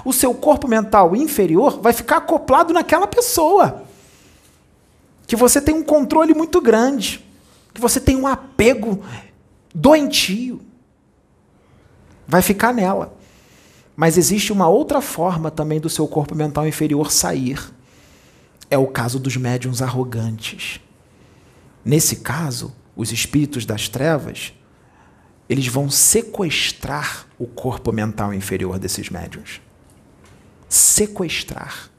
O 0.04 0.12
seu 0.12 0.32
corpo 0.32 0.66
mental 0.66 1.14
inferior 1.14 1.78
vai 1.82 1.92
ficar 1.92 2.16
acoplado 2.16 2.72
naquela 2.72 3.06
pessoa. 3.06 3.82
Que 5.26 5.36
você 5.36 5.60
tem 5.60 5.74
um 5.74 5.82
controle 5.82 6.32
muito 6.32 6.60
grande 6.60 7.27
que 7.78 7.82
você 7.82 8.00
tem 8.00 8.16
um 8.16 8.26
apego 8.26 9.04
doentio. 9.72 10.60
Vai 12.26 12.42
ficar 12.42 12.74
nela. 12.74 13.16
Mas 13.94 14.18
existe 14.18 14.52
uma 14.52 14.68
outra 14.68 15.00
forma 15.00 15.48
também 15.48 15.78
do 15.78 15.88
seu 15.88 16.08
corpo 16.08 16.34
mental 16.34 16.66
inferior 16.66 17.12
sair. 17.12 17.60
É 18.68 18.76
o 18.76 18.88
caso 18.88 19.20
dos 19.20 19.36
médiums 19.36 19.80
arrogantes. 19.80 20.80
Nesse 21.84 22.16
caso, 22.16 22.74
os 22.96 23.12
espíritos 23.12 23.64
das 23.64 23.88
trevas, 23.88 24.52
eles 25.48 25.68
vão 25.68 25.88
sequestrar 25.88 27.28
o 27.38 27.46
corpo 27.46 27.92
mental 27.92 28.34
inferior 28.34 28.76
desses 28.76 29.08
médiums. 29.08 29.60
Sequestrar. 30.68 31.90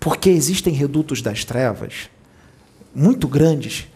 Porque 0.00 0.30
existem 0.30 0.74
redutos 0.74 1.22
das 1.22 1.44
trevas 1.44 2.10
muito 2.92 3.28
grandes 3.28 3.86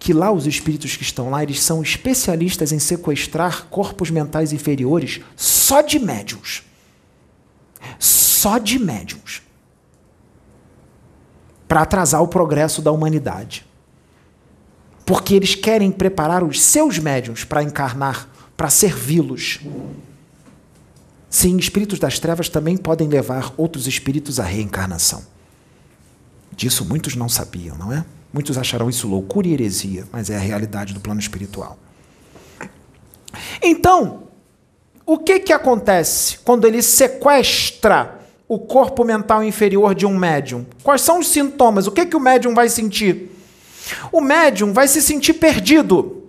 que 0.00 0.14
lá 0.14 0.32
os 0.32 0.46
espíritos 0.46 0.96
que 0.96 1.02
estão 1.02 1.28
lá, 1.28 1.42
eles 1.42 1.60
são 1.60 1.82
especialistas 1.82 2.72
em 2.72 2.78
sequestrar 2.78 3.66
corpos 3.66 4.10
mentais 4.10 4.50
inferiores 4.50 5.20
só 5.36 5.82
de 5.82 5.98
médiums. 5.98 6.62
Só 7.98 8.56
de 8.56 8.78
médiums. 8.78 9.42
Para 11.68 11.82
atrasar 11.82 12.22
o 12.22 12.28
progresso 12.28 12.80
da 12.80 12.90
humanidade. 12.90 13.66
Porque 15.04 15.34
eles 15.34 15.54
querem 15.54 15.92
preparar 15.92 16.42
os 16.42 16.62
seus 16.62 16.98
médiums 16.98 17.44
para 17.44 17.62
encarnar, 17.62 18.26
para 18.56 18.70
servi-los. 18.70 19.60
Sim, 21.28 21.58
espíritos 21.58 21.98
das 21.98 22.18
trevas 22.18 22.48
também 22.48 22.78
podem 22.78 23.06
levar 23.06 23.52
outros 23.54 23.86
espíritos 23.86 24.40
à 24.40 24.44
reencarnação. 24.44 25.22
Disso 26.56 26.86
muitos 26.86 27.14
não 27.14 27.28
sabiam, 27.28 27.76
não 27.76 27.92
é? 27.92 28.02
Muitos 28.32 28.56
acharão 28.56 28.88
isso 28.88 29.08
loucura 29.08 29.48
e 29.48 29.52
heresia, 29.52 30.04
mas 30.12 30.30
é 30.30 30.36
a 30.36 30.40
realidade 30.40 30.94
do 30.94 31.00
plano 31.00 31.20
espiritual. 31.20 31.78
Então, 33.62 34.24
o 35.04 35.18
que, 35.18 35.40
que 35.40 35.52
acontece 35.52 36.38
quando 36.44 36.66
ele 36.66 36.82
sequestra 36.82 38.20
o 38.48 38.58
corpo 38.58 39.04
mental 39.04 39.42
inferior 39.42 39.94
de 39.94 40.06
um 40.06 40.16
médium? 40.16 40.64
Quais 40.82 41.02
são 41.02 41.18
os 41.18 41.28
sintomas? 41.28 41.86
O 41.86 41.92
que, 41.92 42.06
que 42.06 42.16
o 42.16 42.20
médium 42.20 42.54
vai 42.54 42.68
sentir? 42.68 43.30
O 44.12 44.20
médium 44.20 44.72
vai 44.72 44.86
se 44.86 45.02
sentir 45.02 45.34
perdido. 45.34 46.20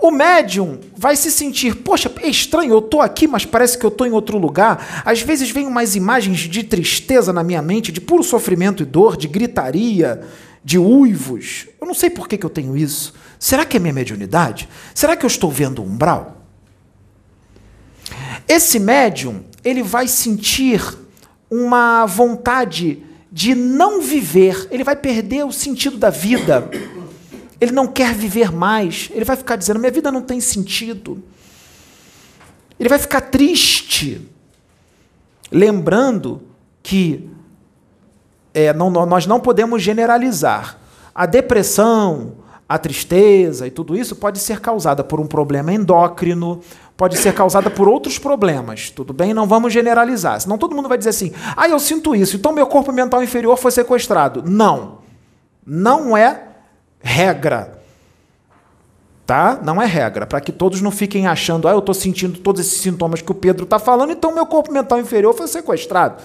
O 0.00 0.10
médium 0.10 0.78
vai 0.96 1.16
se 1.16 1.30
sentir, 1.30 1.74
poxa, 1.76 2.12
é 2.20 2.28
estranho, 2.28 2.72
eu 2.72 2.78
estou 2.78 3.00
aqui, 3.00 3.28
mas 3.28 3.44
parece 3.44 3.78
que 3.78 3.84
eu 3.84 3.88
estou 3.88 4.06
em 4.06 4.10
outro 4.10 4.38
lugar. 4.38 5.02
Às 5.04 5.22
vezes 5.22 5.50
vem 5.50 5.66
umas 5.66 5.94
imagens 5.94 6.40
de 6.40 6.62
tristeza 6.64 7.32
na 7.32 7.42
minha 7.42 7.62
mente, 7.62 7.92
de 7.92 8.00
puro 8.00 8.22
sofrimento 8.22 8.82
e 8.82 8.86
dor, 8.86 9.16
de 9.16 9.28
gritaria, 9.28 10.20
de 10.64 10.78
uivos. 10.78 11.66
Eu 11.80 11.86
não 11.86 11.94
sei 11.94 12.10
por 12.10 12.28
que, 12.28 12.36
que 12.36 12.46
eu 12.46 12.50
tenho 12.50 12.76
isso. 12.76 13.14
Será 13.38 13.64
que 13.64 13.76
é 13.76 13.80
minha 13.80 13.92
mediunidade? 13.92 14.68
Será 14.94 15.16
que 15.16 15.24
eu 15.24 15.28
estou 15.28 15.50
vendo 15.50 15.82
umbral? 15.82 16.44
Esse 18.46 18.78
médium, 18.78 19.44
ele 19.64 19.82
vai 19.82 20.08
sentir 20.08 20.82
uma 21.50 22.06
vontade 22.06 23.02
de 23.30 23.54
não 23.54 24.00
viver, 24.00 24.68
ele 24.70 24.82
vai 24.82 24.96
perder 24.96 25.44
o 25.44 25.52
sentido 25.52 25.96
da 25.96 26.10
vida. 26.10 26.68
Ele 27.60 27.72
não 27.72 27.86
quer 27.86 28.14
viver 28.14 28.52
mais. 28.52 29.10
Ele 29.12 29.24
vai 29.24 29.36
ficar 29.36 29.56
dizendo: 29.56 29.78
minha 29.78 29.92
vida 29.92 30.10
não 30.10 30.22
tem 30.22 30.40
sentido. 30.40 31.22
Ele 32.78 32.88
vai 32.88 32.98
ficar 32.98 33.20
triste, 33.22 34.28
lembrando 35.50 36.42
que 36.82 37.28
é, 38.52 38.72
não, 38.72 38.90
nós 38.90 39.26
não 39.26 39.40
podemos 39.40 39.82
generalizar. 39.82 40.78
A 41.14 41.26
depressão, 41.26 42.32
a 42.68 42.78
tristeza 42.78 43.66
e 43.66 43.70
tudo 43.70 43.96
isso 43.96 44.14
pode 44.14 44.38
ser 44.38 44.60
causada 44.60 45.02
por 45.02 45.18
um 45.20 45.26
problema 45.26 45.72
endócrino, 45.72 46.60
pode 46.96 47.16
ser 47.16 47.32
causada 47.32 47.70
por 47.70 47.88
outros 47.88 48.18
problemas, 48.18 48.90
tudo 48.90 49.12
bem? 49.12 49.32
Não 49.32 49.46
vamos 49.46 49.72
generalizar, 49.72 50.40
senão 50.40 50.58
todo 50.58 50.74
mundo 50.74 50.88
vai 50.88 50.98
dizer 50.98 51.10
assim: 51.10 51.32
ah, 51.56 51.68
eu 51.68 51.78
sinto 51.78 52.14
isso, 52.14 52.36
então 52.36 52.52
meu 52.52 52.66
corpo 52.66 52.92
mental 52.92 53.22
inferior 53.22 53.56
foi 53.56 53.70
sequestrado. 53.70 54.42
Não, 54.44 54.98
não 55.64 56.16
é 56.16 56.42
regra. 57.00 57.78
Tá? 59.24 59.60
Não 59.62 59.80
é 59.80 59.84
regra, 59.84 60.26
para 60.26 60.40
que 60.40 60.50
todos 60.50 60.80
não 60.80 60.90
fiquem 60.90 61.26
achando, 61.26 61.68
ah, 61.68 61.72
eu 61.72 61.80
estou 61.80 61.94
sentindo 61.94 62.38
todos 62.38 62.62
esses 62.62 62.80
sintomas 62.80 63.20
que 63.20 63.30
o 63.30 63.34
Pedro 63.34 63.64
está 63.64 63.78
falando, 63.78 64.10
então 64.10 64.34
meu 64.34 64.46
corpo 64.46 64.72
mental 64.72 64.98
inferior 64.98 65.34
foi 65.34 65.46
sequestrado. 65.46 66.22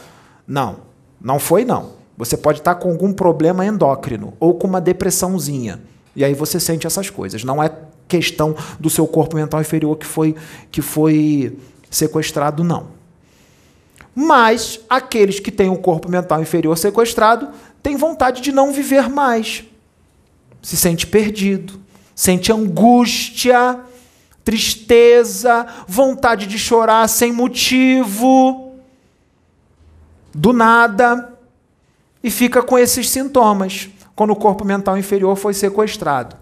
Não, 0.47 0.78
não 1.19 1.38
foi 1.38 1.65
não. 1.65 2.03
Você 2.18 2.38
pode 2.38 2.59
estar 2.59 2.76
com 2.76 2.89
algum 2.89 3.11
problema 3.11 3.66
endócrino 3.66 4.34
ou 4.39 4.53
com 4.53 4.68
uma 4.68 4.80
depressãozinha. 4.80 5.82
E 6.16 6.24
aí 6.24 6.34
você 6.34 6.59
sente 6.59 6.86
essas 6.86 7.09
coisas. 7.09 7.43
Não 7.43 7.61
é 7.61 7.72
questão 8.07 8.55
do 8.80 8.89
seu 8.89 9.07
corpo 9.07 9.36
mental 9.36 9.59
inferior 9.59 9.97
que 9.97 10.05
foi, 10.05 10.36
que 10.72 10.82
foi 10.82 11.57
sequestrado, 11.89 12.64
não. 12.64 12.88
Mas 14.14 14.80
aqueles 14.88 15.39
que 15.39 15.51
têm 15.51 15.70
o 15.70 15.78
corpo 15.78 16.09
mental 16.09 16.39
inferior 16.39 16.78
sequestrado 16.78 17.49
têm 17.82 17.95
vontade 17.95 18.41
de 18.41 18.51
não 18.51 18.72
viver 18.72 19.09
mais. 19.09 19.64
Se 20.61 20.78
sente 20.78 21.07
perdido, 21.07 21.80
sente 22.16 22.51
angústia, 22.51 23.80
tristeza, 24.45 25.66
vontade 25.88 26.45
de 26.45 26.59
chorar 26.59 27.07
sem 27.09 27.34
motivo, 27.34 28.76
do 30.32 30.53
nada 30.53 31.32
e 32.24 32.32
fica 32.32 32.63
com 32.63 32.78
esses 32.78 33.09
sintomas 33.09 33.89
quando 34.15 34.32
o 34.32 34.36
corpo 34.36 34.63
mental 34.63 34.97
inferior 34.97 35.36
foi 35.36 35.53
sequestrado. 35.53 36.36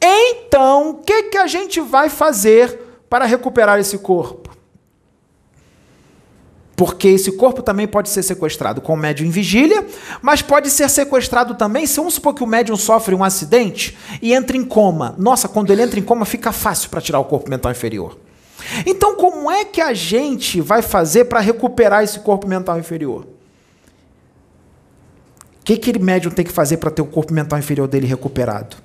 Então, 0.00 0.90
o 0.90 0.94
que, 0.94 1.24
que 1.24 1.38
a 1.38 1.46
gente 1.46 1.80
vai 1.80 2.08
fazer 2.08 2.78
para 3.08 3.24
recuperar 3.24 3.78
esse 3.78 3.98
corpo? 3.98 4.48
Porque 6.76 7.08
esse 7.08 7.32
corpo 7.32 7.62
também 7.62 7.86
pode 7.86 8.08
ser 8.08 8.22
sequestrado 8.22 8.80
com 8.80 8.94
o 8.94 8.96
médium 8.96 9.26
em 9.26 9.30
vigília, 9.30 9.86
mas 10.22 10.40
pode 10.40 10.70
ser 10.70 10.88
sequestrado 10.88 11.54
também 11.54 11.84
se 11.84 11.96
vamos 11.96 12.14
supor 12.14 12.32
que 12.32 12.42
o 12.42 12.46
médium 12.46 12.76
sofre 12.76 13.14
um 13.14 13.22
acidente 13.22 13.98
e 14.22 14.32
entra 14.32 14.56
em 14.56 14.64
coma. 14.64 15.14
Nossa, 15.18 15.46
quando 15.46 15.70
ele 15.70 15.82
entra 15.82 16.00
em 16.00 16.02
coma 16.02 16.24
fica 16.24 16.52
fácil 16.52 16.88
para 16.88 17.02
tirar 17.02 17.18
o 17.18 17.24
corpo 17.26 17.50
mental 17.50 17.70
inferior. 17.70 18.16
Então, 18.86 19.14
como 19.14 19.50
é 19.50 19.62
que 19.62 19.80
a 19.80 19.92
gente 19.92 20.60
vai 20.62 20.80
fazer 20.80 21.26
para 21.26 21.40
recuperar 21.40 22.02
esse 22.02 22.20
corpo 22.20 22.46
mental 22.46 22.78
inferior? 22.78 23.26
Que 25.70 25.74
aquele 25.74 26.00
médium 26.00 26.32
tem 26.32 26.44
que 26.44 26.50
fazer 26.50 26.78
para 26.78 26.90
ter 26.90 27.00
o 27.00 27.06
corpo 27.06 27.32
mental 27.32 27.56
inferior 27.56 27.86
dele 27.86 28.04
recuperado? 28.04 28.76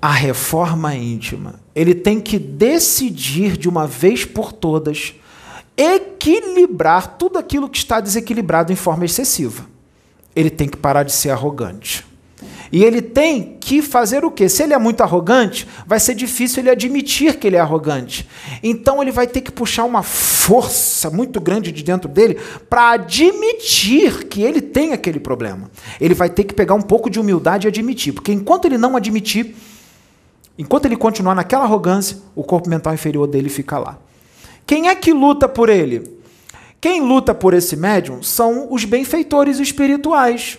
A 0.00 0.12
reforma 0.12 0.94
íntima. 0.94 1.58
Ele 1.74 1.96
tem 1.96 2.20
que 2.20 2.38
decidir 2.38 3.56
de 3.56 3.68
uma 3.68 3.88
vez 3.88 4.24
por 4.24 4.52
todas 4.52 5.14
equilibrar 5.76 7.16
tudo 7.18 7.40
aquilo 7.40 7.68
que 7.68 7.76
está 7.76 7.98
desequilibrado 7.98 8.72
em 8.72 8.76
forma 8.76 9.04
excessiva. 9.04 9.66
Ele 10.32 10.48
tem 10.48 10.68
que 10.68 10.76
parar 10.76 11.02
de 11.02 11.10
ser 11.10 11.30
arrogante. 11.30 12.06
E 12.70 12.84
ele 12.84 13.00
tem 13.00 13.56
que 13.60 13.80
fazer 13.80 14.24
o 14.24 14.30
quê? 14.30 14.48
Se 14.48 14.62
ele 14.62 14.74
é 14.74 14.78
muito 14.78 15.02
arrogante, 15.02 15.66
vai 15.86 15.98
ser 15.98 16.14
difícil 16.14 16.62
ele 16.62 16.70
admitir 16.70 17.36
que 17.38 17.46
ele 17.46 17.56
é 17.56 17.60
arrogante. 17.60 18.28
Então 18.62 19.00
ele 19.02 19.10
vai 19.10 19.26
ter 19.26 19.40
que 19.40 19.50
puxar 19.50 19.84
uma 19.84 20.02
força 20.02 21.10
muito 21.10 21.40
grande 21.40 21.72
de 21.72 21.82
dentro 21.82 22.08
dele 22.08 22.38
para 22.68 22.90
admitir 22.90 24.28
que 24.28 24.42
ele 24.42 24.60
tem 24.60 24.92
aquele 24.92 25.18
problema. 25.18 25.70
Ele 26.00 26.14
vai 26.14 26.28
ter 26.28 26.44
que 26.44 26.54
pegar 26.54 26.74
um 26.74 26.82
pouco 26.82 27.08
de 27.08 27.18
humildade 27.18 27.66
e 27.66 27.68
admitir, 27.68 28.12
porque 28.12 28.32
enquanto 28.32 28.66
ele 28.66 28.78
não 28.78 28.96
admitir, 28.96 29.54
enquanto 30.58 30.84
ele 30.84 30.96
continuar 30.96 31.34
naquela 31.34 31.64
arrogância, 31.64 32.18
o 32.34 32.44
corpo 32.44 32.68
mental 32.68 32.92
inferior 32.92 33.26
dele 33.26 33.48
fica 33.48 33.78
lá. 33.78 33.98
Quem 34.66 34.88
é 34.88 34.94
que 34.94 35.12
luta 35.12 35.48
por 35.48 35.70
ele? 35.70 36.18
Quem 36.80 37.00
luta 37.00 37.34
por 37.34 37.54
esse 37.54 37.74
médium 37.76 38.22
são 38.22 38.68
os 38.70 38.84
benfeitores 38.84 39.58
espirituais 39.58 40.58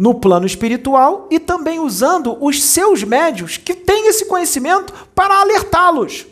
no 0.00 0.14
plano 0.14 0.46
espiritual 0.46 1.28
e 1.30 1.38
também 1.38 1.78
usando 1.78 2.42
os 2.42 2.64
seus 2.64 3.04
médios 3.04 3.58
que 3.58 3.74
têm 3.74 4.08
esse 4.08 4.24
conhecimento 4.24 4.94
para 5.14 5.38
alertá-los. 5.42 6.26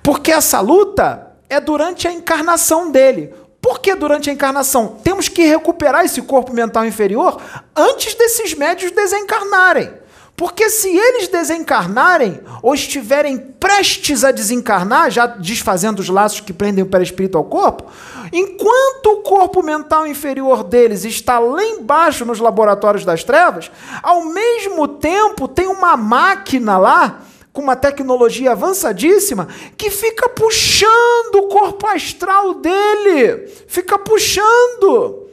Porque 0.00 0.30
essa 0.30 0.60
luta 0.60 1.36
é 1.50 1.60
durante 1.60 2.06
a 2.06 2.12
encarnação 2.12 2.92
dele. 2.92 3.34
Por 3.60 3.80
que 3.80 3.96
durante 3.96 4.30
a 4.30 4.32
encarnação? 4.32 5.00
Temos 5.02 5.28
que 5.28 5.42
recuperar 5.42 6.04
esse 6.04 6.22
corpo 6.22 6.52
mental 6.52 6.86
inferior 6.86 7.42
antes 7.74 8.14
desses 8.14 8.54
médios 8.54 8.92
desencarnarem. 8.92 9.90
Porque 10.38 10.70
se 10.70 10.88
eles 10.88 11.26
desencarnarem 11.26 12.40
ou 12.62 12.72
estiverem 12.72 13.36
prestes 13.36 14.22
a 14.22 14.30
desencarnar, 14.30 15.10
já 15.10 15.26
desfazendo 15.26 15.98
os 15.98 16.08
laços 16.08 16.38
que 16.38 16.52
prendem 16.52 16.84
o 16.84 16.86
perispírito 16.86 17.36
ao 17.36 17.42
corpo, 17.42 17.90
enquanto 18.32 19.06
o 19.06 19.22
corpo 19.22 19.64
mental 19.64 20.06
inferior 20.06 20.62
deles 20.62 21.04
está 21.04 21.40
lá 21.40 21.64
embaixo 21.64 22.24
nos 22.24 22.38
laboratórios 22.38 23.04
das 23.04 23.24
trevas, 23.24 23.68
ao 24.00 24.26
mesmo 24.26 24.86
tempo 24.86 25.48
tem 25.48 25.66
uma 25.66 25.96
máquina 25.96 26.78
lá 26.78 27.18
com 27.52 27.60
uma 27.60 27.74
tecnologia 27.74 28.52
avançadíssima 28.52 29.48
que 29.76 29.90
fica 29.90 30.28
puxando 30.28 31.34
o 31.34 31.48
corpo 31.48 31.84
astral 31.84 32.54
dele, 32.54 33.48
fica 33.66 33.98
puxando. 33.98 35.27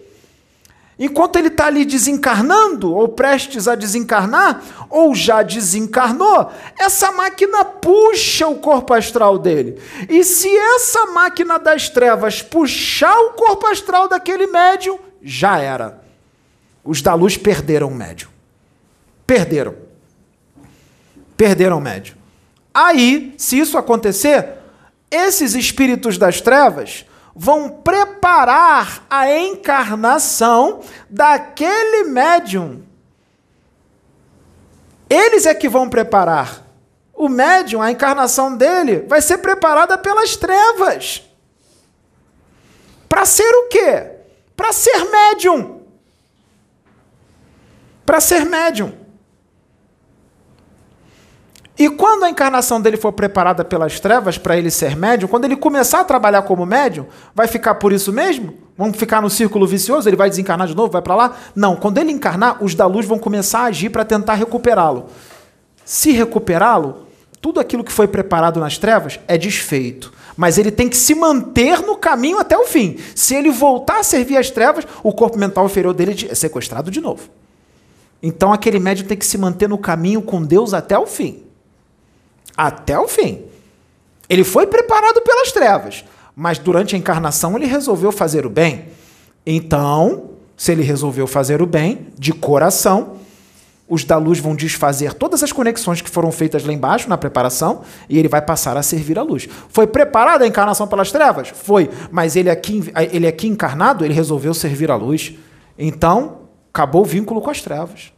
Enquanto 0.97 1.35
ele 1.35 1.49
está 1.49 1.65
ali 1.65 1.83
desencarnando, 1.83 2.93
ou 2.93 3.09
prestes 3.09 3.67
a 3.67 3.75
desencarnar, 3.75 4.61
ou 4.89 5.13
já 5.13 5.43
desencarnou, 5.43 6.49
essa 6.79 7.11
máquina 7.11 7.65
puxa 7.65 8.47
o 8.47 8.55
corpo 8.55 8.93
astral 8.93 9.37
dele. 9.37 9.77
E 10.07 10.23
se 10.23 10.47
essa 10.47 11.07
máquina 11.07 11.59
das 11.59 11.89
trevas 11.89 12.41
puxar 12.41 13.17
o 13.19 13.33
corpo 13.33 13.67
astral 13.67 14.07
daquele 14.07 14.47
médium, 14.47 14.97
já 15.21 15.59
era. 15.59 16.01
Os 16.83 17.01
da 17.01 17.13
luz 17.13 17.35
perderam 17.35 17.89
o 17.89 17.95
médium. 17.95 18.29
Perderam. 19.27 19.75
Perderam 21.35 21.77
o 21.77 21.81
médium. 21.81 22.15
Aí, 22.73 23.33
se 23.37 23.59
isso 23.59 23.77
acontecer, 23.77 24.47
esses 25.11 25.55
espíritos 25.55 26.17
das 26.17 26.39
trevas 26.39 27.05
vão 27.35 27.69
preparar 27.69 29.05
a 29.09 29.29
encarnação 29.29 30.81
daquele 31.09 32.05
médium. 32.05 32.81
Eles 35.09 35.45
é 35.45 35.53
que 35.53 35.67
vão 35.67 35.89
preparar. 35.89 36.63
O 37.13 37.27
médium, 37.27 37.81
a 37.81 37.91
encarnação 37.91 38.55
dele, 38.55 39.01
vai 39.01 39.21
ser 39.21 39.39
preparada 39.39 39.97
pelas 39.97 40.35
trevas. 40.37 41.23
Para 43.09 43.25
ser 43.25 43.49
o 43.55 43.67
quê? 43.67 44.11
Para 44.55 44.71
ser 44.71 45.05
médium. 45.05 45.81
Para 48.05 48.19
ser 48.21 48.45
médium. 48.45 49.04
E 51.77 51.89
quando 51.89 52.23
a 52.23 52.29
encarnação 52.29 52.79
dele 52.79 52.95
for 52.95 53.11
preparada 53.11 53.65
pelas 53.65 53.99
trevas 53.99 54.37
para 54.37 54.57
ele 54.57 54.71
ser 54.71 54.95
médium, 54.95 55.27
quando 55.27 55.43
ele 55.43 55.57
começar 55.57 55.99
a 55.99 56.03
trabalhar 56.05 56.43
como 56.43 56.65
médium, 56.65 57.05
vai 57.33 57.47
ficar 57.47 57.75
por 57.75 57.91
isso 57.91 58.13
mesmo? 58.13 58.53
Vamos 58.77 58.97
ficar 58.97 59.21
no 59.21 59.29
círculo 59.29 59.67
vicioso? 59.67 60.07
Ele 60.07 60.15
vai 60.15 60.29
desencarnar 60.29 60.67
de 60.67 60.75
novo, 60.75 60.91
vai 60.91 61.01
para 61.01 61.15
lá? 61.15 61.35
Não, 61.53 61.75
quando 61.75 61.97
ele 61.97 62.11
encarnar, 62.11 62.63
os 62.63 62.73
da 62.75 62.85
luz 62.85 63.05
vão 63.05 63.19
começar 63.19 63.59
a 63.59 63.65
agir 63.65 63.89
para 63.89 64.05
tentar 64.05 64.35
recuperá-lo. 64.35 65.07
Se 65.83 66.11
recuperá-lo, 66.11 67.07
tudo 67.41 67.59
aquilo 67.59 67.83
que 67.83 67.91
foi 67.91 68.07
preparado 68.07 68.57
nas 68.59 68.77
trevas 68.77 69.19
é 69.27 69.37
desfeito. 69.37 70.13
Mas 70.37 70.57
ele 70.57 70.71
tem 70.71 70.87
que 70.87 70.97
se 70.97 71.13
manter 71.13 71.81
no 71.81 71.97
caminho 71.97 72.39
até 72.39 72.57
o 72.57 72.65
fim. 72.65 72.97
Se 73.13 73.35
ele 73.35 73.51
voltar 73.51 73.99
a 73.99 74.03
servir 74.03 74.37
as 74.37 74.49
trevas, 74.49 74.87
o 75.03 75.11
corpo 75.11 75.37
mental 75.37 75.65
inferior 75.65 75.93
dele 75.93 76.27
é 76.29 76.35
sequestrado 76.35 76.89
de 76.89 77.01
novo. 77.01 77.29
Então 78.23 78.53
aquele 78.53 78.79
médium 78.79 79.07
tem 79.07 79.17
que 79.17 79.25
se 79.25 79.37
manter 79.37 79.67
no 79.67 79.77
caminho 79.77 80.21
com 80.21 80.41
Deus 80.41 80.73
até 80.73 80.97
o 80.97 81.05
fim 81.05 81.44
até 82.55 82.97
o 82.97 83.07
fim. 83.07 83.43
Ele 84.29 84.43
foi 84.43 84.67
preparado 84.67 85.21
pelas 85.21 85.51
trevas, 85.51 86.03
mas 86.35 86.57
durante 86.57 86.95
a 86.95 86.97
encarnação 86.97 87.55
ele 87.55 87.65
resolveu 87.65 88.11
fazer 88.11 88.45
o 88.45 88.49
bem. 88.49 88.85
Então, 89.45 90.31
se 90.57 90.71
ele 90.71 90.83
resolveu 90.83 91.27
fazer 91.27 91.61
o 91.61 91.65
bem 91.65 92.07
de 92.17 92.33
coração, 92.33 93.17
os 93.87 94.03
da 94.03 94.17
luz 94.17 94.39
vão 94.39 94.55
desfazer 94.55 95.13
todas 95.13 95.43
as 95.43 95.51
conexões 95.51 96.01
que 96.01 96.09
foram 96.09 96.31
feitas 96.31 96.65
lá 96.65 96.73
embaixo 96.73 97.07
na 97.07 97.17
preparação 97.17 97.83
e 98.09 98.17
ele 98.17 98.27
vai 98.27 98.41
passar 98.41 98.75
a 98.77 98.81
servir 98.81 99.19
a 99.19 99.21
luz. 99.21 99.47
Foi 99.69 99.85
preparada 99.85 100.43
a 100.43 100.47
encarnação 100.47 100.87
pelas 100.87 101.11
trevas? 101.11 101.49
Foi, 101.49 101.89
mas 102.11 102.35
ele 102.35 102.49
aqui, 102.49 102.91
ele 103.11 103.27
aqui 103.27 103.47
encarnado, 103.47 104.03
ele 104.03 104.13
resolveu 104.13 104.53
servir 104.55 104.89
a 104.89 104.95
luz. 104.95 105.35
Então, 105.77 106.39
acabou 106.73 107.03
o 107.03 107.05
vínculo 107.05 107.41
com 107.41 107.49
as 107.51 107.61
trevas. 107.61 108.11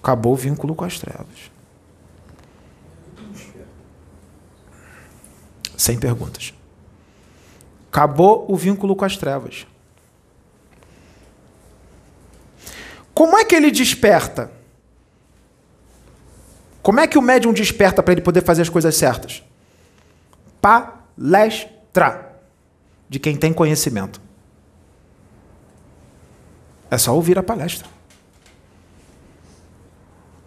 Acabou 0.00 0.34
o 0.34 0.36
vínculo 0.36 0.74
com 0.74 0.84
as 0.84 0.98
trevas. 0.98 1.51
Sem 5.82 5.98
perguntas. 5.98 6.54
Acabou 7.90 8.46
o 8.48 8.54
vínculo 8.54 8.94
com 8.94 9.04
as 9.04 9.16
trevas. 9.16 9.66
Como 13.12 13.36
é 13.36 13.44
que 13.44 13.56
ele 13.56 13.68
desperta? 13.68 14.52
Como 16.84 17.00
é 17.00 17.08
que 17.08 17.18
o 17.18 17.20
médium 17.20 17.52
desperta 17.52 18.00
para 18.00 18.12
ele 18.12 18.20
poder 18.20 18.44
fazer 18.44 18.62
as 18.62 18.68
coisas 18.68 18.94
certas? 18.94 19.42
Palestra. 20.60 22.30
De 23.08 23.18
quem 23.18 23.34
tem 23.34 23.52
conhecimento. 23.52 24.20
É 26.88 26.96
só 26.96 27.12
ouvir 27.12 27.36
a 27.40 27.42
palestra. 27.42 27.88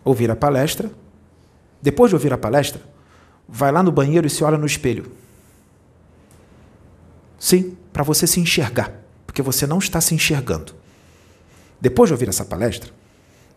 Ouvir 0.02 0.32
a 0.32 0.36
palestra. 0.38 0.90
Depois 1.82 2.10
de 2.10 2.16
ouvir 2.16 2.32
a 2.32 2.38
palestra, 2.38 2.82
vai 3.46 3.70
lá 3.70 3.84
no 3.84 3.92
banheiro 3.92 4.26
e 4.26 4.30
se 4.30 4.42
olha 4.42 4.58
no 4.58 4.66
espelho. 4.66 5.25
Sim, 7.40 7.78
para 7.92 8.04
você 8.04 8.26
se 8.26 8.40
enxergar, 8.40 8.92
porque 9.26 9.42
você 9.42 9.68
não 9.68 9.80
está 9.80 10.00
se 10.02 10.16
enxergando. 10.16 10.74
Depois 11.80 12.10
de 12.10 12.14
ouvir 12.14 12.30
essa 12.30 12.46
palestra, 12.46 12.92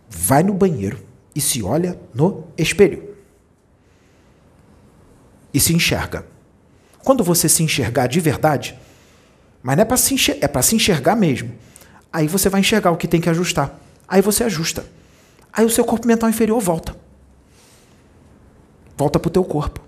vai 0.09 0.43
no 0.43 0.55
banheiro 0.55 0.99
e 1.35 1.41
se 1.41 1.63
olha 1.63 1.99
no 2.15 2.45
espelho. 2.57 3.17
E 5.53 5.61
se 5.61 5.75
enxerga. 5.75 6.27
Quando 6.99 7.25
você 7.25 7.49
se 7.49 7.63
enxergar 7.63 8.07
de 8.07 8.21
verdade, 8.21 8.79
mas 9.63 9.77
não 9.77 9.83
é 9.83 9.85
para 9.85 9.97
se, 9.97 10.15
enxergar, 10.15 10.51
é 10.59 10.63
se 10.63 10.77
enxergar 10.77 11.17
mesmo. 11.17 11.53
Aí 12.13 12.27
você 12.27 12.49
vai 12.49 12.61
enxergar 12.61 12.91
o 12.91 12.97
que 12.97 13.09
tem 13.09 13.21
que 13.21 13.29
ajustar. 13.29 13.79
Aí 14.07 14.21
você 14.21 14.45
ajusta. 14.45 14.85
Aí 15.53 15.65
o 15.65 15.71
seu 15.71 15.85
corpo 15.85 16.07
mental 16.07 16.29
inferior 16.29 16.61
volta. 16.61 16.97
Volta 18.97 19.19
para 19.19 19.29
o 19.29 19.33
teu 19.33 19.45
corpo. 19.45 19.81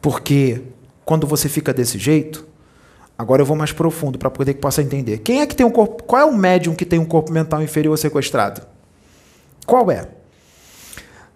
Porque 0.00 0.62
quando 1.04 1.26
você 1.26 1.48
fica 1.48 1.72
desse 1.72 1.98
jeito, 1.98 2.46
agora 3.16 3.42
eu 3.42 3.46
vou 3.46 3.56
mais 3.56 3.72
profundo 3.72 4.18
para 4.18 4.30
poder 4.30 4.54
que 4.54 4.60
possa 4.60 4.82
entender. 4.82 5.18
Quem 5.18 5.40
é 5.40 5.46
que 5.46 5.54
tem 5.54 5.66
um 5.66 5.70
corpo? 5.70 6.02
Qual 6.04 6.20
é 6.20 6.24
o 6.24 6.34
médium 6.34 6.74
que 6.74 6.84
tem 6.84 6.98
um 6.98 7.04
corpo 7.04 7.32
mental 7.32 7.62
inferior 7.62 7.96
sequestrado? 7.98 8.62
Qual 9.66 9.90
é? 9.90 10.08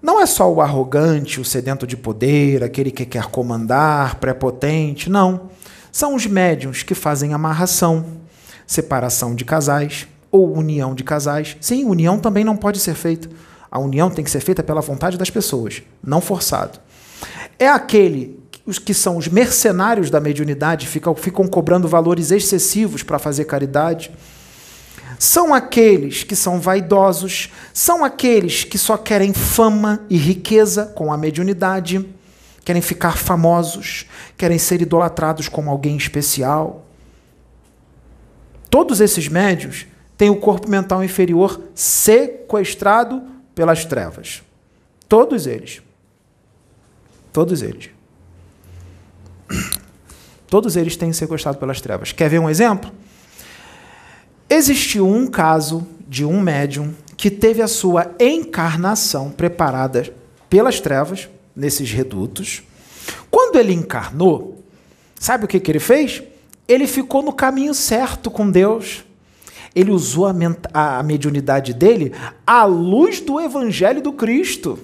Não 0.00 0.20
é 0.20 0.26
só 0.26 0.50
o 0.50 0.60
arrogante, 0.60 1.40
o 1.40 1.44
sedento 1.44 1.86
de 1.86 1.96
poder, 1.96 2.62
aquele 2.62 2.90
que 2.90 3.04
quer 3.04 3.26
comandar, 3.26 4.16
prepotente, 4.16 5.10
não. 5.10 5.50
São 5.90 6.14
os 6.14 6.24
médiums 6.26 6.82
que 6.82 6.94
fazem 6.94 7.34
amarração, 7.34 8.06
separação 8.66 9.34
de 9.34 9.44
casais 9.44 10.06
ou 10.30 10.56
união 10.56 10.94
de 10.94 11.02
casais. 11.02 11.56
Sim, 11.60 11.84
união 11.84 12.18
também 12.18 12.44
não 12.44 12.56
pode 12.56 12.78
ser 12.78 12.94
feita. 12.94 13.28
A 13.70 13.78
união 13.78 14.08
tem 14.08 14.24
que 14.24 14.30
ser 14.30 14.40
feita 14.40 14.62
pela 14.62 14.80
vontade 14.80 15.18
das 15.18 15.30
pessoas, 15.30 15.82
não 16.02 16.20
forçado. 16.20 16.78
É 17.58 17.68
aquele 17.68 18.38
os 18.68 18.78
que 18.78 18.92
são 18.92 19.16
os 19.16 19.28
mercenários 19.28 20.10
da 20.10 20.20
mediunidade 20.20 20.86
ficam, 20.86 21.14
ficam 21.14 21.48
cobrando 21.48 21.88
valores 21.88 22.30
excessivos 22.30 23.02
para 23.02 23.18
fazer 23.18 23.46
caridade. 23.46 24.10
São 25.18 25.54
aqueles 25.54 26.22
que 26.22 26.36
são 26.36 26.60
vaidosos, 26.60 27.50
são 27.72 28.04
aqueles 28.04 28.64
que 28.64 28.76
só 28.76 28.98
querem 28.98 29.32
fama 29.32 30.04
e 30.10 30.18
riqueza 30.18 30.84
com 30.84 31.10
a 31.10 31.16
mediunidade, 31.16 32.06
querem 32.62 32.82
ficar 32.82 33.16
famosos, 33.16 34.04
querem 34.36 34.58
ser 34.58 34.82
idolatrados 34.82 35.48
como 35.48 35.70
alguém 35.70 35.96
especial. 35.96 36.84
Todos 38.68 39.00
esses 39.00 39.28
médios 39.28 39.86
têm 40.14 40.28
o 40.28 40.36
corpo 40.36 40.68
mental 40.68 41.02
inferior 41.02 41.58
sequestrado 41.74 43.22
pelas 43.54 43.86
trevas. 43.86 44.42
Todos 45.08 45.46
eles. 45.46 45.80
Todos 47.32 47.62
eles. 47.62 47.96
Todos 50.48 50.76
eles 50.76 50.96
têm 50.96 51.12
sequestrado 51.12 51.58
pelas 51.58 51.80
trevas. 51.80 52.12
Quer 52.12 52.30
ver 52.30 52.38
um 52.38 52.48
exemplo? 52.48 52.90
Existiu 54.48 55.06
um 55.06 55.26
caso 55.26 55.86
de 56.08 56.24
um 56.24 56.40
médium 56.40 56.94
que 57.16 57.30
teve 57.30 57.60
a 57.60 57.68
sua 57.68 58.14
encarnação 58.18 59.30
preparada 59.30 60.12
pelas 60.48 60.80
trevas, 60.80 61.28
nesses 61.54 61.90
redutos. 61.90 62.62
Quando 63.30 63.56
ele 63.56 63.72
encarnou, 63.72 64.64
sabe 65.18 65.44
o 65.44 65.48
que, 65.48 65.60
que 65.60 65.70
ele 65.70 65.80
fez? 65.80 66.22
Ele 66.66 66.86
ficou 66.86 67.22
no 67.22 67.32
caminho 67.32 67.74
certo 67.74 68.30
com 68.30 68.48
Deus. 68.48 69.04
Ele 69.74 69.90
usou 69.90 70.26
a, 70.26 70.34
a 70.72 71.02
mediunidade 71.02 71.74
dele 71.74 72.14
à 72.46 72.64
luz 72.64 73.20
do 73.20 73.40
Evangelho 73.40 74.00
do 74.00 74.12
Cristo 74.12 74.78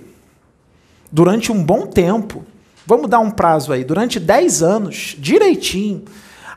durante 1.10 1.52
um 1.52 1.62
bom 1.62 1.86
tempo. 1.86 2.44
Vamos 2.86 3.08
dar 3.08 3.20
um 3.20 3.30
prazo 3.30 3.72
aí, 3.72 3.82
durante 3.82 4.20
10 4.20 4.62
anos, 4.62 5.16
direitinho. 5.18 6.04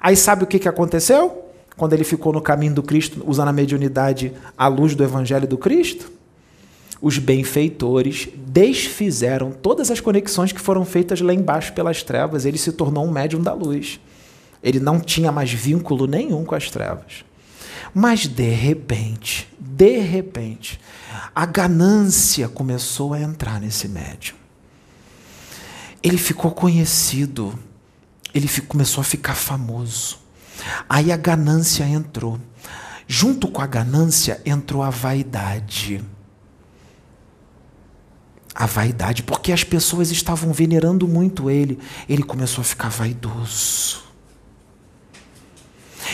Aí 0.01 0.15
sabe 0.15 0.43
o 0.43 0.47
que, 0.47 0.59
que 0.59 0.67
aconteceu? 0.67 1.45
Quando 1.77 1.93
ele 1.93 2.03
ficou 2.03 2.33
no 2.33 2.41
caminho 2.41 2.73
do 2.73 2.83
Cristo, 2.83 3.23
usando 3.25 3.47
a 3.47 3.53
mediunidade 3.53 4.33
à 4.57 4.67
luz 4.67 4.93
do 4.93 5.03
Evangelho 5.03 5.47
do 5.47 5.57
Cristo? 5.57 6.11
Os 7.01 7.17
benfeitores 7.17 8.27
desfizeram 8.35 9.51
todas 9.51 9.89
as 9.89 10.01
conexões 10.01 10.51
que 10.51 10.59
foram 10.59 10.83
feitas 10.83 11.21
lá 11.21 11.33
embaixo 11.33 11.71
pelas 11.73 12.03
trevas. 12.03 12.43
Ele 12.43 12.57
se 12.57 12.71
tornou 12.73 13.05
um 13.05 13.11
médium 13.11 13.41
da 13.41 13.53
luz. 13.53 13.99
Ele 14.61 14.79
não 14.79 14.99
tinha 14.99 15.31
mais 15.31 15.53
vínculo 15.53 16.07
nenhum 16.07 16.43
com 16.43 16.55
as 16.55 16.69
trevas. 16.69 17.23
Mas 17.93 18.27
de 18.27 18.49
repente, 18.49 19.47
de 19.59 19.99
repente, 19.99 20.79
a 21.33 21.45
ganância 21.45 22.49
começou 22.49 23.13
a 23.13 23.21
entrar 23.21 23.61
nesse 23.61 23.87
médium 23.87 24.46
ele 26.01 26.17
ficou 26.17 26.51
conhecido, 26.51 27.57
ele 28.33 28.47
começou 28.67 29.01
a 29.01 29.03
ficar 29.03 29.35
famoso. 29.35 30.19
Aí 30.87 31.11
a 31.11 31.17
ganância 31.17 31.83
entrou. 31.83 32.39
Junto 33.07 33.47
com 33.47 33.61
a 33.61 33.67
ganância 33.67 34.41
entrou 34.45 34.83
a 34.83 34.89
vaidade. 34.89 36.03
A 38.53 38.65
vaidade, 38.65 39.23
porque 39.23 39.51
as 39.51 39.63
pessoas 39.63 40.11
estavam 40.11 40.51
venerando 40.51 41.07
muito 41.07 41.49
ele. 41.49 41.79
Ele 42.09 42.23
começou 42.23 42.61
a 42.61 42.65
ficar 42.65 42.89
vaidoso. 42.89 44.03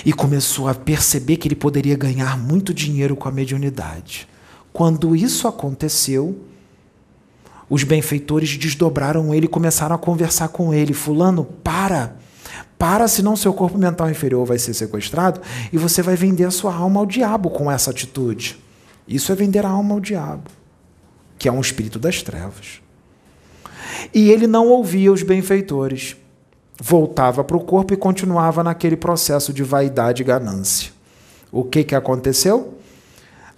E 0.05 0.11
começou 0.11 0.67
a 0.67 0.75
perceber 0.75 1.37
que 1.37 1.47
ele 1.47 1.55
poderia 1.55 1.95
ganhar 1.95 2.37
muito 2.37 2.73
dinheiro 2.73 3.15
com 3.15 3.27
a 3.27 3.31
mediunidade. 3.31 4.27
Quando 4.71 5.15
isso 5.15 5.47
aconteceu, 5.47 6.47
Os 7.69 7.83
benfeitores 7.83 8.57
desdobraram 8.57 9.33
ele 9.33 9.45
e 9.45 9.49
começaram 9.49 9.95
a 9.95 9.99
conversar 9.99 10.49
com 10.49 10.73
ele. 10.73 10.93
Fulano, 10.93 11.45
para! 11.45 12.15
Para, 12.77 13.07
senão 13.07 13.35
seu 13.35 13.53
corpo 13.53 13.77
mental 13.77 14.09
inferior 14.09 14.45
vai 14.45 14.59
ser 14.59 14.73
sequestrado 14.73 15.39
e 15.71 15.77
você 15.77 16.01
vai 16.01 16.15
vender 16.15 16.43
a 16.43 16.51
sua 16.51 16.75
alma 16.75 16.99
ao 16.99 17.05
diabo 17.05 17.49
com 17.49 17.71
essa 17.71 17.91
atitude. 17.91 18.61
Isso 19.07 19.31
é 19.31 19.35
vender 19.35 19.65
a 19.65 19.69
alma 19.69 19.95
ao 19.95 20.01
diabo, 20.01 20.49
que 21.37 21.47
é 21.47 21.51
um 21.51 21.61
espírito 21.61 21.97
das 21.97 22.21
trevas. 22.21 22.81
E 24.13 24.29
ele 24.29 24.47
não 24.47 24.67
ouvia 24.67 25.11
os 25.11 25.23
benfeitores. 25.23 26.17
Voltava 26.77 27.43
para 27.43 27.55
o 27.55 27.63
corpo 27.63 27.93
e 27.93 27.97
continuava 27.97 28.63
naquele 28.63 28.97
processo 28.97 29.53
de 29.53 29.63
vaidade 29.63 30.21
e 30.21 30.25
ganância. 30.25 30.91
O 31.51 31.63
que, 31.63 31.83
que 31.83 31.95
aconteceu? 31.95 32.77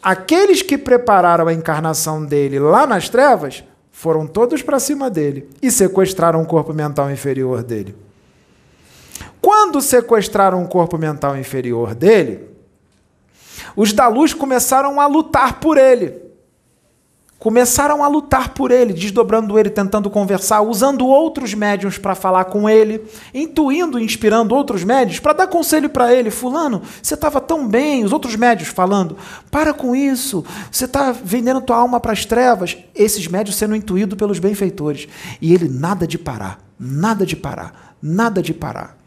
Aqueles 0.03 0.61
que 0.61 0.77
prepararam 0.77 1.47
a 1.47 1.53
encarnação 1.53 2.23
dele 2.23 2.59
lá 2.59 2.85
nas 2.85 3.09
trevas 3.09 3.63
foram 3.97 4.27
todos 4.27 4.61
para 4.61 4.77
cima 4.77 5.09
dele 5.09 5.49
e 5.61 5.71
sequestraram 5.71 6.41
o 6.41 6.45
corpo 6.45 6.73
mental 6.73 7.09
inferior 7.09 7.63
dele. 7.63 7.95
Quando 9.41 9.81
sequestraram 9.81 10.61
o 10.61 10.67
corpo 10.67 10.97
mental 10.97 11.37
inferior 11.37 11.95
dele, 11.95 12.41
os 13.73 13.93
da 13.93 14.09
luz 14.09 14.33
começaram 14.33 14.99
a 14.99 15.07
lutar 15.07 15.61
por 15.61 15.77
ele 15.77 16.24
começaram 17.37 18.03
a 18.03 18.07
lutar 18.07 18.49
por 18.49 18.71
ele, 18.71 18.93
desdobrando 18.93 19.59
ele, 19.59 19.69
tentando 19.69 20.09
conversar, 20.09 20.61
usando 20.61 21.05
outros 21.05 21.53
médiums 21.53 21.97
para 21.97 22.15
falar 22.15 22.45
com 22.45 22.69
ele, 22.69 23.03
intuindo, 23.33 23.99
inspirando 23.99 24.55
outros 24.55 24.83
médiums 24.83 25.19
para 25.19 25.33
dar 25.33 25.47
conselho 25.47 25.89
para 25.89 26.13
ele. 26.13 26.31
Fulano, 26.31 26.81
você 27.01 27.13
estava 27.13 27.41
tão 27.41 27.67
bem, 27.67 28.03
os 28.03 28.11
outros 28.11 28.35
médiums 28.35 28.69
falando, 28.69 29.17
para 29.51 29.73
com 29.73 29.95
isso, 29.95 30.43
você 30.71 30.85
está 30.85 31.11
vendendo 31.11 31.61
tua 31.61 31.77
alma 31.77 31.99
para 31.99 32.13
as 32.13 32.25
trevas. 32.25 32.77
Esses 32.95 33.27
médios 33.27 33.55
sendo 33.55 33.75
intuídos 33.75 34.17
pelos 34.17 34.39
benfeitores. 34.39 35.07
E 35.41 35.53
ele 35.53 35.67
nada 35.67 36.07
de 36.07 36.17
parar, 36.17 36.59
nada 36.79 37.25
de 37.25 37.35
parar, 37.35 37.95
nada 38.01 38.41
de 38.41 38.53
parar. 38.53 38.97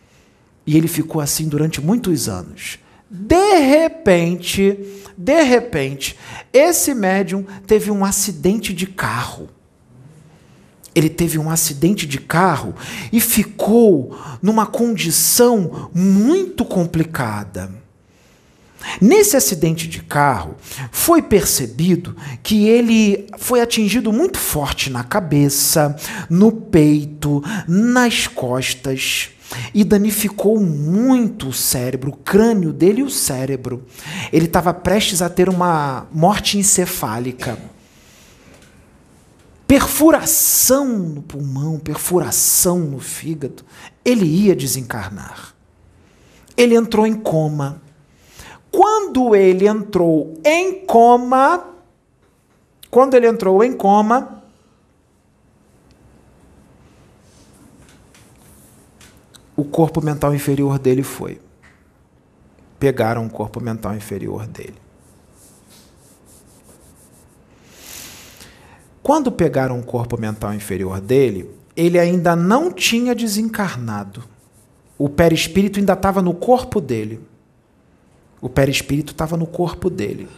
E 0.66 0.76
ele 0.76 0.86
ficou 0.86 1.20
assim 1.20 1.48
durante 1.48 1.80
muitos 1.80 2.28
anos. 2.28 2.78
De 3.10 3.58
repente, 3.58 4.78
de 5.16 5.42
repente, 5.42 6.16
esse 6.52 6.94
médium 6.94 7.44
teve 7.66 7.90
um 7.90 8.04
acidente 8.04 8.74
de 8.74 8.86
carro. 8.86 9.48
Ele 10.94 11.08
teve 11.08 11.38
um 11.38 11.50
acidente 11.50 12.06
de 12.06 12.18
carro 12.18 12.74
e 13.12 13.20
ficou 13.20 14.18
numa 14.42 14.66
condição 14.66 15.90
muito 15.94 16.64
complicada. 16.64 17.72
Nesse 19.00 19.36
acidente 19.36 19.88
de 19.88 20.02
carro, 20.02 20.54
foi 20.90 21.22
percebido 21.22 22.16
que 22.42 22.66
ele 22.68 23.26
foi 23.38 23.60
atingido 23.60 24.12
muito 24.12 24.38
forte 24.38 24.90
na 24.90 25.02
cabeça, 25.02 25.96
no 26.28 26.52
peito, 26.52 27.42
nas 27.66 28.26
costas 28.26 29.30
e 29.74 29.84
danificou 29.84 30.60
muito 30.60 31.48
o 31.48 31.52
cérebro, 31.52 32.10
o 32.10 32.16
crânio 32.16 32.72
dele 32.72 33.00
e 33.00 33.04
o 33.04 33.10
cérebro. 33.10 33.84
Ele 34.32 34.46
estava 34.46 34.72
prestes 34.74 35.22
a 35.22 35.28
ter 35.28 35.48
uma 35.48 36.06
morte 36.12 36.58
encefálica. 36.58 37.58
Perfuração 39.66 40.86
no 40.86 41.22
pulmão, 41.22 41.78
perfuração 41.78 42.78
no 42.78 42.98
fígado. 42.98 43.64
Ele 44.04 44.24
ia 44.24 44.56
desencarnar. 44.56 45.54
Ele 46.56 46.74
entrou 46.74 47.06
em 47.06 47.14
coma. 47.14 47.82
Quando 48.70 49.34
ele 49.34 49.66
entrou 49.66 50.34
em 50.44 50.84
coma, 50.84 51.64
quando 52.90 53.14
ele 53.14 53.26
entrou 53.26 53.62
em 53.62 53.72
coma, 53.72 54.37
o 59.58 59.64
corpo 59.64 60.00
mental 60.00 60.32
inferior 60.32 60.78
dele 60.78 61.02
foi. 61.02 61.40
Pegaram 62.78 63.26
o 63.26 63.28
corpo 63.28 63.60
mental 63.60 63.92
inferior 63.92 64.46
dele. 64.46 64.76
Quando 69.02 69.32
pegaram 69.32 69.80
o 69.80 69.82
corpo 69.82 70.16
mental 70.16 70.54
inferior 70.54 71.00
dele, 71.00 71.50
ele 71.74 71.98
ainda 71.98 72.36
não 72.36 72.70
tinha 72.70 73.16
desencarnado. 73.16 74.22
O 74.96 75.08
perispírito 75.08 75.80
ainda 75.80 75.94
estava 75.94 76.22
no 76.22 76.34
corpo 76.34 76.80
dele. 76.80 77.18
O 78.40 78.48
perispírito 78.48 79.10
estava 79.10 79.36
no 79.36 79.46
corpo 79.46 79.90
dele. 79.90 80.28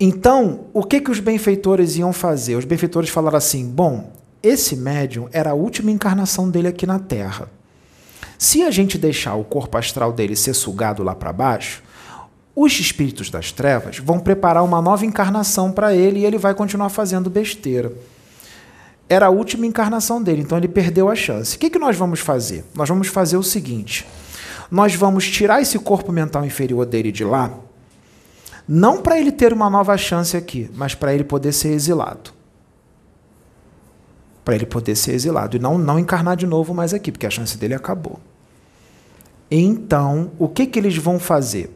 Então, 0.00 0.66
o 0.74 0.82
que, 0.82 1.00
que 1.00 1.12
os 1.12 1.20
benfeitores 1.20 1.96
iam 1.96 2.12
fazer? 2.12 2.56
Os 2.56 2.64
benfeitores 2.64 3.08
falaram 3.08 3.38
assim: 3.38 3.70
bom, 3.70 4.10
esse 4.44 4.76
médium 4.76 5.26
era 5.32 5.52
a 5.52 5.54
última 5.54 5.90
encarnação 5.90 6.50
dele 6.50 6.68
aqui 6.68 6.86
na 6.86 6.98
Terra. 6.98 7.48
Se 8.38 8.62
a 8.62 8.70
gente 8.70 8.98
deixar 8.98 9.34
o 9.36 9.42
corpo 9.42 9.78
astral 9.78 10.12
dele 10.12 10.36
ser 10.36 10.52
sugado 10.52 11.02
lá 11.02 11.14
para 11.14 11.32
baixo, 11.32 11.82
os 12.54 12.78
espíritos 12.78 13.30
das 13.30 13.50
trevas 13.50 13.98
vão 13.98 14.20
preparar 14.20 14.62
uma 14.62 14.82
nova 14.82 15.06
encarnação 15.06 15.72
para 15.72 15.94
ele 15.94 16.20
e 16.20 16.26
ele 16.26 16.36
vai 16.36 16.54
continuar 16.54 16.90
fazendo 16.90 17.30
besteira. 17.30 17.90
Era 19.08 19.26
a 19.26 19.30
última 19.30 19.64
encarnação 19.64 20.22
dele, 20.22 20.42
então 20.42 20.58
ele 20.58 20.68
perdeu 20.68 21.08
a 21.08 21.16
chance. 21.16 21.56
O 21.56 21.58
que, 21.58 21.70
que 21.70 21.78
nós 21.78 21.96
vamos 21.96 22.20
fazer? 22.20 22.66
Nós 22.74 22.88
vamos 22.88 23.08
fazer 23.08 23.38
o 23.38 23.42
seguinte: 23.42 24.06
nós 24.70 24.94
vamos 24.94 25.26
tirar 25.26 25.62
esse 25.62 25.78
corpo 25.78 26.12
mental 26.12 26.44
inferior 26.44 26.84
dele 26.84 27.10
de 27.10 27.24
lá, 27.24 27.50
não 28.68 29.00
para 29.00 29.18
ele 29.18 29.32
ter 29.32 29.54
uma 29.54 29.70
nova 29.70 29.96
chance 29.96 30.36
aqui, 30.36 30.70
mas 30.74 30.94
para 30.94 31.14
ele 31.14 31.24
poder 31.24 31.52
ser 31.52 31.68
exilado 31.68 32.33
para 34.44 34.54
ele 34.54 34.66
poder 34.66 34.94
ser 34.94 35.12
exilado 35.12 35.56
e 35.56 35.60
não, 35.60 35.78
não 35.78 35.98
encarnar 35.98 36.36
de 36.36 36.46
novo 36.46 36.74
mais 36.74 36.92
aqui, 36.92 37.10
porque 37.10 37.26
a 37.26 37.30
chance 37.30 37.56
dele 37.56 37.74
acabou. 37.74 38.20
Então, 39.50 40.32
o 40.38 40.48
que, 40.48 40.66
que 40.66 40.78
eles 40.78 40.96
vão 40.96 41.18
fazer? 41.18 41.70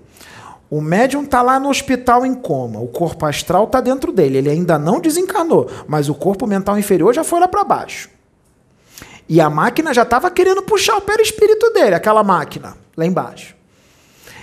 O 0.71 0.83
médium 0.83 1.23
está 1.23 1.41
lá 1.41 1.59
no 1.59 1.71
hospital 1.71 2.27
em 2.27 2.35
coma, 2.35 2.79
o 2.79 2.89
corpo 2.89 3.25
astral 3.25 3.65
está 3.65 3.81
dentro 3.81 4.13
dele, 4.13 4.39
ele 4.39 4.51
ainda 4.51 4.79
não 4.79 5.01
desencarnou, 5.01 5.71
mas 5.87 6.11
o 6.11 6.15
corpo 6.15 6.47
mental 6.47 6.79
inferior 6.79 7.15
já 7.15 7.25
foi 7.25 7.41
lá 7.41 7.49
para 7.49 7.65
baixo. 7.65 8.11
E 9.27 9.41
a 9.41 9.49
máquina 9.49 9.95
já 9.95 10.03
estava 10.03 10.31
querendo 10.31 10.63
puxar 10.63 10.97
o 10.97 11.03
perispírito 11.03 11.71
dele, 11.73 11.95
aquela 11.95 12.23
máquina, 12.23 12.77
lá 12.97 13.07
embaixo. 13.07 13.57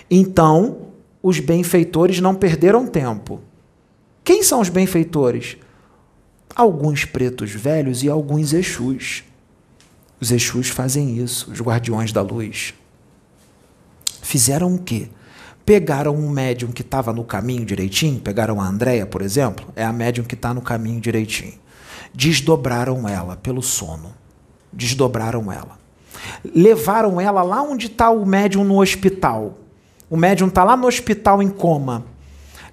Então, 0.10 0.78
os 1.22 1.40
benfeitores 1.40 2.20
não 2.20 2.34
perderam 2.34 2.88
tempo. 2.88 3.42
Quem 4.24 4.42
são 4.42 4.62
os 4.62 4.70
benfeitores? 4.70 5.58
Alguns 6.56 7.04
pretos 7.04 7.52
velhos 7.52 8.02
e 8.04 8.10
alguns 8.10 8.54
Exus. 8.54 9.24
Os 10.20 10.32
Exus 10.32 10.70
fazem 10.70 11.18
isso, 11.18 11.52
os 11.52 11.60
guardiões 11.60 12.12
da 12.12 12.22
luz. 12.22 12.74
Fizeram 14.22 14.74
o 14.74 14.80
quê? 14.80 15.10
Pegaram 15.66 16.16
um 16.16 16.30
médium 16.30 16.72
que 16.72 16.82
estava 16.82 17.12
no 17.12 17.24
caminho 17.24 17.66
direitinho, 17.66 18.20
pegaram 18.20 18.62
a 18.62 18.68
Andréia, 18.68 19.06
por 19.06 19.22
exemplo, 19.22 19.68
é 19.76 19.84
a 19.84 19.92
médium 19.92 20.24
que 20.24 20.36
está 20.36 20.54
no 20.54 20.62
caminho 20.62 21.02
direitinho. 21.02 21.54
Desdobraram 22.14 23.08
ela 23.10 23.36
pelo 23.36 23.62
sono. 23.62 24.14
Desdobraram 24.72 25.52
ela. 25.52 25.78
Levaram 26.44 27.20
ela 27.20 27.44
lá 27.44 27.62
onde 27.62 27.88
está 27.88 28.10
o 28.10 28.26
médium 28.26 28.64
no 28.64 28.82
hospital. 28.82 29.58
O 30.10 30.16
médium 30.16 30.48
está 30.48 30.64
lá 30.64 30.78
no 30.78 30.88
hospital 30.88 31.42
em 31.42 31.50
coma. 31.50 32.06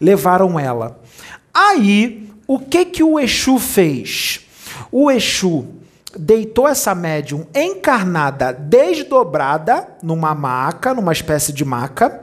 Levaram 0.00 0.60
ela. 0.60 1.00
Aí 1.52 2.31
o 2.54 2.58
que 2.58 2.84
que 2.84 3.02
o 3.02 3.18
Exu 3.18 3.58
fez? 3.58 4.46
O 4.90 5.10
Exu 5.10 5.66
deitou 6.14 6.68
essa 6.68 6.94
médium 6.94 7.46
encarnada, 7.54 8.52
desdobrada, 8.52 9.88
numa 10.02 10.34
maca, 10.34 10.92
numa 10.92 11.12
espécie 11.12 11.50
de 11.50 11.64
maca, 11.64 12.22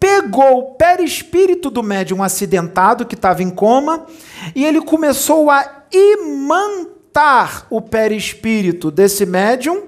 pegou 0.00 0.58
o 0.58 0.74
perispírito 0.76 1.68
do 1.68 1.82
médium 1.82 2.22
acidentado 2.22 3.04
que 3.04 3.14
estava 3.14 3.42
em 3.42 3.50
coma 3.50 4.06
e 4.54 4.64
ele 4.64 4.80
começou 4.80 5.50
a 5.50 5.82
imantar 5.92 7.66
o 7.68 7.82
perispírito 7.82 8.90
desse 8.90 9.26
médium 9.26 9.82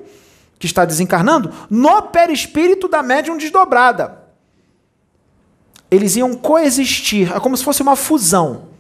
que 0.59 0.66
está 0.66 0.84
desencarnando 0.84 1.50
no 1.70 2.02
perispírito 2.02 2.88
da 2.88 3.02
médium 3.02 3.38
desdobrada. 3.38 4.18
Eles 5.90 6.14
iam 6.14 6.34
coexistir, 6.34 7.34
é 7.34 7.40
como 7.40 7.57
se 7.57 7.64
fosse 7.64 7.80
uma 7.80 7.96
fusão. 7.96 8.75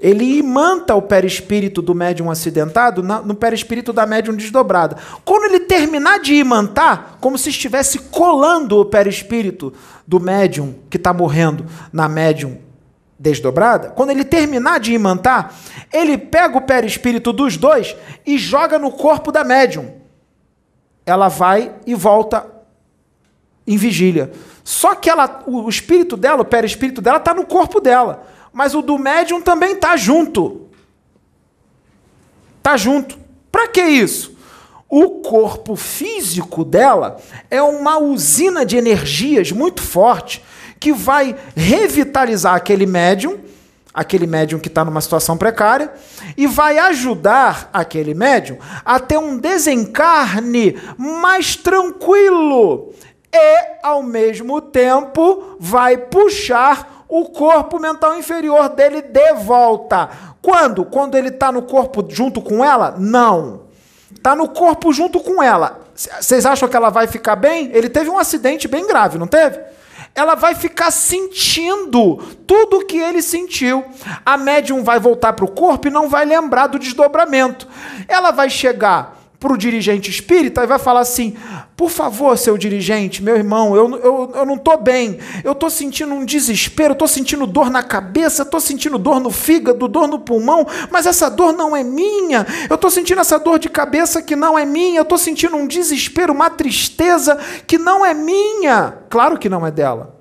Ele 0.00 0.24
imanta 0.38 0.94
o 0.94 1.02
perispírito 1.02 1.82
do 1.82 1.94
médium 1.94 2.30
acidentado 2.30 3.02
no 3.02 3.34
perispírito 3.34 3.92
da 3.92 4.06
médium 4.06 4.34
desdobrada. 4.34 4.96
Quando 5.24 5.44
ele 5.44 5.60
terminar 5.60 6.18
de 6.20 6.34
imantar, 6.34 7.18
como 7.20 7.36
se 7.36 7.50
estivesse 7.50 7.98
colando 7.98 8.80
o 8.80 8.84
perispírito 8.86 9.72
do 10.06 10.18
médium 10.18 10.74
que 10.88 10.96
está 10.96 11.12
morrendo 11.12 11.66
na 11.92 12.08
médium 12.08 12.56
desdobrada, 13.18 13.90
quando 13.90 14.08
ele 14.10 14.24
terminar 14.24 14.80
de 14.80 14.94
imantar, 14.94 15.54
ele 15.92 16.16
pega 16.16 16.56
o 16.56 16.62
perispírito 16.62 17.30
dos 17.30 17.58
dois 17.58 17.94
e 18.24 18.38
joga 18.38 18.78
no 18.78 18.90
corpo 18.90 19.30
da 19.30 19.44
médium. 19.44 19.92
Ela 21.04 21.28
vai 21.28 21.74
e 21.86 21.94
volta 21.94 22.46
em 23.66 23.76
vigília. 23.76 24.32
Só 24.64 24.94
que 24.94 25.10
ela, 25.10 25.42
o 25.46 25.68
espírito 25.68 26.16
dela, 26.16 26.40
o 26.40 26.44
perispírito 26.44 27.02
dela, 27.02 27.18
está 27.18 27.34
no 27.34 27.44
corpo 27.44 27.80
dela. 27.80 28.26
Mas 28.52 28.74
o 28.74 28.82
do 28.82 28.98
médium 28.98 29.40
também 29.40 29.76
tá 29.76 29.96
junto. 29.96 30.68
Tá 32.62 32.76
junto. 32.76 33.18
Para 33.50 33.68
que 33.68 33.82
isso? 33.82 34.36
O 34.88 35.20
corpo 35.20 35.76
físico 35.76 36.64
dela 36.64 37.18
é 37.50 37.62
uma 37.62 37.98
usina 37.98 38.66
de 38.66 38.76
energias 38.76 39.52
muito 39.52 39.82
forte 39.82 40.42
que 40.80 40.92
vai 40.92 41.36
revitalizar 41.54 42.54
aquele 42.54 42.86
médium, 42.86 43.38
aquele 43.92 44.26
médium 44.26 44.58
que 44.58 44.68
está 44.68 44.84
numa 44.84 45.00
situação 45.00 45.36
precária, 45.36 45.92
e 46.36 46.46
vai 46.46 46.78
ajudar 46.78 47.70
aquele 47.72 48.14
médium 48.14 48.58
a 48.84 48.98
ter 48.98 49.18
um 49.18 49.38
desencarne 49.38 50.76
mais 50.96 51.54
tranquilo 51.54 52.92
e, 53.32 53.78
ao 53.82 54.02
mesmo 54.02 54.60
tempo, 54.60 55.56
vai 55.60 55.96
puxar 55.96 56.99
o 57.10 57.24
corpo 57.28 57.80
mental 57.80 58.16
inferior 58.16 58.68
dele 58.68 59.02
de 59.02 59.34
volta. 59.34 60.08
Quando? 60.40 60.84
Quando 60.84 61.16
ele 61.16 61.28
está 61.28 61.50
no 61.50 61.62
corpo 61.62 62.06
junto 62.08 62.40
com 62.40 62.64
ela? 62.64 62.94
Não. 62.96 63.62
Está 64.14 64.36
no 64.36 64.48
corpo 64.48 64.92
junto 64.92 65.18
com 65.18 65.42
ela. 65.42 65.80
Vocês 65.94 66.46
acham 66.46 66.68
que 66.68 66.76
ela 66.76 66.88
vai 66.88 67.08
ficar 67.08 67.34
bem? 67.34 67.70
Ele 67.74 67.88
teve 67.88 68.08
um 68.08 68.18
acidente 68.18 68.68
bem 68.68 68.86
grave, 68.86 69.18
não 69.18 69.26
teve? 69.26 69.58
Ela 70.14 70.36
vai 70.36 70.54
ficar 70.54 70.92
sentindo 70.92 72.16
tudo 72.46 72.78
o 72.78 72.86
que 72.86 72.98
ele 72.98 73.22
sentiu. 73.22 73.84
A 74.24 74.36
médium 74.36 74.84
vai 74.84 75.00
voltar 75.00 75.32
para 75.32 75.44
o 75.44 75.50
corpo 75.50 75.88
e 75.88 75.90
não 75.90 76.08
vai 76.08 76.24
lembrar 76.24 76.68
do 76.68 76.78
desdobramento. 76.78 77.66
Ela 78.08 78.30
vai 78.30 78.48
chegar 78.48 79.19
para 79.40 79.54
o 79.54 79.56
dirigente 79.56 80.10
espírita 80.10 80.62
e 80.62 80.66
vai 80.66 80.78
falar 80.78 81.00
assim: 81.00 81.34
por 81.74 81.88
favor, 81.88 82.36
seu 82.36 82.58
dirigente, 82.58 83.22
meu 83.22 83.34
irmão, 83.34 83.74
eu, 83.74 83.96
eu, 83.96 84.32
eu 84.34 84.44
não 84.44 84.56
estou 84.56 84.76
bem, 84.76 85.18
eu 85.42 85.52
estou 85.52 85.70
sentindo 85.70 86.12
um 86.12 86.26
desespero, 86.26 86.92
estou 86.92 87.08
sentindo 87.08 87.46
dor 87.46 87.70
na 87.70 87.82
cabeça, 87.82 88.42
estou 88.42 88.60
sentindo 88.60 88.98
dor 88.98 89.18
no 89.18 89.30
fígado, 89.30 89.88
dor 89.88 90.06
no 90.06 90.18
pulmão, 90.18 90.66
mas 90.90 91.06
essa 91.06 91.30
dor 91.30 91.54
não 91.54 91.74
é 91.74 91.82
minha, 91.82 92.46
eu 92.68 92.74
estou 92.74 92.90
sentindo 92.90 93.22
essa 93.22 93.38
dor 93.38 93.58
de 93.58 93.70
cabeça 93.70 94.20
que 94.20 94.36
não 94.36 94.58
é 94.58 94.66
minha, 94.66 94.98
eu 94.98 95.04
estou 95.04 95.16
sentindo 95.16 95.56
um 95.56 95.66
desespero, 95.66 96.34
uma 96.34 96.50
tristeza 96.50 97.38
que 97.66 97.78
não 97.78 98.04
é 98.04 98.12
minha. 98.12 98.98
Claro 99.08 99.38
que 99.38 99.48
não 99.48 99.66
é 99.66 99.70
dela, 99.70 100.20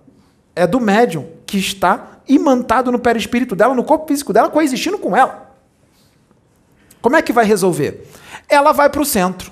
é 0.56 0.66
do 0.66 0.80
médium 0.80 1.28
que 1.46 1.58
está 1.58 2.22
imantado 2.26 2.90
no 2.90 3.00
perispírito 3.00 3.54
dela, 3.54 3.74
no 3.76 3.84
corpo 3.84 4.08
físico 4.08 4.32
dela, 4.32 4.50
coexistindo 4.50 4.98
com 4.98 5.18
ela. 5.18 5.50
Como 7.02 7.16
é 7.16 7.22
que 7.22 7.34
vai 7.34 7.44
resolver? 7.44 8.08
Ela 8.50 8.72
vai 8.72 8.90
para 8.90 9.02
o 9.02 9.06
centro. 9.06 9.52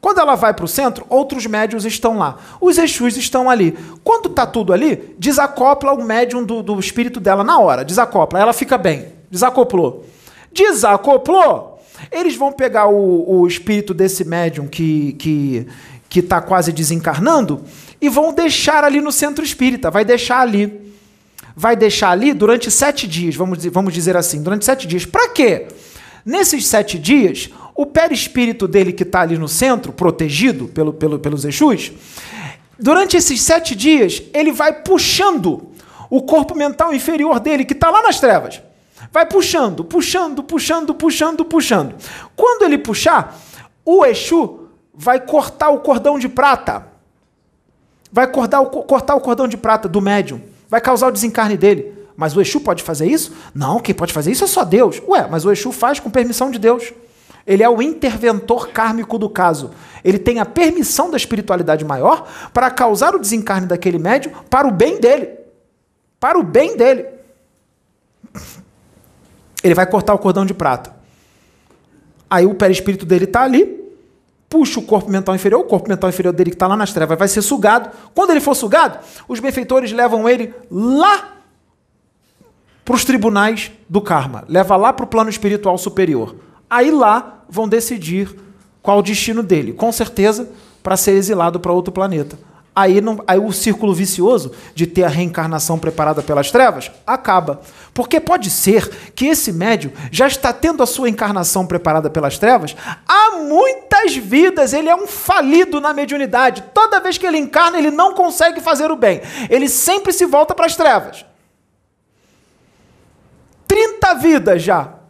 Quando 0.00 0.18
ela 0.18 0.34
vai 0.34 0.52
para 0.52 0.64
o 0.64 0.68
centro, 0.68 1.06
outros 1.08 1.46
médios 1.46 1.84
estão 1.84 2.18
lá. 2.18 2.36
Os 2.60 2.76
Exus 2.76 3.16
estão 3.16 3.48
ali. 3.48 3.78
Quando 4.02 4.28
está 4.28 4.44
tudo 4.44 4.72
ali, 4.72 5.14
desacopla 5.16 5.92
o 5.92 6.02
médium 6.02 6.42
do, 6.44 6.60
do 6.60 6.80
espírito 6.80 7.20
dela 7.20 7.44
na 7.44 7.58
hora. 7.60 7.84
Desacopla. 7.84 8.40
Ela 8.40 8.52
fica 8.52 8.76
bem. 8.76 9.06
Desacoplou. 9.30 10.04
Desacoplou. 10.52 11.80
Eles 12.10 12.34
vão 12.34 12.50
pegar 12.50 12.88
o, 12.88 13.42
o 13.42 13.46
espírito 13.46 13.94
desse 13.94 14.24
médium 14.24 14.66
que 14.66 15.12
que 15.12 15.68
que 16.08 16.18
está 16.18 16.42
quase 16.42 16.72
desencarnando 16.72 17.62
e 17.98 18.08
vão 18.08 18.34
deixar 18.34 18.84
ali 18.84 19.00
no 19.00 19.12
centro 19.12 19.44
espírita. 19.44 19.88
Vai 19.88 20.04
deixar 20.04 20.40
ali. 20.40 20.92
Vai 21.54 21.76
deixar 21.76 22.10
ali 22.10 22.34
durante 22.34 22.70
sete 22.70 23.06
dias, 23.06 23.36
vamos, 23.36 23.64
vamos 23.66 23.94
dizer 23.94 24.16
assim. 24.16 24.42
Durante 24.42 24.64
sete 24.64 24.86
dias. 24.86 25.06
Para 25.06 25.28
quê? 25.28 25.68
Nesses 26.24 26.66
sete 26.66 26.98
dias, 26.98 27.50
o 27.74 27.86
perispírito 27.86 28.68
dele 28.68 28.92
que 28.92 29.02
está 29.02 29.22
ali 29.22 29.38
no 29.38 29.48
centro, 29.48 29.92
protegido 29.92 30.68
pelo, 30.68 30.92
pelo, 30.92 31.18
pelos 31.18 31.44
Exus, 31.44 31.92
durante 32.78 33.16
esses 33.16 33.40
sete 33.40 33.74
dias, 33.74 34.22
ele 34.34 34.52
vai 34.52 34.82
puxando 34.82 35.68
o 36.10 36.22
corpo 36.22 36.54
mental 36.54 36.92
inferior 36.92 37.40
dele, 37.40 37.64
que 37.64 37.72
está 37.72 37.90
lá 37.90 38.02
nas 38.02 38.20
trevas. 38.20 38.60
Vai 39.10 39.26
puxando, 39.26 39.84
puxando, 39.84 40.42
puxando, 40.42 40.94
puxando, 40.94 41.44
puxando. 41.44 41.94
Quando 42.36 42.62
ele 42.62 42.78
puxar, 42.78 43.38
o 43.84 44.04
Exu 44.04 44.68
vai 44.94 45.20
cortar 45.20 45.70
o 45.70 45.80
cordão 45.80 46.18
de 46.18 46.28
prata. 46.28 46.86
Vai 48.12 48.26
cortar 48.26 48.60
o, 48.60 48.66
cortar 48.66 49.14
o 49.14 49.20
cordão 49.20 49.48
de 49.48 49.56
prata 49.56 49.88
do 49.88 50.00
médium. 50.00 50.40
Vai 50.68 50.80
causar 50.80 51.08
o 51.08 51.12
desencarne 51.12 51.56
dele. 51.56 51.92
Mas 52.14 52.36
o 52.36 52.40
Exu 52.40 52.60
pode 52.60 52.82
fazer 52.82 53.06
isso? 53.06 53.32
Não, 53.54 53.80
quem 53.80 53.94
pode 53.94 54.12
fazer 54.12 54.30
isso 54.30 54.44
é 54.44 54.46
só 54.46 54.64
Deus. 54.64 55.02
Ué, 55.08 55.26
mas 55.30 55.44
o 55.44 55.50
Exu 55.50 55.72
faz 55.72 55.98
com 55.98 56.10
permissão 56.10 56.50
de 56.50 56.58
Deus. 56.58 56.92
Ele 57.46 57.62
é 57.62 57.68
o 57.68 57.82
interventor 57.82 58.68
kármico 58.68 59.18
do 59.18 59.28
caso. 59.28 59.70
Ele 60.04 60.18
tem 60.18 60.38
a 60.38 60.46
permissão 60.46 61.10
da 61.10 61.16
espiritualidade 61.16 61.84
maior 61.84 62.28
para 62.52 62.70
causar 62.70 63.14
o 63.14 63.18
desencarne 63.18 63.66
daquele 63.66 63.98
médium 63.98 64.32
para 64.48 64.66
o 64.66 64.70
bem 64.70 65.00
dele. 65.00 65.30
Para 66.20 66.38
o 66.38 66.42
bem 66.42 66.76
dele. 66.76 67.06
Ele 69.62 69.74
vai 69.74 69.86
cortar 69.86 70.14
o 70.14 70.18
cordão 70.18 70.44
de 70.44 70.54
prata. 70.54 70.94
Aí 72.28 72.46
o 72.46 72.54
perispírito 72.54 73.04
dele 73.04 73.24
está 73.24 73.42
ali, 73.42 73.82
puxa 74.48 74.80
o 74.80 74.82
corpo 74.82 75.10
mental 75.10 75.34
inferior, 75.34 75.60
o 75.60 75.64
corpo 75.64 75.88
mental 75.88 76.08
inferior 76.08 76.32
dele 76.32 76.50
que 76.50 76.56
está 76.56 76.66
lá 76.66 76.76
nas 76.76 76.92
trevas 76.92 77.18
vai 77.18 77.28
ser 77.28 77.42
sugado. 77.42 77.90
Quando 78.14 78.30
ele 78.30 78.40
for 78.40 78.54
sugado, 78.54 78.98
os 79.28 79.38
benfeitores 79.38 79.92
levam 79.92 80.28
ele 80.28 80.54
lá 80.70 81.36
para 82.84 82.94
os 82.94 83.04
tribunais 83.04 83.70
do 83.88 84.00
karma, 84.00 84.44
leva 84.48 84.76
lá 84.76 84.92
para 84.92 85.04
o 85.04 85.08
plano 85.08 85.30
espiritual 85.30 85.76
superior. 85.76 86.34
Aí 86.72 86.90
lá 86.90 87.44
vão 87.50 87.68
decidir 87.68 88.34
qual 88.80 89.00
o 89.00 89.02
destino 89.02 89.42
dele. 89.42 89.74
Com 89.74 89.92
certeza, 89.92 90.48
para 90.82 90.96
ser 90.96 91.10
exilado 91.10 91.60
para 91.60 91.70
outro 91.70 91.92
planeta. 91.92 92.38
Aí, 92.74 93.02
não, 93.02 93.22
aí 93.26 93.38
o 93.38 93.52
círculo 93.52 93.92
vicioso 93.92 94.52
de 94.74 94.86
ter 94.86 95.04
a 95.04 95.08
reencarnação 95.08 95.78
preparada 95.78 96.22
pelas 96.22 96.50
trevas 96.50 96.90
acaba. 97.06 97.60
Porque 97.92 98.18
pode 98.18 98.48
ser 98.48 98.88
que 99.14 99.26
esse 99.26 99.52
médium 99.52 99.92
já 100.10 100.26
está 100.26 100.50
tendo 100.50 100.82
a 100.82 100.86
sua 100.86 101.10
encarnação 101.10 101.66
preparada 101.66 102.08
pelas 102.08 102.38
trevas 102.38 102.74
há 103.06 103.32
muitas 103.36 104.16
vidas. 104.16 104.72
Ele 104.72 104.88
é 104.88 104.96
um 104.96 105.06
falido 105.06 105.78
na 105.78 105.92
mediunidade. 105.92 106.64
Toda 106.72 107.00
vez 107.00 107.18
que 107.18 107.26
ele 107.26 107.36
encarna, 107.36 107.76
ele 107.76 107.90
não 107.90 108.14
consegue 108.14 108.62
fazer 108.62 108.90
o 108.90 108.96
bem. 108.96 109.20
Ele 109.50 109.68
sempre 109.68 110.10
se 110.10 110.24
volta 110.24 110.54
para 110.54 110.64
as 110.64 110.74
trevas. 110.74 111.26
30 113.68 114.14
vidas 114.14 114.62
já. 114.62 115.01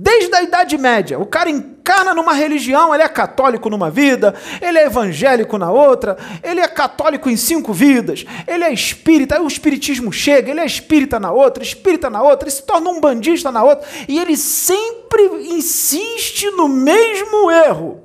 Desde 0.00 0.32
a 0.32 0.42
Idade 0.44 0.78
Média, 0.78 1.18
o 1.18 1.26
cara 1.26 1.50
encarna 1.50 2.14
numa 2.14 2.32
religião, 2.32 2.94
ele 2.94 3.02
é 3.02 3.08
católico 3.08 3.68
numa 3.68 3.90
vida, 3.90 4.32
ele 4.62 4.78
é 4.78 4.86
evangélico 4.86 5.58
na 5.58 5.72
outra, 5.72 6.16
ele 6.40 6.60
é 6.60 6.68
católico 6.68 7.28
em 7.28 7.36
cinco 7.36 7.72
vidas, 7.72 8.24
ele 8.46 8.62
é 8.62 8.72
espírita, 8.72 9.34
aí 9.34 9.40
o 9.40 9.48
espiritismo 9.48 10.12
chega, 10.12 10.52
ele 10.52 10.60
é 10.60 10.64
espírita 10.64 11.18
na 11.18 11.32
outra, 11.32 11.64
espírita 11.64 12.08
na 12.08 12.22
outra, 12.22 12.48
ele 12.48 12.54
se 12.54 12.62
torna 12.62 12.88
um 12.90 13.00
bandista 13.00 13.50
na 13.50 13.64
outra, 13.64 13.88
e 14.06 14.20
ele 14.20 14.36
sempre 14.36 15.20
insiste 15.50 16.48
no 16.52 16.68
mesmo 16.68 17.50
erro. 17.50 18.00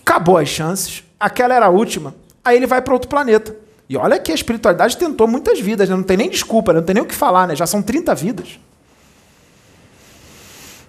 Acabou 0.00 0.38
as 0.38 0.48
chances, 0.48 1.04
aquela 1.20 1.54
era 1.54 1.66
a 1.66 1.70
última, 1.70 2.14
aí 2.42 2.56
ele 2.56 2.66
vai 2.66 2.80
para 2.80 2.94
outro 2.94 3.10
planeta. 3.10 3.54
E 3.86 3.94
olha 3.94 4.18
que 4.18 4.32
a 4.32 4.34
espiritualidade 4.34 4.96
tentou 4.96 5.28
muitas 5.28 5.60
vidas, 5.60 5.86
né? 5.86 5.94
não 5.94 6.02
tem 6.02 6.16
nem 6.16 6.30
desculpa, 6.30 6.72
né? 6.72 6.78
não 6.78 6.86
tem 6.86 6.94
nem 6.94 7.04
o 7.04 7.06
que 7.06 7.14
falar, 7.14 7.46
né? 7.46 7.54
já 7.54 7.66
são 7.66 7.82
30 7.82 8.14
vidas. 8.14 8.58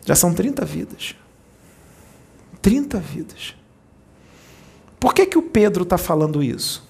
Já 0.10 0.16
são 0.16 0.34
30 0.34 0.66
vidas. 0.66 1.14
30 2.64 3.00
vidas. 3.00 3.54
Por 5.00 5.14
que, 5.14 5.24
que 5.28 5.38
o 5.38 5.44
Pedro 5.44 5.84
está 5.84 6.00
falando 6.00 6.42
isso? 6.42 6.84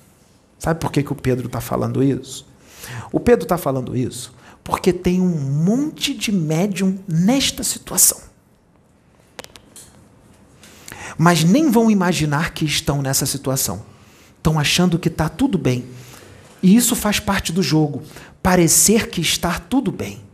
Sabe 0.58 0.80
por 0.80 0.90
que, 0.90 1.04
que 1.04 1.12
o 1.12 1.16
Pedro 1.16 1.48
está 1.48 1.60
falando 1.60 2.02
isso? 2.02 2.48
O 3.12 3.20
Pedro 3.20 3.44
está 3.44 3.58
falando 3.58 3.94
isso 3.94 4.34
porque 4.64 4.94
tem 4.94 5.20
um 5.20 5.38
monte 5.38 6.14
de 6.14 6.32
médium 6.32 6.98
nesta 7.06 7.62
situação. 7.62 8.20
Mas 11.18 11.44
nem 11.44 11.70
vão 11.70 11.92
imaginar 11.92 12.54
que 12.54 12.64
estão 12.64 13.02
nessa 13.02 13.26
situação. 13.26 13.86
Estão 14.38 14.58
achando 14.58 14.98
que 14.98 15.10
está 15.10 15.28
tudo 15.28 15.58
bem. 15.58 15.84
E 16.64 16.74
isso 16.74 16.96
faz 16.96 17.20
parte 17.20 17.52
do 17.52 17.62
jogo. 17.62 18.02
Parecer 18.42 19.10
que 19.10 19.20
está 19.20 19.60
tudo 19.60 19.92
bem 19.92 20.29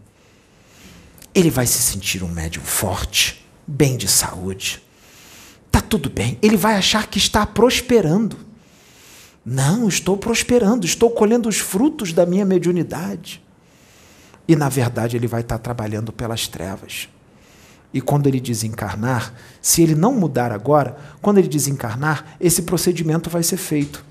ele 1.35 1.49
vai 1.49 1.67
se 1.67 1.79
sentir 1.79 2.23
um 2.23 2.29
médium 2.29 2.63
forte, 2.63 3.45
bem 3.67 3.97
de 3.97 4.07
saúde. 4.07 4.81
Tá 5.69 5.81
tudo 5.81 6.09
bem. 6.09 6.39
Ele 6.41 6.55
vai 6.55 6.75
achar 6.75 7.07
que 7.07 7.17
está 7.17 7.45
prosperando. 7.45 8.37
Não, 9.45 9.89
estou 9.89 10.15
prosperando, 10.15 10.85
estou 10.85 11.11
colhendo 11.11 11.49
os 11.49 11.57
frutos 11.57 12.13
da 12.13 12.25
minha 12.25 12.45
mediunidade. 12.45 13.43
E 14.47 14.55
na 14.55 14.69
verdade 14.69 15.17
ele 15.17 15.27
vai 15.27 15.41
estar 15.41 15.57
trabalhando 15.57 16.13
pelas 16.13 16.47
trevas. 16.47 17.09
E 17.93 17.99
quando 17.99 18.27
ele 18.27 18.39
desencarnar, 18.39 19.33
se 19.61 19.81
ele 19.83 19.93
não 19.93 20.13
mudar 20.13 20.53
agora, 20.53 20.97
quando 21.21 21.37
ele 21.39 21.47
desencarnar, 21.49 22.37
esse 22.39 22.61
procedimento 22.61 23.29
vai 23.29 23.43
ser 23.43 23.57
feito. 23.57 24.05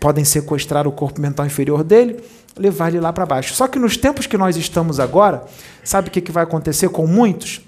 Podem 0.00 0.24
sequestrar 0.24 0.86
o 0.86 0.92
corpo 0.92 1.20
mental 1.20 1.46
inferior 1.46 1.82
dele, 1.82 2.22
levar 2.56 2.88
ele 2.88 3.00
lá 3.00 3.12
para 3.12 3.26
baixo. 3.26 3.54
Só 3.54 3.66
que 3.66 3.78
nos 3.78 3.96
tempos 3.96 4.26
que 4.26 4.38
nós 4.38 4.56
estamos 4.56 5.00
agora, 5.00 5.44
sabe 5.82 6.08
o 6.08 6.10
que, 6.10 6.20
que 6.20 6.32
vai 6.32 6.44
acontecer 6.44 6.88
com 6.88 7.06
muitos? 7.06 7.60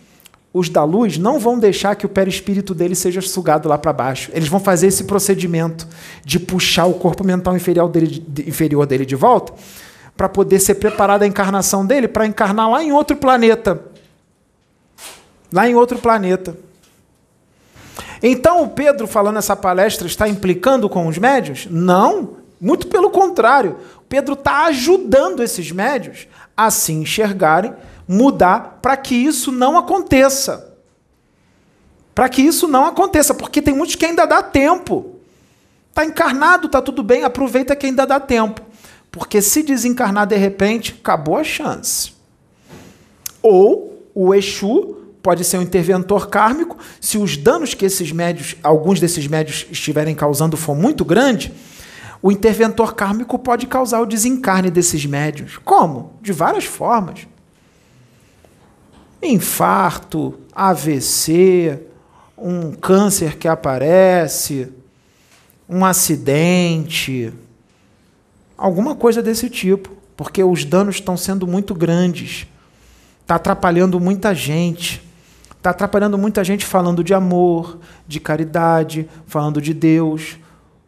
Os 0.52 0.68
da 0.68 0.82
luz 0.82 1.16
não 1.16 1.38
vão 1.38 1.58
deixar 1.58 1.94
que 1.94 2.04
o 2.04 2.08
perispírito 2.08 2.74
dele 2.74 2.96
seja 2.96 3.20
sugado 3.20 3.68
lá 3.68 3.78
para 3.78 3.92
baixo. 3.92 4.30
Eles 4.34 4.48
vão 4.48 4.58
fazer 4.58 4.88
esse 4.88 5.04
procedimento 5.04 5.86
de 6.24 6.40
puxar 6.40 6.86
o 6.86 6.94
corpo 6.94 7.22
mental 7.22 7.56
inferior 7.56 7.88
dele 7.88 8.24
de, 8.26 8.48
inferior 8.48 8.84
dele 8.84 9.06
de 9.06 9.14
volta 9.14 9.52
para 10.16 10.28
poder 10.28 10.58
ser 10.58 10.74
preparada 10.74 11.24
a 11.24 11.28
encarnação 11.28 11.86
dele 11.86 12.08
para 12.08 12.26
encarnar 12.26 12.68
lá 12.68 12.82
em 12.82 12.92
outro 12.92 13.16
planeta. 13.16 13.80
Lá 15.52 15.68
em 15.68 15.74
outro 15.74 15.98
planeta. 15.98 16.56
Então 18.22 18.62
o 18.62 18.68
Pedro, 18.68 19.06
falando 19.06 19.38
essa 19.38 19.56
palestra, 19.56 20.06
está 20.06 20.28
implicando 20.28 20.88
com 20.88 21.06
os 21.06 21.18
médios? 21.18 21.66
Não, 21.70 22.36
muito 22.60 22.86
pelo 22.88 23.10
contrário. 23.10 23.78
Pedro 24.08 24.34
está 24.34 24.64
ajudando 24.66 25.42
esses 25.42 25.70
médios 25.70 26.26
a 26.56 26.70
se 26.70 26.92
enxergarem, 26.92 27.72
mudar 28.06 28.80
para 28.82 28.96
que 28.96 29.14
isso 29.14 29.50
não 29.50 29.78
aconteça. 29.78 30.76
Para 32.14 32.28
que 32.28 32.42
isso 32.42 32.68
não 32.68 32.84
aconteça, 32.84 33.32
porque 33.32 33.62
tem 33.62 33.74
muitos 33.74 33.94
que 33.94 34.04
ainda 34.04 34.26
dá 34.26 34.42
tempo. 34.42 35.16
Está 35.88 36.04
encarnado, 36.04 36.66
está 36.66 36.82
tudo 36.82 37.02
bem, 37.02 37.24
aproveita 37.24 37.74
que 37.74 37.86
ainda 37.86 38.06
dá 38.06 38.20
tempo. 38.20 38.60
Porque 39.10 39.40
se 39.40 39.62
desencarnar 39.62 40.26
de 40.26 40.36
repente, 40.36 40.96
acabou 41.00 41.36
a 41.36 41.44
chance. 41.44 42.12
Ou 43.42 44.04
o 44.14 44.34
Exu 44.34 44.99
pode 45.22 45.44
ser 45.44 45.58
um 45.58 45.62
interventor 45.62 46.28
kármico, 46.28 46.76
se 47.00 47.18
os 47.18 47.36
danos 47.36 47.74
que 47.74 47.84
esses 47.84 48.10
médios, 48.12 48.56
alguns 48.62 49.00
desses 49.00 49.26
médios 49.26 49.66
estiverem 49.70 50.14
causando 50.14 50.56
for 50.56 50.74
muito 50.74 51.04
grande, 51.04 51.52
o 52.22 52.30
interventor 52.30 52.94
kármico 52.94 53.38
pode 53.38 53.66
causar 53.66 54.00
o 54.00 54.06
desencarne 54.06 54.70
desses 54.70 55.06
médios. 55.06 55.58
Como? 55.64 56.12
De 56.20 56.32
várias 56.32 56.64
formas. 56.64 57.26
Infarto, 59.22 60.38
AVC, 60.54 61.80
um 62.36 62.72
câncer 62.72 63.36
que 63.36 63.48
aparece, 63.48 64.72
um 65.68 65.84
acidente, 65.84 67.32
alguma 68.56 68.94
coisa 68.94 69.22
desse 69.22 69.48
tipo, 69.48 69.90
porque 70.16 70.42
os 70.42 70.64
danos 70.64 70.96
estão 70.96 71.16
sendo 71.16 71.46
muito 71.46 71.74
grandes. 71.74 72.46
Está 73.22 73.36
atrapalhando 73.36 73.98
muita 74.00 74.34
gente. 74.34 75.09
Está 75.60 75.70
atrapalhando 75.70 76.16
muita 76.16 76.42
gente 76.42 76.64
falando 76.64 77.04
de 77.04 77.12
amor, 77.12 77.78
de 78.08 78.18
caridade, 78.18 79.06
falando 79.26 79.60
de 79.60 79.74
Deus, 79.74 80.38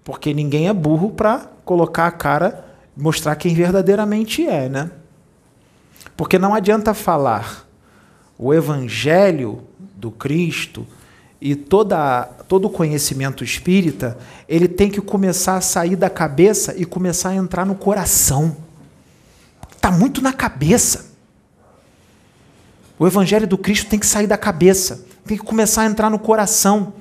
porque 0.02 0.32
ninguém 0.32 0.66
é 0.66 0.72
burro 0.72 1.10
para 1.10 1.46
colocar 1.62 2.06
a 2.06 2.10
cara, 2.10 2.64
mostrar 2.96 3.36
quem 3.36 3.54
verdadeiramente 3.54 4.46
é, 4.46 4.70
né? 4.70 4.90
Porque 6.16 6.38
não 6.38 6.54
adianta 6.54 6.94
falar 6.94 7.68
o 8.38 8.54
evangelho 8.54 9.62
do 9.94 10.10
Cristo 10.10 10.86
e 11.38 11.54
toda, 11.54 12.24
todo 12.48 12.64
o 12.64 12.70
conhecimento 12.70 13.44
espírita, 13.44 14.16
ele 14.48 14.68
tem 14.68 14.90
que 14.90 15.02
começar 15.02 15.56
a 15.56 15.60
sair 15.60 15.96
da 15.96 16.08
cabeça 16.08 16.74
e 16.78 16.86
começar 16.86 17.28
a 17.28 17.34
entrar 17.34 17.66
no 17.66 17.74
coração. 17.74 18.56
Está 19.70 19.90
muito 19.90 20.22
na 20.22 20.32
cabeça. 20.32 21.11
O 22.99 23.07
evangelho 23.07 23.47
do 23.47 23.59
Cristo 23.59 23.88
tem 23.88 23.99
que 23.99 24.07
sair 24.07 24.26
da 24.26 24.38
cabeça, 24.38 25.07
tem 25.24 25.36
que 25.36 25.45
começar 25.45 25.82
a 25.82 25.86
entrar 25.86 26.11
no 26.11 26.18
coração. 26.18 26.95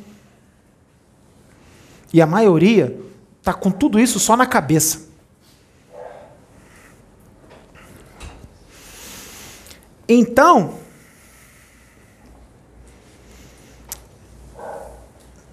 E 2.14 2.22
a 2.22 2.28
maioria 2.28 3.00
está 3.40 3.54
com 3.54 3.72
tudo 3.72 4.00
isso 4.00 4.20
só 4.20 4.36
na 4.36 4.46
cabeça. 4.46 5.10
Então, 10.08 10.82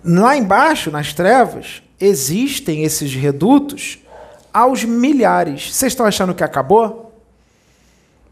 Lá 0.05 0.37
embaixo, 0.37 0.91
nas 0.91 1.13
trevas, 1.13 1.83
existem 2.01 2.83
esses 2.83 3.15
redutos 3.15 3.99
aos 4.53 4.83
milhares. 4.85 5.75
Vocês 5.75 5.93
estão 5.93 6.07
achando 6.07 6.35
que 6.35 6.45
acabou? 6.45 7.08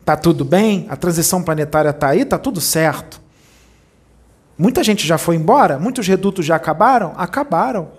Tá 0.06 0.16
tudo 0.16 0.44
bem? 0.44 0.86
A 0.88 0.94
transição 0.94 1.42
planetária 1.42 1.90
está 1.90 2.10
aí? 2.10 2.24
Tá 2.24 2.38
tudo 2.38 2.60
certo? 2.60 3.20
Muita 4.56 4.84
gente 4.84 5.04
já 5.04 5.18
foi 5.18 5.34
embora? 5.34 5.80
Muitos 5.80 6.06
redutos 6.06 6.46
já 6.46 6.54
acabaram? 6.54 7.12
Acabaram. 7.16 7.90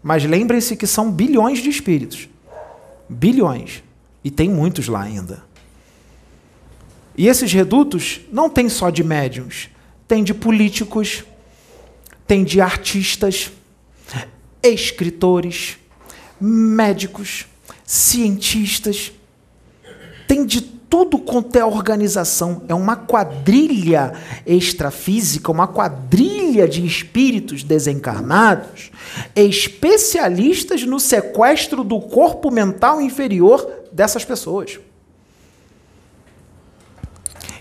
Mas 0.00 0.24
lembrem-se 0.24 0.76
que 0.76 0.86
são 0.86 1.10
bilhões 1.10 1.58
de 1.58 1.68
espíritos. 1.68 2.28
Bilhões. 3.08 3.82
E 4.22 4.30
tem 4.30 4.48
muitos 4.48 4.86
lá 4.86 5.02
ainda. 5.02 5.42
E 7.16 7.26
esses 7.26 7.52
redutos 7.52 8.20
não 8.30 8.48
tem 8.48 8.68
só 8.68 8.88
de 8.88 9.02
médiums, 9.02 9.68
tem 10.06 10.22
de 10.22 10.32
políticos, 10.32 11.24
tem 12.28 12.44
de 12.44 12.60
artistas, 12.60 13.50
escritores, 14.62 15.78
médicos, 16.40 17.46
cientistas, 17.84 19.10
tem 20.28 20.46
de 20.46 20.75
tudo 20.88 21.18
quanto 21.18 21.56
é 21.56 21.64
organização. 21.64 22.62
É 22.68 22.74
uma 22.74 22.96
quadrilha 22.96 24.12
extrafísica, 24.46 25.50
uma 25.50 25.66
quadrilha 25.66 26.68
de 26.68 26.84
espíritos 26.84 27.62
desencarnados, 27.62 28.90
especialistas 29.34 30.84
no 30.84 31.00
sequestro 31.00 31.82
do 31.82 32.00
corpo 32.00 32.50
mental 32.50 33.00
inferior 33.00 33.68
dessas 33.92 34.24
pessoas. 34.24 34.78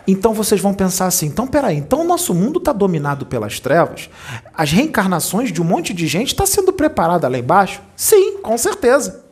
Então 0.08 0.34
vocês 0.34 0.62
vão 0.62 0.74
pensar 0.74 1.08
assim: 1.08 1.26
então 1.26 1.48
peraí, 1.48 1.78
então 1.78 2.02
o 2.02 2.04
nosso 2.04 2.34
mundo 2.34 2.60
está 2.60 2.72
dominado 2.72 3.26
pelas 3.26 3.60
trevas? 3.60 4.10
As 4.54 4.72
reencarnações 4.72 5.52
de 5.52 5.62
um 5.62 5.66
monte 5.66 5.94
de 5.94 6.06
gente 6.06 6.28
está 6.28 6.46
sendo 6.46 6.72
preparada 6.72 7.28
lá 7.28 7.38
embaixo? 7.38 7.82
Sim, 7.96 8.38
com 8.38 8.58
certeza. 8.58 9.25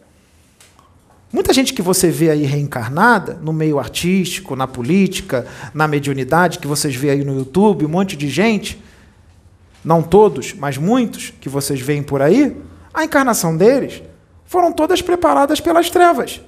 Muita 1.33 1.51
gente 1.51 1.73
que 1.73 1.81
você 1.81 2.11
vê 2.11 2.29
aí 2.29 2.43
reencarnada, 2.43 3.39
no 3.41 3.51
meio 3.51 3.79
artístico, 3.79 4.55
na 4.55 4.67
política, 4.67 5.47
na 5.73 5.87
mediunidade, 5.87 6.59
que 6.59 6.67
vocês 6.67 6.95
vê 6.95 7.09
aí 7.09 7.23
no 7.23 7.35
YouTube, 7.35 7.87
um 7.87 7.89
monte 7.89 8.15
de 8.15 8.29
gente, 8.29 8.79
não 9.83 10.03
todos, 10.03 10.53
mas 10.53 10.77
muitos 10.77 11.33
que 11.41 11.49
vocês 11.49 11.81
veem 11.81 12.03
por 12.03 12.21
aí, 12.21 12.55
a 12.93 13.03
encarnação 13.03 13.57
deles 13.57 14.03
foram 14.45 14.71
todas 14.71 15.01
preparadas 15.01 15.59
pelas 15.59 15.89
trevas. 15.89 16.39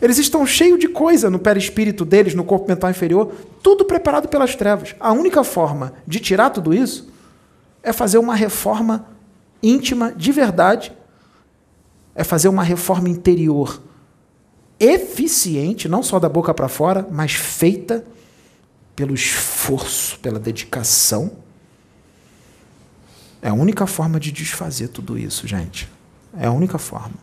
Eles 0.00 0.16
estão 0.16 0.46
cheios 0.46 0.78
de 0.78 0.88
coisa 0.88 1.28
no 1.28 1.38
perispírito 1.38 2.02
deles, 2.02 2.32
no 2.32 2.44
corpo 2.44 2.66
mental 2.66 2.88
inferior, 2.88 3.30
tudo 3.62 3.84
preparado 3.84 4.26
pelas 4.26 4.56
trevas. 4.56 4.94
A 4.98 5.12
única 5.12 5.44
forma 5.44 5.92
de 6.06 6.18
tirar 6.18 6.48
tudo 6.48 6.72
isso 6.72 7.12
é 7.82 7.92
fazer 7.92 8.16
uma 8.16 8.34
reforma 8.34 9.06
íntima 9.62 10.14
de 10.16 10.32
verdade, 10.32 10.96
é 12.18 12.24
fazer 12.24 12.48
uma 12.48 12.64
reforma 12.64 13.08
interior 13.08 13.80
eficiente, 14.80 15.88
não 15.88 16.02
só 16.02 16.18
da 16.18 16.28
boca 16.28 16.52
para 16.52 16.68
fora, 16.68 17.06
mas 17.12 17.32
feita 17.32 18.04
pelo 18.96 19.14
esforço, 19.14 20.18
pela 20.18 20.40
dedicação. 20.40 21.30
É 23.40 23.50
a 23.50 23.54
única 23.54 23.86
forma 23.86 24.18
de 24.18 24.32
desfazer 24.32 24.88
tudo 24.88 25.16
isso, 25.16 25.46
gente. 25.46 25.88
É 26.36 26.48
a 26.48 26.50
única 26.50 26.76
forma. 26.76 27.14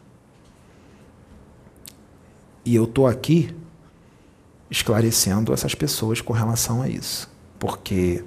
E 2.64 2.74
eu 2.74 2.86
estou 2.86 3.06
aqui 3.06 3.54
esclarecendo 4.72 5.54
essas 5.54 5.76
pessoas 5.76 6.22
com 6.22 6.32
relação 6.32 6.82
a 6.82 6.88
isso. 6.88 7.30
Porque 7.60 8.24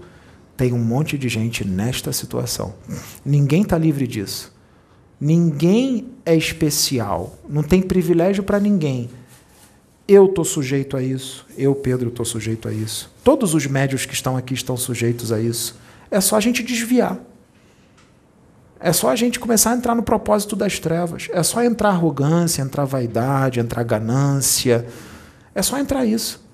tem 0.54 0.74
um 0.74 0.84
monte 0.84 1.16
de 1.16 1.30
gente 1.30 1.66
nesta 1.66 2.12
situação. 2.12 2.74
Ninguém 3.24 3.62
está 3.62 3.78
livre 3.78 4.06
disso. 4.06 4.57
Ninguém 5.20 6.08
é 6.24 6.34
especial. 6.34 7.36
Não 7.48 7.62
tem 7.62 7.82
privilégio 7.82 8.42
para 8.42 8.60
ninguém. 8.60 9.10
Eu 10.06 10.26
estou 10.26 10.44
sujeito 10.44 10.96
a 10.96 11.02
isso. 11.02 11.44
Eu, 11.56 11.74
Pedro, 11.74 12.08
estou 12.08 12.24
sujeito 12.24 12.68
a 12.68 12.72
isso. 12.72 13.10
Todos 13.22 13.54
os 13.54 13.66
médios 13.66 14.06
que 14.06 14.14
estão 14.14 14.36
aqui 14.36 14.54
estão 14.54 14.76
sujeitos 14.76 15.32
a 15.32 15.40
isso. 15.40 15.76
É 16.10 16.20
só 16.20 16.36
a 16.36 16.40
gente 16.40 16.62
desviar. 16.62 17.18
É 18.80 18.92
só 18.92 19.10
a 19.10 19.16
gente 19.16 19.40
começar 19.40 19.72
a 19.72 19.76
entrar 19.76 19.94
no 19.94 20.02
propósito 20.02 20.54
das 20.54 20.78
trevas. 20.78 21.28
É 21.32 21.42
só 21.42 21.62
entrar 21.62 21.90
arrogância, 21.90 22.62
entrar 22.62 22.84
vaidade, 22.84 23.60
entrar 23.60 23.82
ganância. 23.82 24.86
É 25.54 25.62
só 25.62 25.76
entrar 25.78 26.04
isso. 26.06 26.47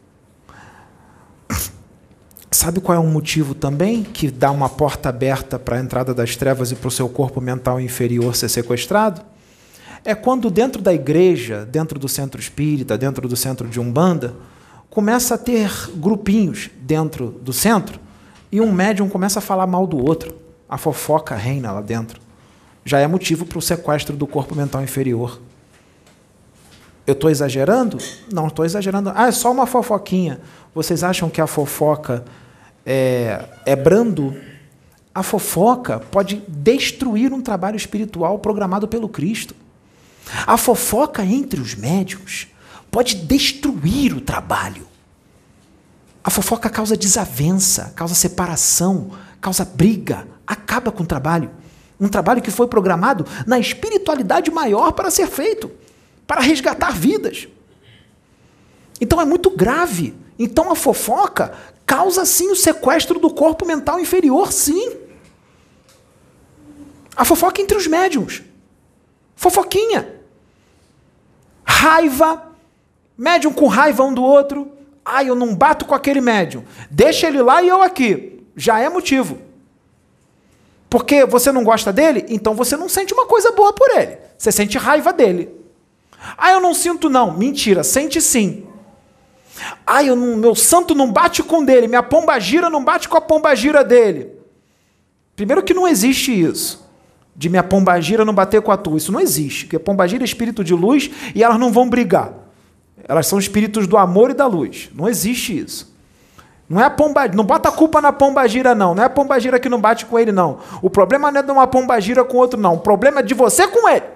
Sabe 2.54 2.80
qual 2.80 2.96
é 2.96 3.00
um 3.00 3.10
motivo 3.10 3.52
também 3.52 4.04
que 4.04 4.30
dá 4.30 4.48
uma 4.52 4.68
porta 4.68 5.08
aberta 5.08 5.58
para 5.58 5.76
a 5.76 5.80
entrada 5.80 6.14
das 6.14 6.36
trevas 6.36 6.70
e 6.70 6.76
para 6.76 6.86
o 6.86 6.90
seu 6.90 7.08
corpo 7.08 7.40
mental 7.40 7.80
inferior 7.80 8.36
ser 8.36 8.48
sequestrado? 8.48 9.22
É 10.04 10.14
quando 10.14 10.48
dentro 10.48 10.80
da 10.80 10.94
igreja, 10.94 11.66
dentro 11.66 11.98
do 11.98 12.08
centro 12.08 12.40
espírita, 12.40 12.96
dentro 12.96 13.26
do 13.26 13.34
centro 13.34 13.66
de 13.66 13.80
Umbanda, 13.80 14.36
começa 14.88 15.34
a 15.34 15.38
ter 15.38 15.68
grupinhos 15.96 16.70
dentro 16.80 17.30
do 17.42 17.52
centro 17.52 17.98
e 18.52 18.60
um 18.60 18.70
médium 18.70 19.08
começa 19.08 19.40
a 19.40 19.42
falar 19.42 19.66
mal 19.66 19.84
do 19.84 19.98
outro 19.98 20.32
a 20.68 20.78
fofoca 20.78 21.34
reina 21.34 21.72
lá 21.72 21.80
dentro. 21.80 22.20
Já 22.84 23.00
é 23.00 23.06
motivo 23.08 23.44
para 23.44 23.58
o 23.58 23.62
sequestro 23.62 24.16
do 24.16 24.28
corpo 24.28 24.54
mental 24.54 24.80
inferior. 24.80 25.40
Eu 27.04 27.14
estou 27.14 27.28
exagerando? 27.28 27.98
Não 28.32 28.46
estou 28.46 28.64
exagerando. 28.64 29.10
Ah, 29.12 29.26
é 29.26 29.32
só 29.32 29.50
uma 29.50 29.66
fofoquinha. 29.66 30.40
Vocês 30.72 31.02
acham 31.02 31.28
que 31.28 31.40
a 31.40 31.48
fofoca 31.48 32.24
é, 32.84 33.44
é 33.64 33.76
brando? 33.76 34.36
A 35.14 35.22
fofoca 35.22 36.00
pode 36.00 36.42
destruir 36.48 37.32
um 37.32 37.40
trabalho 37.40 37.76
espiritual 37.76 38.38
programado 38.38 38.88
pelo 38.88 39.08
Cristo. 39.08 39.54
A 40.46 40.56
fofoca 40.56 41.24
entre 41.24 41.60
os 41.60 41.74
médiums 41.74 42.48
pode 42.90 43.14
destruir 43.14 44.12
o 44.12 44.20
trabalho. 44.20 44.86
A 46.22 46.30
fofoca 46.30 46.70
causa 46.70 46.96
desavença, 46.96 47.92
causa 47.94 48.14
separação, 48.14 49.10
causa 49.40 49.64
briga, 49.64 50.26
acaba 50.46 50.90
com 50.90 51.02
o 51.02 51.06
trabalho. 51.06 51.50
Um 52.00 52.08
trabalho 52.08 52.42
que 52.42 52.50
foi 52.50 52.66
programado 52.66 53.26
na 53.46 53.58
espiritualidade 53.58 54.50
maior 54.50 54.92
para 54.92 55.10
ser 55.10 55.28
feito, 55.28 55.70
para 56.26 56.40
resgatar 56.40 56.92
vidas. 56.92 57.46
Então 59.00 59.20
é 59.20 59.24
muito 59.24 59.50
grave. 59.50 60.14
Então 60.38 60.72
a 60.72 60.74
fofoca 60.74 61.52
causa 61.86 62.24
sim 62.24 62.50
o 62.50 62.56
sequestro 62.56 63.18
do 63.18 63.30
corpo 63.30 63.66
mental 63.66 64.00
inferior, 64.00 64.52
sim. 64.52 64.96
A 67.16 67.24
fofoca 67.24 67.60
entre 67.60 67.76
os 67.76 67.86
médiums. 67.86 68.42
Fofoquinha. 69.36 70.20
Raiva. 71.64 72.52
Médium 73.16 73.52
com 73.52 73.66
raiva 73.66 74.02
um 74.02 74.12
do 74.12 74.22
outro. 74.22 74.72
Ai, 75.04 75.28
eu 75.28 75.34
não 75.34 75.54
bato 75.54 75.84
com 75.84 75.94
aquele 75.94 76.20
médium. 76.20 76.64
Deixa 76.90 77.26
ele 77.26 77.42
lá 77.42 77.62
e 77.62 77.68
eu 77.68 77.82
aqui. 77.82 78.42
Já 78.56 78.78
é 78.80 78.88
motivo. 78.88 79.38
Porque 80.88 81.24
você 81.24 81.50
não 81.50 81.64
gosta 81.64 81.92
dele, 81.92 82.24
então 82.28 82.54
você 82.54 82.76
não 82.76 82.88
sente 82.88 83.12
uma 83.12 83.26
coisa 83.26 83.50
boa 83.52 83.72
por 83.72 83.90
ele. 83.90 84.16
Você 84.38 84.52
sente 84.52 84.78
raiva 84.78 85.12
dele. 85.12 85.50
Ah, 86.38 86.52
eu 86.52 86.60
não 86.60 86.72
sinto 86.72 87.08
não. 87.08 87.36
Mentira, 87.36 87.84
sente 87.84 88.20
sim. 88.20 88.66
Ah, 89.86 90.02
eu 90.02 90.16
não, 90.16 90.36
meu 90.36 90.54
santo 90.54 90.94
não 90.94 91.10
bate 91.10 91.42
com 91.42 91.64
dele, 91.64 91.86
minha 91.86 92.02
pomba 92.02 92.38
gira 92.38 92.68
não 92.68 92.84
bate 92.84 93.08
com 93.08 93.16
a 93.16 93.20
pomba 93.20 93.54
gira 93.54 93.84
dele. 93.84 94.32
Primeiro 95.36 95.62
que 95.62 95.74
não 95.74 95.86
existe 95.86 96.32
isso. 96.32 96.84
De 97.36 97.48
minha 97.48 97.62
pomba 97.62 98.00
gira 98.00 98.24
não 98.24 98.32
bater 98.32 98.62
com 98.62 98.70
a 98.70 98.76
tua. 98.76 98.96
Isso 98.96 99.10
não 99.10 99.20
existe. 99.20 99.64
Porque 99.64 99.78
pomba 99.78 100.06
gira 100.06 100.22
é 100.22 100.24
espírito 100.24 100.62
de 100.62 100.72
luz 100.74 101.10
e 101.34 101.42
elas 101.42 101.58
não 101.58 101.72
vão 101.72 101.88
brigar. 101.88 102.32
Elas 103.08 103.26
são 103.26 103.38
espíritos 103.38 103.86
do 103.86 103.96
amor 103.96 104.30
e 104.30 104.34
da 104.34 104.46
luz. 104.46 104.88
Não 104.94 105.08
existe 105.08 105.58
isso. 105.58 105.92
Não 106.68 106.80
é 106.80 106.84
a 106.84 106.90
pomba, 106.90 107.28
não 107.28 107.44
bota 107.44 107.68
a 107.68 107.72
culpa 107.72 108.00
na 108.00 108.12
pomba 108.12 108.46
gira 108.48 108.74
não. 108.74 108.94
Não 108.94 109.02
é 109.02 109.06
a 109.06 109.10
pomba 109.10 109.38
gira 109.38 109.58
que 109.58 109.68
não 109.68 109.80
bate 109.80 110.06
com 110.06 110.18
ele 110.18 110.32
não. 110.32 110.60
O 110.80 110.88
problema 110.88 111.30
não 111.30 111.40
é 111.40 111.42
de 111.42 111.50
uma 111.50 111.66
pomba 111.66 112.00
gira 112.00 112.24
com 112.24 112.36
outro 112.36 112.58
não. 112.58 112.74
O 112.74 112.78
problema 112.78 113.20
é 113.20 113.22
de 113.22 113.34
você 113.34 113.66
com 113.66 113.88
ele. 113.88 114.13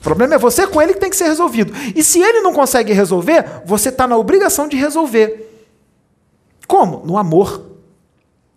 O 0.00 0.02
problema 0.02 0.34
é 0.34 0.38
você 0.38 0.66
com 0.66 0.80
ele 0.80 0.94
que 0.94 1.00
tem 1.00 1.10
que 1.10 1.16
ser 1.16 1.24
resolvido. 1.24 1.74
E 1.94 2.02
se 2.02 2.20
ele 2.20 2.40
não 2.40 2.54
consegue 2.54 2.92
resolver, 2.92 3.44
você 3.66 3.90
está 3.90 4.08
na 4.08 4.16
obrigação 4.16 4.66
de 4.66 4.76
resolver. 4.76 5.46
Como? 6.66 7.04
No 7.04 7.18
amor. 7.18 7.66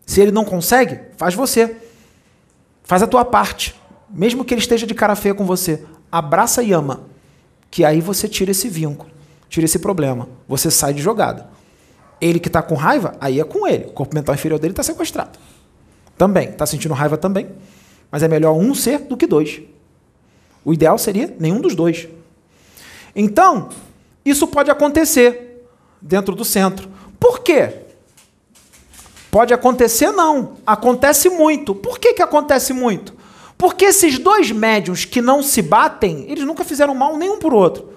Se 0.05 0.21
ele 0.21 0.31
não 0.31 0.45
consegue, 0.45 1.01
faz 1.17 1.35
você. 1.35 1.75
Faz 2.83 3.03
a 3.03 3.07
tua 3.07 3.25
parte. 3.25 3.75
Mesmo 4.09 4.45
que 4.45 4.53
ele 4.53 4.61
esteja 4.61 4.87
de 4.87 4.93
cara 4.93 5.15
feia 5.15 5.35
com 5.35 5.45
você. 5.45 5.83
Abraça 6.09 6.63
e 6.63 6.71
ama. 6.71 7.01
Que 7.69 7.83
aí 7.83 7.99
você 7.99 8.27
tira 8.27 8.51
esse 8.51 8.69
vínculo, 8.69 9.09
tira 9.49 9.65
esse 9.65 9.79
problema. 9.79 10.29
Você 10.47 10.71
sai 10.71 10.93
de 10.93 11.01
jogada. 11.01 11.49
Ele 12.21 12.39
que 12.39 12.47
está 12.47 12.61
com 12.61 12.75
raiva, 12.75 13.17
aí 13.19 13.41
é 13.41 13.43
com 13.43 13.67
ele. 13.67 13.85
O 13.85 13.91
corpo 13.91 14.15
mental 14.15 14.33
inferior 14.33 14.59
dele 14.59 14.71
está 14.71 14.83
sequestrado. 14.83 15.37
Também. 16.17 16.49
Está 16.49 16.65
sentindo 16.65 16.93
raiva 16.93 17.17
também. 17.17 17.49
Mas 18.09 18.23
é 18.23 18.29
melhor 18.29 18.53
um 18.53 18.73
ser 18.73 18.99
do 18.99 19.17
que 19.17 19.27
dois. 19.27 19.61
O 20.65 20.73
ideal 20.73 20.97
seria 20.97 21.35
nenhum 21.39 21.59
dos 21.59 21.75
dois. 21.75 22.07
Então, 23.15 23.69
isso 24.25 24.47
pode 24.47 24.71
acontecer 24.71 25.65
dentro 26.01 26.35
do 26.35 26.45
centro. 26.45 26.89
Por 27.19 27.39
quê? 27.39 27.73
Pode 29.29 29.53
acontecer, 29.53 30.11
não. 30.11 30.53
Acontece 30.65 31.29
muito. 31.29 31.73
Por 31.73 31.99
que, 31.99 32.13
que 32.13 32.21
acontece 32.21 32.71
muito? 32.73 33.13
Porque 33.57 33.85
esses 33.85 34.19
dois 34.19 34.51
médiums 34.51 35.05
que 35.05 35.21
não 35.21 35.41
se 35.41 35.61
batem, 35.61 36.25
eles 36.29 36.45
nunca 36.45 36.63
fizeram 36.63 36.93
mal 36.93 37.17
nenhum 37.17 37.39
por 37.39 37.53
outro. 37.53 37.92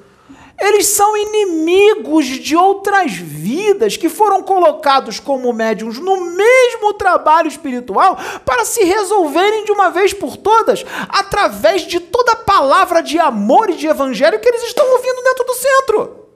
Eles 0.58 0.86
são 0.86 1.16
inimigos 1.16 2.26
de 2.26 2.56
outras 2.56 3.12
vidas 3.12 3.96
que 3.96 4.08
foram 4.08 4.42
colocados 4.42 5.20
como 5.20 5.52
médiums 5.52 5.98
no 5.98 6.16
mesmo 6.18 6.94
trabalho 6.94 7.48
espiritual 7.48 8.18
para 8.44 8.64
se 8.64 8.82
resolverem 8.82 9.64
de 9.64 9.72
uma 9.72 9.90
vez 9.90 10.14
por 10.14 10.36
todas 10.36 10.84
através 11.08 11.82
de 11.82 12.00
toda 12.00 12.32
a 12.32 12.36
palavra 12.36 13.02
de 13.02 13.18
amor 13.18 13.68
e 13.68 13.76
de 13.76 13.86
evangelho 13.86 14.40
que 14.40 14.48
eles 14.48 14.62
estão 14.62 14.90
ouvindo 14.92 15.22
dentro 15.22 15.44
do 15.44 15.54
centro. 15.54 16.26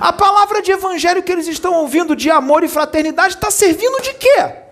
A 0.00 0.12
palavra 0.12 0.62
de 0.62 0.70
evangelho 0.70 1.22
que 1.22 1.32
eles 1.32 1.48
estão 1.48 1.74
ouvindo 1.74 2.14
de 2.14 2.30
amor 2.30 2.62
e 2.62 2.68
fraternidade 2.68 3.34
está 3.34 3.50
servindo 3.50 4.02
de 4.02 4.14
quê? 4.14 4.69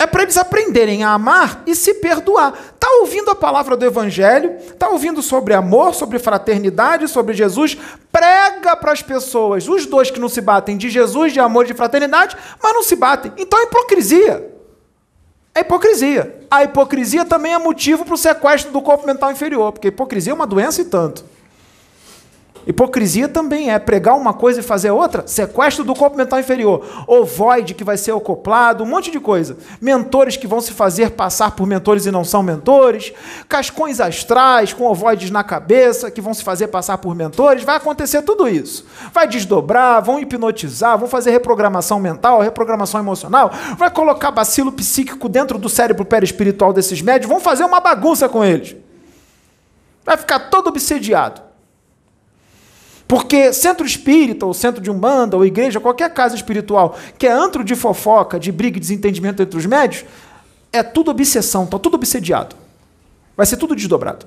É 0.00 0.06
para 0.06 0.22
eles 0.22 0.38
aprenderem 0.38 1.04
a 1.04 1.10
amar 1.10 1.62
e 1.66 1.74
se 1.74 1.92
perdoar. 1.92 2.54
Está 2.74 2.88
ouvindo 3.00 3.30
a 3.30 3.34
palavra 3.34 3.76
do 3.76 3.84
Evangelho, 3.84 4.56
está 4.56 4.88
ouvindo 4.88 5.20
sobre 5.20 5.52
amor, 5.52 5.94
sobre 5.94 6.18
fraternidade, 6.18 7.06
sobre 7.06 7.34
Jesus, 7.34 7.76
prega 8.10 8.74
para 8.74 8.92
as 8.92 9.02
pessoas, 9.02 9.68
os 9.68 9.84
dois 9.84 10.10
que 10.10 10.18
não 10.18 10.30
se 10.30 10.40
batem, 10.40 10.78
de 10.78 10.88
Jesus, 10.88 11.34
de 11.34 11.38
amor 11.38 11.66
de 11.66 11.74
fraternidade, 11.74 12.34
mas 12.62 12.72
não 12.72 12.82
se 12.82 12.96
batem. 12.96 13.30
Então 13.36 13.60
é 13.60 13.64
hipocrisia. 13.64 14.50
É 15.54 15.60
hipocrisia. 15.60 16.46
A 16.50 16.64
hipocrisia 16.64 17.26
também 17.26 17.52
é 17.52 17.58
motivo 17.58 18.02
para 18.06 18.14
o 18.14 18.18
sequestro 18.18 18.72
do 18.72 18.80
corpo 18.80 19.06
mental 19.06 19.30
inferior, 19.30 19.70
porque 19.70 19.88
hipocrisia 19.88 20.32
é 20.32 20.34
uma 20.34 20.46
doença 20.46 20.80
e 20.80 20.86
tanto. 20.86 21.26
Hipocrisia 22.66 23.28
também 23.28 23.70
é 23.70 23.78
pregar 23.78 24.16
uma 24.16 24.34
coisa 24.34 24.60
e 24.60 24.62
fazer 24.62 24.90
outra. 24.90 25.26
Sequestro 25.26 25.82
do 25.82 25.94
corpo 25.94 26.16
mental 26.16 26.38
inferior. 26.38 26.84
Ovoide 27.06 27.74
que 27.74 27.82
vai 27.82 27.96
ser 27.96 28.12
acoplado, 28.12 28.84
um 28.84 28.86
monte 28.86 29.10
de 29.10 29.18
coisa. 29.18 29.56
Mentores 29.80 30.36
que 30.36 30.46
vão 30.46 30.60
se 30.60 30.72
fazer 30.72 31.12
passar 31.12 31.52
por 31.52 31.66
mentores 31.66 32.04
e 32.04 32.10
não 32.10 32.22
são 32.22 32.42
mentores. 32.42 33.12
Cascões 33.48 34.00
astrais 34.00 34.72
com 34.72 34.84
ovoides 34.84 35.30
na 35.30 35.42
cabeça 35.42 36.10
que 36.10 36.20
vão 36.20 36.34
se 36.34 36.44
fazer 36.44 36.68
passar 36.68 36.98
por 36.98 37.14
mentores. 37.14 37.64
Vai 37.64 37.76
acontecer 37.76 38.22
tudo 38.22 38.48
isso. 38.48 38.86
Vai 39.12 39.26
desdobrar, 39.26 40.02
vão 40.02 40.20
hipnotizar, 40.20 40.98
vão 40.98 41.08
fazer 41.08 41.30
reprogramação 41.30 41.98
mental, 41.98 42.40
reprogramação 42.40 43.00
emocional. 43.00 43.50
Vai 43.76 43.90
colocar 43.90 44.30
bacilo 44.30 44.70
psíquico 44.70 45.28
dentro 45.28 45.58
do 45.58 45.68
cérebro 45.68 46.04
perispiritual 46.04 46.72
desses 46.72 47.00
médios. 47.00 47.28
Vão 47.28 47.40
fazer 47.40 47.64
uma 47.64 47.80
bagunça 47.80 48.28
com 48.28 48.44
eles. 48.44 48.76
Vai 50.04 50.16
ficar 50.16 50.50
todo 50.50 50.68
obsediado. 50.68 51.49
Porque 53.10 53.52
centro 53.52 53.84
espírita, 53.84 54.46
ou 54.46 54.54
centro 54.54 54.80
de 54.80 54.88
umbanda, 54.88 55.36
ou 55.36 55.44
igreja, 55.44 55.80
qualquer 55.80 56.14
casa 56.14 56.36
espiritual 56.36 56.96
que 57.18 57.26
é 57.26 57.32
antro 57.32 57.64
de 57.64 57.74
fofoca, 57.74 58.38
de 58.38 58.52
briga 58.52 58.76
e 58.76 58.80
desentendimento 58.80 59.42
entre 59.42 59.58
os 59.58 59.66
médios, 59.66 60.04
é 60.72 60.80
tudo 60.84 61.10
obsessão, 61.10 61.64
está 61.64 61.76
tudo 61.76 61.96
obsediado. 61.96 62.54
Vai 63.36 63.46
ser 63.46 63.56
tudo 63.56 63.74
desdobrado 63.74 64.26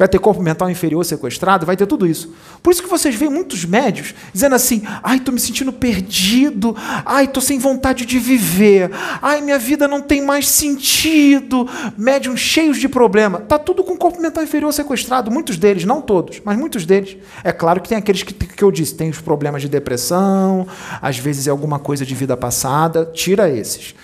vai 0.00 0.08
ter 0.08 0.18
corpo 0.18 0.42
mental 0.42 0.70
inferior 0.70 1.04
sequestrado, 1.04 1.66
vai 1.66 1.76
ter 1.76 1.84
tudo 1.84 2.06
isso. 2.06 2.32
Por 2.62 2.70
isso 2.70 2.82
que 2.82 2.88
vocês 2.88 3.14
veem 3.14 3.30
muitos 3.30 3.66
médios 3.66 4.14
dizendo 4.32 4.54
assim: 4.54 4.80
ai, 5.02 5.18
estou 5.18 5.34
me 5.34 5.38
sentindo 5.38 5.74
perdido, 5.74 6.74
ai, 7.04 7.26
estou 7.26 7.42
sem 7.42 7.58
vontade 7.58 8.06
de 8.06 8.18
viver, 8.18 8.90
ai, 9.20 9.42
minha 9.42 9.58
vida 9.58 9.86
não 9.86 10.00
tem 10.00 10.22
mais 10.22 10.48
sentido. 10.48 11.68
Médiums 11.98 12.40
cheios 12.40 12.78
de 12.78 12.88
problema. 12.88 13.40
Está 13.40 13.58
tudo 13.58 13.84
com 13.84 13.94
corpo 13.94 14.22
mental 14.22 14.42
inferior 14.42 14.72
sequestrado, 14.72 15.30
muitos 15.30 15.58
deles, 15.58 15.84
não 15.84 16.00
todos, 16.00 16.40
mas 16.42 16.56
muitos 16.56 16.86
deles. 16.86 17.18
É 17.44 17.52
claro 17.52 17.82
que 17.82 17.88
tem 17.90 17.98
aqueles 17.98 18.22
que, 18.22 18.32
que 18.32 18.64
eu 18.64 18.72
disse, 18.72 18.94
tem 18.94 19.10
os 19.10 19.20
problemas 19.20 19.60
de 19.60 19.68
depressão, 19.68 20.66
às 21.02 21.18
vezes 21.18 21.46
é 21.46 21.50
alguma 21.50 21.78
coisa 21.78 22.06
de 22.06 22.14
vida 22.14 22.38
passada, 22.38 23.04
tira 23.04 23.50
esses. 23.50 23.94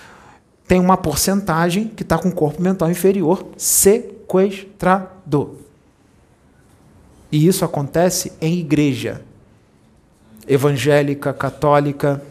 Tem 0.67 0.79
uma 0.79 0.95
porcentagem 0.95 1.87
que 1.87 2.03
está 2.03 2.19
com 2.19 2.29
corpo 2.29 2.61
mental 2.61 2.91
inferior 2.91 3.47
sequestrado. 3.57 5.65
E 7.31 7.47
isso 7.47 7.65
acontece 7.65 8.31
em 8.39 8.57
igreja 8.59 9.21
evangélica, 10.47 11.33
católica, 11.33 12.21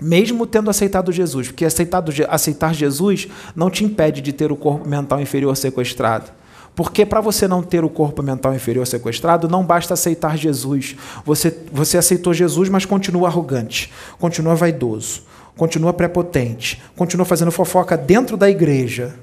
mesmo 0.00 0.46
tendo 0.46 0.70
aceitado 0.70 1.12
Jesus, 1.12 1.48
porque 1.48 1.64
aceitado, 1.64 2.12
aceitar 2.28 2.74
Jesus 2.74 3.28
não 3.54 3.70
te 3.70 3.84
impede 3.84 4.20
de 4.20 4.32
ter 4.32 4.50
o 4.50 4.56
corpo 4.56 4.88
mental 4.88 5.20
inferior 5.20 5.56
sequestrado. 5.56 6.32
Porque 6.74 7.04
para 7.04 7.20
você 7.20 7.46
não 7.46 7.62
ter 7.62 7.84
o 7.84 7.90
corpo 7.90 8.22
mental 8.22 8.54
inferior 8.54 8.86
sequestrado, 8.86 9.46
não 9.46 9.62
basta 9.62 9.92
aceitar 9.92 10.38
Jesus. 10.38 10.96
Você, 11.24 11.56
você 11.70 11.98
aceitou 11.98 12.32
Jesus, 12.32 12.70
mas 12.70 12.86
continua 12.86 13.28
arrogante, 13.28 13.92
continua 14.18 14.54
vaidoso, 14.54 15.22
continua 15.54 15.92
prepotente, 15.92 16.82
continua 16.96 17.26
fazendo 17.26 17.52
fofoca 17.52 17.96
dentro 17.96 18.38
da 18.38 18.48
igreja. 18.48 19.14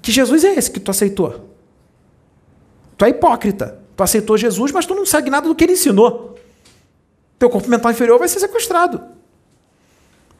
Que 0.00 0.12
Jesus 0.12 0.44
é 0.44 0.54
esse 0.54 0.70
que 0.70 0.78
tu 0.78 0.92
aceitou? 0.92 1.50
Tu 2.96 3.04
é 3.04 3.08
hipócrita. 3.08 3.85
Tu 3.96 4.02
aceitou 4.02 4.36
Jesus, 4.36 4.72
mas 4.72 4.84
tu 4.84 4.94
não 4.94 5.06
segue 5.06 5.30
nada 5.30 5.48
do 5.48 5.54
que 5.54 5.64
ele 5.64 5.72
ensinou. 5.72 6.38
Teu 7.38 7.48
corpo 7.48 7.68
mental 7.68 7.90
inferior 7.90 8.18
vai 8.18 8.28
ser 8.28 8.40
sequestrado. 8.40 9.00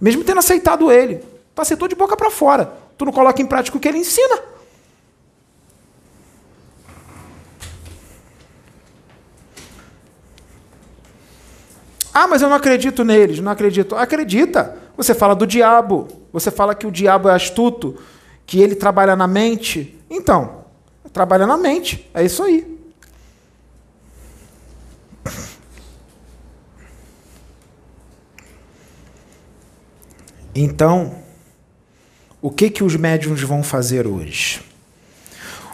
Mesmo 0.01 0.23
tendo 0.23 0.39
aceitado 0.39 0.93
ele. 0.93 1.23
Tu 1.55 1.63
aceitou 1.63 1.89
de 1.89 1.95
boca 1.95 2.17
para 2.17 2.31
fora. 2.31 2.73
Tu 2.99 3.05
não 3.05 3.13
coloca 3.13 3.41
em 3.41 3.47
prática 3.47 3.77
o 3.77 3.81
que 3.81 3.89
ele 3.89 3.99
ensina. 3.99 4.39
Ah, 12.13 12.27
mas 12.27 12.41
eu 12.41 12.49
não 12.49 12.57
acredito 12.57 13.05
neles, 13.05 13.41
não 13.41 13.53
acredito. 13.53 13.95
Acredita. 13.95 14.77
Você 14.97 15.15
fala 15.15 15.35
do 15.35 15.47
diabo. 15.47 16.09
Você 16.33 16.51
fala 16.51 16.75
que 16.75 16.87
o 16.87 16.91
diabo 16.91 17.29
é 17.29 17.35
astuto, 17.35 17.97
que 18.47 18.61
ele 18.61 18.75
trabalha 18.75 19.17
na 19.17 19.27
mente. 19.27 19.99
Então, 20.11 20.65
trabalha 21.13 21.47
na 21.47 21.57
mente, 21.57 22.11
é 22.13 22.23
isso 22.23 22.43
aí. 22.43 22.76
Então, 30.59 31.15
o 32.41 32.51
que 32.51 32.71
que 32.71 32.83
os 32.83 32.97
médiums 32.97 33.43
vão 33.43 33.63
fazer 33.63 34.07
hoje? 34.07 34.63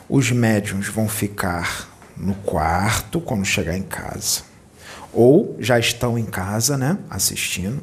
Os 0.08 0.32
médiums 0.32 0.88
vão 0.88 1.08
ficar 1.08 1.88
no 2.16 2.34
quarto 2.34 3.20
quando 3.20 3.44
chegar 3.44 3.76
em 3.76 3.84
casa, 3.84 4.42
ou 5.12 5.56
já 5.60 5.78
estão 5.78 6.18
em 6.18 6.24
casa, 6.24 6.76
né, 6.76 6.98
assistindo. 7.08 7.80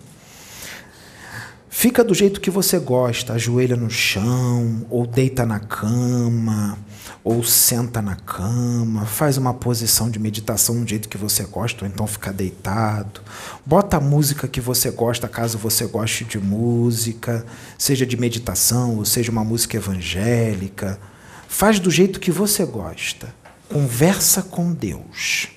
Fica 1.70 2.04
do 2.04 2.14
jeito 2.14 2.42
que 2.42 2.52
você 2.52 2.78
gosta, 2.78 3.32
ajoelha 3.32 3.78
no 3.78 3.90
chão, 3.90 4.86
ou 4.90 5.08
deita 5.08 5.46
na 5.46 5.62
cama, 5.62 6.78
ou 7.24 7.44
senta 7.44 8.02
na 8.02 8.16
cama, 8.16 9.06
faz 9.06 9.38
uma 9.38 9.54
posição 9.54 10.10
de 10.10 10.20
meditação 10.20 10.82
do 10.82 10.88
jeito 10.88 11.10
que 11.10 11.18
você 11.18 11.44
gosta, 11.44 11.86
ou 11.86 11.90
então 11.90 12.08
fica 12.08 12.32
deitado. 12.32 13.22
Bota 13.66 13.98
a 13.98 14.00
música 14.00 14.48
que 14.48 14.62
você 14.62 14.90
gosta, 14.92 15.28
caso 15.28 15.58
você 15.58 15.86
goste 15.86 16.24
de 16.24 16.40
música, 16.40 17.46
seja 17.78 18.06
de 18.06 18.18
meditação, 18.18 18.98
ou 18.98 19.06
seja 19.06 19.32
uma 19.32 19.44
música 19.44 19.78
evangélica. 19.78 21.00
Faz 21.48 21.80
do 21.80 21.92
jeito 21.92 22.20
que 22.20 22.32
você 22.32 22.66
gosta. 22.66 23.34
Conversa 23.70 24.42
com 24.42 24.74
Deus. 24.74 25.50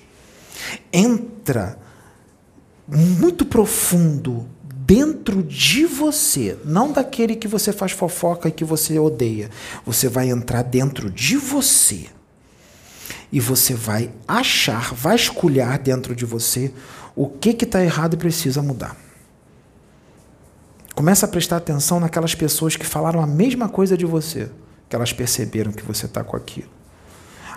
Entra 0.91 1.77
muito 2.87 3.45
profundo 3.45 4.47
dentro 4.93 5.41
de 5.41 5.87
você, 5.87 6.55
não 6.63 6.91
daquele 6.91 7.35
que 7.35 7.47
você 7.47 7.73
faz 7.73 7.91
fofoca 7.91 8.47
e 8.47 8.51
que 8.51 8.63
você 8.63 8.99
odeia. 8.99 9.49
Você 9.83 10.07
vai 10.07 10.29
entrar 10.29 10.61
dentro 10.61 11.09
de 11.09 11.35
você. 11.35 12.05
E 13.31 13.39
você 13.39 13.73
vai 13.73 14.11
achar, 14.27 14.93
vasculhar 14.93 15.81
dentro 15.81 16.15
de 16.15 16.25
você 16.25 16.71
o 17.15 17.27
que 17.27 17.49
está 17.63 17.83
errado 17.83 18.13
e 18.13 18.17
precisa 18.17 18.61
mudar. 18.61 18.95
Começa 20.93 21.25
a 21.25 21.29
prestar 21.29 21.57
atenção 21.57 21.99
naquelas 21.99 22.35
pessoas 22.35 22.75
que 22.75 22.85
falaram 22.85 23.19
a 23.19 23.25
mesma 23.25 23.67
coisa 23.67 23.97
de 23.97 24.05
você, 24.05 24.51
que 24.87 24.95
elas 24.95 25.11
perceberam 25.11 25.71
que 25.71 25.81
você 25.81 26.05
está 26.05 26.23
com 26.23 26.37
aquilo. 26.37 26.69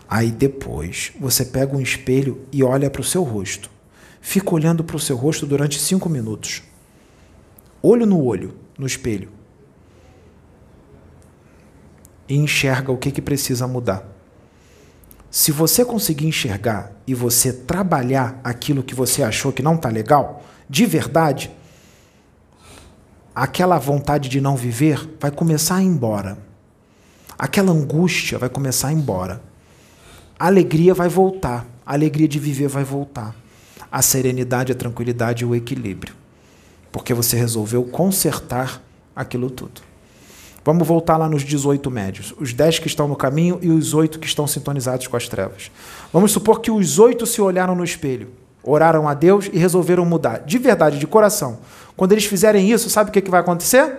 Aí 0.09 0.31
depois 0.31 1.13
você 1.21 1.45
pega 1.45 1.77
um 1.77 1.83
espelho 1.83 2.41
e 2.51 2.65
olha 2.65 2.89
para 2.89 3.03
o 3.03 3.05
seu 3.05 3.23
rosto. 3.23 3.69
Fica 4.23 4.55
olhando 4.55 4.83
para 4.83 4.97
o 4.97 5.01
seu 5.01 5.17
rosto 5.17 5.45
durante 5.45 5.79
cinco 5.79 6.09
minutos 6.09 6.63
olho 7.87 8.05
no 8.05 8.23
olho, 8.23 8.55
no 8.77 8.87
espelho, 8.87 9.31
e 12.29 12.35
enxerga 12.35 12.91
o 12.91 12.97
que, 12.97 13.13
que 13.13 13.23
precisa 13.23 13.69
mudar. 13.69 14.05
Se 15.31 15.53
você 15.53 15.85
conseguir 15.85 16.27
enxergar 16.27 16.93
e 17.07 17.15
você 17.15 17.53
trabalhar 17.53 18.41
aquilo 18.43 18.83
que 18.83 18.95
você 18.95 19.23
achou 19.23 19.53
que 19.53 19.63
não 19.63 19.77
está 19.77 19.89
legal, 19.89 20.43
de 20.69 20.85
verdade, 20.87 21.51
aquela 23.35 23.79
vontade 23.79 24.29
de 24.29 24.41
não 24.41 24.57
viver 24.57 25.09
vai 25.21 25.31
começar 25.31 25.77
a 25.77 25.83
ir 25.83 25.87
embora. 25.87 26.39
Aquela 27.39 27.71
angústia 27.71 28.39
vai 28.39 28.49
começar 28.49 28.89
a 28.89 28.93
ir 28.93 28.97
embora. 28.97 29.43
A 30.39 30.47
alegria 30.47 30.95
vai 30.95 31.09
voltar. 31.09 31.67
A 31.85 31.93
alegria 31.93 32.27
de 32.27 32.39
viver 32.39 32.69
vai 32.69 32.83
voltar. 32.83 33.37
A 33.93 34.03
serenidade, 34.03 34.73
a 34.73 34.75
tranquilidade 34.75 35.45
e 35.45 35.47
o 35.47 35.55
equilíbrio 35.55 36.26
porque 36.97 37.13
você 37.13 37.37
resolveu 37.37 37.85
consertar 37.85 38.81
aquilo 39.15 39.51
tudo. 39.51 39.83
Vamos 40.65 40.89
voltar 40.89 41.19
lá 41.19 41.29
nos 41.29 41.43
18 41.43 41.91
médios, 41.91 42.33
os 42.41 42.55
10 42.55 42.79
que 42.79 42.87
estão 42.87 43.07
no 43.07 43.15
caminho 43.15 43.59
e 43.61 43.69
os 43.69 43.93
8 43.93 44.19
que 44.19 44.27
estão 44.27 44.47
sintonizados 44.47 45.07
com 45.07 45.15
as 45.15 45.29
trevas. 45.29 45.71
Vamos 46.11 46.33
supor 46.33 46.63
que 46.63 46.71
os 46.71 46.99
8 46.99 47.27
se 47.27 47.39
olharam 47.43 47.75
no 47.75 47.85
espelho, 47.85 48.31
oraram 48.63 49.07
a 49.07 49.13
Deus 49.13 49.51
e 49.53 49.59
resolveram 49.59 50.07
mudar, 50.07 50.39
de 50.39 50.57
verdade, 50.57 50.99
de 50.99 51.07
coração. 51.07 51.59
Quando 51.95 52.13
eles 52.13 52.25
fizerem 52.25 52.73
isso, 52.73 52.89
sabe 52.89 53.11
o 53.11 53.13
que, 53.13 53.21
que 53.21 53.31
vai 53.31 53.41
acontecer? 53.41 53.95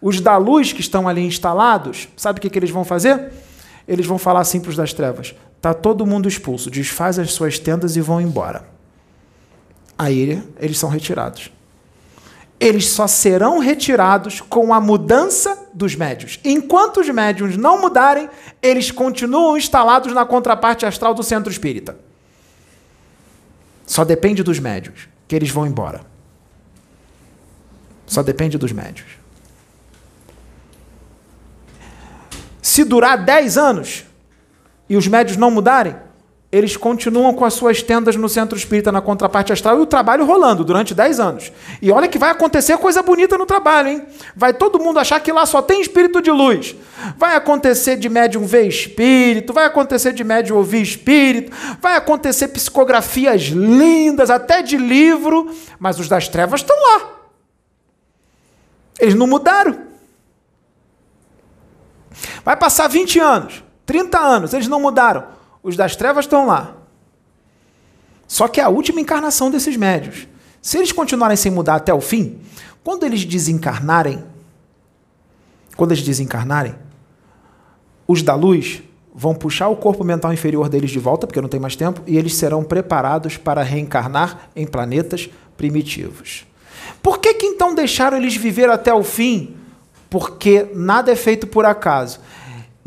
Os 0.00 0.20
da 0.20 0.36
luz 0.36 0.72
que 0.72 0.80
estão 0.80 1.08
ali 1.08 1.26
instalados, 1.26 2.08
sabe 2.16 2.38
o 2.38 2.40
que, 2.40 2.48
que 2.48 2.60
eles 2.60 2.70
vão 2.70 2.84
fazer? 2.84 3.32
Eles 3.88 4.06
vão 4.06 4.18
falar 4.18 4.38
assim 4.38 4.60
para 4.60 4.70
os 4.70 4.76
das 4.76 4.92
trevas: 4.92 5.34
está 5.56 5.74
todo 5.74 6.06
mundo 6.06 6.28
expulso, 6.28 6.70
desfaz 6.70 7.18
as 7.18 7.32
suas 7.32 7.58
tendas 7.58 7.96
e 7.96 8.00
vão 8.00 8.20
embora. 8.20 8.68
Aí 9.98 10.40
eles 10.60 10.78
são 10.78 10.88
retirados 10.88 11.57
eles 12.60 12.88
só 12.88 13.06
serão 13.06 13.58
retirados 13.58 14.40
com 14.40 14.74
a 14.74 14.80
mudança 14.80 15.68
dos 15.72 15.94
médios. 15.94 16.40
Enquanto 16.44 17.00
os 17.00 17.08
médios 17.08 17.56
não 17.56 17.80
mudarem, 17.80 18.28
eles 18.60 18.90
continuam 18.90 19.56
instalados 19.56 20.12
na 20.12 20.24
contraparte 20.24 20.84
astral 20.84 21.14
do 21.14 21.22
centro 21.22 21.50
espírita. 21.50 21.96
Só 23.86 24.04
depende 24.04 24.42
dos 24.42 24.58
médios 24.58 25.08
que 25.26 25.36
eles 25.36 25.50
vão 25.50 25.66
embora. 25.66 26.00
Só 28.06 28.22
depende 28.22 28.58
dos 28.58 28.72
médios. 28.72 29.06
Se 32.60 32.84
durar 32.84 33.24
10 33.24 33.56
anos 33.56 34.04
e 34.88 34.96
os 34.96 35.06
médios 35.06 35.36
não 35.36 35.50
mudarem, 35.50 35.96
eles 36.50 36.78
continuam 36.78 37.34
com 37.34 37.44
as 37.44 37.52
suas 37.52 37.82
tendas 37.82 38.16
no 38.16 38.26
centro 38.26 38.56
espírita, 38.56 38.90
na 38.90 39.02
contraparte 39.02 39.52
astral, 39.52 39.78
e 39.78 39.82
o 39.82 39.86
trabalho 39.86 40.24
rolando 40.24 40.64
durante 40.64 40.94
10 40.94 41.20
anos. 41.20 41.52
E 41.82 41.90
olha 41.90 42.08
que 42.08 42.18
vai 42.18 42.30
acontecer 42.30 42.78
coisa 42.78 43.02
bonita 43.02 43.36
no 43.36 43.44
trabalho, 43.44 43.88
hein? 43.88 44.06
Vai 44.34 44.54
todo 44.54 44.78
mundo 44.78 44.98
achar 44.98 45.20
que 45.20 45.30
lá 45.30 45.44
só 45.44 45.60
tem 45.60 45.82
espírito 45.82 46.22
de 46.22 46.30
luz. 46.30 46.74
Vai 47.18 47.36
acontecer 47.36 47.96
de 47.96 48.08
médium 48.08 48.46
ver 48.46 48.66
espírito, 48.66 49.52
vai 49.52 49.66
acontecer 49.66 50.14
de 50.14 50.24
médium 50.24 50.56
ouvir 50.56 50.80
espírito, 50.80 51.52
vai 51.82 51.96
acontecer 51.96 52.48
psicografias 52.48 53.42
lindas, 53.42 54.30
até 54.30 54.62
de 54.62 54.78
livro, 54.78 55.54
mas 55.78 56.00
os 56.00 56.08
das 56.08 56.28
trevas 56.28 56.62
estão 56.62 56.76
lá. 56.76 57.10
Eles 58.98 59.14
não 59.14 59.26
mudaram. 59.26 59.86
Vai 62.42 62.56
passar 62.56 62.88
20 62.88 63.18
anos, 63.20 63.62
30 63.84 64.18
anos, 64.18 64.54
eles 64.54 64.66
não 64.66 64.80
mudaram 64.80 65.37
os 65.68 65.76
das 65.76 65.94
trevas 65.94 66.24
estão 66.24 66.46
lá. 66.46 66.76
Só 68.26 68.48
que 68.48 68.60
é 68.60 68.64
a 68.64 68.68
última 68.68 69.00
encarnação 69.00 69.50
desses 69.50 69.76
médios. 69.76 70.26
Se 70.62 70.78
eles 70.78 70.92
continuarem 70.92 71.36
sem 71.36 71.52
mudar 71.52 71.76
até 71.76 71.92
o 71.92 72.00
fim, 72.00 72.38
quando 72.82 73.04
eles 73.04 73.24
desencarnarem, 73.24 74.24
quando 75.76 75.92
eles 75.92 76.02
desencarnarem, 76.02 76.74
os 78.06 78.22
da 78.22 78.34
luz 78.34 78.82
vão 79.14 79.34
puxar 79.34 79.68
o 79.68 79.76
corpo 79.76 80.02
mental 80.04 80.32
inferior 80.32 80.68
deles 80.68 80.90
de 80.90 80.98
volta, 80.98 81.26
porque 81.26 81.40
não 81.40 81.48
tem 81.48 81.60
mais 81.60 81.76
tempo, 81.76 82.02
e 82.06 82.16
eles 82.16 82.34
serão 82.34 82.64
preparados 82.64 83.36
para 83.36 83.62
reencarnar 83.62 84.50
em 84.56 84.66
planetas 84.66 85.28
primitivos. 85.56 86.46
Por 87.02 87.18
que, 87.18 87.34
que 87.34 87.46
então 87.46 87.74
deixaram 87.74 88.16
eles 88.16 88.36
viver 88.36 88.70
até 88.70 88.92
o 88.92 89.02
fim? 89.02 89.56
Porque 90.08 90.70
nada 90.74 91.12
é 91.12 91.16
feito 91.16 91.46
por 91.46 91.66
acaso 91.66 92.20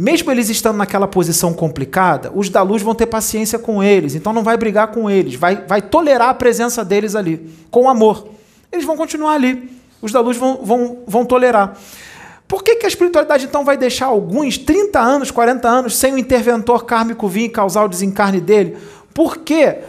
mesmo 0.02 0.32
eles 0.32 0.50
estando 0.50 0.78
naquela 0.78 1.08
posição 1.08 1.54
complicada, 1.54 2.32
os 2.34 2.50
da 2.50 2.64
luz 2.64 2.82
vão 2.82 2.96
ter 2.96 3.06
paciência 3.06 3.60
com 3.60 3.84
eles, 3.84 4.16
então 4.16 4.34
não 4.34 4.44
vai 4.44 4.58
brigar 4.58 4.88
com 4.88 5.08
eles, 5.08 5.36
vai, 5.36 5.58
vai 5.68 5.80
tolerar 5.80 6.30
a 6.30 6.34
presença 6.34 6.84
deles 6.84 7.16
ali, 7.16 7.54
com 7.70 7.88
amor. 7.88 8.28
Eles 8.72 8.84
vão 8.84 8.98
continuar 8.98 9.34
ali, 9.34 9.72
os 10.02 10.12
da 10.12 10.20
luz 10.20 10.38
vão, 10.38 10.62
vão, 10.64 11.04
vão 11.06 11.24
tolerar. 11.24 11.78
Por 12.48 12.64
que, 12.64 12.78
que 12.78 12.86
a 12.88 12.90
espiritualidade 12.90 13.46
então 13.46 13.64
vai 13.64 13.78
deixar 13.78 14.08
alguns 14.08 14.58
30 14.58 15.00
anos, 15.00 15.30
40 15.30 15.70
anos 15.70 15.96
sem 15.96 16.16
o 16.16 16.18
interventor 16.18 16.84
kármico 16.84 17.28
vir 17.28 17.44
e 17.44 17.50
causar 17.50 17.84
o 17.84 17.88
desencarne 17.88 18.42
dele? 18.42 18.78
Porque 19.14 19.82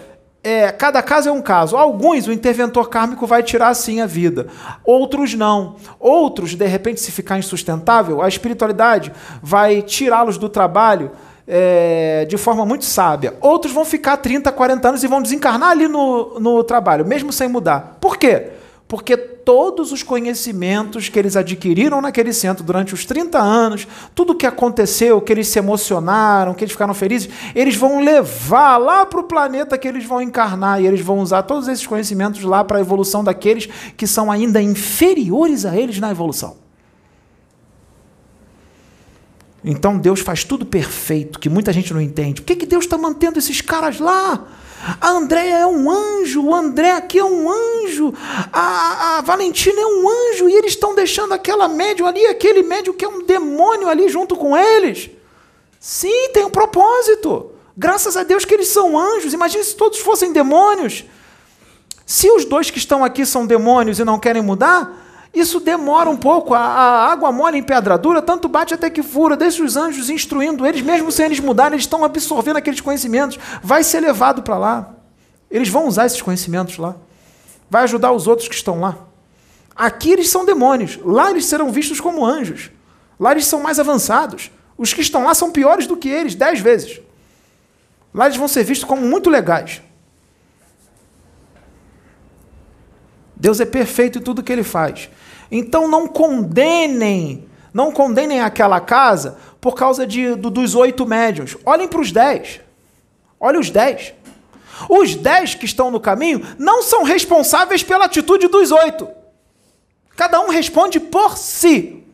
é, 0.45 0.73
cada 0.73 1.01
caso 1.03 1.29
é 1.29 1.33
um 1.33 1.41
caso. 1.41 1.77
Alguns 1.77 2.27
o 2.27 2.33
interventor 2.33 2.89
kármico 2.89 3.27
vai 3.27 3.43
tirar 3.43 3.73
sim 3.75 4.01
a 4.01 4.07
vida, 4.07 4.49
outros 4.85 5.35
não. 5.35 5.77
Outros, 6.01 6.55
de 6.55 6.67
repente, 6.67 7.01
se 7.01 7.13
ficar 7.13 7.39
insustentável, 7.39 8.21
a 8.21 8.29
espiritualidade 8.29 9.13
vai 9.43 9.83
tirá-los 9.83 10.39
do 10.39 10.49
trabalho 10.49 11.13
é, 11.47 12.25
de 12.29 12.37
forma 12.37 12.67
muito 12.67 12.85
sábia. 12.85 13.35
Outros 13.41 13.73
vão 13.73 13.85
ficar 13.85 14.17
30, 14.17 14.51
40 14.51 14.89
anos 14.89 15.05
e 15.05 15.07
vão 15.07 15.23
desencarnar 15.23 15.71
ali 15.71 15.87
no, 15.87 16.41
no 16.41 16.65
trabalho, 16.65 17.07
mesmo 17.07 17.33
sem 17.33 17.49
mudar. 17.49 17.99
Por 18.01 18.17
quê? 18.17 18.62
Porque 18.93 19.17
todos 19.17 19.91
os 19.91 20.03
conhecimentos 20.03 21.09
que 21.09 21.19
eles 21.19 21.35
adquiriram 21.35 22.03
naquele 22.03 22.31
centro 22.31 22.63
durante 22.63 22.93
os 22.93 23.07
30 23.07 23.39
anos, 23.39 23.89
tudo 24.15 24.35
o 24.35 24.37
que 24.37 24.45
aconteceu, 24.45 25.19
que 25.19 25.33
eles 25.33 25.49
se 25.49 25.59
emocionaram, 25.59 26.53
que 26.53 26.63
eles 26.63 26.73
ficaram 26.73 26.93
felizes, 26.93 27.31
eles 27.55 27.75
vão 27.75 28.05
levar 28.05 28.77
lá 28.77 29.07
para 29.07 29.21
o 29.21 29.25
planeta 29.25 29.79
que 29.79 29.89
eles 29.89 30.05
vão 30.05 30.21
encarnar 30.21 30.83
e 30.83 30.87
eles 30.87 31.01
vão 31.01 31.21
usar 31.21 31.45
todos 31.45 31.69
esses 31.69 31.87
conhecimentos 31.87 32.43
lá 32.43 32.63
para 32.63 32.77
a 32.77 32.81
evolução 32.83 33.25
daqueles 33.25 33.67
que 33.97 34.07
são 34.07 34.31
ainda 34.31 34.61
inferiores 34.61 35.65
a 35.65 35.75
eles 35.75 35.99
na 35.99 36.11
evolução. 36.11 36.59
Então 39.65 39.97
Deus 39.97 40.21
faz 40.21 40.45
tudo 40.45 40.67
perfeito, 40.67 41.39
que 41.41 41.49
muita 41.49 41.73
gente 41.73 41.95
não 41.95 42.01
entende. 42.03 42.43
Por 42.43 42.47
que, 42.47 42.57
que 42.57 42.67
Deus 42.67 42.85
está 42.85 42.99
mantendo 42.99 43.39
esses 43.39 43.63
caras 43.63 43.99
lá? 43.99 44.49
A 45.01 45.11
Andréia 45.11 45.59
é 45.59 45.67
um 45.67 45.91
anjo, 45.91 46.43
o 46.43 46.55
André 46.55 46.93
aqui 46.93 47.19
é 47.19 47.25
um 47.25 47.49
anjo, 47.49 48.13
a, 48.53 49.19
a 49.19 49.21
Valentina 49.21 49.81
é 49.81 49.87
um 49.87 50.09
anjo, 50.09 50.49
e 50.49 50.55
eles 50.55 50.73
estão 50.73 50.95
deixando 50.95 51.33
aquela 51.33 51.69
médium 51.69 52.07
ali, 52.07 52.27
aquele 52.27 52.63
médium 52.63 52.93
que 52.93 53.05
é 53.05 53.09
um 53.09 53.23
demônio 53.23 53.89
ali 53.89 54.09
junto 54.09 54.35
com 54.35 54.57
eles. 54.57 55.11
Sim, 55.79 56.31
tem 56.33 56.45
um 56.45 56.51
propósito. 56.51 57.53
Graças 57.77 58.17
a 58.17 58.23
Deus 58.23 58.45
que 58.45 58.55
eles 58.55 58.69
são 58.69 58.99
anjos. 58.99 59.33
Imagine 59.33 59.65
se 59.65 59.75
todos 59.75 59.99
fossem 59.99 60.33
demônios. 60.33 61.05
Se 62.05 62.31
os 62.31 62.45
dois 62.45 62.71
que 62.71 62.79
estão 62.79 63.05
aqui 63.05 63.25
são 63.25 63.47
demônios 63.47 63.99
e 63.99 64.05
não 64.05 64.19
querem 64.19 64.43
mudar, 64.43 65.02
isso 65.35 65.61
demora 65.61 66.11
um 66.11 66.17
pouco. 66.17 66.53
A, 66.53 66.61
a 66.61 67.13
água 67.13 67.33
mole 67.33 67.57
em 67.57 67.63
pedra 67.63 67.97
dura, 67.97 68.21
tanto 68.21 68.49
bate 68.49 68.75
até 68.75 68.91
que 68.91 69.03
fura. 69.03 69.37
Deixa 69.37 69.63
os 69.63 69.77
anjos 69.77 70.11
instruindo 70.11 70.67
eles, 70.67 70.83
mesmo 70.83 71.11
sem 71.11 71.27
eles 71.27 71.41
mudarem, 71.41 71.75
eles 71.75 71.85
estão 71.85 72.05
absorvendo 72.05 72.59
aqueles 72.59 72.81
conhecimentos. 72.81 73.39
Vai 73.63 73.83
ser 73.83 74.01
levado 74.01 74.43
para 74.43 74.59
lá. 74.59 74.95
Eles 75.51 75.69
vão 75.69 75.87
usar 75.87 76.07
esses 76.07 76.21
conhecimentos 76.21 76.77
lá. 76.77 76.97
Vai 77.71 77.85
ajudar 77.85 78.13
os 78.13 78.27
outros 78.27 78.49
que 78.49 78.55
estão 78.55 78.81
lá. 78.81 78.99
Aqui 79.75 80.13
eles 80.13 80.29
são 80.29 80.45
demônios. 80.45 80.99
Lá 81.03 81.31
eles 81.31 81.47
serão 81.47 81.71
vistos 81.71 82.01
como 82.01 82.25
anjos. 82.27 82.71
Lá 83.19 83.33
eles 83.33 83.47
são 83.47 83.63
mais 83.63 83.79
avançados. 83.79 84.51
Os 84.77 84.93
que 84.93 85.01
estão 85.01 85.25
lá 85.25 85.35
são 85.35 85.51
piores 85.51 85.87
do 85.87 85.97
que 85.97 86.09
eles, 86.09 86.35
dez 86.35 86.61
vezes. 86.61 87.01
Lá 88.15 88.27
eles 88.27 88.37
vão 88.37 88.49
ser 88.49 88.65
vistos 88.65 88.87
como 88.87 89.03
muito 89.03 89.31
legais. 89.31 89.81
Deus 93.43 93.59
é 93.59 93.65
perfeito 93.65 94.21
em 94.21 94.23
tudo 94.23 94.41
que 94.41 94.53
ele 94.53 94.63
faz. 94.63 95.11
Então 95.51 95.89
não 95.89 96.07
condenem, 96.07 97.49
não 97.75 97.91
condenem 97.91 98.41
aquela 98.41 98.79
casa 98.81 99.37
por 99.61 99.75
causa 99.75 100.07
de, 100.07 100.37
do, 100.37 100.49
dos 100.49 100.77
oito 100.77 101.05
médios. 101.05 101.57
Olhem 101.67 101.89
para 101.89 102.01
os 102.01 102.13
dez. 102.13 102.61
Olhem 103.41 103.59
os 103.59 103.69
dez. 103.69 104.15
Os 104.89 105.17
dez 105.17 105.57
que 105.57 105.65
estão 105.65 105.91
no 105.91 105.99
caminho 105.99 106.41
não 106.57 106.85
são 106.85 107.03
responsáveis 107.03 107.83
pela 107.83 108.05
atitude 108.05 108.47
dos 108.47 108.71
oito. 108.71 109.09
Cada 110.15 110.41
um 110.41 110.49
responde 110.49 111.01
por 111.01 111.37
si. 111.37 112.05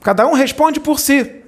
Cada 0.00 0.28
um 0.28 0.32
responde 0.32 0.78
por 0.78 1.00
si. 1.00 1.42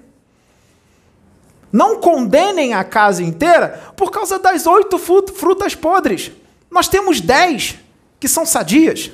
Não 1.70 2.00
condenem 2.00 2.74
a 2.74 2.82
casa 2.82 3.22
inteira 3.22 3.92
por 3.96 4.10
causa 4.10 4.40
das 4.40 4.66
oito 4.66 4.98
frutas 4.98 5.76
podres. 5.76 6.32
Nós 6.70 6.88
temos 6.88 7.20
dez 7.20 7.76
que 8.18 8.28
são 8.28 8.47
sadias. 8.47 9.10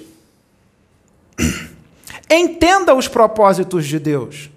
Entenda 2.30 2.94
os 2.94 3.08
propósitos 3.08 3.86
de 3.86 3.98
Deus. 3.98 4.50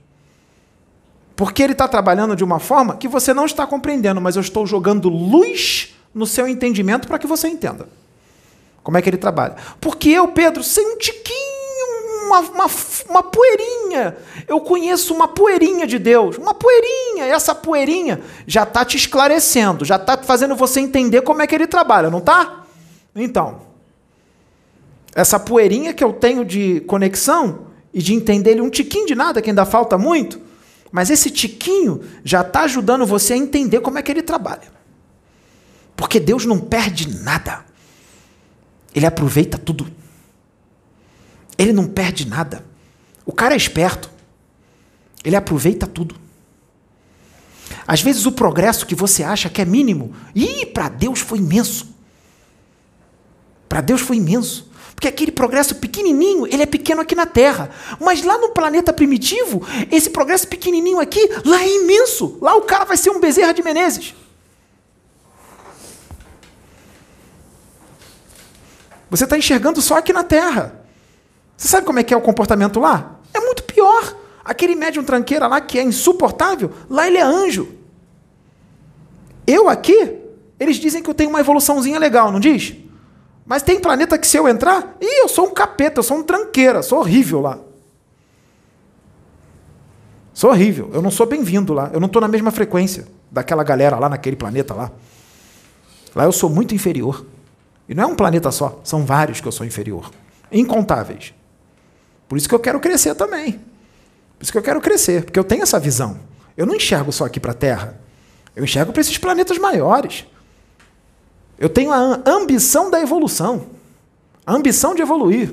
Porque 1.35 1.63
Ele 1.63 1.73
está 1.73 1.87
trabalhando 1.87 2.35
de 2.35 2.43
uma 2.43 2.59
forma 2.59 2.97
que 2.97 3.07
você 3.07 3.33
não 3.33 3.45
está 3.45 3.65
compreendendo, 3.65 4.19
mas 4.19 4.35
eu 4.35 4.41
estou 4.41 4.65
jogando 4.65 5.07
luz 5.07 5.95
no 6.13 6.25
seu 6.25 6.47
entendimento 6.47 7.07
para 7.07 7.19
que 7.19 7.27
você 7.27 7.47
entenda. 7.47 7.87
Como 8.83 8.97
é 8.97 9.01
que 9.01 9.09
Ele 9.09 9.17
trabalha? 9.17 9.55
Porque 9.79 10.09
eu, 10.09 10.27
Pedro, 10.29 10.63
sei 10.63 10.85
um 10.85 10.97
tiquinho 10.97 11.49
uma, 12.29 12.39
uma, 12.39 12.65
uma 13.09 13.23
poeirinha. 13.23 14.15
Eu 14.47 14.61
conheço 14.61 15.13
uma 15.13 15.27
poeirinha 15.27 15.87
de 15.87 15.97
Deus. 15.97 16.37
Uma 16.37 16.53
poeirinha. 16.53 17.25
Essa 17.25 17.55
poeirinha 17.55 18.21
já 18.45 18.63
está 18.63 18.85
te 18.85 18.95
esclarecendo, 18.95 19.83
já 19.83 19.95
está 19.95 20.17
fazendo 20.17 20.55
você 20.55 20.79
entender 20.79 21.21
como 21.21 21.41
é 21.41 21.47
que 21.47 21.55
ele 21.55 21.67
trabalha, 21.67 22.09
não 22.09 22.19
está? 22.19 22.58
Então, 23.15 23.61
essa 25.13 25.39
poeirinha 25.39 25.93
que 25.93 26.03
eu 26.03 26.13
tenho 26.13 26.45
de 26.45 26.81
conexão 26.81 27.67
e 27.93 28.01
de 28.01 28.13
entender 28.13 28.51
ele 28.51 28.61
um 28.61 28.69
tiquinho 28.69 29.07
de 29.07 29.15
nada, 29.15 29.41
que 29.41 29.49
ainda 29.49 29.65
falta 29.65 29.97
muito, 29.97 30.39
mas 30.91 31.09
esse 31.09 31.29
tiquinho 31.29 32.01
já 32.23 32.41
está 32.41 32.61
ajudando 32.61 33.05
você 33.05 33.33
a 33.33 33.37
entender 33.37 33.81
como 33.81 33.97
é 33.97 34.01
que 34.01 34.11
ele 34.11 34.21
trabalha. 34.21 34.79
Porque 35.95 36.19
Deus 36.19 36.45
não 36.45 36.59
perde 36.59 37.09
nada. 37.23 37.65
Ele 38.95 39.05
aproveita 39.05 39.57
tudo. 39.57 39.87
Ele 41.57 41.73
não 41.73 41.87
perde 41.87 42.27
nada. 42.27 42.65
O 43.25 43.33
cara 43.33 43.53
é 43.53 43.57
esperto. 43.57 44.09
Ele 45.23 45.35
aproveita 45.35 45.85
tudo. 45.85 46.15
Às 47.85 48.01
vezes 48.01 48.25
o 48.25 48.31
progresso 48.31 48.85
que 48.85 48.95
você 48.95 49.23
acha 49.23 49.49
que 49.49 49.61
é 49.61 49.65
mínimo, 49.65 50.13
e 50.33 50.65
para 50.65 50.89
Deus 50.89 51.19
foi 51.19 51.39
imenso. 51.39 51.93
Para 53.69 53.81
Deus 53.81 54.01
foi 54.01 54.17
imenso. 54.17 54.67
Porque 54.95 55.07
aquele 55.07 55.31
progresso 55.31 55.75
pequenininho, 55.75 56.45
ele 56.45 56.63
é 56.63 56.65
pequeno 56.65 56.99
aqui 56.99 57.15
na 57.15 57.25
Terra. 57.25 57.69
Mas 58.01 58.21
lá 58.21 58.37
no 58.37 58.49
planeta 58.49 58.91
primitivo, 58.91 59.65
esse 59.89 60.09
progresso 60.09 60.45
pequenininho 60.45 60.99
aqui, 60.99 61.29
lá 61.45 61.61
é 61.63 61.69
imenso. 61.69 62.37
Lá 62.41 62.55
o 62.55 62.63
cara 62.63 62.83
vai 62.83 62.97
ser 62.97 63.09
um 63.09 63.19
Bezerra 63.19 63.53
de 63.53 63.63
Menezes. 63.63 64.13
Você 69.09 69.23
está 69.23 69.37
enxergando 69.37 69.81
só 69.81 69.97
aqui 69.97 70.11
na 70.11 70.23
Terra. 70.23 70.83
Você 71.55 71.67
sabe 71.69 71.85
como 71.85 71.99
é 71.99 72.03
que 72.03 72.13
é 72.13 72.17
o 72.17 72.21
comportamento 72.21 72.79
lá? 72.79 73.19
É 73.33 73.39
muito 73.39 73.63
pior. 73.63 74.17
Aquele 74.43 74.75
médium 74.75 75.03
tranqueira 75.03 75.47
lá 75.47 75.61
que 75.61 75.79
é 75.79 75.83
insuportável, 75.83 76.71
lá 76.89 77.07
ele 77.07 77.17
é 77.17 77.21
anjo. 77.21 77.69
Eu 79.47 79.69
aqui, 79.69 80.17
eles 80.59 80.77
dizem 80.77 81.01
que 81.01 81.09
eu 81.09 81.13
tenho 81.13 81.29
uma 81.29 81.39
evoluçãozinha 81.39 81.99
legal, 81.99 82.31
não 82.31 82.39
diz? 82.39 82.75
Mas 83.49 83.63
tem 83.63 83.79
planeta 83.79 84.15
que 84.15 84.27
se 84.27 84.37
eu 84.37 84.47
entrar, 84.47 84.95
ih, 85.01 85.23
eu 85.23 85.27
sou 85.27 85.47
um 85.47 85.53
capeta, 85.55 85.97
eu 85.97 86.03
sou 86.03 86.17
um 86.17 86.23
tranqueira, 86.23 86.83
sou 86.83 86.99
horrível 86.99 87.41
lá. 87.41 87.57
Sou 90.31 90.51
horrível, 90.51 90.91
eu 90.93 91.01
não 91.01 91.09
sou 91.09 91.25
bem-vindo 91.25 91.73
lá, 91.73 91.89
eu 91.91 91.99
não 91.99 92.05
estou 92.05 92.21
na 92.21 92.27
mesma 92.27 92.51
frequência 92.51 93.07
daquela 93.31 93.63
galera 93.63 93.97
lá 93.97 94.07
naquele 94.07 94.35
planeta 94.35 94.75
lá. 94.75 94.91
Lá 96.15 96.25
eu 96.25 96.31
sou 96.31 96.47
muito 96.47 96.75
inferior. 96.75 97.25
E 97.87 97.95
não 97.95 98.03
é 98.03 98.05
um 98.05 98.15
planeta 98.15 98.51
só, 98.51 98.79
são 98.83 99.03
vários 99.03 99.41
que 99.41 99.47
eu 99.47 99.51
sou 99.51 99.65
inferior. 99.65 100.11
Incontáveis. 100.51 101.33
Por 102.27 102.37
isso 102.37 102.47
que 102.47 102.53
eu 102.53 102.59
quero 102.59 102.79
crescer 102.79 103.15
também. 103.15 103.53
Por 104.37 104.43
isso 104.43 104.51
que 104.51 104.59
eu 104.59 104.61
quero 104.61 104.79
crescer, 104.79 105.25
porque 105.25 105.39
eu 105.39 105.43
tenho 105.43 105.63
essa 105.63 105.79
visão. 105.79 106.19
Eu 106.55 106.67
não 106.67 106.75
enxergo 106.75 107.11
só 107.11 107.25
aqui 107.25 107.39
para 107.39 107.51
a 107.51 107.55
Terra. 107.55 107.99
Eu 108.55 108.63
enxergo 108.63 108.93
para 108.93 109.01
esses 109.01 109.17
planetas 109.17 109.57
maiores. 109.57 110.27
Eu 111.59 111.67
tenho 111.67 111.91
a 111.91 112.23
ambição 112.25 112.89
da 112.89 113.01
evolução. 113.01 113.67
A 114.45 114.53
ambição 114.53 114.95
de 114.95 115.01
evoluir. 115.01 115.51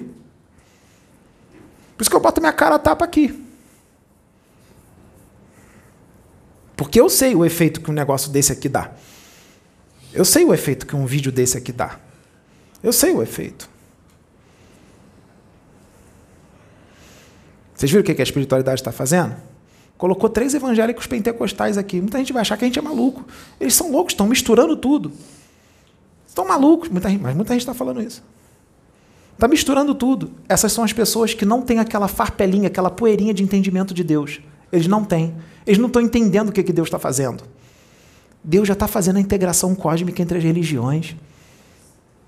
Por 1.96 2.02
isso 2.02 2.08
que 2.08 2.14
eu 2.14 2.20
boto 2.20 2.40
minha 2.40 2.52
cara 2.52 2.76
a 2.76 2.78
tapa 2.78 3.04
aqui. 3.04 3.44
Porque 6.76 7.00
eu 7.00 7.08
sei 7.08 7.34
o 7.34 7.44
efeito 7.44 7.80
que 7.80 7.90
um 7.90 7.94
negócio 7.94 8.30
desse 8.30 8.52
aqui 8.52 8.68
dá. 8.68 8.92
Eu 10.12 10.24
sei 10.24 10.44
o 10.44 10.54
efeito 10.54 10.86
que 10.86 10.94
um 10.94 11.06
vídeo 11.06 11.32
desse 11.32 11.58
aqui 11.58 11.72
dá. 11.72 11.98
Eu 12.82 12.92
sei 12.92 13.12
o 13.12 13.22
efeito. 13.22 13.68
Vocês 17.74 17.90
viram 17.90 18.02
o 18.02 18.04
que 18.04 18.20
a 18.20 18.22
espiritualidade 18.22 18.80
está 18.80 18.92
fazendo? 18.92 19.36
Colocou 19.98 20.30
três 20.30 20.54
evangélicos 20.54 21.06
pentecostais 21.06 21.76
aqui. 21.76 22.00
Muita 22.00 22.18
gente 22.18 22.32
vai 22.32 22.42
achar 22.42 22.56
que 22.56 22.64
a 22.64 22.68
gente 22.68 22.78
é 22.78 22.82
maluco. 22.82 23.26
Eles 23.58 23.74
são 23.74 23.90
loucos, 23.90 24.12
estão 24.12 24.26
misturando 24.26 24.76
tudo. 24.76 25.12
Estão 26.36 26.46
malucos, 26.46 26.90
muita 26.90 27.08
mas 27.08 27.34
muita 27.34 27.54
gente 27.54 27.62
está 27.62 27.72
falando 27.72 28.02
isso. 28.02 28.22
Está 29.32 29.48
misturando 29.48 29.94
tudo. 29.94 30.32
Essas 30.46 30.70
são 30.70 30.84
as 30.84 30.92
pessoas 30.92 31.32
que 31.32 31.46
não 31.46 31.62
têm 31.62 31.78
aquela 31.78 32.08
farpelinha, 32.08 32.66
aquela 32.66 32.90
poeirinha 32.90 33.32
de 33.32 33.42
entendimento 33.42 33.94
de 33.94 34.04
Deus. 34.04 34.42
Eles 34.70 34.86
não 34.86 35.02
têm. 35.02 35.34
Eles 35.66 35.78
não 35.78 35.86
estão 35.86 36.02
entendendo 36.02 36.50
o 36.50 36.52
que, 36.52 36.62
que 36.62 36.74
Deus 36.74 36.88
está 36.88 36.98
fazendo. 36.98 37.42
Deus 38.44 38.68
já 38.68 38.74
está 38.74 38.86
fazendo 38.86 39.16
a 39.16 39.20
integração 39.20 39.74
cósmica 39.74 40.20
entre 40.20 40.36
as 40.36 40.44
religiões. 40.44 41.16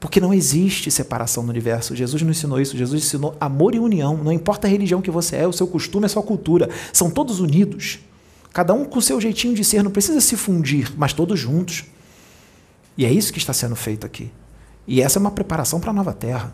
Porque 0.01 0.23
não 0.23 0.33
existe 0.33 0.91
separação 0.91 1.43
no 1.43 1.51
universo. 1.51 1.95
Jesus 1.95 2.23
não 2.23 2.31
ensinou 2.31 2.59
isso. 2.59 2.79
Jesus 2.79 3.05
ensinou 3.05 3.37
amor 3.39 3.75
e 3.75 3.79
união. 3.79 4.17
Não 4.17 4.33
importa 4.33 4.67
a 4.67 4.71
religião 4.71 5.03
que 5.03 5.11
você 5.11 5.37
é, 5.37 5.47
o 5.47 5.53
seu 5.53 5.67
costume, 5.67 6.07
a 6.07 6.09
sua 6.09 6.23
cultura. 6.23 6.71
São 6.95 7.11
todos 7.11 7.41
unidos. 7.41 7.99
Cada 8.55 8.73
um 8.73 8.87
com 8.87 9.01
o 9.01 9.03
seu 9.03 9.21
jeitinho 9.21 9.55
de 9.55 9.63
ser. 9.65 9.83
Não 9.83 9.91
precisa 9.91 10.23
se 10.23 10.35
fundir, 10.35 10.95
mas 10.97 11.13
todos 11.13 11.39
juntos. 11.39 11.85
E 12.99 13.07
é 13.07 13.13
isso 13.13 13.33
que 13.33 13.39
está 13.39 13.53
sendo 13.53 13.77
feito 13.77 14.05
aqui. 14.05 14.29
E 14.85 15.01
essa 15.01 15.19
é 15.19 15.21
uma 15.21 15.31
preparação 15.31 15.79
para 15.79 15.91
a 15.91 15.95
nova 15.95 16.13
terra. 16.13 16.53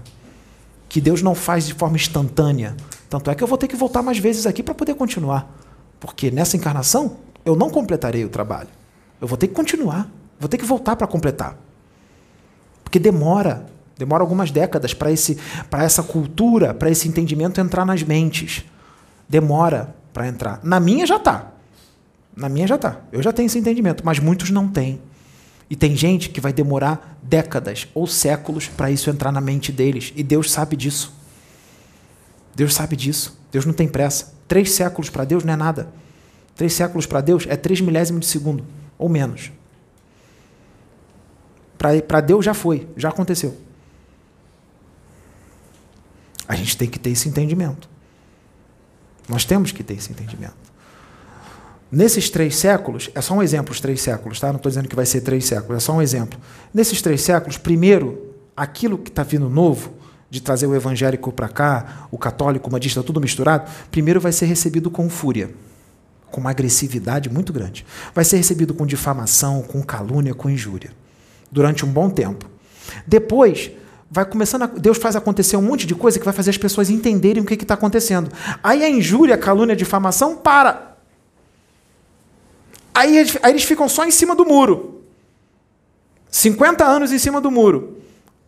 Que 0.91 1.01
Deus 1.01 1.23
não 1.23 1.35
faz 1.35 1.67
de 1.67 1.73
forma 1.73 1.97
instantânea. 1.97 2.77
Tanto 3.09 3.31
é 3.31 3.35
que 3.35 3.43
eu 3.43 3.49
vou 3.49 3.57
ter 3.57 3.67
que 3.67 3.75
voltar 3.75 4.03
mais 4.03 4.19
vezes 4.19 4.47
aqui 4.47 4.63
para 4.63 4.75
poder 4.75 4.95
continuar. 4.95 5.51
Porque 5.99 6.31
nessa 6.31 6.55
encarnação 6.55 7.17
eu 7.47 7.57
não 7.57 7.71
completarei 7.71 8.27
o 8.27 8.29
trabalho. 8.29 8.69
Eu 9.19 9.27
vou 9.27 9.39
ter 9.39 9.49
que 9.49 9.55
continuar. 9.55 10.07
Vou 10.39 10.47
ter 10.47 10.59
que 10.59 10.67
voltar 10.67 10.97
para 10.97 11.07
completar. 11.07 11.57
Porque 12.83 12.99
demora, 12.99 13.65
demora 13.97 14.23
algumas 14.23 14.51
décadas 14.51 14.93
para 14.93 15.11
esse 15.11 15.39
para 15.71 15.83
essa 15.83 16.03
cultura, 16.03 16.75
para 16.75 16.91
esse 16.91 17.09
entendimento 17.09 17.59
entrar 17.59 17.87
nas 17.87 18.03
mentes. 18.03 18.67
Demora 19.27 19.97
para 20.13 20.29
entrar. 20.29 20.61
Na 20.63 20.79
minha 20.79 21.07
já 21.07 21.17
está. 21.17 21.53
Na 22.37 22.51
minha 22.51 22.67
já 22.67 22.75
está. 22.75 23.01
Eu 23.11 23.23
já 23.23 23.33
tenho 23.33 23.47
esse 23.47 23.59
entendimento, 23.59 24.05
mas 24.05 24.19
muitos 24.19 24.51
não 24.51 24.69
têm. 24.69 25.01
E 25.69 25.77
tem 25.77 25.97
gente 25.97 26.29
que 26.29 26.41
vai 26.41 26.53
demorar 26.53 27.19
décadas 27.23 27.89
ou 27.95 28.07
séculos 28.07 28.69
para 28.69 28.91
isso 28.91 29.09
entrar 29.09 29.33
na 29.33 29.41
mente 29.41 29.73
deles. 29.73 30.13
E 30.15 30.23
Deus 30.23 30.51
sabe 30.51 30.77
disso. 30.77 31.13
Deus 32.55 32.75
sabe 32.75 32.97
disso. 32.97 33.39
Deus 33.51 33.65
não 33.65 33.73
tem 33.73 33.89
pressa. 33.89 34.35
Três 34.47 34.73
séculos 34.73 35.09
para 35.09 35.25
Deus 35.25 35.43
não 35.43 35.53
é 35.53 35.57
nada. 35.57 35.89
Três 36.55 36.73
séculos 36.73 37.07
para 37.07 37.21
Deus 37.21 37.47
é 37.49 37.57
três 37.57 37.81
milésimos 37.81 38.21
de 38.21 38.27
segundo, 38.27 38.65
ou 38.97 39.09
menos. 39.09 39.51
Para 41.77 42.21
Deus 42.21 42.45
já 42.45 42.55
foi, 42.55 42.89
já 42.97 43.09
aconteceu. 43.09 43.57
A 46.47 46.55
gente 46.55 46.77
tem 46.77 46.89
que 46.89 46.99
ter 46.99 47.11
esse 47.11 47.29
entendimento. 47.29 47.89
Nós 49.29 49.45
temos 49.45 49.73
que 49.73 49.83
ter 49.83 49.95
esse 49.95 50.13
entendimento. 50.13 50.64
Nesses 51.95 52.29
três 52.29 52.57
séculos, 52.57 53.09
é 53.15 53.21
só 53.21 53.35
um 53.35 53.43
exemplo, 53.43 53.73
os 53.73 53.79
três 53.79 54.01
séculos, 54.01 54.41
tá? 54.41 54.49
Não 54.49 54.57
estou 54.57 54.69
dizendo 54.69 54.89
que 54.89 54.97
vai 54.97 55.07
ser 55.07 55.21
três 55.21 55.45
séculos, 55.45 55.77
é 55.77 55.81
só 55.81 55.93
um 55.93 56.03
exemplo. 56.03 56.37
Nesses 56.73 57.01
três 57.01 57.23
séculos, 57.23 57.57
primeiro, 57.57 58.35
aquilo 58.57 58.99
que 58.99 59.11
está 59.11 59.23
vindo 59.23 59.49
novo, 59.49 59.95
de 60.29 60.41
trazer 60.41 60.67
o 60.67 60.75
evangélico 60.75 61.31
para 61.31 61.49
cá, 61.49 62.09
o 62.11 62.19
católico, 62.19 62.69
o 62.69 62.73
madista, 62.73 63.01
tudo 63.01 63.21
misturado, 63.21 63.71
primeiro 63.93 64.21
vai 64.21 64.33
ser 64.33 64.47
recebido 64.47 64.91
com 64.91 65.09
fúria, 65.09 65.55
com 66.33 66.41
uma 66.41 66.51
agressividade 66.51 67.31
muito 67.31 67.53
grande. 67.53 67.87
Vai 68.13 68.25
ser 68.25 68.39
recebido 68.39 68.75
com 68.75 68.85
difamação, 68.85 69.63
com 69.63 69.81
calúnia, 69.81 70.35
com 70.35 70.51
injúria, 70.51 70.91
durante 71.49 71.85
um 71.85 71.89
bom 71.89 72.11
tempo. 72.11 72.51
Depois, 73.07 73.71
vai 74.11 74.25
começando 74.25 74.63
a, 74.63 74.67
Deus 74.67 74.99
faz 74.99 75.15
acontecer 75.15 75.57
um 75.57 75.63
monte 75.63 75.87
de 75.87 75.95
coisa 75.95 76.19
que 76.19 76.25
vai 76.25 76.35
fazer 76.35 76.51
as 76.51 76.59
pessoas 76.59 76.91
entenderem 76.91 77.41
o 77.41 77.47
que 77.47 77.55
está 77.55 77.75
acontecendo. 77.75 78.33
Aí 78.65 78.83
a 78.83 78.91
injúria, 78.91 79.37
a 79.37 79.39
calúnia, 79.39 79.75
a 79.75 79.77
difamação 79.77 80.35
para. 80.35 80.94
Aí, 82.95 83.19
aí 83.43 83.51
eles 83.51 83.65
ficam 83.65 83.89
só 83.89 84.05
em 84.05 84.11
cima 84.13 84.37
do 84.37 84.45
muro. 84.45 85.03
50 86.31 86.85
anos 86.85 87.13
em 87.13 87.19
cima 87.19 87.41
do 87.41 87.51
muro. 87.51 87.99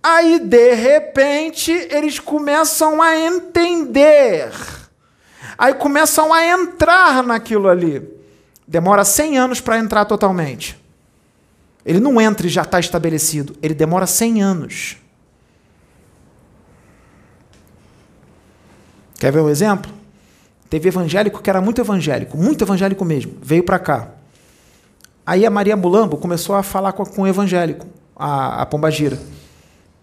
Aí, 0.03 0.39
de 0.39 0.75
repente, 0.75 1.73
eles 1.91 2.21
começam 2.21 3.03
a 3.03 3.19
entender. 3.19 4.53
Aí 5.59 5.75
começam 5.75 6.33
a 6.33 6.45
entrar 6.47 7.25
naquilo 7.25 7.69
ali. 7.69 8.09
Demora 8.69 9.05
100 9.05 9.39
anos 9.39 9.61
para 9.61 9.79
entrar 9.79 10.05
totalmente. 10.05 10.81
Ele 11.85 12.01
não 12.01 12.21
entra 12.21 12.47
e 12.47 12.51
já 12.51 12.63
está 12.63 12.79
estabelecido. 12.79 13.57
Ele 13.63 13.75
demora 13.75 14.07
100 14.07 14.43
anos. 14.43 14.97
Quer 19.19 19.33
ver 19.33 19.41
um 19.41 19.49
exemplo? 19.49 19.91
Teve 20.69 20.89
evangélico 20.89 21.41
que 21.41 21.49
era 21.49 21.61
muito 21.61 21.81
evangélico, 21.81 22.37
muito 22.37 22.63
evangélico 22.63 23.05
mesmo, 23.05 23.37
veio 23.41 23.63
para 23.63 23.79
cá. 23.79 24.16
Aí 25.27 25.45
a 25.45 25.51
Maria 25.51 25.77
Mulambo 25.77 26.17
começou 26.17 26.55
a 26.55 26.63
falar 26.63 26.93
com, 26.93 27.05
com 27.05 27.23
o 27.23 27.27
evangélico, 27.27 27.85
a, 28.15 28.63
a 28.63 28.67
Pombagira. 28.67 29.19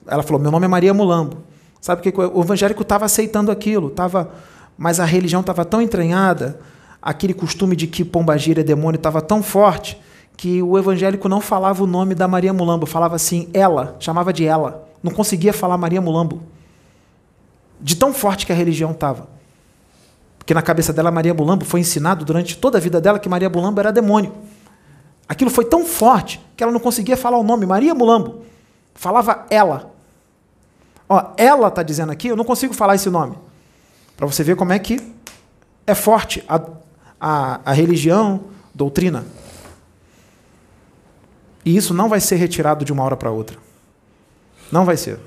Ela 0.06 0.22
falou: 0.22 0.42
Meu 0.42 0.52
nome 0.52 0.66
é 0.66 0.68
Maria 0.68 0.94
Mulambo. 0.94 1.38
Sabe 1.80 2.02
que 2.02 2.22
o 2.22 2.42
evangélico 2.42 2.82
estava 2.82 3.06
aceitando 3.06 3.50
aquilo, 3.50 3.90
tava, 3.90 4.32
mas 4.78 5.00
a 5.00 5.06
religião 5.06 5.42
estava 5.42 5.64
tão 5.64 5.82
entranhada, 5.82 6.60
aquele 7.02 7.34
costume 7.34 7.76
de 7.76 7.88
que 7.88 8.04
Pombagira 8.04 8.62
é 8.62 8.64
demônio 8.64 8.98
estava 8.98 9.22
tão 9.22 9.42
forte, 9.42 10.00
que 10.36 10.62
o 10.62 10.78
evangélico 10.78 11.30
não 11.30 11.40
falava 11.40 11.84
o 11.84 11.88
nome 11.88 12.16
da 12.16 12.28
Maria 12.28 12.54
Mulambo, 12.54 12.86
falava 12.86 13.16
assim, 13.16 13.50
ela, 13.54 13.96
chamava 14.00 14.34
de 14.34 14.46
ela. 14.46 14.88
Não 15.02 15.12
conseguia 15.12 15.54
falar 15.54 15.78
Maria 15.78 16.02
Mulambo. 16.02 16.42
De 17.80 17.96
tão 17.96 18.14
forte 18.14 18.46
que 18.46 18.52
a 18.52 18.56
religião 18.56 18.92
estava. 18.92 19.28
Porque 20.38 20.54
na 20.54 20.62
cabeça 20.62 20.92
dela, 20.94 21.12
Maria 21.12 21.34
Mulambo 21.34 21.66
foi 21.66 21.82
ensinado 21.82 22.26
durante 22.26 22.58
toda 22.58 22.78
a 22.78 22.82
vida 22.82 23.00
dela 23.00 23.20
que 23.20 23.30
Maria 23.30 23.50
Mulambo 23.50 23.80
era 23.80 23.92
demônio. 23.92 24.32
Aquilo 25.28 25.50
foi 25.50 25.66
tão 25.66 25.86
forte 25.86 26.40
que 26.56 26.64
ela 26.64 26.72
não 26.72 26.80
conseguia 26.80 27.16
falar 27.16 27.38
o 27.38 27.44
nome, 27.44 27.66
Maria 27.66 27.96
Mulambo. 27.96 28.44
Falava 28.94 29.46
ela. 29.50 29.92
Ó, 31.08 31.34
ela 31.38 31.68
está 31.68 31.84
dizendo 31.84 32.12
aqui, 32.12 32.28
eu 32.28 32.36
não 32.36 32.44
consigo 32.44 32.74
falar 32.74 32.96
esse 32.96 33.10
nome. 33.10 33.38
Para 34.18 34.28
você 34.28 34.44
ver 34.44 34.56
como 34.56 34.74
é 34.74 34.80
que 34.80 35.00
é 35.88 35.96
forte 35.96 36.44
a, 36.48 36.62
a, 37.20 37.62
a 37.66 37.74
religião, 37.74 38.46
doutrina. 38.74 39.26
E 41.66 41.76
isso 41.76 41.94
não 41.94 42.10
vai 42.10 42.20
ser 42.20 42.36
retirado 42.36 42.84
de 42.84 42.92
uma 42.92 43.04
hora 43.04 43.16
para 43.16 43.32
outra. 43.32 43.58
Não 44.72 44.86
vai 44.86 44.98
ser. 44.98 45.20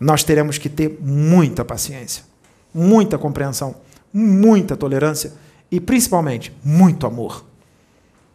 Nós 0.00 0.22
teremos 0.24 0.58
que 0.58 0.68
ter 0.68 0.98
muita 1.00 1.64
paciência, 1.64 2.24
muita 2.72 3.18
compreensão, 3.18 3.74
muita 4.12 4.76
tolerância 4.76 5.32
e, 5.70 5.80
principalmente, 5.80 6.56
muito 6.64 7.06
amor 7.06 7.47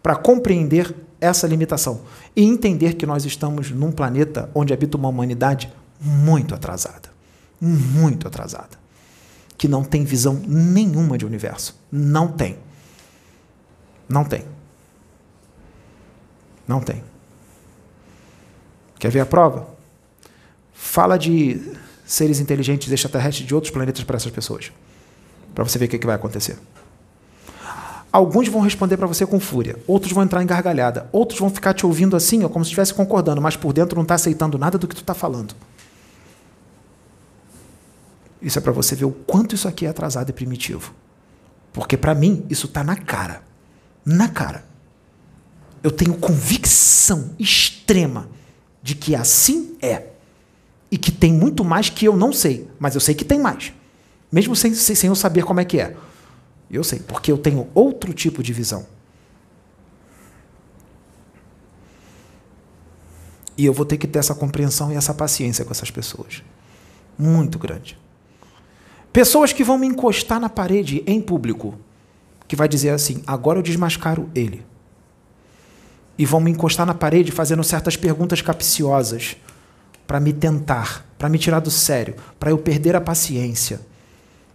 para 0.04 0.18
compreender 0.18 0.94
essa 1.22 1.48
limitação 1.48 2.02
e 2.36 2.44
entender 2.44 2.96
que 2.96 3.06
nós 3.06 3.24
estamos 3.24 3.72
num 3.72 3.94
planeta 3.94 4.52
onde 4.54 4.74
habita 4.74 4.98
uma 4.98 5.08
humanidade 5.08 5.72
muito 6.02 6.54
atrasada. 6.54 7.10
Muito 7.62 8.28
atrasada. 8.28 8.78
Que 9.58 9.70
não 9.70 9.86
tem 9.86 10.04
visão 10.04 10.34
nenhuma 10.46 11.18
de 11.18 11.26
universo. 11.26 11.80
Não 11.90 12.28
tem. 12.28 12.58
Não 14.10 14.26
tem. 14.26 14.44
Não 16.68 16.82
tem. 16.82 17.02
Quer 19.00 19.10
ver 19.10 19.22
a 19.22 19.26
prova? 19.26 19.70
Fala 20.74 21.18
de 21.18 21.78
seres 22.06 22.42
inteligentes 22.42 22.92
extraterrestres 22.92 23.48
de 23.48 23.56
outros 23.56 23.72
planetas 23.72 24.04
para 24.04 24.18
essas 24.18 24.32
pessoas. 24.32 24.74
Para 25.56 25.64
você 25.64 25.80
ver 25.80 25.86
o 25.86 25.90
que, 25.90 26.00
que 26.00 26.06
vai 26.06 26.16
acontecer. 26.16 26.58
Alguns 28.14 28.48
vão 28.48 28.62
responder 28.62 28.96
para 28.96 29.08
você 29.08 29.26
com 29.26 29.40
fúria, 29.40 29.76
outros 29.88 30.14
vão 30.14 30.24
entrar 30.24 30.44
em 30.44 30.46
gargalhada, 30.46 31.10
outros 31.12 31.40
vão 31.40 31.50
ficar 31.50 31.74
te 31.74 31.84
ouvindo 31.84 32.16
assim, 32.16 32.44
ó, 32.44 32.48
como 32.48 32.64
se 32.64 32.70
estivesse 32.70 32.94
concordando, 32.94 33.42
mas 33.42 33.58
por 33.58 33.74
dentro 33.74 33.96
não 33.96 34.04
está 34.04 34.14
aceitando 34.14 34.56
nada 34.56 34.78
do 34.78 34.88
que 34.88 34.94
tu 34.94 35.02
está 35.02 35.16
falando. 35.16 35.56
Isso 38.40 38.60
é 38.60 38.62
para 38.62 38.72
você 38.72 38.94
ver 38.94 39.06
o 39.06 39.12
quanto 39.12 39.56
isso 39.56 39.68
aqui 39.68 39.88
é 39.88 39.90
atrasado 39.90 40.30
e 40.30 40.34
primitivo. 40.34 40.94
Porque 41.72 41.98
para 41.98 42.14
mim 42.14 42.46
isso 42.52 42.68
está 42.68 42.84
na 42.84 42.96
cara. 42.96 43.42
Na 44.06 44.28
cara. 44.28 44.64
Eu 45.82 45.90
tenho 45.90 46.14
convicção 46.14 47.32
extrema 47.40 48.30
de 48.84 48.94
que 48.94 49.16
assim 49.16 49.76
é. 49.82 50.10
E 50.92 51.00
que 51.00 51.12
tem 51.12 51.34
muito 51.34 51.66
mais 51.66 51.90
que 51.90 52.06
eu 52.06 52.16
não 52.16 52.32
sei. 52.32 52.70
Mas 52.78 52.94
eu 52.94 53.02
sei 53.02 53.16
que 53.16 53.26
tem 53.26 53.40
mais. 53.40 53.74
Mesmo 54.32 54.56
sem, 54.56 54.72
sem 54.76 55.08
eu 55.08 55.16
saber 55.16 55.44
como 55.46 55.60
é 55.60 55.66
que 55.66 55.80
é. 55.80 55.96
Eu 56.74 56.84
sei, 56.84 56.98
porque 56.98 57.32
eu 57.32 57.38
tenho 57.38 57.70
outro 57.76 58.12
tipo 58.12 58.42
de 58.42 58.52
visão. 58.52 58.88
E 63.56 63.64
eu 63.64 63.72
vou 63.72 63.86
ter 63.86 63.98
que 63.98 64.08
ter 64.08 64.18
essa 64.18 64.34
compreensão 64.34 64.92
e 64.92 64.96
essa 64.96 65.14
paciência 65.14 65.64
com 65.64 65.70
essas 65.70 65.92
pessoas. 65.92 66.44
Muito 67.16 67.60
grande. 67.60 67.96
Pessoas 69.14 69.54
que 69.54 69.64
vão 69.64 69.78
me 69.78 69.86
encostar 69.86 70.40
na 70.40 70.50
parede 70.50 71.04
em 71.06 71.22
público, 71.22 71.78
que 72.48 72.56
vai 72.56 72.68
dizer 72.68 72.90
assim: 72.90 73.22
agora 73.28 73.60
eu 73.60 73.64
desmascaro 73.64 74.28
ele. 74.34 74.66
E 76.18 76.26
vão 76.26 76.42
me 76.42 76.50
encostar 76.50 76.88
na 76.88 76.96
parede 76.96 77.32
fazendo 77.32 77.64
certas 77.64 77.96
perguntas 77.96 78.42
capciosas 78.42 79.38
para 80.08 80.20
me 80.20 80.34
tentar, 80.34 81.06
para 81.20 81.30
me 81.30 81.38
tirar 81.38 81.60
do 81.60 81.70
sério, 81.70 82.16
para 82.40 82.50
eu 82.50 82.58
perder 82.58 82.96
a 82.96 83.02
paciência 83.02 83.93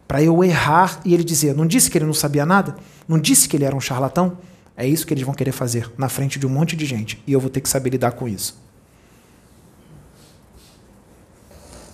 para 0.09 0.23
eu 0.23 0.43
errar 0.43 1.01
e 1.05 1.13
ele 1.13 1.23
dizer: 1.23 1.55
não 1.55 1.67
disse 1.67 1.91
que 1.91 1.99
ele 1.99 2.07
não 2.07 2.15
sabia 2.15 2.47
nada? 2.47 2.75
Não 3.07 3.19
disse 3.19 3.47
que 3.47 3.57
ele 3.57 3.67
era 3.67 3.77
um 3.77 3.81
charlatão? 3.81 4.39
É 4.75 4.87
isso 4.87 5.07
que 5.07 5.13
eles 5.13 5.25
vão 5.25 5.35
querer 5.35 5.53
fazer 5.53 5.93
na 5.99 6.09
frente 6.09 6.39
de 6.39 6.47
um 6.47 6.51
monte 6.51 6.75
de 6.75 6.87
gente 6.87 7.23
e 7.27 7.33
eu 7.33 7.41
vou 7.41 7.51
ter 7.51 7.61
que 7.61 7.69
saber 7.69 7.91
lidar 7.91 8.13
com 8.13 8.27
isso. 8.27 8.59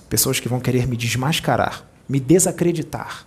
Pessoas 0.08 0.38
que 0.38 0.48
vão 0.48 0.60
querer 0.60 0.86
me 0.86 0.96
desmascarar, 0.96 1.88
me 2.08 2.20
desacreditar 2.20 3.26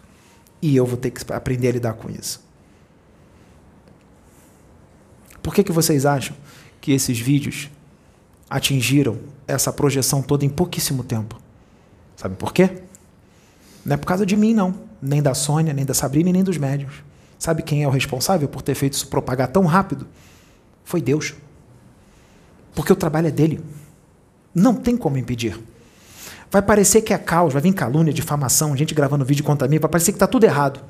e 0.62 0.76
eu 0.76 0.86
vou 0.86 0.96
ter 0.96 1.12
que 1.12 1.34
aprender 1.34 1.68
a 1.68 1.72
lidar 1.72 1.94
com 1.94 2.10
isso. 2.10 2.46
Por 5.44 5.54
que, 5.54 5.64
que 5.64 5.72
vocês 5.72 6.06
acham 6.06 6.36
que 6.80 6.92
esses 6.92 7.20
vídeos 7.20 7.70
atingiram 8.50 9.18
essa 9.48 9.74
projeção 9.74 10.22
toda 10.22 10.46
em 10.46 10.50
pouquíssimo 10.50 11.04
tempo? 11.04 11.42
Sabe 12.16 12.36
por 12.36 12.54
quê? 12.54 12.84
Não 13.88 13.94
é 13.94 13.98
por 13.98 14.06
causa 14.06 14.26
de 14.26 14.36
mim, 14.36 14.54
não. 14.54 14.76
Nem 15.02 15.22
da 15.22 15.34
Sônia, 15.34 15.72
nem 15.74 15.86
da 15.86 15.94
Sabrina, 15.94 16.30
nem 16.30 16.44
dos 16.44 16.58
médios. 16.58 16.92
Sabe 17.40 17.64
quem 17.64 17.84
é 17.84 17.88
o 17.88 17.90
responsável 17.90 18.46
por 18.50 18.62
ter 18.62 18.76
feito 18.76 18.94
isso 18.94 19.08
propagar 19.08 19.48
tão 19.48 19.64
rápido? 19.64 20.06
Foi 20.84 21.02
Deus. 21.02 21.34
Porque 22.76 22.92
o 22.92 22.96
trabalho 22.98 23.28
é 23.28 23.32
dele. 23.32 23.62
Não 24.54 24.74
tem 24.74 24.98
como 24.98 25.18
impedir. 25.18 25.58
Vai 26.52 26.62
parecer 26.62 27.02
que 27.02 27.14
é 27.14 27.18
caos, 27.18 27.54
vai 27.54 27.62
vir 27.62 27.74
calúnia, 27.74 28.12
difamação, 28.12 28.76
gente 28.76 28.94
gravando 28.94 29.24
vídeo 29.24 29.46
contra 29.46 29.70
mim, 29.70 29.80
vai 29.80 29.90
parecer 29.90 30.12
que 30.12 30.18
está 30.18 30.28
tudo 30.28 30.44
errado. 30.44 30.82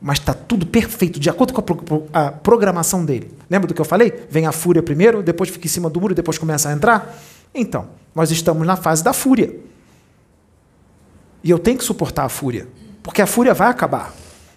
Mas 0.00 0.18
está 0.18 0.32
tudo 0.32 0.64
perfeito, 0.64 1.20
de 1.20 1.28
acordo 1.28 1.52
com 1.52 2.06
a, 2.14 2.32
programação 2.32 3.04
dele. 3.04 3.30
Lembra 3.50 3.68
do 3.68 3.74
que 3.74 3.80
eu 3.80 3.84
falei? 3.84 4.26
Vem 4.30 4.46
a 4.46 4.52
fúria 4.52 4.82
primeiro, 4.82 5.22
depois 5.22 5.50
fica 5.50 5.66
em 5.66 5.70
cima 5.70 5.90
do 5.90 6.00
muro, 6.00 6.14
depois 6.14 6.38
começa 6.38 6.70
a 6.70 6.72
entrar? 6.72 7.14
Então, 7.54 7.88
nós 8.14 8.30
estamos 8.30 8.66
na 8.66 8.76
fase 8.76 9.04
da 9.04 9.12
fúria. 9.12 9.54
E 11.44 11.50
eu 11.50 11.58
tenho 11.58 11.76
que 11.76 11.84
suportar 11.84 12.24
a 12.24 12.28
fúria, 12.30 12.66
porque 13.02 13.20
a 13.20 13.26
fúria 13.26 13.52
vai 13.52 13.68
acabar. 13.68 14.14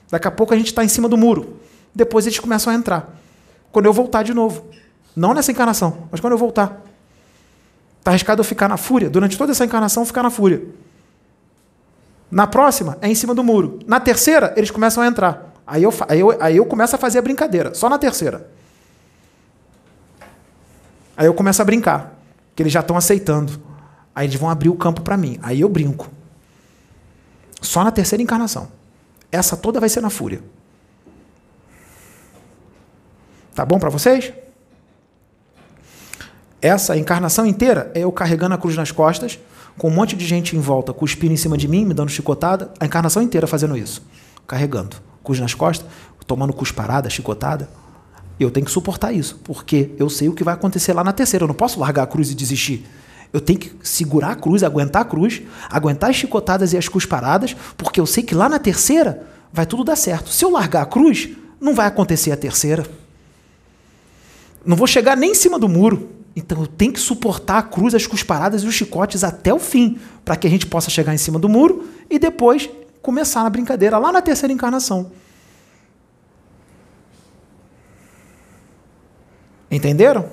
Daqui 0.10 0.26
a 0.26 0.32
pouco 0.32 0.54
a 0.54 0.58
gente 0.58 0.68
está 0.68 0.86
em 0.86 0.88
cima 0.88 1.10
do 1.10 1.18
muro. 1.18 1.60
Depois 1.94 2.26
eles 2.26 2.40
começam 2.40 2.72
a 2.72 2.76
entrar. 2.76 3.20
Quando 3.74 3.88
eu 3.88 3.94
voltar 3.94 4.24
de 4.24 4.34
novo. 4.34 4.66
Não 5.14 5.34
nessa 5.34 5.52
encarnação, 5.52 6.08
mas 6.10 6.22
quando 6.22 6.34
eu 6.34 6.38
voltar. 6.38 6.82
Está 8.00 8.12
arriscado 8.12 8.40
eu 8.40 8.46
ficar 8.46 8.70
na 8.70 8.78
fúria. 8.78 9.10
Durante 9.10 9.38
toda 9.38 9.52
essa 9.52 9.66
encarnação, 9.66 10.06
ficar 10.06 10.24
na 10.24 10.30
fúria. 10.30 10.64
Na 12.32 12.48
próxima, 12.48 12.98
é 13.02 13.10
em 13.10 13.16
cima 13.16 13.36
do 13.36 13.44
muro. 13.44 13.80
Na 13.86 14.00
terceira, 14.00 14.54
eles 14.56 14.72
começam 14.72 15.04
a 15.04 15.08
entrar. 15.08 15.54
Aí 15.66 15.84
eu, 15.84 15.94
aí 16.08 16.20
eu, 16.20 16.42
aí 16.42 16.58
eu 16.58 16.66
começo 16.66 16.96
a 16.96 17.00
fazer 17.00 17.20
a 17.20 17.22
brincadeira. 17.22 17.74
Só 17.74 17.90
na 17.90 17.98
terceira. 17.98 18.50
Aí 21.18 21.26
eu 21.26 21.34
começo 21.34 21.62
a 21.62 21.66
brincar, 21.66 22.18
que 22.56 22.64
eles 22.64 22.72
já 22.72 22.80
estão 22.80 22.96
aceitando. 22.96 23.60
Aí 24.16 24.28
eles 24.28 24.40
vão 24.40 24.50
abrir 24.50 24.70
o 24.70 24.76
campo 24.76 25.02
para 25.02 25.18
mim. 25.18 25.38
Aí 25.42 25.60
eu 25.60 25.68
brinco. 25.68 26.17
Só 27.62 27.84
na 27.84 27.92
terceira 27.92 28.22
encarnação. 28.22 28.70
Essa 29.32 29.58
toda 29.58 29.80
vai 29.80 29.90
ser 29.90 30.02
na 30.02 30.10
fúria. 30.10 30.42
Tá 33.54 33.66
bom 33.66 33.80
para 33.80 33.90
vocês? 33.90 34.32
Essa 36.62 36.98
encarnação 36.98 37.46
inteira 37.46 37.92
é 37.94 38.00
eu 38.02 38.12
carregando 38.12 38.56
a 38.56 38.58
cruz 38.58 38.76
nas 38.76 38.92
costas, 38.92 39.40
com 39.78 39.90
um 39.90 39.92
monte 39.92 40.16
de 40.16 40.26
gente 40.26 40.56
em 40.56 40.60
volta, 40.60 40.94
cuspindo 40.94 41.34
em 41.34 41.38
cima 41.38 41.58
de 41.58 41.68
mim, 41.68 41.86
me 41.86 41.94
dando 41.94 42.10
chicotada, 42.10 42.72
a 42.80 42.86
encarnação 42.86 43.22
inteira 43.22 43.46
fazendo 43.46 43.78
isso. 43.78 44.02
Carregando. 44.48 44.98
Cruz 45.24 45.40
nas 45.40 45.54
costas, 45.54 45.88
tomando 46.26 46.54
cusparada, 46.54 47.10
chicotada. 47.10 47.70
Eu 48.40 48.52
tenho 48.52 48.66
que 48.66 48.72
suportar 48.72 49.12
isso, 49.12 49.40
porque 49.44 49.92
eu 49.98 50.10
sei 50.10 50.30
o 50.30 50.34
que 50.34 50.44
vai 50.44 50.54
acontecer 50.54 50.94
lá 50.94 51.04
na 51.04 51.12
terceira. 51.12 51.44
Eu 51.44 51.48
não 51.48 51.56
posso 51.56 51.80
largar 51.80 52.04
a 52.04 52.08
cruz 52.08 52.32
e 52.32 52.36
desistir. 52.36 52.86
Eu 53.32 53.42
tenho 53.42 53.60
que 53.60 53.72
segurar 53.84 54.32
a 54.32 54.36
cruz, 54.36 54.64
aguentar 54.64 55.02
a 55.02 55.06
cruz, 55.06 55.42
aguentar 55.70 56.10
as 56.10 56.16
chicotadas 56.16 56.74
e 56.74 56.78
as 56.78 56.88
cusparadas, 56.88 57.56
porque 57.76 58.00
eu 58.00 58.06
sei 58.06 58.24
que 58.24 58.34
lá 58.34 58.48
na 58.48 58.60
terceira 58.60 59.28
vai 59.52 59.66
tudo 59.66 59.84
dar 59.84 59.96
certo. 59.96 60.30
Se 60.30 60.44
eu 60.46 60.50
largar 60.50 60.84
a 60.84 60.86
cruz, 60.86 61.30
não 61.60 61.74
vai 61.74 61.88
acontecer 61.88 62.32
a 62.32 62.38
terceira. 62.38 62.86
Não 64.66 64.76
vou 64.76 64.88
chegar 64.88 65.16
nem 65.16 65.32
em 65.32 65.36
cima 65.36 65.60
do 65.60 65.68
muro. 65.68 66.10
Então 66.36 66.62
eu 66.62 66.68
tenho 66.68 66.94
que 66.94 67.00
suportar 67.00 67.58
a 67.58 67.64
cruz, 67.64 67.96
as 67.96 68.06
cusparadas 68.06 68.64
e 68.64 68.68
os 68.68 68.76
chicotes 68.76 69.24
até 69.24 69.54
o 69.54 69.60
fim, 69.60 70.00
para 70.24 70.36
que 70.36 70.46
a 70.46 70.50
gente 70.50 70.68
possa 70.68 70.90
chegar 70.90 71.14
em 71.14 71.18
cima 71.18 71.40
do 71.40 71.50
muro 71.50 71.88
e 72.10 72.20
depois 72.20 72.70
começar 73.02 73.44
na 73.44 73.50
brincadeira 73.50 73.98
lá 73.98 74.12
na 74.12 74.22
terceira 74.22 74.54
encarnação. 74.54 75.12
Entenderam? 79.72 80.30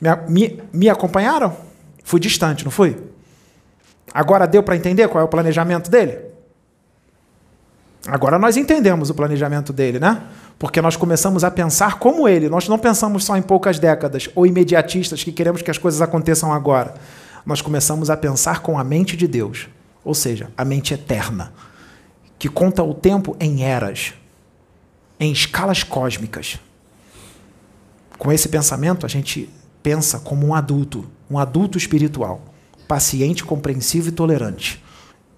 Me, 0.00 0.10
me, 0.28 0.62
me 0.72 0.88
acompanharam? 0.88 1.65
Fui 2.06 2.20
distante, 2.20 2.64
não 2.64 2.70
fui? 2.70 2.96
Agora 4.14 4.46
deu 4.46 4.62
para 4.62 4.76
entender 4.76 5.08
qual 5.08 5.20
é 5.20 5.24
o 5.24 5.28
planejamento 5.28 5.90
dele? 5.90 6.20
Agora 8.06 8.38
nós 8.38 8.56
entendemos 8.56 9.10
o 9.10 9.14
planejamento 9.14 9.72
dele, 9.72 9.98
né? 9.98 10.22
Porque 10.56 10.80
nós 10.80 10.94
começamos 10.94 11.42
a 11.42 11.50
pensar 11.50 11.98
como 11.98 12.28
ele. 12.28 12.48
Nós 12.48 12.68
não 12.68 12.78
pensamos 12.78 13.24
só 13.24 13.36
em 13.36 13.42
poucas 13.42 13.80
décadas 13.80 14.30
ou 14.36 14.46
imediatistas 14.46 15.24
que 15.24 15.32
queremos 15.32 15.62
que 15.62 15.70
as 15.70 15.78
coisas 15.78 16.00
aconteçam 16.00 16.52
agora. 16.52 16.94
Nós 17.44 17.60
começamos 17.60 18.08
a 18.08 18.16
pensar 18.16 18.60
com 18.60 18.78
a 18.78 18.84
mente 18.84 19.16
de 19.16 19.26
Deus, 19.26 19.68
ou 20.04 20.14
seja, 20.14 20.48
a 20.56 20.64
mente 20.64 20.94
eterna, 20.94 21.52
que 22.38 22.48
conta 22.48 22.84
o 22.84 22.94
tempo 22.94 23.36
em 23.40 23.64
eras, 23.64 24.14
em 25.18 25.32
escalas 25.32 25.82
cósmicas. 25.82 26.60
Com 28.16 28.30
esse 28.30 28.48
pensamento, 28.48 29.04
a 29.04 29.08
gente 29.08 29.50
pensa 29.82 30.20
como 30.20 30.46
um 30.46 30.54
adulto, 30.54 31.04
um 31.30 31.38
adulto 31.38 31.76
espiritual, 31.76 32.40
paciente, 32.86 33.44
compreensivo 33.44 34.08
e 34.08 34.12
tolerante 34.12 34.82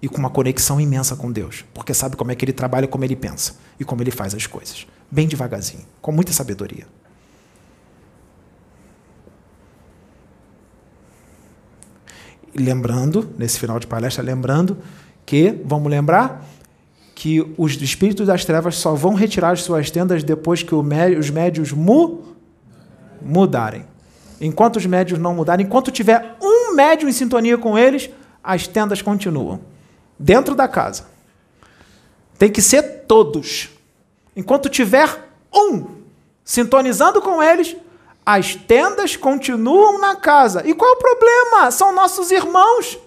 e 0.01 0.07
com 0.07 0.17
uma 0.17 0.29
conexão 0.29 0.79
imensa 0.79 1.15
com 1.15 1.31
Deus, 1.31 1.65
porque 1.73 1.93
sabe 1.93 2.15
como 2.15 2.31
é 2.31 2.35
que 2.35 2.45
ele 2.45 2.53
trabalha, 2.53 2.87
como 2.87 3.03
ele 3.03 3.15
pensa 3.15 3.55
e 3.79 3.83
como 3.83 4.01
ele 4.01 4.11
faz 4.11 4.33
as 4.33 4.47
coisas, 4.47 4.87
bem 5.11 5.27
devagarzinho, 5.27 5.83
com 6.01 6.11
muita 6.11 6.31
sabedoria. 6.31 6.87
Lembrando, 12.55 13.29
nesse 13.37 13.59
final 13.59 13.79
de 13.79 13.87
palestra, 13.87 14.23
lembrando 14.23 14.77
que, 15.25 15.51
vamos 15.63 15.89
lembrar, 15.89 16.45
que 17.13 17.45
os 17.57 17.79
espíritos 17.81 18.27
das 18.27 18.45
trevas 18.45 18.75
só 18.77 18.95
vão 18.95 19.13
retirar 19.13 19.51
as 19.51 19.61
suas 19.61 19.91
tendas 19.91 20.23
depois 20.23 20.63
que 20.63 20.73
os 20.73 21.29
médios 21.29 21.71
mu 21.71 22.23
mudarem. 23.21 23.85
Enquanto 24.41 24.77
os 24.77 24.85
médios 24.85 25.19
não 25.19 25.33
mudarem, 25.33 25.65
enquanto 25.65 25.91
tiver 25.91 26.37
um 26.41 26.73
médio 26.73 27.09
em 27.09 27.11
sintonia 27.11 27.57
com 27.57 27.77
eles, 27.77 28.09
as 28.43 28.67
tendas 28.67 29.01
continuam 29.01 29.59
dentro 30.17 30.55
da 30.55 30.67
casa. 30.67 31.05
Tem 32.37 32.49
que 32.51 32.61
ser 32.61 33.05
todos. 33.05 33.69
Enquanto 34.35 34.69
tiver 34.69 35.29
um 35.53 35.99
sintonizando 36.43 37.21
com 37.21 37.43
eles, 37.43 37.75
as 38.25 38.55
tendas 38.55 39.15
continuam 39.15 39.99
na 39.99 40.15
casa. 40.15 40.63
E 40.65 40.73
qual 40.73 40.91
é 40.91 40.93
o 40.93 40.97
problema? 40.97 41.71
São 41.71 41.93
nossos 41.93 42.31
irmãos. 42.31 42.97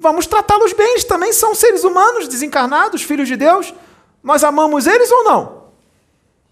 Vamos 0.00 0.26
tratá-los 0.26 0.72
bem, 0.72 0.92
eles 0.92 1.04
também 1.04 1.32
são 1.32 1.54
seres 1.54 1.82
humanos, 1.82 2.28
desencarnados, 2.28 3.02
filhos 3.02 3.28
de 3.28 3.36
Deus. 3.36 3.74
Nós 4.22 4.44
amamos 4.44 4.86
eles 4.86 5.10
ou 5.10 5.24
não? 5.24 5.58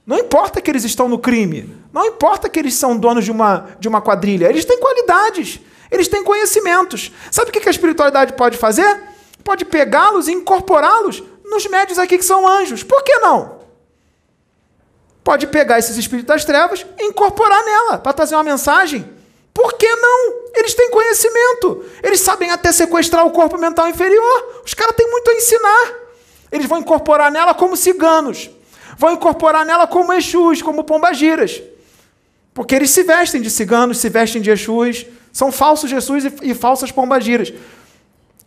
Não 0.04 0.18
importa 0.18 0.60
que 0.60 0.70
eles 0.70 0.84
estão 0.84 1.08
no 1.08 1.18
crime, 1.18 1.76
não 1.96 2.06
importa 2.06 2.48
que 2.48 2.58
eles 2.58 2.74
são 2.74 2.96
donos 2.96 3.24
de 3.24 3.32
uma, 3.32 3.70
de 3.80 3.88
uma 3.88 4.00
quadrilha, 4.00 4.46
eles 4.48 4.64
têm 4.64 4.78
qualidades, 4.78 5.58
eles 5.90 6.06
têm 6.06 6.22
conhecimentos. 6.22 7.10
Sabe 7.30 7.50
o 7.50 7.52
que 7.52 7.68
a 7.68 7.70
espiritualidade 7.70 8.34
pode 8.34 8.56
fazer? 8.56 9.16
pode 9.46 9.64
pegá-los 9.64 10.26
e 10.26 10.32
incorporá-los 10.32 11.22
nos 11.44 11.64
médios 11.68 12.00
aqui 12.00 12.18
que 12.18 12.24
são 12.24 12.48
anjos. 12.48 12.82
Por 12.82 13.04
que 13.04 13.16
não? 13.18 13.60
Pode 15.22 15.46
pegar 15.46 15.78
esses 15.78 15.96
espíritos 15.96 16.26
das 16.26 16.44
trevas 16.44 16.84
e 16.98 17.04
incorporar 17.04 17.64
nela 17.64 17.98
para 17.98 18.12
trazer 18.12 18.34
uma 18.34 18.42
mensagem. 18.42 19.08
Por 19.54 19.74
que 19.74 19.88
não? 19.88 20.50
Eles 20.52 20.74
têm 20.74 20.90
conhecimento. 20.90 21.84
Eles 22.02 22.20
sabem 22.20 22.50
até 22.50 22.72
sequestrar 22.72 23.24
o 23.24 23.30
corpo 23.30 23.56
mental 23.56 23.88
inferior. 23.88 24.62
Os 24.64 24.74
caras 24.74 24.96
têm 24.96 25.08
muito 25.08 25.30
a 25.30 25.34
ensinar. 25.34 25.94
Eles 26.50 26.66
vão 26.66 26.78
incorporar 26.78 27.30
nela 27.30 27.54
como 27.54 27.76
ciganos. 27.76 28.50
Vão 28.98 29.12
incorporar 29.12 29.64
nela 29.64 29.86
como 29.86 30.12
Exus, 30.12 30.60
como 30.60 30.82
pombagiras. 30.82 31.62
Porque 32.56 32.74
eles 32.74 32.90
se 32.90 33.02
vestem 33.02 33.42
de 33.42 33.50
ciganos, 33.50 33.98
se 33.98 34.08
vestem 34.08 34.40
de 34.40 34.50
Exus. 34.50 35.04
São 35.30 35.52
falsos 35.52 35.90
Jesus 35.90 36.24
e, 36.24 36.32
e 36.40 36.54
falsas 36.54 36.90
pombagiras. 36.90 37.52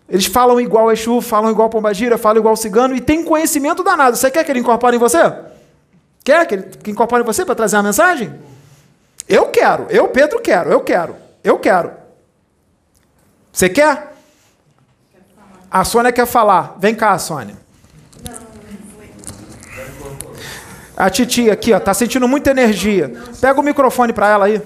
Eles 0.10 0.26
falam 0.26 0.60
igual 0.60 0.92
Exu, 0.92 1.22
falam 1.22 1.52
igual 1.52 1.70
Pombagira, 1.70 2.18
falam 2.18 2.40
igual 2.40 2.56
Cigano 2.56 2.96
e 2.96 3.02
tem 3.02 3.24
conhecimento 3.24 3.84
danado. 3.84 4.18
Você 4.18 4.32
quer 4.32 4.44
que 4.44 4.52
ele 4.52 4.62
incorpore 4.62 4.96
em 4.96 5.00
você? 5.00 5.20
Quer 6.24 6.48
que 6.48 6.56
ele 6.56 6.72
incorpore 6.88 7.22
em 7.22 7.26
você 7.26 7.46
para 7.46 7.54
trazer 7.54 7.78
a 7.78 7.84
mensagem? 7.84 8.34
Eu 9.28 9.50
quero, 9.50 9.86
eu, 9.92 10.08
Pedro, 10.08 10.42
quero, 10.42 10.72
eu 10.72 10.82
quero, 10.82 11.16
eu 11.44 11.60
quero. 11.60 11.92
Você 13.54 13.70
quer? 13.70 14.16
A 15.70 15.86
Sônia 15.86 16.12
quer 16.12 16.26
falar. 16.26 16.78
Vem 16.80 16.96
cá, 16.96 17.16
Sônia. 17.20 17.59
A 21.00 21.10
titia 21.10 21.54
aqui, 21.54 21.72
ó, 21.72 21.80
tá 21.80 21.94
sentindo 21.94 22.28
muita 22.28 22.52
energia. 22.52 23.14
Pega 23.40 23.58
o 23.58 23.64
microfone 23.64 24.12
para 24.12 24.28
ela 24.28 24.46
aí. 24.48 24.62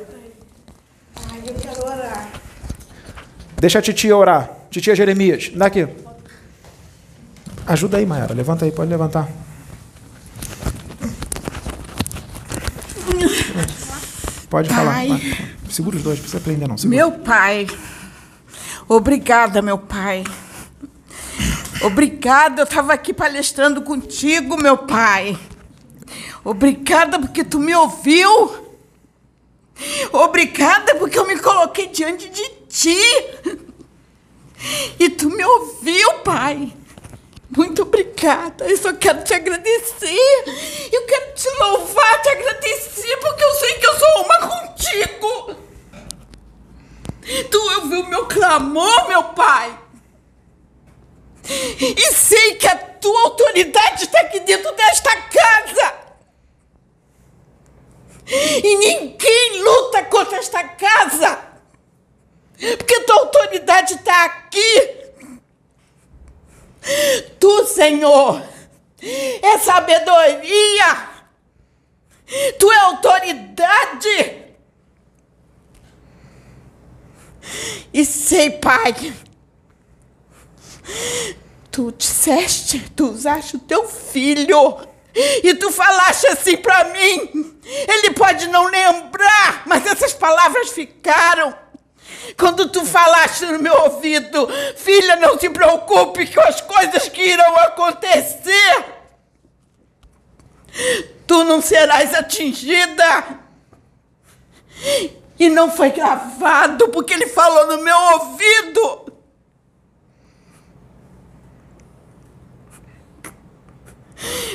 Deixa 3.55 3.77
a 3.77 3.81
titia 3.83 4.17
orar. 4.17 4.49
Titia 4.71 4.95
Jeremias, 4.95 5.51
dá 5.53 5.67
aqui. 5.67 5.87
Ajuda 7.67 7.97
aí, 7.97 8.05
Mayara. 8.07 8.33
Levanta 8.33 8.65
aí, 8.65 8.71
pode 8.71 8.89
levantar. 8.89 9.29
Pode 14.49 14.69
pai, 14.69 14.77
falar. 14.77 15.19
Segura 15.69 15.97
os 15.97 16.03
dois, 16.03 16.17
não 16.17 16.23
precisa 16.23 16.43
prender 16.43 16.67
não. 16.67 16.77
Segura. 16.79 16.97
Meu 16.97 17.11
pai. 17.11 17.67
Obrigada, 18.87 19.61
meu 19.61 19.77
pai. 19.77 20.23
Obrigada, 21.83 22.61
eu 22.61 22.65
estava 22.65 22.91
aqui 22.91 23.13
palestrando 23.13 23.83
contigo, 23.83 24.57
meu 24.59 24.77
pai. 24.77 25.37
Obrigada 26.43 27.19
porque 27.19 27.43
tu 27.43 27.59
me 27.59 27.73
ouviu. 27.75 28.63
Obrigada 30.11 30.95
porque 30.95 31.17
eu 31.17 31.25
me 31.25 31.39
coloquei 31.39 31.87
diante 31.87 32.29
de 32.29 32.49
ti. 32.67 32.99
E 34.99 35.09
tu 35.09 35.29
me 35.29 35.43
ouviu, 35.43 36.13
Pai. 36.19 36.73
Muito 37.55 37.83
obrigada. 37.83 38.65
Eu 38.65 38.77
só 38.77 38.93
quero 38.93 39.23
te 39.23 39.33
agradecer. 39.33 40.89
Eu 40.91 41.05
quero 41.05 41.33
te 41.33 41.49
louvar, 41.59 42.21
te 42.21 42.29
agradecer, 42.29 43.17
porque 43.17 43.43
eu 43.43 43.53
sei 43.55 43.73
que 43.73 43.87
eu 43.87 43.99
sou 43.99 44.23
uma 44.23 44.47
contigo. 44.47 45.55
Tu 47.49 47.57
ouviu 47.75 48.01
o 48.01 48.09
meu 48.09 48.25
clamor, 48.25 49.07
meu 49.07 49.23
Pai. 49.25 49.79
E 51.45 52.11
sei 52.13 52.55
que 52.55 52.67
a 52.67 52.75
tua 52.75 53.21
autoridade 53.23 54.03
está 54.03 54.19
aqui 54.21 54.39
dentro 54.39 54.73
desta 54.75 55.15
casa. 55.15 56.02
E 58.63 58.75
ninguém 58.77 59.61
luta 59.61 60.03
contra 60.05 60.37
esta 60.37 60.63
casa. 60.63 61.39
Porque 62.77 62.99
tua 63.01 63.19
autoridade 63.19 63.93
está 63.93 64.25
aqui. 64.25 65.03
Tu, 67.39 67.65
Senhor, 67.67 68.41
é 69.41 69.57
sabedoria. 69.59 71.09
Tu 72.57 72.71
é 72.71 72.79
autoridade. 72.79 74.43
E 77.93 78.03
sei, 78.03 78.49
Pai, 78.51 79.13
tu 81.69 81.91
disseste, 81.91 82.79
tu 82.95 83.11
usaste 83.11 83.57
o 83.57 83.59
teu 83.59 83.87
filho 83.87 84.92
E 85.15 85.53
tu 85.55 85.71
falaste 85.71 86.25
assim 86.27 86.57
para 86.57 86.85
mim. 86.85 87.59
Ele 87.63 88.11
pode 88.11 88.47
não 88.47 88.65
lembrar, 88.65 89.63
mas 89.65 89.85
essas 89.85 90.13
palavras 90.13 90.69
ficaram. 90.71 91.55
Quando 92.37 92.69
tu 92.69 92.85
falaste 92.85 93.45
no 93.45 93.59
meu 93.59 93.73
ouvido, 93.83 94.47
filha, 94.75 95.15
não 95.17 95.37
se 95.37 95.49
preocupe 95.49 96.27
com 96.33 96.41
as 96.41 96.61
coisas 96.61 97.09
que 97.09 97.21
irão 97.21 97.55
acontecer. 97.57 98.85
Tu 101.27 101.43
não 101.43 101.61
serás 101.61 102.13
atingida. 102.13 103.41
E 105.39 105.49
não 105.49 105.71
foi 105.71 105.91
gravado 105.91 106.89
porque 106.89 107.13
ele 107.13 107.27
falou 107.27 107.67
no 107.67 107.83
meu 107.83 107.97
ouvido. 107.97 109.12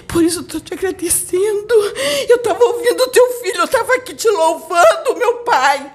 Por 0.06 0.22
isso 0.22 0.40
estou 0.40 0.60
te 0.60 0.74
agradecendo. 0.74 1.74
Eu 2.28 2.36
estava 2.36 2.64
ouvindo 2.64 3.08
teu 3.08 3.26
filho, 3.40 3.58
eu 3.58 3.64
estava 3.64 3.94
aqui 3.94 4.14
te 4.14 4.28
louvando, 4.28 5.16
meu 5.16 5.38
pai. 5.38 5.94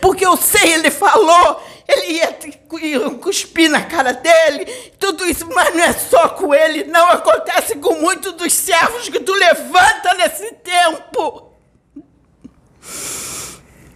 Porque 0.00 0.26
eu 0.26 0.36
sei, 0.36 0.74
ele 0.74 0.90
falou, 0.90 1.62
ele 1.86 2.12
ia, 2.12 2.38
ia 2.82 3.10
cuspir 3.10 3.70
na 3.70 3.82
cara 3.82 4.12
dele, 4.12 4.64
tudo 4.98 5.24
isso, 5.26 5.46
mas 5.52 5.74
não 5.74 5.84
é 5.84 5.92
só 5.92 6.30
com 6.30 6.54
ele, 6.54 6.84
não. 6.84 7.08
Acontece 7.08 7.76
com 7.76 7.94
muitos 7.94 8.32
dos 8.32 8.52
servos 8.52 9.08
que 9.08 9.20
tu 9.20 9.32
levanta 9.32 10.14
nesse 10.14 10.52
tempo. 10.54 11.50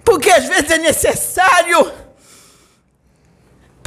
Porque 0.04 0.30
às 0.30 0.44
vezes 0.44 0.70
é 0.70 0.78
necessário 0.78 2.03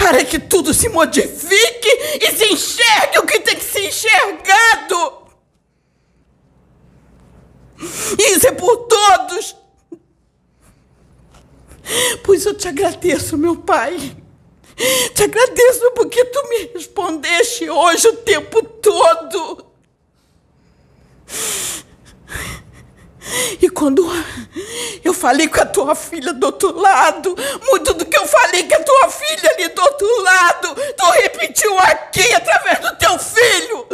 para 0.07 0.23
que 0.23 0.39
tudo 0.39 0.73
se 0.73 0.87
modifique 0.87 1.89
e 2.21 2.31
se 2.31 2.45
enxergue 2.45 3.19
o 3.19 3.25
que 3.25 3.41
tem 3.41 3.57
que 3.57 3.63
ser 3.63 3.87
enxergado. 3.87 5.27
Isso 8.17 8.47
é 8.47 8.53
por 8.53 8.87
todos. 8.87 9.53
Pois 12.23 12.45
eu 12.45 12.53
te 12.53 12.69
agradeço, 12.69 13.37
meu 13.37 13.57
Pai. 13.57 14.15
Te 15.13 15.23
agradeço 15.23 15.91
porque 15.91 16.23
tu 16.23 16.47
me 16.47 16.71
respondeste 16.73 17.69
hoje 17.69 18.07
o 18.07 18.15
tempo 18.15 18.63
todo. 18.63 19.65
E 23.61 23.69
quando 23.69 24.05
eu 25.03 25.13
falei 25.13 25.47
com 25.47 25.61
a 25.61 25.65
tua 25.65 25.95
filha 25.95 26.33
do 26.33 26.45
outro 26.45 26.77
lado, 26.79 27.35
muito 27.67 27.93
do 27.93 28.05
que 28.05 28.17
eu 28.17 28.25
falei 28.25 28.63
com 28.63 28.75
a 28.75 28.83
tua 28.83 29.09
filha 29.09 29.51
ali 29.51 29.67
do 29.69 29.81
outro 29.81 30.21
lado, 30.21 30.75
tu 30.95 31.05
repetiu 31.11 31.77
aqui 31.79 32.33
através 32.33 32.79
do 32.79 32.95
teu 32.97 33.19
filho. 33.19 33.87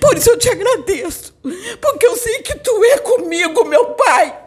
Por 0.00 0.16
isso 0.16 0.30
eu 0.30 0.38
te 0.38 0.48
agradeço, 0.48 1.34
porque 1.80 2.06
eu 2.06 2.16
sei 2.16 2.42
que 2.42 2.54
tu 2.56 2.84
é 2.84 2.98
comigo, 2.98 3.64
meu 3.64 3.86
pai. 3.94 4.38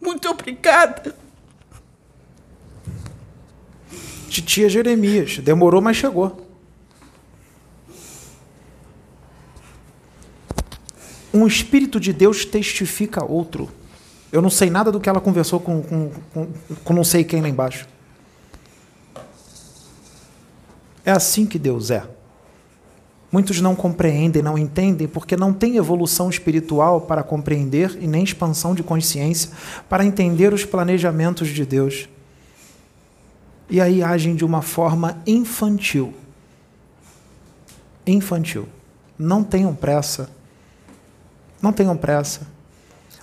Muito 0.00 0.28
obrigada. 0.28 1.14
Titia 4.28 4.68
Jeremias, 4.68 5.38
demorou, 5.38 5.80
mas 5.80 5.96
chegou. 5.96 6.51
Um 11.32 11.46
Espírito 11.46 11.98
de 11.98 12.12
Deus 12.12 12.44
testifica 12.44 13.24
outro. 13.24 13.70
Eu 14.30 14.40
não 14.40 14.50
sei 14.50 14.70
nada 14.70 14.90
do 14.90 15.00
que 15.00 15.08
ela 15.08 15.20
conversou 15.20 15.60
com, 15.60 15.82
com, 15.82 16.10
com, 16.32 16.48
com 16.84 16.94
não 16.94 17.04
sei 17.04 17.24
quem 17.24 17.40
lá 17.40 17.48
embaixo. 17.48 17.86
É 21.04 21.10
assim 21.10 21.44
que 21.44 21.58
Deus 21.58 21.90
é. 21.90 22.04
Muitos 23.30 23.62
não 23.62 23.74
compreendem, 23.74 24.42
não 24.42 24.58
entendem, 24.58 25.08
porque 25.08 25.36
não 25.36 25.54
tem 25.54 25.76
evolução 25.76 26.28
espiritual 26.28 27.00
para 27.00 27.22
compreender 27.22 27.96
e 27.98 28.06
nem 28.06 28.22
expansão 28.22 28.74
de 28.74 28.82
consciência 28.82 29.50
para 29.88 30.04
entender 30.04 30.52
os 30.52 30.66
planejamentos 30.66 31.48
de 31.48 31.64
Deus. 31.64 32.08
E 33.70 33.80
aí 33.80 34.02
agem 34.02 34.36
de 34.36 34.44
uma 34.44 34.60
forma 34.60 35.22
infantil. 35.26 36.12
Infantil. 38.06 38.68
Não 39.18 39.42
tenham 39.42 39.74
pressa. 39.74 40.28
Não 41.62 41.72
tenham 41.72 41.96
pressa. 41.96 42.40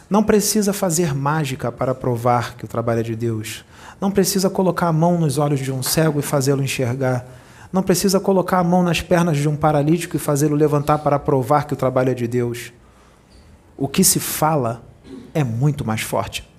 Não 0.09 0.23
precisa 0.23 0.71
fazer 0.73 1.13
mágica 1.13 1.71
para 1.71 1.93
provar 1.93 2.55
que 2.55 2.65
o 2.65 2.67
trabalho 2.67 3.01
é 3.01 3.03
de 3.03 3.15
Deus. 3.15 3.65
Não 4.01 4.09
precisa 4.09 4.49
colocar 4.49 4.87
a 4.87 4.93
mão 4.93 5.19
nos 5.19 5.37
olhos 5.37 5.59
de 5.59 5.71
um 5.71 5.83
cego 5.83 6.19
e 6.19 6.23
fazê-lo 6.23 6.63
enxergar. 6.63 7.25
Não 7.71 7.83
precisa 7.83 8.19
colocar 8.19 8.59
a 8.59 8.63
mão 8.63 8.81
nas 8.81 9.01
pernas 9.01 9.37
de 9.37 9.47
um 9.47 9.55
paralítico 9.55 10.15
e 10.15 10.19
fazê-lo 10.19 10.55
levantar 10.55 10.99
para 10.99 11.19
provar 11.19 11.67
que 11.67 11.73
o 11.73 11.77
trabalho 11.77 12.09
é 12.09 12.15
de 12.15 12.27
Deus. 12.27 12.71
O 13.77 13.87
que 13.87 14.03
se 14.03 14.19
fala 14.19 14.81
é 15.33 15.43
muito 15.43 15.85
mais 15.85 16.01
forte. 16.01 16.49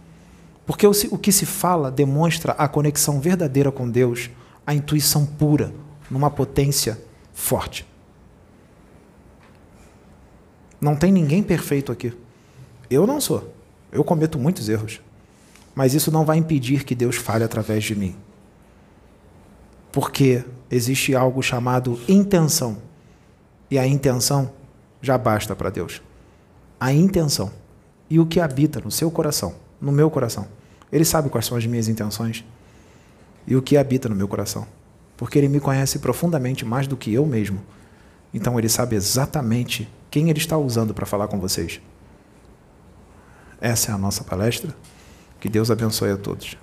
Porque 0.65 0.87
o 0.87 1.19
que 1.19 1.33
se 1.33 1.45
fala 1.45 1.91
demonstra 1.91 2.53
a 2.53 2.69
conexão 2.69 3.21
verdadeira 3.21 3.73
com 3.73 3.91
Deus, 3.91 4.31
a 4.65 4.73
intuição 4.73 5.27
pura, 5.27 5.73
numa 6.09 6.31
potência 6.31 7.01
forte. 7.33 7.90
Não 10.81 10.97
tem 10.97 11.13
ninguém 11.13 11.43
perfeito 11.43 11.93
aqui. 11.93 12.13
Eu 12.89 13.07
não 13.07 13.21
sou. 13.21 13.53
Eu 13.93 14.03
cometo 14.03 14.39
muitos 14.39 14.69
erros. 14.69 15.01
Mas 15.75 15.95
isso 15.95 16.11
não 16.11 16.25
vai 16.25 16.39
impedir 16.39 16.85
que 16.85 16.95
Deus 16.95 17.17
fale 17.17 17.45
através 17.45 17.85
de 17.85 17.95
mim. 17.95 18.17
Porque 19.93 20.45
existe 20.71 21.15
algo 21.15 21.43
chamado 21.43 22.01
intenção. 22.09 22.79
E 23.71 23.79
a 23.79 23.87
intenção 23.87 24.51
já 25.03 25.17
basta 25.19 25.55
para 25.55 25.71
Deus. 25.71 26.03
A 26.79 26.93
intenção. 26.93 27.53
E 28.09 28.19
o 28.19 28.27
que 28.27 28.41
habita 28.41 28.81
no 28.81 28.91
seu 28.91 29.11
coração, 29.11 29.55
no 29.81 29.93
meu 29.93 30.11
coração. 30.11 30.49
Ele 30.91 31.05
sabe 31.05 31.29
quais 31.29 31.47
são 31.47 31.57
as 31.57 31.67
minhas 31.67 31.89
intenções. 31.89 32.45
E 33.47 33.55
o 33.55 33.63
que 33.63 33.77
habita 33.77 34.09
no 34.09 34.17
meu 34.17 34.27
coração. 34.27 34.67
Porque 35.17 35.39
ele 35.39 35.49
me 35.49 35.61
conhece 35.61 35.99
profundamente 35.99 36.65
mais 36.65 36.87
do 36.87 36.97
que 36.97 37.13
eu 37.13 37.27
mesmo. 37.27 37.61
Então 38.33 38.59
ele 38.59 38.69
sabe 38.69 38.97
exatamente 38.97 39.89
quem 40.11 40.31
ele 40.31 40.39
está 40.39 40.57
usando 40.57 40.95
para 40.95 41.07
falar 41.07 41.29
com 41.29 41.39
vocês. 41.39 41.81
Essa 43.61 43.91
é 43.91 43.95
a 43.95 43.99
nossa 43.99 44.25
palestra. 44.25 44.75
Que 45.41 45.49
Deus 45.49 45.71
abençoe 45.71 46.11
a 46.13 46.17
todos. 46.17 46.57